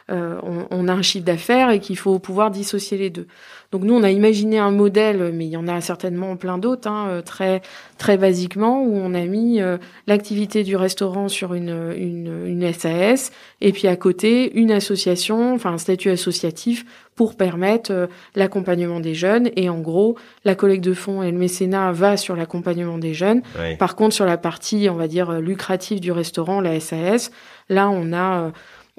euh, 0.08 0.38
on, 0.44 0.66
on, 0.70 0.86
a 0.86 0.92
un 0.92 1.02
chiffre 1.02 1.24
d'affaires 1.24 1.70
et 1.70 1.80
qu'il 1.80 1.98
faut 1.98 2.20
pouvoir 2.20 2.52
dissocier 2.52 2.96
les 2.96 3.10
deux. 3.10 3.26
Donc 3.72 3.82
nous, 3.82 3.92
on 3.92 4.04
a 4.04 4.10
imaginé 4.10 4.56
un 4.56 4.70
modèle, 4.70 5.32
mais 5.34 5.46
il 5.46 5.50
y 5.50 5.56
en 5.56 5.66
a 5.66 5.80
certainement 5.80 6.36
plein 6.36 6.58
d'autres, 6.58 6.88
hein, 6.88 7.08
euh, 7.08 7.22
très 7.22 7.60
très 7.98 8.16
basiquement, 8.16 8.84
où 8.84 8.96
on 8.96 9.14
a 9.14 9.24
mis 9.24 9.60
euh, 9.60 9.78
l'activité 10.06 10.62
du 10.62 10.76
restaurant 10.76 11.28
sur 11.28 11.54
une, 11.54 11.92
une, 11.96 12.46
une, 12.46 12.72
SAS 12.72 13.32
et 13.60 13.72
puis 13.72 13.88
à 13.88 13.96
côté 13.96 14.56
une 14.56 14.70
association, 14.70 15.54
enfin 15.54 15.72
un 15.72 15.78
statut 15.78 16.10
associatif 16.10 16.84
pour 17.16 17.34
permettre 17.34 18.08
l'accompagnement 18.34 19.00
des 19.00 19.14
jeunes. 19.14 19.50
Et 19.56 19.70
en 19.70 19.80
gros, 19.80 20.16
la 20.44 20.54
collecte 20.54 20.84
de 20.84 20.92
fonds 20.92 21.22
et 21.22 21.32
le 21.32 21.38
mécénat 21.38 21.90
va 21.90 22.16
sur 22.18 22.36
l'accompagnement 22.36 22.98
des 22.98 23.14
jeunes. 23.14 23.40
Par 23.78 23.96
contre, 23.96 24.14
sur 24.14 24.26
la 24.26 24.36
partie, 24.36 24.88
on 24.90 24.96
va 24.96 25.08
dire, 25.08 25.40
lucrative 25.40 25.98
du 25.98 26.12
restaurant, 26.12 26.60
la 26.60 26.78
SAS, 26.78 27.30
là, 27.70 27.88
on 27.88 28.12
a 28.12 28.52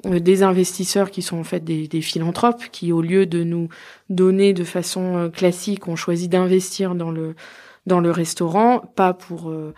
des 0.04 0.42
investisseurs 0.42 1.10
qui 1.10 1.22
sont 1.22 1.38
en 1.38 1.44
fait 1.44 1.64
des, 1.64 1.88
des, 1.88 2.00
philanthropes 2.00 2.64
qui 2.70 2.92
au 2.92 3.02
lieu 3.02 3.26
de 3.26 3.42
nous 3.42 3.68
donner 4.10 4.52
de 4.52 4.62
façon 4.62 5.16
euh, 5.16 5.28
classique 5.28 5.88
ont 5.88 5.96
choisi 5.96 6.28
d'investir 6.28 6.94
dans 6.94 7.10
le 7.10 7.34
dans 7.86 8.00
le 8.00 8.10
restaurant 8.10 8.80
pas 8.80 9.14
pour, 9.14 9.50
euh, 9.50 9.72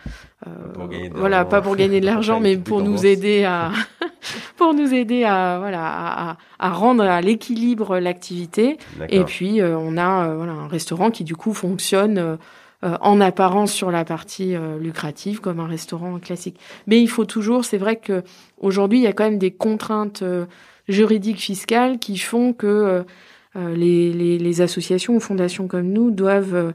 voilà 1.15 1.45
pas 1.45 1.63
pour 1.63 1.77
gagner 1.77 2.01
de 2.01 2.07
l'argent 2.07 2.41
mais 2.43 2.57
pour 2.59 2.83
nous 2.83 3.07
aider 3.07 3.45
à 3.45 3.71
pour 4.57 4.75
nous 4.75 4.93
aider 4.93 5.25
à 5.25 5.59
voilà 5.59 5.87
à, 5.87 6.37
à 6.59 6.71
rendre 6.71 7.05
à 7.05 7.21
l'équilibre 7.21 7.99
l'activité. 7.99 8.79
Et 9.09 9.23
puis 9.25 9.63
on 9.63 9.97
a 9.97 10.35
voilà 10.35 10.53
un 10.53 10.69
restaurant 10.69 11.11
qui 11.11 11.25
du 11.25 11.37
coup 11.37 11.55
fonctionne 11.55 12.37
euh, 12.83 12.97
en 13.03 13.21
apparence 13.21 13.75
sur 13.75 13.91
la 13.91 14.07
partie 14.07 14.57
euh, 14.57 14.79
lucrative 14.79 15.43
comme 15.43 15.61
un 15.61 15.67
restaurant 15.67 16.19
classique. 16.19 16.59
Mais 16.87 16.99
il 17.03 17.09
faut 17.09 17.27
toujours, 17.27 17.67
c'est 17.67 17.77
vrai 17.77 17.97
que 17.97 18.23
aujourd'hui 18.57 19.01
il 19.01 19.03
y 19.03 19.07
a 19.07 19.13
quand 19.13 19.25
même 19.25 19.39
des 19.39 19.51
contraintes 19.51 20.23
euh, 20.23 20.47
juridiques 20.89 21.41
fiscales 21.41 21.99
qui 21.99 22.17
font 22.17 22.55
que 22.55 23.05
les, 23.55 24.15
les, 24.15 24.39
les, 24.39 24.61
associations 24.63 25.15
ou 25.15 25.21
fondations 25.21 25.69
comme 25.69 25.89
nous 25.89 26.11
doivent 26.11 26.73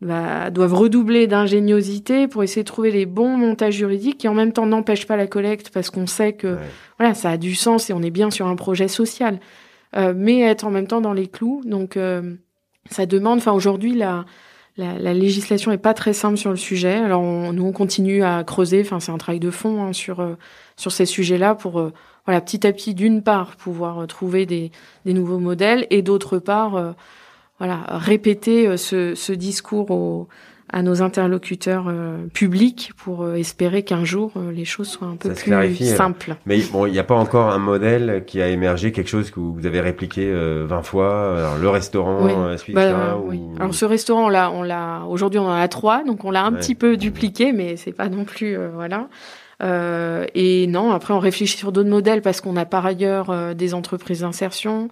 bah, 0.00 0.50
doivent 0.50 0.74
redoubler 0.74 1.26
d'ingéniosité 1.26 2.26
pour 2.26 2.42
essayer 2.42 2.62
de 2.62 2.68
trouver 2.68 2.90
les 2.90 3.04
bons 3.04 3.36
montages 3.36 3.74
juridiques 3.74 4.18
qui 4.18 4.28
en 4.28 4.34
même 4.34 4.52
temps 4.52 4.66
n'empêchent 4.66 5.06
pas 5.06 5.16
la 5.16 5.26
collecte 5.26 5.70
parce 5.70 5.90
qu'on 5.90 6.06
sait 6.06 6.32
que 6.32 6.56
voilà 6.98 7.14
ça 7.14 7.30
a 7.30 7.36
du 7.36 7.54
sens 7.54 7.90
et 7.90 7.92
on 7.92 8.02
est 8.02 8.10
bien 8.10 8.30
sur 8.30 8.46
un 8.46 8.56
projet 8.56 8.88
social, 8.88 9.38
mais 10.14 10.40
être 10.40 10.64
en 10.64 10.70
même 10.70 10.86
temps 10.86 11.02
dans 11.02 11.12
les 11.12 11.28
clous. 11.28 11.60
Donc 11.64 11.98
ça 12.90 13.06
demande, 13.06 13.38
enfin 13.38 13.52
aujourd'hui 13.52 13.94
la 13.94 14.24
la, 14.76 14.98
la, 14.98 15.14
législation 15.14 15.70
est 15.70 15.78
pas 15.78 15.94
très 15.94 16.12
simple 16.12 16.36
sur 16.36 16.50
le 16.50 16.56
sujet. 16.56 16.94
Alors 16.94 17.22
nous 17.22 17.64
on 17.64 17.72
continue 17.72 18.24
à 18.24 18.42
creuser. 18.44 18.80
Enfin 18.80 19.00
c'est 19.00 19.12
un 19.12 19.18
travail 19.18 19.40
de 19.40 19.50
fond 19.50 19.84
hein, 19.84 19.92
sur 19.92 20.20
euh, 20.20 20.34
sur 20.76 20.92
ces 20.92 21.06
sujets-là 21.06 21.54
pour 21.54 21.78
euh, 21.78 21.92
voilà 22.26 22.40
petit 22.40 22.66
à 22.66 22.72
petit 22.72 22.94
d'une 22.94 23.22
part 23.22 23.56
pouvoir 23.56 24.00
euh, 24.00 24.06
trouver 24.06 24.46
des, 24.46 24.72
des 25.04 25.12
nouveaux 25.12 25.38
modèles 25.38 25.86
et 25.90 26.02
d'autre 26.02 26.38
part 26.38 26.94
voilà 27.58 27.84
répéter 27.88 28.76
ce, 28.76 29.14
ce 29.14 29.32
discours 29.32 30.26
à 30.74 30.82
nos 30.82 31.02
interlocuteurs 31.02 31.84
euh, 31.86 32.26
publics 32.32 32.90
pour 32.96 33.22
euh, 33.22 33.36
espérer 33.36 33.84
qu'un 33.84 34.04
jour 34.04 34.32
euh, 34.36 34.50
les 34.50 34.64
choses 34.64 34.88
soient 34.88 35.06
un 35.06 35.14
peu 35.14 35.32
plus 35.32 35.86
simples. 35.86 36.34
Mais 36.46 36.60
bon, 36.62 36.86
il 36.86 36.92
n'y 36.92 36.98
a 36.98 37.04
pas 37.04 37.14
encore 37.14 37.50
un 37.50 37.58
modèle 37.58 38.24
qui 38.26 38.42
a 38.42 38.48
émergé, 38.48 38.90
quelque 38.90 39.08
chose 39.08 39.30
que 39.30 39.38
vous 39.38 39.66
avez 39.66 39.80
répliqué 39.80 40.32
20 40.34 40.82
fois, 40.82 41.38
alors, 41.38 41.58
le 41.58 41.68
restaurant 41.68 42.56
suisse. 42.56 42.74
Bah, 42.74 43.16
oui. 43.24 43.40
Alors 43.60 43.72
ce 43.72 43.84
restaurant, 43.84 44.28
l'a, 44.28 44.50
on 44.50 44.64
l'a, 44.64 45.04
aujourd'hui 45.08 45.38
on 45.38 45.46
en 45.46 45.54
a 45.54 45.68
trois, 45.68 46.02
donc 46.02 46.24
on 46.24 46.32
l'a 46.32 46.44
un 46.44 46.52
petit 46.52 46.74
peu 46.74 46.96
dupliqué, 46.96 47.52
mais 47.52 47.76
c'est 47.76 47.92
pas 47.92 48.08
non 48.08 48.24
plus 48.24 48.56
voilà. 48.74 49.08
et 49.62 50.66
non, 50.66 50.90
après 50.90 51.14
on 51.14 51.20
réfléchit 51.20 51.56
sur 51.56 51.70
d'autres 51.70 51.88
modèles 51.88 52.20
parce 52.20 52.40
qu'on 52.40 52.56
a 52.56 52.64
par 52.64 52.84
ailleurs 52.84 53.54
des 53.54 53.74
entreprises 53.74 54.22
d'insertion. 54.22 54.88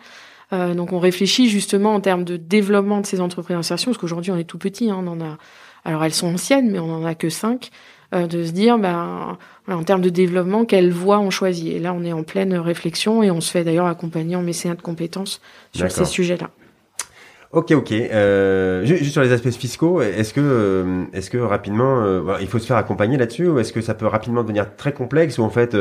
donc 0.52 0.92
on 0.92 1.00
réfléchit 1.00 1.48
justement 1.48 1.92
en 1.92 2.00
termes 2.00 2.22
de 2.22 2.36
développement 2.36 3.00
de 3.00 3.06
ces 3.06 3.20
entreprises 3.20 3.56
d'insertion, 3.56 3.90
parce 3.90 3.98
qu'aujourd'hui 3.98 4.30
on 4.30 4.36
est 4.36 4.44
tout 4.44 4.58
petit, 4.58 4.90
hein, 4.90 4.98
on 5.00 5.08
en 5.08 5.20
a 5.20 5.38
alors 5.84 6.04
elles 6.04 6.14
sont 6.14 6.34
anciennes, 6.34 6.70
mais 6.70 6.78
on 6.78 6.92
en 6.92 7.04
a 7.04 7.14
que 7.14 7.28
cinq, 7.28 7.70
euh, 8.14 8.26
de 8.26 8.44
se 8.44 8.52
dire, 8.52 8.78
ben, 8.78 9.38
en 9.68 9.84
termes 9.84 10.02
de 10.02 10.10
développement, 10.10 10.64
quelle 10.64 10.92
voie 10.92 11.18
on 11.18 11.30
choisit. 11.30 11.72
Et 11.72 11.78
là, 11.78 11.94
on 11.94 12.04
est 12.04 12.12
en 12.12 12.22
pleine 12.22 12.54
réflexion 12.54 13.22
et 13.22 13.30
on 13.30 13.40
se 13.40 13.50
fait 13.50 13.64
d'ailleurs 13.64 13.86
accompagner 13.86 14.36
en 14.36 14.42
mécénat 14.42 14.74
de 14.74 14.82
compétences 14.82 15.40
sur 15.74 15.90
ces 15.90 16.04
sujets-là. 16.04 16.50
Ok, 17.52 17.70
ok. 17.72 17.92
Euh, 17.92 18.82
juste 18.86 19.12
sur 19.12 19.20
les 19.20 19.30
aspects 19.30 19.50
fiscaux, 19.50 20.00
est-ce 20.00 20.32
que, 20.32 20.40
euh, 20.40 21.04
est-ce 21.12 21.28
que 21.28 21.36
rapidement, 21.36 22.02
euh, 22.02 22.38
il 22.40 22.46
faut 22.46 22.58
se 22.58 22.66
faire 22.66 22.78
accompagner 22.78 23.18
là-dessus, 23.18 23.46
ou 23.46 23.58
est-ce 23.58 23.74
que 23.74 23.82
ça 23.82 23.92
peut 23.92 24.06
rapidement 24.06 24.42
devenir 24.42 24.74
très 24.76 24.94
complexe, 24.94 25.36
ou 25.36 25.42
en 25.42 25.50
fait, 25.50 25.76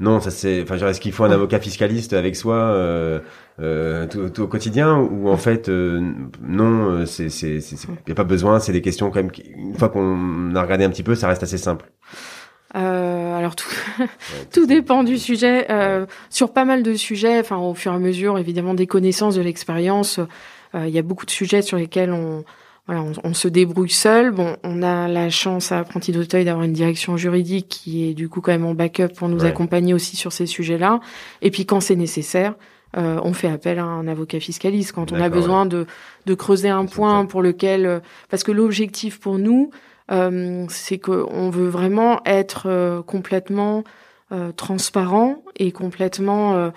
non, 0.00 0.20
ça 0.20 0.30
c'est. 0.30 0.62
Enfin, 0.62 0.76
est-ce 0.88 1.00
qu'il 1.00 1.12
faut 1.12 1.24
un 1.24 1.30
avocat 1.30 1.60
fiscaliste 1.60 2.14
avec 2.14 2.34
soi 2.34 2.56
euh, 2.56 3.20
euh, 3.60 4.06
tout, 4.08 4.42
au 4.42 4.48
quotidien 4.48 4.96
ou 4.96 5.28
en 5.28 5.36
fait 5.36 5.68
euh, 5.68 6.00
non, 6.42 6.90
euh, 6.90 7.06
c'est 7.06 7.28
c'est 7.28 7.58
il 7.58 8.08
y 8.08 8.12
a 8.12 8.14
pas 8.14 8.24
besoin. 8.24 8.58
C'est 8.58 8.72
des 8.72 8.82
questions 8.82 9.10
quand 9.10 9.22
même. 9.22 9.30
Une 9.56 9.74
fois 9.76 9.88
qu'on 9.88 10.54
a 10.56 10.62
regardé 10.62 10.84
un 10.84 10.90
petit 10.90 11.04
peu, 11.04 11.14
ça 11.14 11.28
reste 11.28 11.44
assez 11.44 11.58
simple. 11.58 11.92
Euh, 12.74 13.38
alors 13.38 13.54
tout, 13.54 13.70
tout 14.52 14.66
dépend 14.66 15.04
du 15.04 15.16
sujet. 15.16 15.66
Euh, 15.70 16.06
sur 16.28 16.52
pas 16.52 16.64
mal 16.64 16.82
de 16.82 16.94
sujets, 16.94 17.38
enfin 17.38 17.58
au 17.58 17.74
fur 17.74 17.92
et 17.92 17.94
à 17.94 18.00
mesure, 18.00 18.36
évidemment, 18.36 18.74
des 18.74 18.88
connaissances, 18.88 19.36
de 19.36 19.42
l'expérience, 19.42 20.18
il 20.74 20.88
y 20.88 20.98
a 20.98 21.02
beaucoup 21.02 21.24
de 21.24 21.30
sujets 21.30 21.62
sur 21.62 21.76
lesquels 21.76 22.10
on, 22.10 22.42
voilà, 22.86 23.02
on, 23.24 23.32
se 23.32 23.48
débrouille 23.48 23.88
seul. 23.90 24.30
Bon, 24.30 24.56
on 24.62 24.82
a 24.82 25.08
la 25.08 25.30
chance 25.30 25.72
à 25.72 25.78
Apprenti 25.78 26.12
d'Auteuil 26.12 26.44
d'avoir 26.44 26.64
une 26.64 26.74
direction 26.74 27.16
juridique 27.16 27.68
qui 27.68 28.08
est 28.08 28.14
du 28.14 28.28
coup 28.28 28.42
quand 28.42 28.52
même 28.52 28.66
en 28.66 28.74
backup 28.74 29.14
pour 29.16 29.28
nous 29.28 29.44
accompagner 29.46 29.94
aussi 29.94 30.16
sur 30.16 30.32
ces 30.32 30.44
sujets-là. 30.44 31.00
Et 31.40 31.50
puis 31.50 31.64
quand 31.64 31.80
c'est 31.80 31.96
nécessaire, 31.96 32.54
euh, 32.96 33.18
on 33.24 33.32
fait 33.32 33.48
appel 33.48 33.78
à 33.78 33.84
un 33.84 34.06
avocat 34.06 34.38
fiscaliste 34.38 34.92
quand 34.92 35.12
on 35.12 35.20
a 35.20 35.28
besoin 35.28 35.66
de, 35.66 35.86
de 36.26 36.34
creuser 36.34 36.68
un 36.68 36.86
point 36.86 37.24
pour 37.26 37.42
lequel, 37.42 37.86
euh, 37.86 38.00
parce 38.28 38.44
que 38.44 38.52
l'objectif 38.52 39.18
pour 39.18 39.38
nous, 39.38 39.70
euh, 40.12 40.66
c'est 40.68 40.98
qu'on 40.98 41.50
veut 41.50 41.68
vraiment 41.68 42.20
être 42.24 42.66
euh, 42.66 43.02
complètement 43.02 43.84
transparent 44.56 45.44
et 45.54 45.70
complètement 45.70 46.72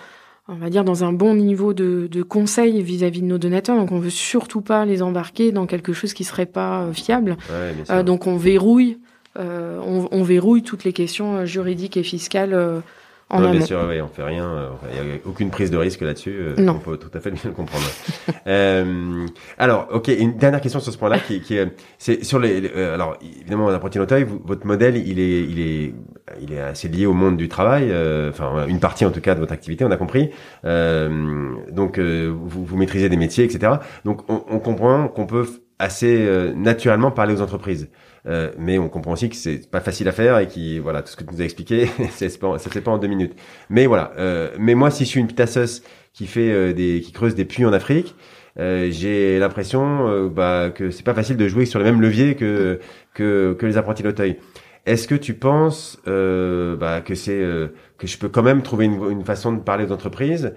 on 0.48 0.54
va 0.54 0.70
dire, 0.70 0.82
dans 0.82 1.04
un 1.04 1.12
bon 1.12 1.34
niveau 1.34 1.74
de, 1.74 2.08
de 2.10 2.22
conseil 2.22 2.82
vis-à-vis 2.82 3.20
de 3.20 3.26
nos 3.26 3.38
donateurs. 3.38 3.76
Donc, 3.76 3.92
on 3.92 3.98
veut 3.98 4.10
surtout 4.10 4.62
pas 4.62 4.86
les 4.86 5.02
embarquer 5.02 5.52
dans 5.52 5.66
quelque 5.66 5.92
chose 5.92 6.14
qui 6.14 6.24
serait 6.24 6.46
pas 6.46 6.82
euh, 6.82 6.92
fiable. 6.94 7.36
Euh, 7.50 8.02
donc, 8.02 8.26
on 8.26 8.36
verrouille, 8.36 8.98
euh, 9.38 9.78
on, 9.84 10.08
on, 10.10 10.22
verrouille 10.22 10.62
toutes 10.62 10.84
les 10.84 10.94
questions 10.94 11.44
juridiques 11.44 11.98
et 11.98 12.02
fiscales 12.02 12.82
en 13.30 13.50
Bien 13.50 13.60
sûr, 13.60 13.84
oui, 13.86 14.00
on 14.00 14.08
fait 14.08 14.22
rien. 14.22 14.44
Euh, 14.44 14.68
il 14.90 15.06
n'y 15.06 15.12
a 15.12 15.18
aucune 15.26 15.50
prise 15.50 15.70
de 15.70 15.76
risque 15.76 16.00
là-dessus. 16.00 16.34
Euh, 16.34 16.54
non. 16.56 16.76
On 16.76 16.78
peut 16.78 16.96
tout 16.96 17.10
à 17.12 17.20
fait 17.20 17.30
bien 17.30 17.42
le 17.44 17.50
comprendre. 17.50 17.84
euh, 18.46 19.26
alors, 19.58 19.88
ok, 19.92 20.08
une 20.08 20.38
dernière 20.38 20.62
question 20.62 20.80
sur 20.80 20.90
ce 20.90 20.96
point-là 20.96 21.18
qui, 21.18 21.42
qui 21.42 21.58
c'est 21.98 22.24
sur 22.24 22.38
les. 22.38 22.72
Euh, 22.74 22.94
alors, 22.94 23.18
évidemment, 23.22 23.68
apprenti 23.68 23.98
Noteuil, 23.98 24.26
votre 24.44 24.66
modèle, 24.66 24.96
il 24.96 25.20
est, 25.20 25.42
il 25.42 25.60
est, 25.60 25.94
il 26.40 26.54
est 26.54 26.60
assez 26.60 26.88
lié 26.88 27.04
au 27.04 27.12
monde 27.12 27.36
du 27.36 27.48
travail. 27.48 27.92
Enfin, 28.30 28.66
une 28.66 28.80
partie 28.80 29.04
en 29.04 29.10
tout 29.10 29.20
cas 29.20 29.34
de 29.34 29.40
votre 29.40 29.52
activité, 29.52 29.84
on 29.84 29.90
a 29.90 29.98
compris. 29.98 30.30
donc, 30.64 31.98
vous, 31.98 32.64
vous 32.64 32.76
maîtrisez 32.78 33.10
des 33.10 33.18
métiers, 33.18 33.44
etc. 33.44 33.72
Donc, 34.06 34.22
on, 34.30 34.42
on 34.48 34.58
comprend 34.58 35.08
qu'on 35.08 35.26
peut 35.26 35.46
assez 35.78 36.26
naturellement 36.56 37.10
parler 37.10 37.34
aux 37.34 37.42
entreprises. 37.42 37.90
Mais 38.24 38.78
on 38.78 38.88
comprend 38.88 39.12
aussi 39.12 39.28
que 39.28 39.36
c'est 39.36 39.70
pas 39.70 39.80
facile 39.80 40.08
à 40.08 40.12
faire 40.12 40.38
et 40.38 40.46
qui 40.46 40.78
voilà 40.78 41.02
tout 41.02 41.10
ce 41.10 41.16
que 41.16 41.24
tu 41.24 41.32
nous 41.32 41.40
as 41.40 41.44
expliqué, 41.44 41.86
ça 42.10 42.28
se 42.28 42.68
fait 42.68 42.80
pas 42.80 42.90
en 42.90 42.98
deux 42.98 43.08
minutes. 43.08 43.34
Mais 43.70 43.86
voilà. 43.86 44.12
mais 44.58 44.74
moi, 44.74 44.90
si 44.90 45.04
je 45.04 45.08
suis 45.08 45.20
une 45.20 45.26
pitasseuse 45.26 45.82
qui 46.12 46.26
fait 46.26 46.74
des 46.74 47.00
qui 47.00 47.12
creuse 47.12 47.34
des 47.34 47.44
puits 47.44 47.64
en 47.64 47.72
Afrique, 47.72 48.14
euh, 48.58 48.88
j'ai 48.90 49.38
l'impression 49.38 50.08
euh, 50.08 50.28
bah, 50.28 50.70
que 50.74 50.90
c'est 50.90 51.04
pas 51.04 51.14
facile 51.14 51.36
de 51.36 51.46
jouer 51.46 51.64
sur 51.64 51.78
les 51.78 51.84
mêmes 51.84 52.00
leviers 52.00 52.34
que 52.34 52.80
que, 53.14 53.54
que 53.58 53.66
les 53.66 53.76
apprentis 53.76 54.02
d'Auteuil. 54.02 54.36
Est-ce 54.84 55.06
que 55.06 55.14
tu 55.14 55.34
penses 55.34 55.98
euh, 56.08 56.76
bah, 56.76 57.00
que 57.00 57.14
c'est 57.14 57.38
euh, 57.38 57.68
que 57.98 58.06
je 58.06 58.18
peux 58.18 58.28
quand 58.28 58.42
même 58.42 58.62
trouver 58.62 58.86
une, 58.86 59.10
une 59.10 59.24
façon 59.24 59.52
de 59.52 59.60
parler 59.60 59.84
aux 59.84 59.92
entreprises? 59.92 60.54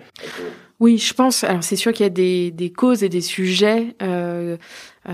Oui, 0.80 0.98
je 0.98 1.14
pense. 1.14 1.44
Alors 1.44 1.64
c'est 1.64 1.76
sûr 1.76 1.94
qu'il 1.94 2.06
y 2.06 2.08
a 2.08 2.10
des, 2.10 2.50
des 2.50 2.72
causes 2.72 3.04
et 3.04 3.10
des 3.10 3.22
sujets 3.22 3.96
euh, 4.02 4.58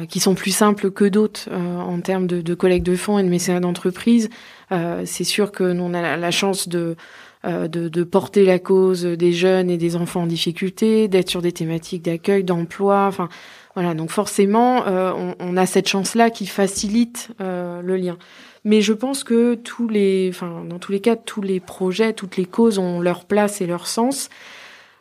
qui 0.09 0.19
sont 0.19 0.35
plus 0.35 0.51
simples 0.51 0.91
que 0.91 1.05
d'autres 1.05 1.49
en 1.51 2.01
termes 2.01 2.27
de, 2.27 2.41
de 2.41 2.53
collecte 2.53 2.85
de 2.85 2.95
fonds 2.95 3.19
et 3.19 3.23
de 3.23 3.29
mécénat 3.29 3.61
d'entreprise. 3.61 4.29
c'est 4.69 5.23
sûr 5.23 5.51
que 5.51 5.63
nous 5.63 5.83
on 5.83 5.93
a 5.93 6.17
la 6.17 6.31
chance 6.31 6.67
de 6.67 6.97
euh, 7.45 7.67
de, 7.67 7.87
de, 7.87 8.03
porter 8.03 8.45
la 8.45 8.57
cause 8.57 9.03
des 9.03 9.31
jeunes 9.31 9.69
et 9.69 9.77
des 9.77 9.95
enfants 9.95 10.23
en 10.23 10.25
difficulté, 10.27 11.07
d'être 11.07 11.29
sur 11.29 11.43
des 11.43 11.51
thématiques 11.51 12.01
d'accueil, 12.01 12.43
d'emploi. 12.43 13.05
Enfin, 13.07 13.29
voilà. 13.75 13.93
Donc 13.93 14.09
forcément, 14.09 14.87
euh, 14.87 15.13
on, 15.15 15.35
on, 15.39 15.55
a 15.55 15.67
cette 15.67 15.87
chance-là 15.87 16.31
qui 16.31 16.47
facilite 16.47 17.29
euh, 17.39 17.81
le 17.83 17.95
lien. 17.95 18.17
Mais 18.65 18.81
je 18.81 18.91
pense 18.91 19.23
que 19.23 19.53
tous 19.53 19.87
les, 19.87 20.31
enfin, 20.33 20.63
dans 20.67 20.79
tous 20.79 20.91
les 20.91 20.99
cas, 20.99 21.15
tous 21.15 21.43
les 21.43 21.59
projets, 21.59 22.11
toutes 22.11 22.37
les 22.37 22.45
causes 22.45 22.79
ont 22.79 22.99
leur 22.99 23.23
place 23.23 23.61
et 23.61 23.67
leur 23.67 23.85
sens. 23.85 24.29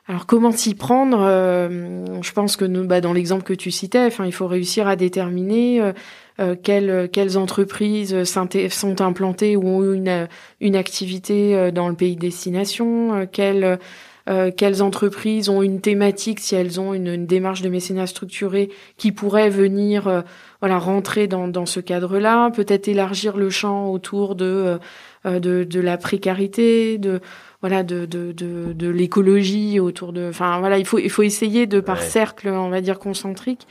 Alors 0.09 0.27
comment 0.27 0.53
s'y 0.53 0.75
prendre 0.75 1.19
Je 1.19 2.33
pense 2.33 2.57
que 2.57 2.65
nous, 2.65 2.87
bah, 2.87 3.01
dans 3.01 3.13
l'exemple 3.13 3.43
que 3.43 3.53
tu 3.53 3.73
citais, 3.73 4.09
il 4.25 4.33
faut 4.33 4.47
réussir 4.47 4.87
à 4.87 4.95
déterminer 4.95 5.93
euh, 6.39 6.55
quelles, 6.63 7.09
quelles 7.11 7.39
entreprises 7.39 8.25
sont 8.25 9.01
implantées 9.01 9.57
ou 9.57 9.67
ont 9.67 9.93
une, 9.95 10.29
une 10.61 10.77
activité 10.77 11.57
euh, 11.57 11.71
dans 11.71 11.89
le 11.89 11.95
pays 11.95 12.15
de 12.15 12.21
destination, 12.21 13.15
euh, 13.15 14.51
quelles, 14.51 14.83
entreprises 14.83 15.49
ont 15.49 15.63
une 15.63 15.81
thématique, 15.81 16.41
si 16.41 16.55
elles 16.55 16.79
ont 16.79 16.93
une, 16.93 17.07
une 17.07 17.27
démarche 17.27 17.63
de 17.63 17.71
mécénat 17.71 18.07
structurée 18.07 18.69
qui 18.99 19.13
pourrait 19.13 19.49
venir 19.49 20.25
voilà 20.61 20.79
rentrer 20.79 21.27
dans, 21.27 21.49
dans 21.49 21.65
ce 21.65 21.81
cadre-là, 21.81 22.51
peut-être 22.51 22.89
élargir 22.89 23.37
le 23.37 23.49
champ 23.49 23.89
autour 23.89 24.35
de, 24.35 24.79
de, 25.27 25.65
de 25.65 25.81
la 25.81 25.97
précarité, 25.99 26.99
de 26.99 27.21
voilà 27.61 27.83
de 27.83 28.07
de 28.07 28.33
de, 28.33 28.73
de 28.73 28.89
l'écologie 28.89 29.81
autour 29.81 30.13
de 30.13 30.29
enfin 30.29 30.59
voilà 30.61 30.79
il 30.79 30.87
faut 30.87 30.99
il 30.99 31.11
faut 31.11 31.23
essayer 31.23 31.67
de 31.67 31.81
par 31.81 32.03
cercle 32.03 32.49
on 32.49 32.69
va 32.69 32.81
dire 32.81 32.99
concentrique 32.99 33.67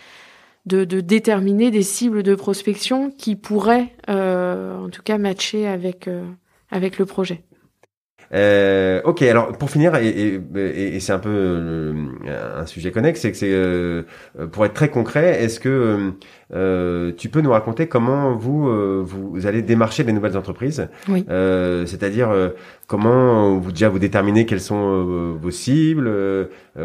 de, 0.66 0.84
de, 0.84 1.00
déterminer 1.00 1.72
des 1.72 1.84
cibles 1.84 2.24
de 2.24 2.36
prospection 2.36 3.12
qui 3.12 3.36
pourraient, 3.36 3.94
euh, 4.10 4.78
en 4.78 4.90
tout 4.90 5.04
cas, 5.04 5.18
matcher 5.18 5.68
avec, 5.68 6.08
euh, 6.08 6.24
avec 6.72 6.98
le 6.98 7.06
projet. 7.06 7.44
Euh, 8.34 9.02
ok, 9.04 9.22
alors 9.22 9.52
pour 9.58 9.70
finir, 9.70 9.96
et, 9.96 10.08
et, 10.08 10.96
et 10.96 11.00
c'est 11.00 11.14
un 11.14 11.20
peu 11.20 11.30
euh, 11.30 11.94
un 12.58 12.66
sujet 12.66 12.92
connexe, 12.92 13.22
c'est 13.22 13.32
que 13.32 13.38
c'est 13.38 13.54
euh, 13.54 14.04
pour 14.52 14.66
être 14.66 14.74
très 14.74 14.90
concret, 14.90 15.44
est-ce 15.44 15.60
que 15.60 16.14
euh, 16.54 17.12
tu 17.18 17.30
peux 17.30 17.42
nous 17.42 17.52
raconter 17.52 17.88
comment 17.88 18.36
vous 18.36 19.04
vous 19.04 19.48
allez 19.48 19.62
démarcher 19.62 20.04
des 20.04 20.14
nouvelles 20.14 20.38
entreprises 20.38 20.88
oui. 21.10 21.26
C'est-à-dire 21.28 22.30
comment 22.88 23.58
vous 23.58 23.72
déjà 23.72 23.90
vous 23.90 24.00
déterminez 24.00 24.46
quelles 24.46 24.62
sont 24.62 25.36
vos 25.42 25.52
cibles, 25.52 26.12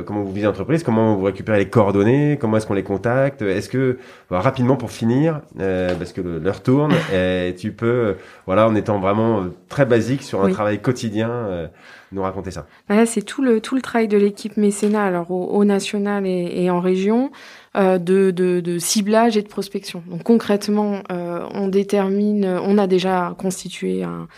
comment 0.06 0.22
vous 0.22 0.32
visez 0.32 0.46
l'entreprise, 0.46 0.82
comment 0.82 1.16
vous 1.16 1.24
récupérez 1.24 1.58
les 1.58 1.68
coordonnées, 1.68 2.38
comment 2.40 2.56
est-ce 2.56 2.66
qu'on 2.66 2.74
les 2.74 2.82
contacte 2.82 3.42
Est-ce 3.42 3.68
que 3.68 3.98
rapidement 4.30 4.76
pour 4.76 4.90
finir, 4.90 5.40
parce 5.58 6.12
que 6.12 6.20
l'heure 6.20 6.62
tourne, 6.62 6.94
tu 7.56 7.72
peux 7.72 8.16
voilà 8.46 8.66
en 8.66 8.74
étant 8.74 8.98
vraiment 8.98 9.44
très 9.68 9.86
basique 9.86 10.22
sur 10.22 10.42
un 10.42 10.50
travail 10.50 10.80
quotidien 10.80 11.30
euh, 11.30 11.66
nous 12.12 12.22
raconter 12.22 12.50
ça. 12.50 12.66
Bah 12.88 13.06
C'est 13.06 13.22
tout 13.22 13.42
le, 13.42 13.60
tout 13.60 13.76
le 13.76 13.82
travail 13.82 14.08
de 14.08 14.16
l'équipe 14.16 14.56
mécénat, 14.56 15.04
alors 15.04 15.30
au, 15.30 15.64
national 15.64 16.26
et, 16.26 16.68
en 16.70 16.80
région, 16.80 17.30
euh, 17.76 17.98
de, 17.98 18.78
ciblage 18.78 19.36
et 19.36 19.42
de 19.42 19.48
prospection. 19.48 20.02
Donc 20.08 20.24
concrètement, 20.24 21.02
euh, 21.12 21.46
on 21.54 21.68
détermine, 21.68 22.44
on 22.44 22.78
a 22.78 22.86
déjà 22.86 23.34
constitué 23.38 24.02
un, 24.02 24.28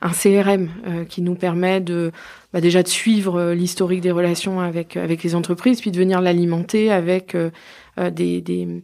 CRM 0.00 0.68
qui 1.08 1.22
nous 1.22 1.34
permet 1.34 1.80
de 1.80 2.12
bah 2.52 2.60
déjà 2.60 2.84
de 2.84 2.88
suivre 2.88 3.50
l'historique 3.50 4.00
des 4.00 4.12
relations 4.12 4.60
avec 4.60 4.94
les 4.94 5.34
entreprises, 5.34 5.80
puis 5.80 5.90
de 5.90 5.98
venir 5.98 6.20
l'alimenter 6.20 6.92
avec 6.92 7.34
des, 8.10 8.66
euh, 8.66 8.80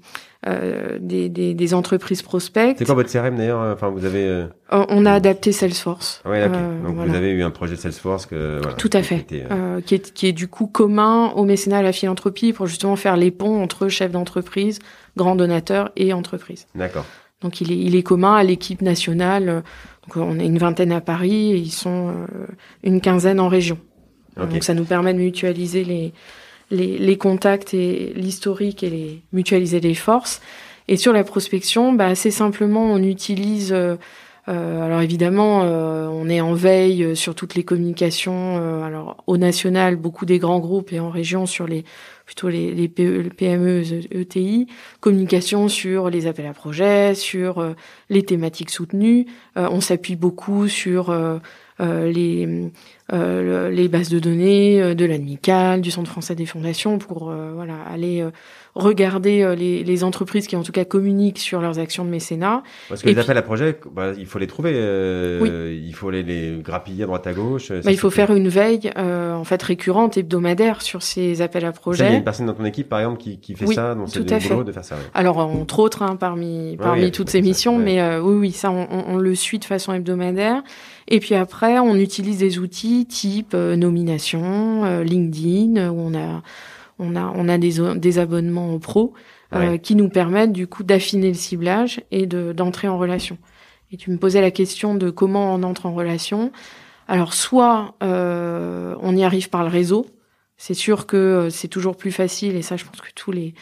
des, 1.01 1.29
des, 1.29 1.55
des, 1.55 1.75
entreprises 1.75 2.23
prospects. 2.23 2.75
C'est 2.77 2.85
quoi 2.85 2.95
votre 2.95 3.11
CRM 3.11 3.37
d'ailleurs 3.37 3.61
Enfin, 3.73 3.89
vous 3.89 4.05
avez. 4.05 4.25
Euh, 4.25 4.47
on 4.71 5.07
a 5.07 5.13
adapté 5.13 5.53
Salesforce. 5.53 6.21
Ah 6.25 6.31
euh, 6.31 6.83
Donc 6.83 6.97
vous 6.97 7.15
avez 7.15 7.31
eu 7.31 7.43
un 7.43 7.51
projet 7.51 7.77
Salesforce 7.77 8.27
que. 8.27 8.59
Voilà, 8.61 8.77
Tout 8.77 8.91
à 8.93 9.03
fait. 9.03 9.27
qui, 9.87 9.95
est, 9.95 10.13
qui 10.13 10.27
est 10.27 10.33
du 10.33 10.49
coup 10.49 10.67
commun 10.67 11.33
au 11.37 11.45
mécénat 11.45 11.79
à 11.79 11.83
la 11.83 11.93
philanthropie 11.93 12.53
pour 12.53 12.67
justement 12.67 12.97
faire 12.97 13.17
les 13.17 13.31
ponts 13.31 13.63
entre 13.63 13.89
chefs 13.89 14.13
d'entreprise, 14.13 14.81
grands 15.17 15.37
donateurs 15.37 15.93
et 15.97 16.13
entreprises. 16.13 16.67
D'accord. 16.75 17.07
Donc 17.41 17.61
il 17.61 17.73
est, 17.73 17.79
il 17.79 17.97
est 17.97 18.03
commun 18.03 18.35
à 18.35 18.43
l'équipe 18.43 18.83
nationale. 18.83 19.63
Donc 20.07 20.17
on 20.17 20.39
est 20.39 20.47
une 20.47 20.59
vingtaine 20.59 20.93
à 20.93 21.01
Paris 21.01 21.53
et 21.53 21.57
ils 21.57 21.73
sont 21.73 22.13
une 22.83 23.01
quinzaine 23.01 23.41
en 23.41 23.49
région. 23.49 23.79
Donc 24.37 24.65
ça 24.65 24.75
nous 24.75 24.85
permet 24.85 25.15
de 25.15 25.19
mutualiser 25.19 25.85
les, 25.85 26.13
les, 26.71 26.99
les 26.99 27.19
contacts 27.19 27.75
et 27.75 28.13
l'historique 28.17 28.83
et 28.83 28.91
les 28.91 29.23
mutualiser 29.33 29.81
les 29.81 29.95
forces. 29.95 30.41
Et 30.89 30.97
sur 30.97 31.13
la 31.13 31.25
prospection, 31.25 31.93
bah, 31.93 32.07
assez 32.07 32.31
simplement, 32.31 32.85
on 32.85 33.03
utilise. 33.03 33.73
Euh, 33.73 33.97
euh 34.49 34.83
alors 34.83 35.01
évidemment, 35.01 35.63
euh, 35.63 36.07
on 36.09 36.29
est 36.29 36.43
en 36.43 36.53
veille 36.53 37.17
sur 37.17 37.35
toutes 37.35 37.55
les 37.55 37.65
communications. 37.65 38.59
Euh, 38.59 38.83
alors 38.83 39.25
au 39.27 39.39
national, 39.39 39.97
beaucoup 39.97 40.27
des 40.27 40.39
grands 40.39 40.61
groupes 40.61 40.93
et 40.93 41.01
en 41.01 41.09
région 41.09 41.47
sur 41.47 41.67
les 41.67 41.85
plutôt 42.27 42.49
les, 42.49 42.75
les 42.75 42.89
PME, 42.89 43.83
ETI, 44.11 44.67
communication 45.01 45.69
sur 45.69 46.09
les 46.09 46.27
appels 46.27 46.47
à 46.47 46.55
projets, 46.55 47.15
sur 47.15 47.75
les 48.09 48.23
thématiques 48.23 48.71
soutenues. 48.71 49.27
on 49.57 49.83
s'appuie 49.83 50.17
beaucoup 50.17 50.67
sur 50.67 51.13
euh, 51.74 51.74
les, 51.81 52.71
euh, 53.13 53.71
les 53.71 53.89
bases 53.89 54.09
de 54.09 54.19
données 54.19 54.81
euh, 54.81 54.95
de 54.95 55.05
l'ANMICAL, 55.05 55.83
du 55.83 55.91
Centre 55.91 56.11
français 56.11 56.35
des 56.35 56.47
fondations, 56.47 56.97
pour 56.97 57.31
voilà 57.55 57.75
aller 57.91 58.25
regarder 58.75 59.55
les, 59.57 59.85
les, 59.85 60.05
entreprises 60.05 60.47
qui 60.47 60.57
en 60.57 60.63
tout 60.63 60.73
cas 60.73 60.85
communiquent 60.85 61.39
sur 61.39 61.61
leurs 61.61 61.79
actions 61.79 62.05
de 62.05 62.11
mécénat. 62.11 62.63
Parce 62.89 63.03
que 63.03 63.09
les 63.09 63.19
appels 63.19 63.37
à 63.37 63.43
projets, 63.43 63.79
bah, 63.93 64.13
il 64.19 64.27
faut 64.27 64.39
les 64.39 64.47
trouver, 64.47 64.73
il 64.73 65.95
faut 65.95 66.11
les, 66.11 66.23
les, 66.23 66.59
grappiller 66.63 67.05
à 67.05 67.07
droite 67.07 67.27
à 67.27 67.33
gauche. 67.33 67.71
Bah, 67.71 67.93
il 67.93 67.99
faut 67.99 68.11
faire 68.11 68.33
une 68.35 68.49
veille 68.49 68.91
en 68.97 69.45
fait 69.45 69.63
récurrente, 69.63 70.17
hebdomadaire 70.17 70.81
sur 70.81 71.03
ces 71.03 71.43
appels 71.43 71.67
à 71.67 71.73
projets. 71.73 72.07
il 72.07 72.11
y 72.13 72.15
a 72.15 72.19
une 72.19 72.25
personne 72.25 72.47
dans 72.47 72.55
ton 72.55 72.65
équipe 72.65 72.89
par 72.89 73.01
exemple 73.01 73.19
qui, 73.19 73.39
qui 73.39 73.55
fait 73.55 73.67
ça, 73.67 73.95
donc 73.95 74.09
c'est 74.09 74.49
boulot 74.49 74.65
de 74.65 74.73
faire 74.73 74.85
ça. 74.85 74.97
Alors 75.13 75.39
entre 75.39 75.79
autres 75.79 76.03
hein, 76.03 76.17
parmi 76.17 76.77
parmi 76.79 77.13
toutes 77.13 77.31
ces 77.31 77.43
missions, 77.43 77.79
mais 77.79 78.19
oui 78.19 78.35
oui 78.35 78.53
ça 78.53 78.71
on, 78.71 78.89
on, 78.91 79.19
le 79.19 79.35
suit 79.35 79.59
de 79.59 79.65
façon 79.65 79.93
hebdomadaire. 79.93 80.63
Et 81.09 81.21
puis 81.21 81.35
après, 81.35 81.79
on 81.79 81.97
utilise 81.97 82.39
des 82.39 82.59
outils 82.59 83.07
type 83.07 83.53
euh, 83.55 83.77
nomination, 83.77 84.85
euh, 84.85 85.03
LinkedIn, 85.03 85.91
où 85.91 86.01
on 86.01 86.15
a 86.15 86.43
on 86.99 87.17
a 87.17 87.33
on 87.35 87.49
a 87.49 87.59
des, 87.59 87.75
des 87.97 88.19
abonnements 88.19 88.79
pro 88.79 89.13
euh, 89.55 89.77
qui 89.79 89.95
nous 89.95 90.09
permettent 90.09 90.53
du 90.53 90.67
coup 90.67 90.83
d'affiner 90.83 91.29
le 91.29 91.35
ciblage 91.35 92.01
et 92.11 92.27
de 92.27 92.53
d'entrer 92.53 92.89
en 92.89 92.99
relation. 92.99 93.37
Et 93.91 93.97
tu 93.97 94.11
me 94.11 94.17
posais 94.17 94.41
la 94.41 94.51
question 94.51 94.95
de 94.95 95.11
comment 95.11 95.55
on 95.55 95.63
entre 95.63 95.87
en 95.87 95.95
relation. 95.95 96.53
Alors 97.07 97.35
soit 97.35 97.95
on 98.01 99.17
y 99.17 99.25
arrive 99.25 99.51
par 99.51 99.63
le 99.63 99.69
réseau. 99.69 100.07
C'est 100.57 100.75
sûr 100.75 101.07
que 101.07 101.49
c'est 101.51 101.69
toujours 101.69 101.97
plus 101.97 102.13
facile 102.13 102.55
et 102.55 102.63
ça, 102.63 102.77
je 102.77 102.85
pense 102.85 103.01
que 103.01 103.11
tous 103.15 103.33
les 103.33 103.55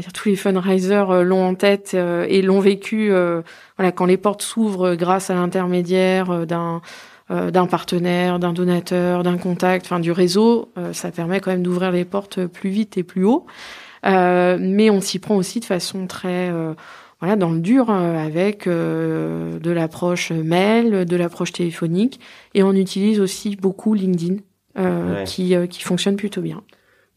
va 0.00 0.02
dire 0.02 0.12
tous 0.12 0.28
les 0.28 0.36
fundraisers 0.36 1.10
euh, 1.10 1.22
l'ont 1.22 1.44
en 1.44 1.54
tête 1.54 1.92
euh, 1.94 2.26
et 2.28 2.42
l'ont 2.42 2.60
vécu. 2.60 3.12
Euh, 3.12 3.42
voilà, 3.76 3.92
quand 3.92 4.06
les 4.06 4.16
portes 4.16 4.42
s'ouvrent 4.42 4.94
grâce 4.94 5.30
à 5.30 5.34
l'intermédiaire 5.34 6.46
d'un 6.46 6.80
d'un 7.30 7.66
partenaire, 7.66 8.40
d'un 8.40 8.52
donateur, 8.52 9.22
d'un 9.22 9.38
contact, 9.38 9.86
enfin 9.86 10.00
du 10.00 10.10
réseau, 10.10 10.72
ça 10.92 11.12
permet 11.12 11.38
quand 11.38 11.52
même 11.52 11.62
d'ouvrir 11.62 11.92
les 11.92 12.04
portes 12.04 12.44
plus 12.46 12.70
vite 12.70 12.98
et 12.98 13.04
plus 13.04 13.24
haut. 13.24 13.46
mais 14.02 14.90
on 14.90 15.00
s'y 15.00 15.20
prend 15.20 15.36
aussi 15.36 15.60
de 15.60 15.64
façon 15.64 16.08
très 16.08 16.52
voilà 17.20 17.36
dans 17.36 17.52
le 17.52 17.60
dur 17.60 17.88
avec 17.88 18.66
de 18.66 19.70
l'approche 19.70 20.32
mail, 20.32 21.04
de 21.04 21.16
l'approche 21.16 21.52
téléphonique 21.52 22.18
et 22.54 22.64
on 22.64 22.72
utilise 22.72 23.20
aussi 23.20 23.54
beaucoup 23.54 23.94
LinkedIn 23.94 24.38
qui 25.24 25.54
qui 25.68 25.82
fonctionne 25.84 26.16
plutôt 26.16 26.40
bien. 26.40 26.64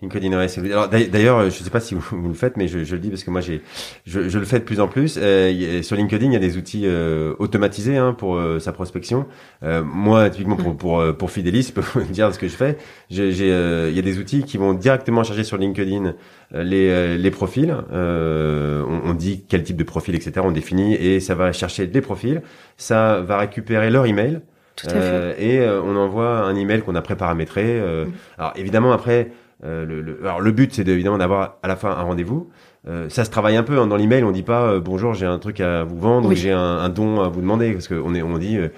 LinkedIn. 0.04 0.32
Alors 0.72 0.90
d'ailleurs, 0.90 1.46
je 1.46 1.50
sais 1.50 1.70
pas 1.70 1.80
si 1.80 1.96
vous, 1.96 2.28
le 2.28 2.34
faites, 2.34 2.58
mais 2.58 2.68
je, 2.68 2.84
je, 2.84 2.96
le 2.96 3.02
dis 3.02 3.10
parce 3.10 3.24
que 3.24 3.32
moi 3.32 3.42
j'ai, 3.42 3.62
je, 4.06 4.30
je, 4.30 4.40
le 4.40 4.46
fais 4.46 4.60
de 4.60 4.64
plus 4.64 4.80
en 4.80 4.88
plus. 4.88 5.18
Euh, 5.22 5.82
sur 5.82 5.96
LinkedIn, 5.96 6.28
il 6.28 6.34
y 6.34 6.36
a 6.36 6.40
des 6.40 6.58
outils 6.58 6.84
euh, 6.86 7.34
automatisés 7.40 7.98
hein, 7.98 8.14
pour 8.14 8.36
euh, 8.36 8.60
sa 8.60 8.72
prospection. 8.72 9.26
Euh, 9.64 9.84
moi, 9.84 10.30
typiquement 10.30 10.56
pour 10.56 10.76
pour 10.76 11.18
pour 11.18 11.32
Fidelis, 11.32 11.64
je 11.68 11.72
peux 11.74 11.82
vous 11.82 12.12
dire 12.12 12.34
ce 12.34 12.40
que 12.40 12.48
je 12.48 12.56
fais. 12.56 12.78
J'ai, 13.10 13.30
il 13.30 13.96
y 13.96 14.00
a 14.00 14.02
des 14.02 14.20
outils 14.20 14.44
qui 14.44 14.58
vont 14.58 14.74
directement 14.74 15.24
charger 15.24 15.44
sur 15.44 15.58
LinkedIn 15.58 16.14
les 16.52 17.18
les 17.18 17.32
profils. 17.32 17.76
On, 17.92 19.02
on, 19.06 19.14
dit 19.14 19.46
quel 19.48 19.64
type 19.64 19.78
de 19.78 19.84
profil, 19.84 20.16
etc. 20.16 20.42
On 20.44 20.52
définit 20.52 20.96
et 20.96 21.20
ça 21.20 21.36
va 21.36 21.52
chercher 21.52 21.88
des 21.88 22.02
profils. 22.02 22.42
Ça 22.78 23.22
va 23.22 23.38
récupérer 23.38 23.90
leur 23.90 24.06
email. 24.06 24.42
Tout 24.76 24.88
à 24.88 24.90
fait. 24.90 25.36
et 25.44 25.70
on 25.70 25.96
envoie 25.96 26.40
un 26.40 26.56
email 26.56 26.82
qu'on 26.82 26.96
a 26.96 27.02
préparamétré. 27.02 27.80
Mm. 27.80 28.12
Alors 28.40 28.54
évidemment 28.56 28.92
après 28.92 29.30
euh, 29.64 29.86
le, 29.86 30.02
le, 30.02 30.20
alors 30.22 30.42
le 30.42 30.52
but 30.52 30.74
c'est 30.74 30.88
évidemment 30.88 31.18
d'avoir 31.18 31.58
à 31.64 31.68
la 31.68 31.76
fin 31.76 31.90
un 31.90 32.04
rendez-vous. 32.04 32.50
Euh, 32.88 33.08
ça 33.08 33.24
se 33.24 33.30
travaille 33.30 33.56
un 33.56 33.64
peu 33.64 33.80
hein. 33.80 33.88
dans 33.88 33.96
l'email. 33.96 34.24
On 34.24 34.32
dit 34.32 34.44
pas 34.44 34.64
euh, 34.64 34.80
bonjour, 34.80 35.14
j'ai 35.14 35.26
un 35.26 35.40
truc 35.40 35.62
à 35.62 35.84
vous 35.84 35.98
vendre 35.98 36.30
ou 36.30 36.36
j'ai 36.36 36.52
un, 36.52 36.60
un, 36.60 36.90
don 36.90 37.22
à 37.22 37.30
vous 37.30 37.42
demander 37.42 37.72
parce 37.72 37.88
qu'on 37.88 38.14
est 38.14 38.22
on 38.22 38.38
dit 38.38 38.58
euh, 38.58 38.70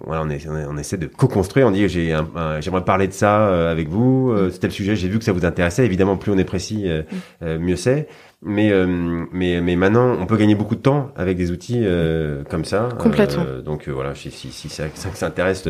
voilà, 0.00 0.22
on, 0.22 0.30
est, 0.30 0.46
on, 0.46 0.76
essaie 0.76 0.98
de 0.98 1.06
co-construire. 1.06 1.66
On 1.66 1.70
dit 1.70 1.88
j'ai 1.88 2.14
j'aimerais 2.60 2.84
parler 2.84 3.08
de 3.08 3.12
ça 3.12 3.70
avec 3.70 3.88
vous. 3.88 4.32
Mm. 4.32 4.50
C'était 4.50 4.68
le 4.68 4.72
sujet. 4.72 4.96
J'ai 4.96 5.08
vu 5.08 5.18
que 5.18 5.24
ça 5.24 5.32
vous 5.32 5.44
intéressait. 5.44 5.84
Évidemment, 5.84 6.16
plus 6.16 6.30
on 6.30 6.38
est 6.38 6.44
précis, 6.44 6.86
mm. 7.40 7.56
mieux 7.56 7.74
c'est. 7.74 8.06
Mais 8.40 8.70
mais 9.32 9.60
mais 9.60 9.74
maintenant, 9.74 10.14
on 10.20 10.26
peut 10.26 10.36
gagner 10.36 10.54
beaucoup 10.54 10.76
de 10.76 10.82
temps 10.82 11.10
avec 11.16 11.36
des 11.36 11.50
outils 11.50 11.84
comme 12.48 12.64
ça. 12.64 12.90
Complètement. 12.96 13.44
donc 13.64 13.88
voilà, 13.88 14.14
si, 14.14 14.30
si, 14.30 14.52
si 14.52 14.68
ça, 14.68 14.84
ça, 14.94 15.08
ça 15.14 15.26
intéresse 15.26 15.68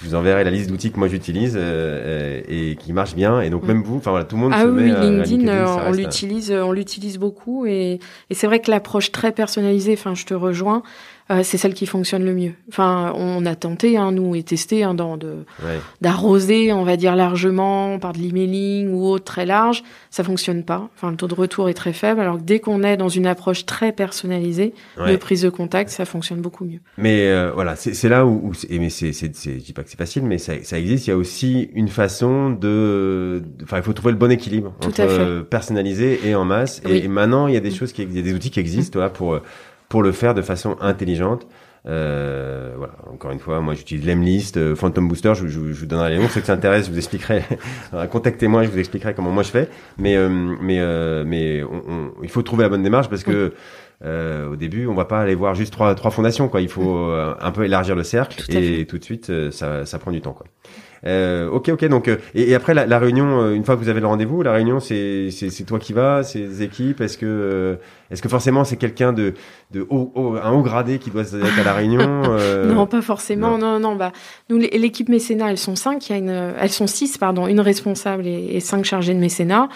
je 0.00 0.08
vous 0.08 0.14
enverrai 0.14 0.44
la 0.44 0.50
liste 0.50 0.70
d'outils 0.70 0.90
que 0.90 0.98
moi 0.98 1.08
j'utilise 1.08 1.56
euh, 1.56 2.40
et 2.48 2.76
qui 2.76 2.92
marche 2.92 3.14
bien. 3.14 3.40
Et 3.40 3.50
donc 3.50 3.62
mm. 3.64 3.66
même 3.66 3.82
vous, 3.82 3.96
enfin 3.96 4.10
voilà, 4.10 4.24
tout 4.24 4.36
le 4.36 4.42
monde 4.42 4.52
ah 4.54 4.62
se 4.62 4.68
oui, 4.68 4.82
met 4.82 5.00
LinkedIn, 5.00 5.48
euh, 5.48 5.66
on 5.86 5.92
l'utilise, 5.92 6.50
on 6.50 6.72
l'utilise 6.72 7.18
beaucoup 7.18 7.66
et, 7.66 8.00
et 8.30 8.34
c'est 8.34 8.46
vrai 8.46 8.60
que 8.60 8.70
l'approche 8.70 9.12
très 9.12 9.32
personnalisée, 9.32 9.94
enfin 9.94 10.14
je 10.14 10.24
te 10.24 10.34
rejoins, 10.34 10.82
euh, 11.30 11.40
c'est 11.42 11.56
celle 11.56 11.72
qui 11.72 11.86
fonctionne 11.86 12.22
le 12.22 12.34
mieux. 12.34 12.52
Enfin, 12.68 13.14
on 13.16 13.46
a 13.46 13.54
tenté, 13.54 13.96
hein, 13.96 14.12
nous, 14.12 14.34
et 14.34 14.42
testé 14.42 14.84
hein, 14.84 14.92
dans 14.92 15.16
de 15.16 15.46
d'arroser, 16.02 16.70
on 16.74 16.84
va 16.84 16.98
dire 16.98 17.16
largement 17.16 17.98
par 17.98 18.12
de 18.12 18.18
l'emailing 18.18 18.92
ou 18.92 19.06
autre 19.06 19.24
très 19.24 19.46
large, 19.46 19.82
ça 20.10 20.22
fonctionne 20.22 20.64
pas. 20.64 20.90
Enfin, 20.94 21.10
le 21.10 21.16
taux 21.16 21.26
de 21.26 21.34
retour 21.34 21.70
est 21.70 21.74
très 21.74 21.94
faible. 21.94 22.20
Alors 22.20 22.36
que 22.36 22.42
dès 22.42 22.60
qu'on 22.60 22.82
est 22.82 22.98
dans 22.98 23.08
une 23.08 23.26
approche 23.26 23.64
très 23.64 23.90
personnalisée 23.92 24.74
de 24.98 25.16
prise 25.16 25.42
de 25.42 25.48
contact, 25.48 25.88
ça 25.88 26.04
fonctionne 26.04 26.42
beaucoup 26.42 26.66
mieux. 26.66 26.80
Mais 26.98 27.28
euh, 27.28 27.52
voilà, 27.54 27.74
c'est 27.76 28.08
là 28.08 28.26
où, 28.26 28.52
et 28.68 28.78
mais 28.78 28.90
c'est, 28.90 29.12
c'est, 29.12 29.32
je 29.34 29.64
dis 29.64 29.72
pas 29.72 29.82
que 29.82 29.88
c'est 29.88 29.98
facile, 29.98 30.24
mais 30.24 30.36
ça, 30.36 30.52
ça, 30.62 30.78
existe. 30.78 31.06
Il 31.06 31.10
y 31.10 31.12
a 31.14 31.16
aussi 31.16 31.70
une 31.72 31.88
façon 31.88 32.50
de, 32.50 33.42
enfin, 33.62 33.78
il 33.78 33.82
faut 33.82 33.94
trouver 33.94 34.12
le 34.12 34.18
bon 34.18 34.30
équilibre 34.30 34.74
Tout 34.80 34.88
entre 34.88 35.40
personnalisé 35.48 36.20
et 36.24 36.34
en 36.34 36.44
masse. 36.44 36.82
Et, 36.86 37.08
maintenant, 37.08 37.46
il 37.46 37.54
y 37.54 37.56
a 37.56 37.60
des 37.60 37.70
choses 37.70 37.94
qui, 37.94 38.02
il 38.02 38.14
y 38.14 38.18
a 38.18 38.22
des 38.22 38.34
outils 38.34 38.50
qui 38.50 38.60
existent, 38.60 38.98
voilà, 38.98 39.10
pour 39.10 39.40
pour 39.88 40.02
le 40.02 40.12
faire 40.12 40.34
de 40.34 40.42
façon 40.42 40.76
intelligente. 40.80 41.46
Euh, 41.86 42.72
voilà, 42.78 42.94
encore 43.12 43.30
une 43.30 43.38
fois, 43.38 43.60
moi 43.60 43.74
j'utilise 43.74 44.06
Lemlist, 44.06 44.56
euh, 44.56 44.74
Phantom 44.74 45.06
Booster, 45.06 45.34
je, 45.34 45.46
je, 45.48 45.72
je, 45.72 45.80
vous 45.80 45.86
donnerai 45.86 46.10
les 46.10 46.18
noms, 46.18 46.28
ceux 46.28 46.40
qui 46.40 46.46
s'intéressent, 46.46 46.86
je 46.86 46.92
vous 46.92 46.98
expliquerai, 46.98 47.42
contactez-moi, 48.10 48.62
je 48.62 48.70
vous 48.70 48.78
expliquerai 48.78 49.12
comment 49.12 49.30
moi 49.30 49.42
je 49.42 49.50
fais, 49.50 49.68
mais 49.98 50.16
euh, 50.16 50.30
mais 50.30 50.78
euh, 50.80 51.24
mais 51.26 51.62
on, 51.62 52.12
il 52.22 52.30
faut 52.30 52.40
trouver 52.40 52.62
la 52.62 52.70
bonne 52.70 52.82
démarche 52.82 53.10
parce 53.10 53.22
que 53.22 53.52
euh, 54.02 54.50
au 54.50 54.56
début, 54.56 54.86
on 54.86 54.94
va 54.94 55.04
pas 55.04 55.20
aller 55.20 55.34
voir 55.34 55.54
juste 55.54 55.74
trois 55.74 55.94
trois 55.94 56.10
fondations 56.10 56.48
quoi, 56.48 56.62
il 56.62 56.70
faut 56.70 57.10
un 57.10 57.50
peu 57.50 57.66
élargir 57.66 57.94
le 57.94 58.02
cercle 58.02 58.50
et 58.56 58.86
tout 58.86 58.96
de 58.96 59.04
suite 59.04 59.50
ça 59.50 59.84
ça 59.84 59.98
prend 59.98 60.10
du 60.10 60.22
temps 60.22 60.32
quoi. 60.32 60.46
Euh, 61.06 61.48
ok, 61.50 61.68
ok. 61.70 61.84
Donc, 61.86 62.08
euh, 62.08 62.16
et, 62.34 62.50
et, 62.50 62.54
après 62.54 62.74
la, 62.74 62.86
la, 62.86 62.98
réunion, 62.98 63.40
euh, 63.40 63.54
une 63.54 63.64
fois 63.64 63.76
que 63.76 63.80
vous 63.80 63.88
avez 63.88 64.00
le 64.00 64.06
rendez-vous, 64.06 64.42
la 64.42 64.52
réunion, 64.52 64.80
c'est 64.80 65.30
c'est 65.30 65.64
toi 65.64 65.78
qui 65.78 65.92
vas, 65.92 66.22
c'est 66.22 66.38
les 66.38 66.62
équipes. 66.62 67.00
Est-ce 67.00 67.18
que 67.18 67.26
euh, 67.26 67.76
est-ce 68.10 68.22
que 68.22 68.28
forcément 68.28 68.64
c'est 68.64 68.76
quelqu'un 68.76 69.12
de 69.12 69.34
de 69.72 69.86
haut, 69.90 70.36
un 70.42 70.52
haut 70.52 70.62
gradé 70.62 70.98
qui 70.98 71.10
doit 71.10 71.22
être 71.22 71.58
à 71.58 71.64
la 71.64 71.74
réunion 71.74 72.22
Non, 72.64 72.86
pas 72.86 73.02
forcément. 73.02 73.58
Non, 73.58 73.78
non. 73.78 73.96
bah 73.96 74.12
nous 74.48 74.58
l'équipe 74.58 75.08
mécénat, 75.08 75.50
elles 75.50 75.58
sont 75.58 75.76
cinq. 75.76 76.08
Il 76.08 76.12
y 76.12 76.14
a 76.14 76.18
une, 76.18 76.54
elles 76.58 76.70
sont 76.70 76.86
six, 76.86 77.18
pardon, 77.18 77.46
une 77.46 77.60
responsable 77.60 78.26
et, 78.26 78.56
et 78.56 78.60
cinq 78.60 78.84
chargés 78.84 79.14
de 79.14 79.20
mécénat. 79.20 79.68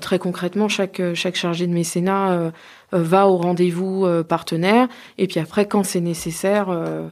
très 0.00 0.18
concrètement, 0.18 0.68
chaque 0.68 1.00
chaque 1.14 1.36
chargé 1.36 1.66
de 1.66 1.72
mécénat 1.72 2.52
va 2.92 3.28
au 3.28 3.36
rendez-vous 3.36 4.06
partenaire. 4.28 4.88
Et 5.18 5.26
puis 5.28 5.38
après, 5.38 5.66
quand 5.66 5.84
c'est 5.84 6.00
nécessaire. 6.00 6.68
Euh, 6.70 7.08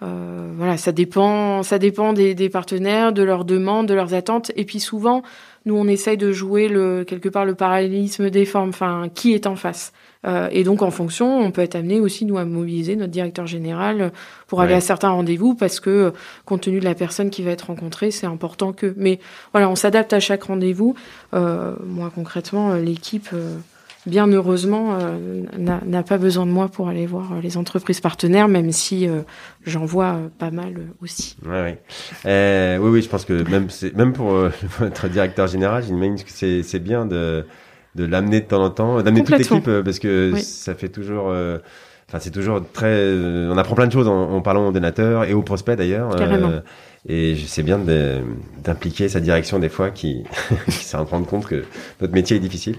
voilà, 0.00 0.76
ça 0.76 0.92
dépend, 0.92 1.62
ça 1.62 1.78
dépend 1.78 2.12
des, 2.12 2.34
des, 2.34 2.48
partenaires, 2.48 3.12
de 3.12 3.22
leurs 3.22 3.44
demandes, 3.44 3.86
de 3.86 3.94
leurs 3.94 4.14
attentes. 4.14 4.52
Et 4.56 4.64
puis 4.64 4.80
souvent, 4.80 5.22
nous, 5.66 5.74
on 5.74 5.88
essaye 5.88 6.16
de 6.16 6.30
jouer 6.30 6.68
le, 6.68 7.04
quelque 7.04 7.28
part 7.28 7.44
le 7.44 7.56
parallélisme 7.56 8.30
des 8.30 8.44
formes, 8.44 8.68
enfin, 8.68 9.08
qui 9.12 9.34
est 9.34 9.48
en 9.48 9.56
face. 9.56 9.92
Euh, 10.24 10.48
et 10.52 10.62
donc, 10.62 10.80
en 10.80 10.92
fonction, 10.92 11.40
on 11.40 11.50
peut 11.50 11.60
être 11.60 11.74
amené 11.74 12.00
aussi, 12.00 12.24
nous, 12.24 12.38
à 12.38 12.44
mobiliser 12.44 12.94
notre 12.94 13.10
directeur 13.10 13.48
général 13.48 14.12
pour 14.46 14.60
aller 14.60 14.74
à 14.74 14.80
certains 14.80 15.10
rendez-vous 15.10 15.54
parce 15.54 15.80
que, 15.80 16.12
compte 16.44 16.62
tenu 16.62 16.78
de 16.78 16.84
la 16.84 16.94
personne 16.94 17.30
qui 17.30 17.42
va 17.42 17.50
être 17.50 17.66
rencontrée, 17.66 18.12
c'est 18.12 18.26
important 18.26 18.72
que. 18.72 18.94
Mais 18.96 19.18
voilà, 19.52 19.68
on 19.68 19.74
s'adapte 19.74 20.12
à 20.12 20.20
chaque 20.20 20.44
rendez-vous. 20.44 20.94
Euh, 21.34 21.74
moi, 21.84 22.12
concrètement, 22.14 22.74
l'équipe. 22.74 23.28
Euh, 24.06 24.10
bien 24.10 24.26
heureusement, 24.28 24.98
euh, 25.00 25.42
n'a 25.58 26.02
pas 26.02 26.18
besoin 26.18 26.46
de 26.46 26.50
moi 26.50 26.68
pour 26.68 26.88
aller 26.88 27.06
voir 27.06 27.32
euh, 27.32 27.40
les 27.42 27.56
entreprises 27.56 28.00
partenaires, 28.00 28.48
même 28.48 28.72
si 28.72 29.08
euh, 29.08 29.22
j'en 29.64 29.84
vois 29.84 30.18
pas 30.38 30.50
mal 30.50 30.74
aussi. 31.02 31.36
Ouais, 31.44 31.78
ouais. 32.24 32.78
oui, 32.80 32.90
oui, 32.90 33.02
je 33.02 33.08
pense 33.08 33.24
que 33.24 33.48
même, 33.50 33.68
même 33.94 34.12
pour 34.12 34.30
votre 34.78 35.08
directeur 35.08 35.46
général, 35.46 35.82
j'imagine 35.84 36.16
que 36.16 36.62
c'est 36.62 36.78
bien 36.78 37.06
de, 37.06 37.44
de 37.94 38.04
l'amener 38.04 38.40
de 38.40 38.46
temps 38.46 38.62
en 38.62 38.70
temps, 38.70 39.02
d'amener 39.02 39.24
toute 39.24 39.38
l'équipe, 39.38 39.70
parce 39.84 39.98
que 39.98 40.34
ça 40.36 40.74
fait 40.74 40.88
toujours... 40.88 41.34
Enfin, 42.08 42.20
c'est 42.20 42.30
toujours 42.30 42.62
très. 42.72 43.12
on 43.50 43.58
apprend 43.58 43.74
plein 43.74 43.88
de 43.88 43.92
choses 43.92 44.06
en, 44.06 44.40
parlant 44.40 44.68
aux 44.68 44.72
donateurs 44.72 45.24
et 45.24 45.34
aux 45.34 45.42
prospects 45.42 45.76
d'ailleurs. 45.76 46.14
Carrément. 46.14 46.52
Et 47.08 47.36
je 47.36 47.46
sais 47.46 47.62
bien 47.62 47.78
d'impliquer 47.78 49.08
sa 49.08 49.20
direction 49.20 49.58
des 49.58 49.68
fois 49.68 49.90
qui, 49.90 50.24
qui 50.66 50.84
s'en 50.84 51.04
rendre 51.04 51.26
compte 51.26 51.46
que 51.46 51.64
notre 52.00 52.12
métier 52.12 52.36
est 52.36 52.40
difficile. 52.40 52.76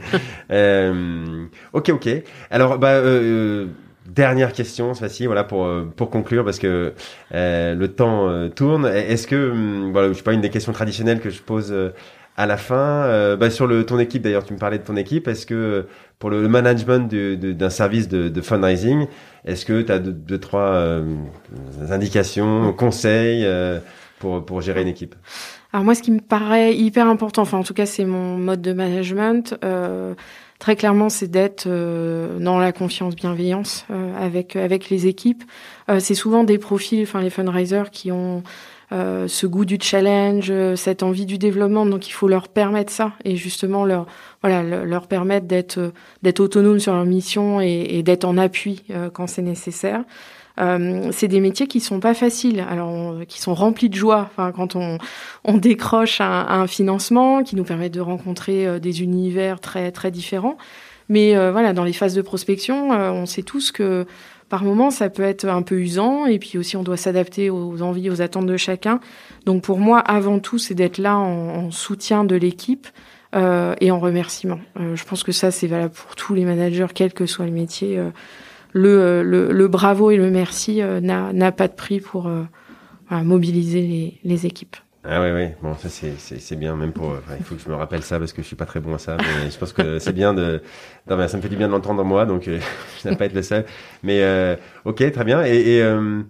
euh, 0.50 1.46
ok, 1.74 1.90
ok. 1.90 2.08
Alors, 2.50 2.78
bah, 2.78 2.92
euh, 2.94 3.66
dernière 4.08 4.52
question, 4.52 4.94
cette 4.94 5.00
fois-ci, 5.00 5.26
voilà, 5.26 5.44
pour, 5.44 5.68
pour 5.96 6.10
conclure, 6.10 6.44
parce 6.44 6.58
que 6.58 6.94
euh, 7.34 7.74
le 7.74 7.88
temps 7.88 8.28
euh, 8.28 8.48
tourne. 8.48 8.86
Est-ce 8.86 9.26
que, 9.26 9.50
hum, 9.50 9.92
voilà, 9.92 10.08
je 10.08 10.14
sais 10.14 10.22
pas, 10.22 10.32
une 10.32 10.40
des 10.40 10.50
questions 10.50 10.72
traditionnelles 10.72 11.20
que 11.20 11.30
je 11.30 11.42
pose 11.42 11.72
euh, 11.72 11.90
à 12.36 12.46
la 12.46 12.56
fin, 12.56 13.04
euh, 13.04 13.36
bah, 13.36 13.50
sur 13.50 13.66
le, 13.66 13.84
ton 13.86 13.98
équipe 13.98 14.22
d'ailleurs, 14.22 14.44
tu 14.44 14.52
me 14.52 14.58
parlais 14.58 14.78
de 14.78 14.84
ton 14.84 14.96
équipe, 14.96 15.26
est-ce 15.26 15.46
que 15.46 15.86
pour 16.18 16.30
le 16.30 16.48
management 16.48 17.12
d'un 17.12 17.70
service 17.70 18.08
de, 18.08 18.28
de, 18.28 18.40
fundraising, 18.42 19.06
est-ce 19.44 19.64
que 19.64 19.80
tu 19.80 19.90
as 19.90 19.98
deux, 19.98 20.12
deux, 20.12 20.38
trois 20.38 20.72
euh, 20.74 21.16
indications, 21.90 22.72
conseils 22.74 23.44
euh, 23.44 23.80
pour, 24.18 24.44
pour 24.44 24.60
gérer 24.60 24.82
une 24.82 24.88
équipe? 24.88 25.14
Alors 25.72 25.84
moi, 25.84 25.94
ce 25.94 26.02
qui 26.02 26.10
me 26.10 26.20
paraît 26.20 26.74
hyper 26.74 27.06
important, 27.08 27.42
enfin 27.42 27.58
en 27.58 27.64
tout 27.64 27.74
cas 27.74 27.86
c'est 27.86 28.04
mon 28.04 28.36
mode 28.36 28.62
de 28.62 28.72
management, 28.72 29.58
très 30.58 30.76
clairement 30.76 31.10
c'est 31.10 31.26
d'être 31.26 31.68
dans 31.68 32.58
la 32.58 32.72
confiance, 32.72 33.14
bienveillance 33.14 33.84
avec, 34.18 34.56
avec 34.56 34.88
les 34.88 35.06
équipes. 35.06 35.42
c'est 35.98 36.14
souvent 36.14 36.44
des 36.44 36.56
profils, 36.56 37.02
enfin 37.02 37.20
les 37.20 37.28
fundraisers 37.28 37.90
qui 37.92 38.10
ont 38.10 38.42
euh, 38.92 39.26
ce 39.26 39.48
goût 39.48 39.64
du 39.64 39.78
challenge, 39.80 40.46
euh, 40.48 40.76
cette 40.76 41.02
envie 41.02 41.26
du 41.26 41.38
développement. 41.38 41.86
Donc 41.86 42.08
il 42.08 42.12
faut 42.12 42.28
leur 42.28 42.46
permettre 42.46 42.92
ça 42.92 43.12
et 43.24 43.34
justement 43.34 43.84
leur 43.84 44.06
voilà 44.42 44.62
leur 44.62 45.08
permettre 45.08 45.46
d'être 45.46 45.78
euh, 45.78 45.90
d'être 46.22 46.38
autonomes 46.38 46.78
sur 46.78 46.92
leur 46.94 47.04
mission 47.04 47.60
et, 47.60 48.02
d'être 48.04 48.24
en 48.24 48.38
appui 48.38 48.84
quand 49.12 49.26
c'est 49.26 49.42
nécessaire. 49.42 50.04
C'est 50.58 51.28
des 51.28 51.40
métiers 51.40 51.66
qui 51.66 51.80
sont 51.80 52.00
pas 52.00 52.14
faciles, 52.14 52.60
alors 52.60 53.26
qui 53.28 53.40
sont 53.42 53.52
remplis 53.52 53.90
de 53.90 53.94
joie. 53.94 54.30
Quand 54.36 54.74
on, 54.74 54.96
on 55.44 55.58
décroche 55.58 56.22
un, 56.22 56.46
un 56.48 56.66
financement 56.66 57.42
qui 57.42 57.56
nous 57.56 57.64
permet 57.64 57.90
de 57.90 58.00
rencontrer 58.00 58.80
des 58.80 59.02
univers 59.02 59.60
très 59.60 59.92
très 59.92 60.10
différents, 60.10 60.56
mais 61.10 61.34
voilà, 61.50 61.74
dans 61.74 61.84
les 61.84 61.92
phases 61.92 62.14
de 62.14 62.22
prospection, 62.22 62.90
on 62.90 63.26
sait 63.26 63.42
tous 63.42 63.70
que 63.70 64.06
par 64.48 64.62
moment, 64.62 64.90
ça 64.90 65.10
peut 65.10 65.22
être 65.22 65.46
un 65.46 65.62
peu 65.62 65.80
usant, 65.80 66.26
et 66.26 66.38
puis 66.38 66.58
aussi 66.58 66.76
on 66.76 66.82
doit 66.82 66.96
s'adapter 66.96 67.50
aux 67.50 67.82
envies, 67.82 68.10
aux 68.10 68.22
attentes 68.22 68.46
de 68.46 68.56
chacun. 68.56 69.00
Donc 69.44 69.62
pour 69.62 69.78
moi, 69.78 69.98
avant 69.98 70.38
tout, 70.38 70.58
c'est 70.58 70.74
d'être 70.74 70.98
là 70.98 71.16
en, 71.16 71.70
soutien 71.70 72.24
de 72.24 72.36
l'équipe 72.36 72.86
euh, 73.34 73.74
et 73.80 73.90
en 73.90 73.98
remerciement. 73.98 74.60
Euh, 74.78 74.94
je 74.94 75.04
pense 75.04 75.24
que 75.24 75.32
ça, 75.32 75.50
c'est 75.50 75.66
valable 75.66 75.94
pour 75.94 76.14
tous 76.14 76.34
les 76.34 76.44
managers, 76.44 76.86
quel 76.94 77.12
que 77.12 77.26
soit 77.26 77.46
le 77.46 77.52
métier. 77.52 77.98
Euh, 77.98 78.10
le, 78.72 79.22
le, 79.22 79.52
le, 79.52 79.68
bravo 79.68 80.10
et 80.10 80.16
le 80.16 80.30
merci 80.30 80.82
n'a 80.82 81.52
pas 81.52 81.66
de 81.66 81.72
prix 81.72 81.98
pour 81.98 82.30
mobiliser 83.10 84.20
les 84.22 84.46
équipes. 84.46 84.76
Ah 85.08 85.22
oui, 85.22 85.28
oui. 85.30 85.48
Bon, 85.62 85.76
ça 85.76 85.88
c'est 85.88 86.56
bien, 86.56 86.74
même 86.74 86.92
pour. 86.92 87.16
il 87.38 87.44
faut 87.44 87.54
que 87.54 87.60
je 87.60 87.68
me 87.68 87.76
rappelle 87.76 88.02
ça 88.02 88.18
parce 88.18 88.32
que 88.32 88.42
je 88.42 88.46
suis 88.46 88.56
pas 88.56 88.66
très 88.66 88.80
bon 88.80 88.94
à 88.94 88.98
ça. 88.98 89.16
Mais 89.20 89.50
je 89.50 89.56
pense 89.56 89.72
que 89.72 90.00
c'est 90.00 90.12
bien 90.12 90.34
de. 90.34 90.60
Non, 91.08 91.16
mais 91.16 91.28
ça 91.28 91.36
me 91.36 91.42
fait 91.42 91.48
du 91.48 91.56
bien 91.56 91.68
de 91.68 91.72
l'entendre 91.72 92.02
moi, 92.02 92.26
donc 92.26 92.48
euh, 92.48 92.58
je 93.04 93.08
n'ai 93.08 93.16
pas 93.16 93.26
être 93.26 93.34
le 93.34 93.42
seul. 93.42 93.64
Mais 94.02 94.22
euh, 94.22 94.56
ok, 94.84 95.12
très 95.12 95.24
bien. 95.24 95.44
Et, 95.44 95.76
et, 95.76 95.82
euh, 95.82 96.22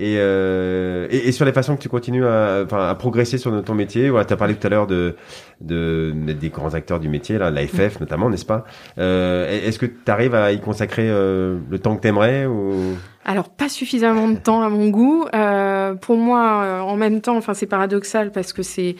Et, 0.00 0.16
euh, 0.16 1.06
et, 1.10 1.28
et, 1.28 1.32
sur 1.32 1.44
les 1.44 1.52
façons 1.52 1.76
que 1.76 1.82
tu 1.82 1.90
continues 1.90 2.24
à, 2.24 2.64
à 2.72 2.94
progresser 2.94 3.36
sur 3.36 3.62
ton 3.62 3.74
métier, 3.74 4.08
voilà, 4.08 4.24
tu 4.24 4.32
as 4.32 4.36
parlé 4.38 4.54
tout 4.54 4.66
à 4.66 4.70
l'heure 4.70 4.86
de, 4.86 5.14
de, 5.60 6.14
des 6.16 6.48
grands 6.48 6.72
acteurs 6.72 7.00
du 7.00 7.10
métier, 7.10 7.36
là, 7.36 7.50
l'AFF 7.50 8.00
notamment, 8.00 8.30
n'est-ce 8.30 8.46
pas? 8.46 8.64
Euh, 8.96 9.46
Est-ce 9.66 9.78
que 9.78 9.84
tu 9.84 10.10
arrives 10.10 10.34
à 10.34 10.52
y 10.52 10.60
consacrer 10.60 11.06
euh, 11.10 11.58
le 11.68 11.78
temps 11.78 11.96
que 11.96 12.00
tu 12.00 12.08
aimerais 12.08 12.46
ou... 12.46 12.96
Alors, 13.26 13.50
pas 13.50 13.68
suffisamment 13.68 14.28
de 14.28 14.38
temps 14.38 14.62
à 14.62 14.70
mon 14.70 14.88
goût. 14.88 15.26
Euh, 15.34 15.92
pour 15.92 16.16
moi, 16.16 16.62
euh, 16.62 16.80
en 16.80 16.96
même 16.96 17.20
temps, 17.20 17.36
enfin, 17.36 17.52
c'est 17.52 17.66
paradoxal 17.66 18.32
parce 18.32 18.54
que 18.54 18.62
c'est... 18.62 18.96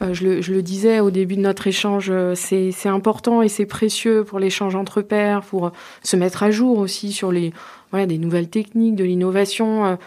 Euh, 0.00 0.14
je 0.14 0.24
le, 0.24 0.40
je, 0.40 0.54
le, 0.54 0.62
disais 0.62 1.00
au 1.00 1.10
début 1.10 1.36
de 1.36 1.42
notre 1.42 1.66
échange, 1.66 2.10
c'est 2.34 2.72
important 2.86 3.42
et 3.42 3.48
c'est 3.48 3.66
précieux 3.66 4.24
pour 4.24 4.38
l'échange 4.38 4.76
entre 4.76 5.02
pairs, 5.02 5.42
pour 5.42 5.72
se 6.02 6.16
mettre 6.16 6.42
à 6.42 6.50
jour 6.50 6.78
aussi 6.78 7.12
sur 7.12 7.32
les 7.32 7.52
voilà 7.90 8.06
des 8.06 8.16
nouvelles 8.16 8.48
techniques, 8.48 8.94
de 8.94 9.02
l'innovation 9.04 9.98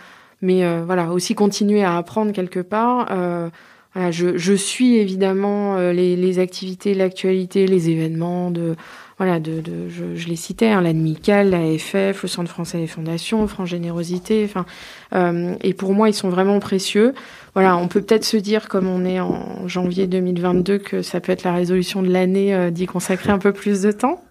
mais 0.41 0.63
euh, 0.63 0.83
voilà, 0.85 1.11
aussi 1.11 1.35
continuer 1.35 1.83
à 1.83 1.97
apprendre 1.97 2.31
quelque 2.31 2.59
part. 2.59 3.07
Euh, 3.11 3.49
voilà, 3.93 4.11
je, 4.11 4.37
je, 4.37 4.53
suis 4.53 4.95
évidemment 4.97 5.75
euh, 5.77 5.91
les, 5.91 6.15
les, 6.15 6.39
activités, 6.39 6.93
l'actualité, 6.93 7.67
les 7.67 7.89
événements 7.89 8.49
de 8.49 8.75
voilà, 9.17 9.39
de, 9.39 9.59
de 9.59 9.89
je, 9.89 10.15
je, 10.15 10.27
les 10.27 10.35
citais, 10.35 10.69
hein, 10.69 10.81
l'ADMICAL, 10.81 11.51
l'AFF, 11.51 12.23
le 12.23 12.27
Centre 12.27 12.49
français 12.49 12.79
des 12.79 12.87
fondations, 12.87 13.45
France 13.47 13.69
Générosité, 13.69 14.43
enfin, 14.45 14.65
euh, 15.13 15.53
et 15.61 15.75
pour 15.75 15.93
moi, 15.93 16.09
ils 16.09 16.13
sont 16.13 16.29
vraiment 16.29 16.59
précieux. 16.59 17.13
Voilà, 17.53 17.77
on 17.77 17.87
peut 17.87 18.01
peut-être 18.01 18.23
se 18.23 18.37
dire, 18.37 18.67
comme 18.67 18.87
on 18.87 19.05
est 19.05 19.19
en 19.19 19.67
janvier 19.67 20.07
2022, 20.07 20.79
que 20.79 21.01
ça 21.03 21.19
peut 21.19 21.33
être 21.33 21.43
la 21.43 21.53
résolution 21.53 22.01
de 22.01 22.09
l'année 22.09 22.71
d'y 22.71 22.87
consacrer 22.87 23.31
un 23.31 23.37
peu 23.37 23.51
plus 23.51 23.81
de 23.81 23.91
temps. 23.91 24.23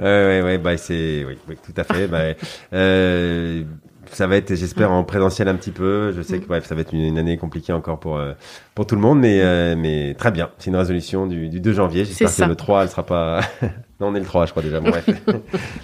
Euh, 0.00 0.40
ouais, 0.40 0.44
ouais, 0.44 0.58
bah 0.58 0.76
c'est, 0.76 1.24
oui, 1.24 1.38
oui, 1.48 1.56
tout 1.64 1.72
à 1.76 1.84
fait. 1.84 2.06
bah, 2.06 2.34
euh, 2.72 3.64
ça 4.12 4.26
va 4.26 4.36
être, 4.36 4.54
j'espère, 4.54 4.90
en 4.92 5.04
présentiel 5.04 5.48
un 5.48 5.54
petit 5.54 5.70
peu. 5.70 6.12
Je 6.12 6.22
sais 6.22 6.38
que 6.38 6.46
bref, 6.46 6.66
ça 6.66 6.74
va 6.74 6.82
être 6.82 6.92
une, 6.92 7.18
année 7.18 7.36
compliquée 7.36 7.72
encore 7.72 7.98
pour 7.98 8.16
euh, 8.16 8.32
pour 8.74 8.86
tout 8.86 8.94
le 8.94 9.00
monde, 9.00 9.20
mais 9.20 9.40
euh, 9.42 9.74
mais 9.76 10.14
très 10.14 10.30
bien. 10.30 10.50
C'est 10.58 10.70
une 10.70 10.76
résolution 10.76 11.26
du, 11.26 11.48
du 11.48 11.60
2 11.60 11.72
janvier. 11.72 12.04
J'espère 12.04 12.34
que 12.34 12.50
le 12.50 12.56
3, 12.56 12.82
elle 12.82 12.88
sera 12.88 13.04
pas. 13.04 13.40
non, 14.00 14.08
on 14.08 14.14
est 14.14 14.20
le 14.20 14.26
3, 14.26 14.46
je 14.46 14.50
crois 14.50 14.62
déjà. 14.62 14.80
Bon, 14.80 14.90
bref. 14.90 15.06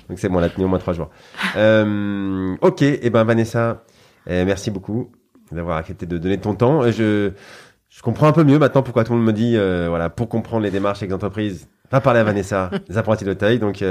Donc 0.09 0.19
c'est 0.19 0.28
bon, 0.28 0.39
on 0.39 0.43
a 0.43 0.49
tenu 0.49 0.65
au 0.65 0.69
moins 0.69 0.78
trois 0.78 0.94
jours. 0.94 1.11
Euh, 1.57 2.55
ok, 2.61 2.82
et 2.82 3.01
eh 3.03 3.11
ben 3.11 3.24
Vanessa, 3.24 3.85
eh, 4.27 4.44
merci 4.44 4.70
beaucoup 4.70 5.11
d'avoir 5.51 5.77
accepté 5.77 6.07
de 6.07 6.19
donner 6.19 6.39
ton 6.39 6.55
temps. 6.55 6.90
Je 6.90 7.32
je 7.93 8.01
comprends 8.01 8.27
un 8.27 8.32
peu 8.32 8.43
mieux 8.43 8.59
maintenant 8.59 8.82
pourquoi 8.82 9.05
tout 9.05 9.12
le 9.12 9.19
monde 9.19 9.27
me 9.27 9.32
dit, 9.35 9.55
euh, 9.55 9.86
voilà, 9.90 10.09
pour 10.09 10.28
comprendre 10.28 10.62
les 10.62 10.70
démarches 10.70 11.01
avec 11.01 11.11
les 11.11 11.15
entreprises, 11.15 11.69
pas 11.90 12.01
parler 12.01 12.20
à 12.20 12.24
Vanessa, 12.24 12.70
les 12.89 12.97
apprentis 12.97 13.24
d'Auteuil. 13.27 13.59
Donc 13.59 13.85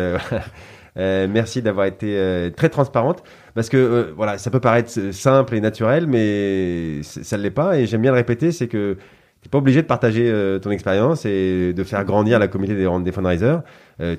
Euh, 0.98 1.28
merci 1.30 1.62
d'avoir 1.62 1.86
été 1.86 2.18
euh, 2.18 2.50
très 2.50 2.68
transparente 2.68 3.24
parce 3.56 3.70
que 3.70 3.78
euh, 3.78 4.14
voilà, 4.16 4.38
ça 4.38 4.52
peut 4.52 4.60
paraître 4.60 4.92
simple 5.12 5.56
et 5.56 5.62
naturel, 5.62 6.06
mais 6.08 7.02
ça 7.04 7.38
ne 7.38 7.44
l'est 7.44 7.52
pas. 7.52 7.80
Et 7.80 7.86
j'aime 7.86 8.02
bien 8.02 8.12
le 8.12 8.18
répéter, 8.18 8.52
c'est 8.52 8.68
que 8.68 8.98
tu 9.42 9.48
n'es 9.48 9.50
pas 9.50 9.58
obligé 9.58 9.82
de 9.82 9.88
partager 9.88 10.32
ton 10.62 10.70
expérience 10.70 11.26
et 11.26 11.74
de 11.74 11.84
faire 11.84 12.06
grandir 12.06 12.38
la 12.38 12.48
communauté 12.48 12.78
des, 12.78 13.04
des 13.04 13.12
fundraisers. 13.12 13.58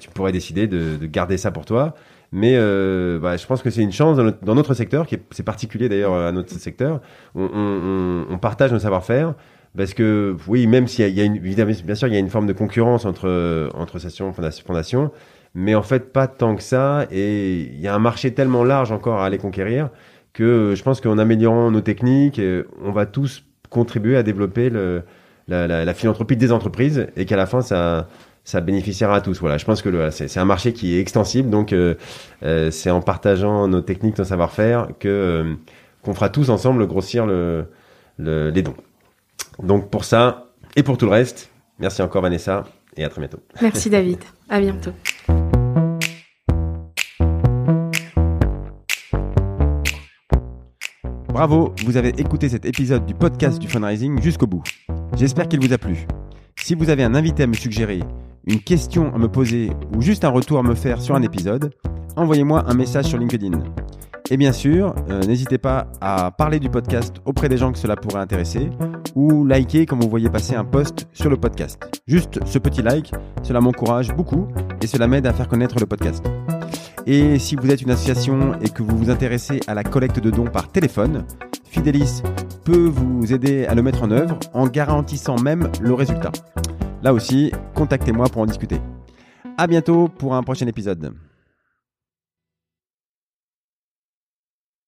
tu 0.01 0.09
pourrais 0.11 0.33
décider 0.33 0.67
de, 0.67 0.97
de, 0.97 1.07
garder 1.07 1.37
ça 1.37 1.53
pour 1.53 1.65
toi. 1.65 1.95
Mais 2.33 2.57
bah, 3.21 3.37
je 3.37 3.47
pense 3.47 3.63
que 3.63 3.71
c'est 3.71 3.83
une 3.83 3.93
chance 3.93 4.17
dans 4.17 4.55
notre, 4.57 4.75
secteur, 4.75 5.07
qui 5.07 5.15
est, 5.15 5.23
c'est 5.31 5.45
particulier 5.45 5.89
d'ailleurs 5.89 6.15
à 6.15 6.33
notre 6.33 6.53
secteur. 6.53 7.01
On, 7.37 8.39
partage 8.41 8.73
nos 8.73 8.81
savoir-faire 8.81 9.35
parce 9.77 9.95
que 9.95 10.37
oui, 10.49 10.67
même 10.67 10.89
s'il 10.89 11.07
y 11.07 11.13
y 11.13 11.21
a 11.21 11.25
une, 11.25 11.39
bien 11.39 11.95
sûr, 11.95 12.09
il 12.09 12.15
y 12.15 12.17
a 12.17 12.21
une 12.21 12.29
forme 12.29 12.47
de 12.47 12.53
concurrence 12.53 13.05
entre 13.05 13.71
entre 13.75 14.01
sessions 14.01 14.33
fondation, 14.33 14.65
fondation 14.67 15.11
mais 15.55 15.75
en 15.75 15.83
fait 15.83 16.13
pas 16.13 16.27
tant 16.27 16.57
que 16.57 16.63
ça. 16.63 17.07
Et 17.11 17.61
il 17.61 17.81
y 17.81 17.89
a 17.89 17.95
un 17.95 17.99
marché 17.99 18.33
tellement 18.35 18.65
large 18.65 18.93
encore 18.93 19.21
à 19.21 19.27
aller 19.27 19.39
conquérir 19.39 19.91
que 20.33 20.75
je 20.77 20.83
pense 20.83 21.01
qu'en 21.01 21.19
améliorant 21.19 21.71
nos 21.71 21.83
techniques, 21.83 22.39
euh, 22.39 22.65
on 22.83 22.93
va 22.93 23.07
tous 23.07 23.45
contribuer 23.69 24.17
à 24.17 24.23
développer 24.23 24.71
le, 24.71 25.03
la, 25.49 25.67
la, 25.67 25.85
la, 25.85 25.95
philanthropie 25.95 26.37
des 26.37 26.53
entreprises 26.53 27.07
et 27.17 27.27
qu'à 27.27 27.37
la 27.37 27.47
fin 27.47 27.61
ça 27.61 28.09
ça 28.45 28.61
bénéficiera 28.61 29.17
à 29.17 29.21
tous. 29.21 29.39
Voilà, 29.41 29.59
je 29.59 29.65
pense 29.65 29.83
que 29.83 30.11
c'est 30.11 30.39
un 30.39 30.45
marché 30.45 30.73
qui 30.73 30.97
est 30.97 31.01
extensible, 31.01 31.51
donc 31.51 31.73
euh, 31.73 31.95
euh, 32.43 32.71
c'est 32.71 32.91
en 32.91 33.01
partageant 33.01 33.69
nos 33.69 33.81
techniques, 33.81 34.19
nos 34.19 34.25
savoir-faire 34.25 34.89
que 34.99 35.09
euh, 35.09 35.55
qu'on 36.03 36.15
fera 36.15 36.29
tous 36.29 36.51
ensemble 36.51 36.87
grossir 36.87 37.27
le, 37.27 37.67
le, 38.19 38.51
les 38.51 38.63
dons. 38.63 38.75
Donc 39.63 39.91
pour 39.91 40.05
ça 40.05 40.49
et 40.75 40.83
pour 40.83 40.99
tout 40.99 41.07
le 41.07 41.13
reste, 41.13 41.51
merci 41.79 42.03
encore 42.03 42.23
Vanessa 42.23 42.65
et 42.97 43.05
à 43.05 43.09
très 43.09 43.21
bientôt. 43.21 43.39
Merci 43.61 43.91
David, 43.91 44.19
à 44.49 44.61
bientôt. 44.61 44.93
Bravo, 51.33 51.75
vous 51.87 51.97
avez 51.97 52.11
écouté 52.21 52.51
cet 52.51 52.67
épisode 52.67 53.07
du 53.07 53.15
podcast 53.15 53.59
du 53.59 53.67
fundraising 53.67 54.21
jusqu'au 54.21 54.47
bout. 54.47 54.63
J'espère 55.17 55.49
qu'il 55.49 55.67
vous 55.67 55.73
a 55.73 55.79
plu. 55.79 56.07
Si 56.57 56.75
vous 56.75 56.91
avez 56.91 57.03
un 57.05 57.15
invité 57.15 57.45
à 57.45 57.47
me 57.47 57.55
suggérer, 57.55 58.01
une 58.47 58.61
question 58.61 59.15
à 59.15 59.19
me 59.19 59.29
poser 59.29 59.71
ou 59.97 60.03
juste 60.03 60.27
un 60.27 60.29
retour 60.29 60.59
à 60.59 60.63
me 60.63 60.75
faire 60.75 61.01
sur 61.01 61.15
un 61.15 61.23
épisode, 61.23 61.73
envoyez-moi 62.17 62.65
un 62.69 62.75
message 62.75 63.07
sur 63.07 63.17
LinkedIn. 63.17 63.63
Et 64.31 64.37
bien 64.37 64.53
sûr, 64.53 64.95
euh, 65.09 65.23
n'hésitez 65.23 65.57
pas 65.57 65.87
à 66.03 66.31
parler 66.33 66.61
du 66.61 66.69
podcast 66.69 67.17
auprès 67.25 67.49
des 67.49 67.57
gens 67.57 67.73
que 67.73 67.79
cela 67.79 67.97
pourrait 67.97 68.21
intéresser 68.21 68.69
ou 69.15 69.47
liker 69.47 69.87
quand 69.87 69.99
vous 69.99 70.11
voyez 70.11 70.29
passer 70.29 70.55
un 70.55 70.65
post 70.65 71.09
sur 71.15 71.31
le 71.31 71.39
podcast. 71.39 71.83
Juste 72.07 72.41
ce 72.45 72.59
petit 72.59 72.83
like, 72.83 73.11
cela 73.43 73.63
m'encourage 73.63 74.15
beaucoup 74.15 74.49
et 74.83 74.87
cela 74.87 75.07
m'aide 75.07 75.27
à 75.27 75.33
faire 75.33 75.49
connaître 75.49 75.79
le 75.81 75.87
podcast. 75.87 76.23
Et 77.07 77.39
si 77.39 77.57
vous 77.57 77.71
êtes 77.71 77.83
une 77.83 77.91
association 77.91 78.59
et 78.61 78.69
que 78.69 78.83
vous 78.83 78.97
vous 78.97 79.11
intéressez 79.11 79.61
à 79.67 79.75
la 79.75 79.83
collecte 79.83 80.21
de 80.21 80.31
dons 80.31 80.45
par 80.45 80.69
téléphone, 80.69 81.25
Fidelis 81.65 82.23
peut 82.65 82.87
vous 82.87 83.33
aider 83.33 83.67
à 83.67 83.75
le 83.75 83.83
mettre 83.83 84.05
en 84.05 84.11
œuvre 84.11 84.39
en 84.53 84.67
garantissant 84.67 85.37
même 85.41 85.69
le 85.81 85.95
résultat. 85.95 86.31
Là 87.03 87.13
aussi, 87.13 87.51
contactez-moi 87.75 88.29
pour 88.29 88.43
en 88.43 88.47
discuter. 88.47 88.81
À 89.59 89.67
bientôt 89.67 90.09
pour 90.09 90.35
un 90.35 90.43
prochain 90.43 90.67
épisode. 90.67 91.13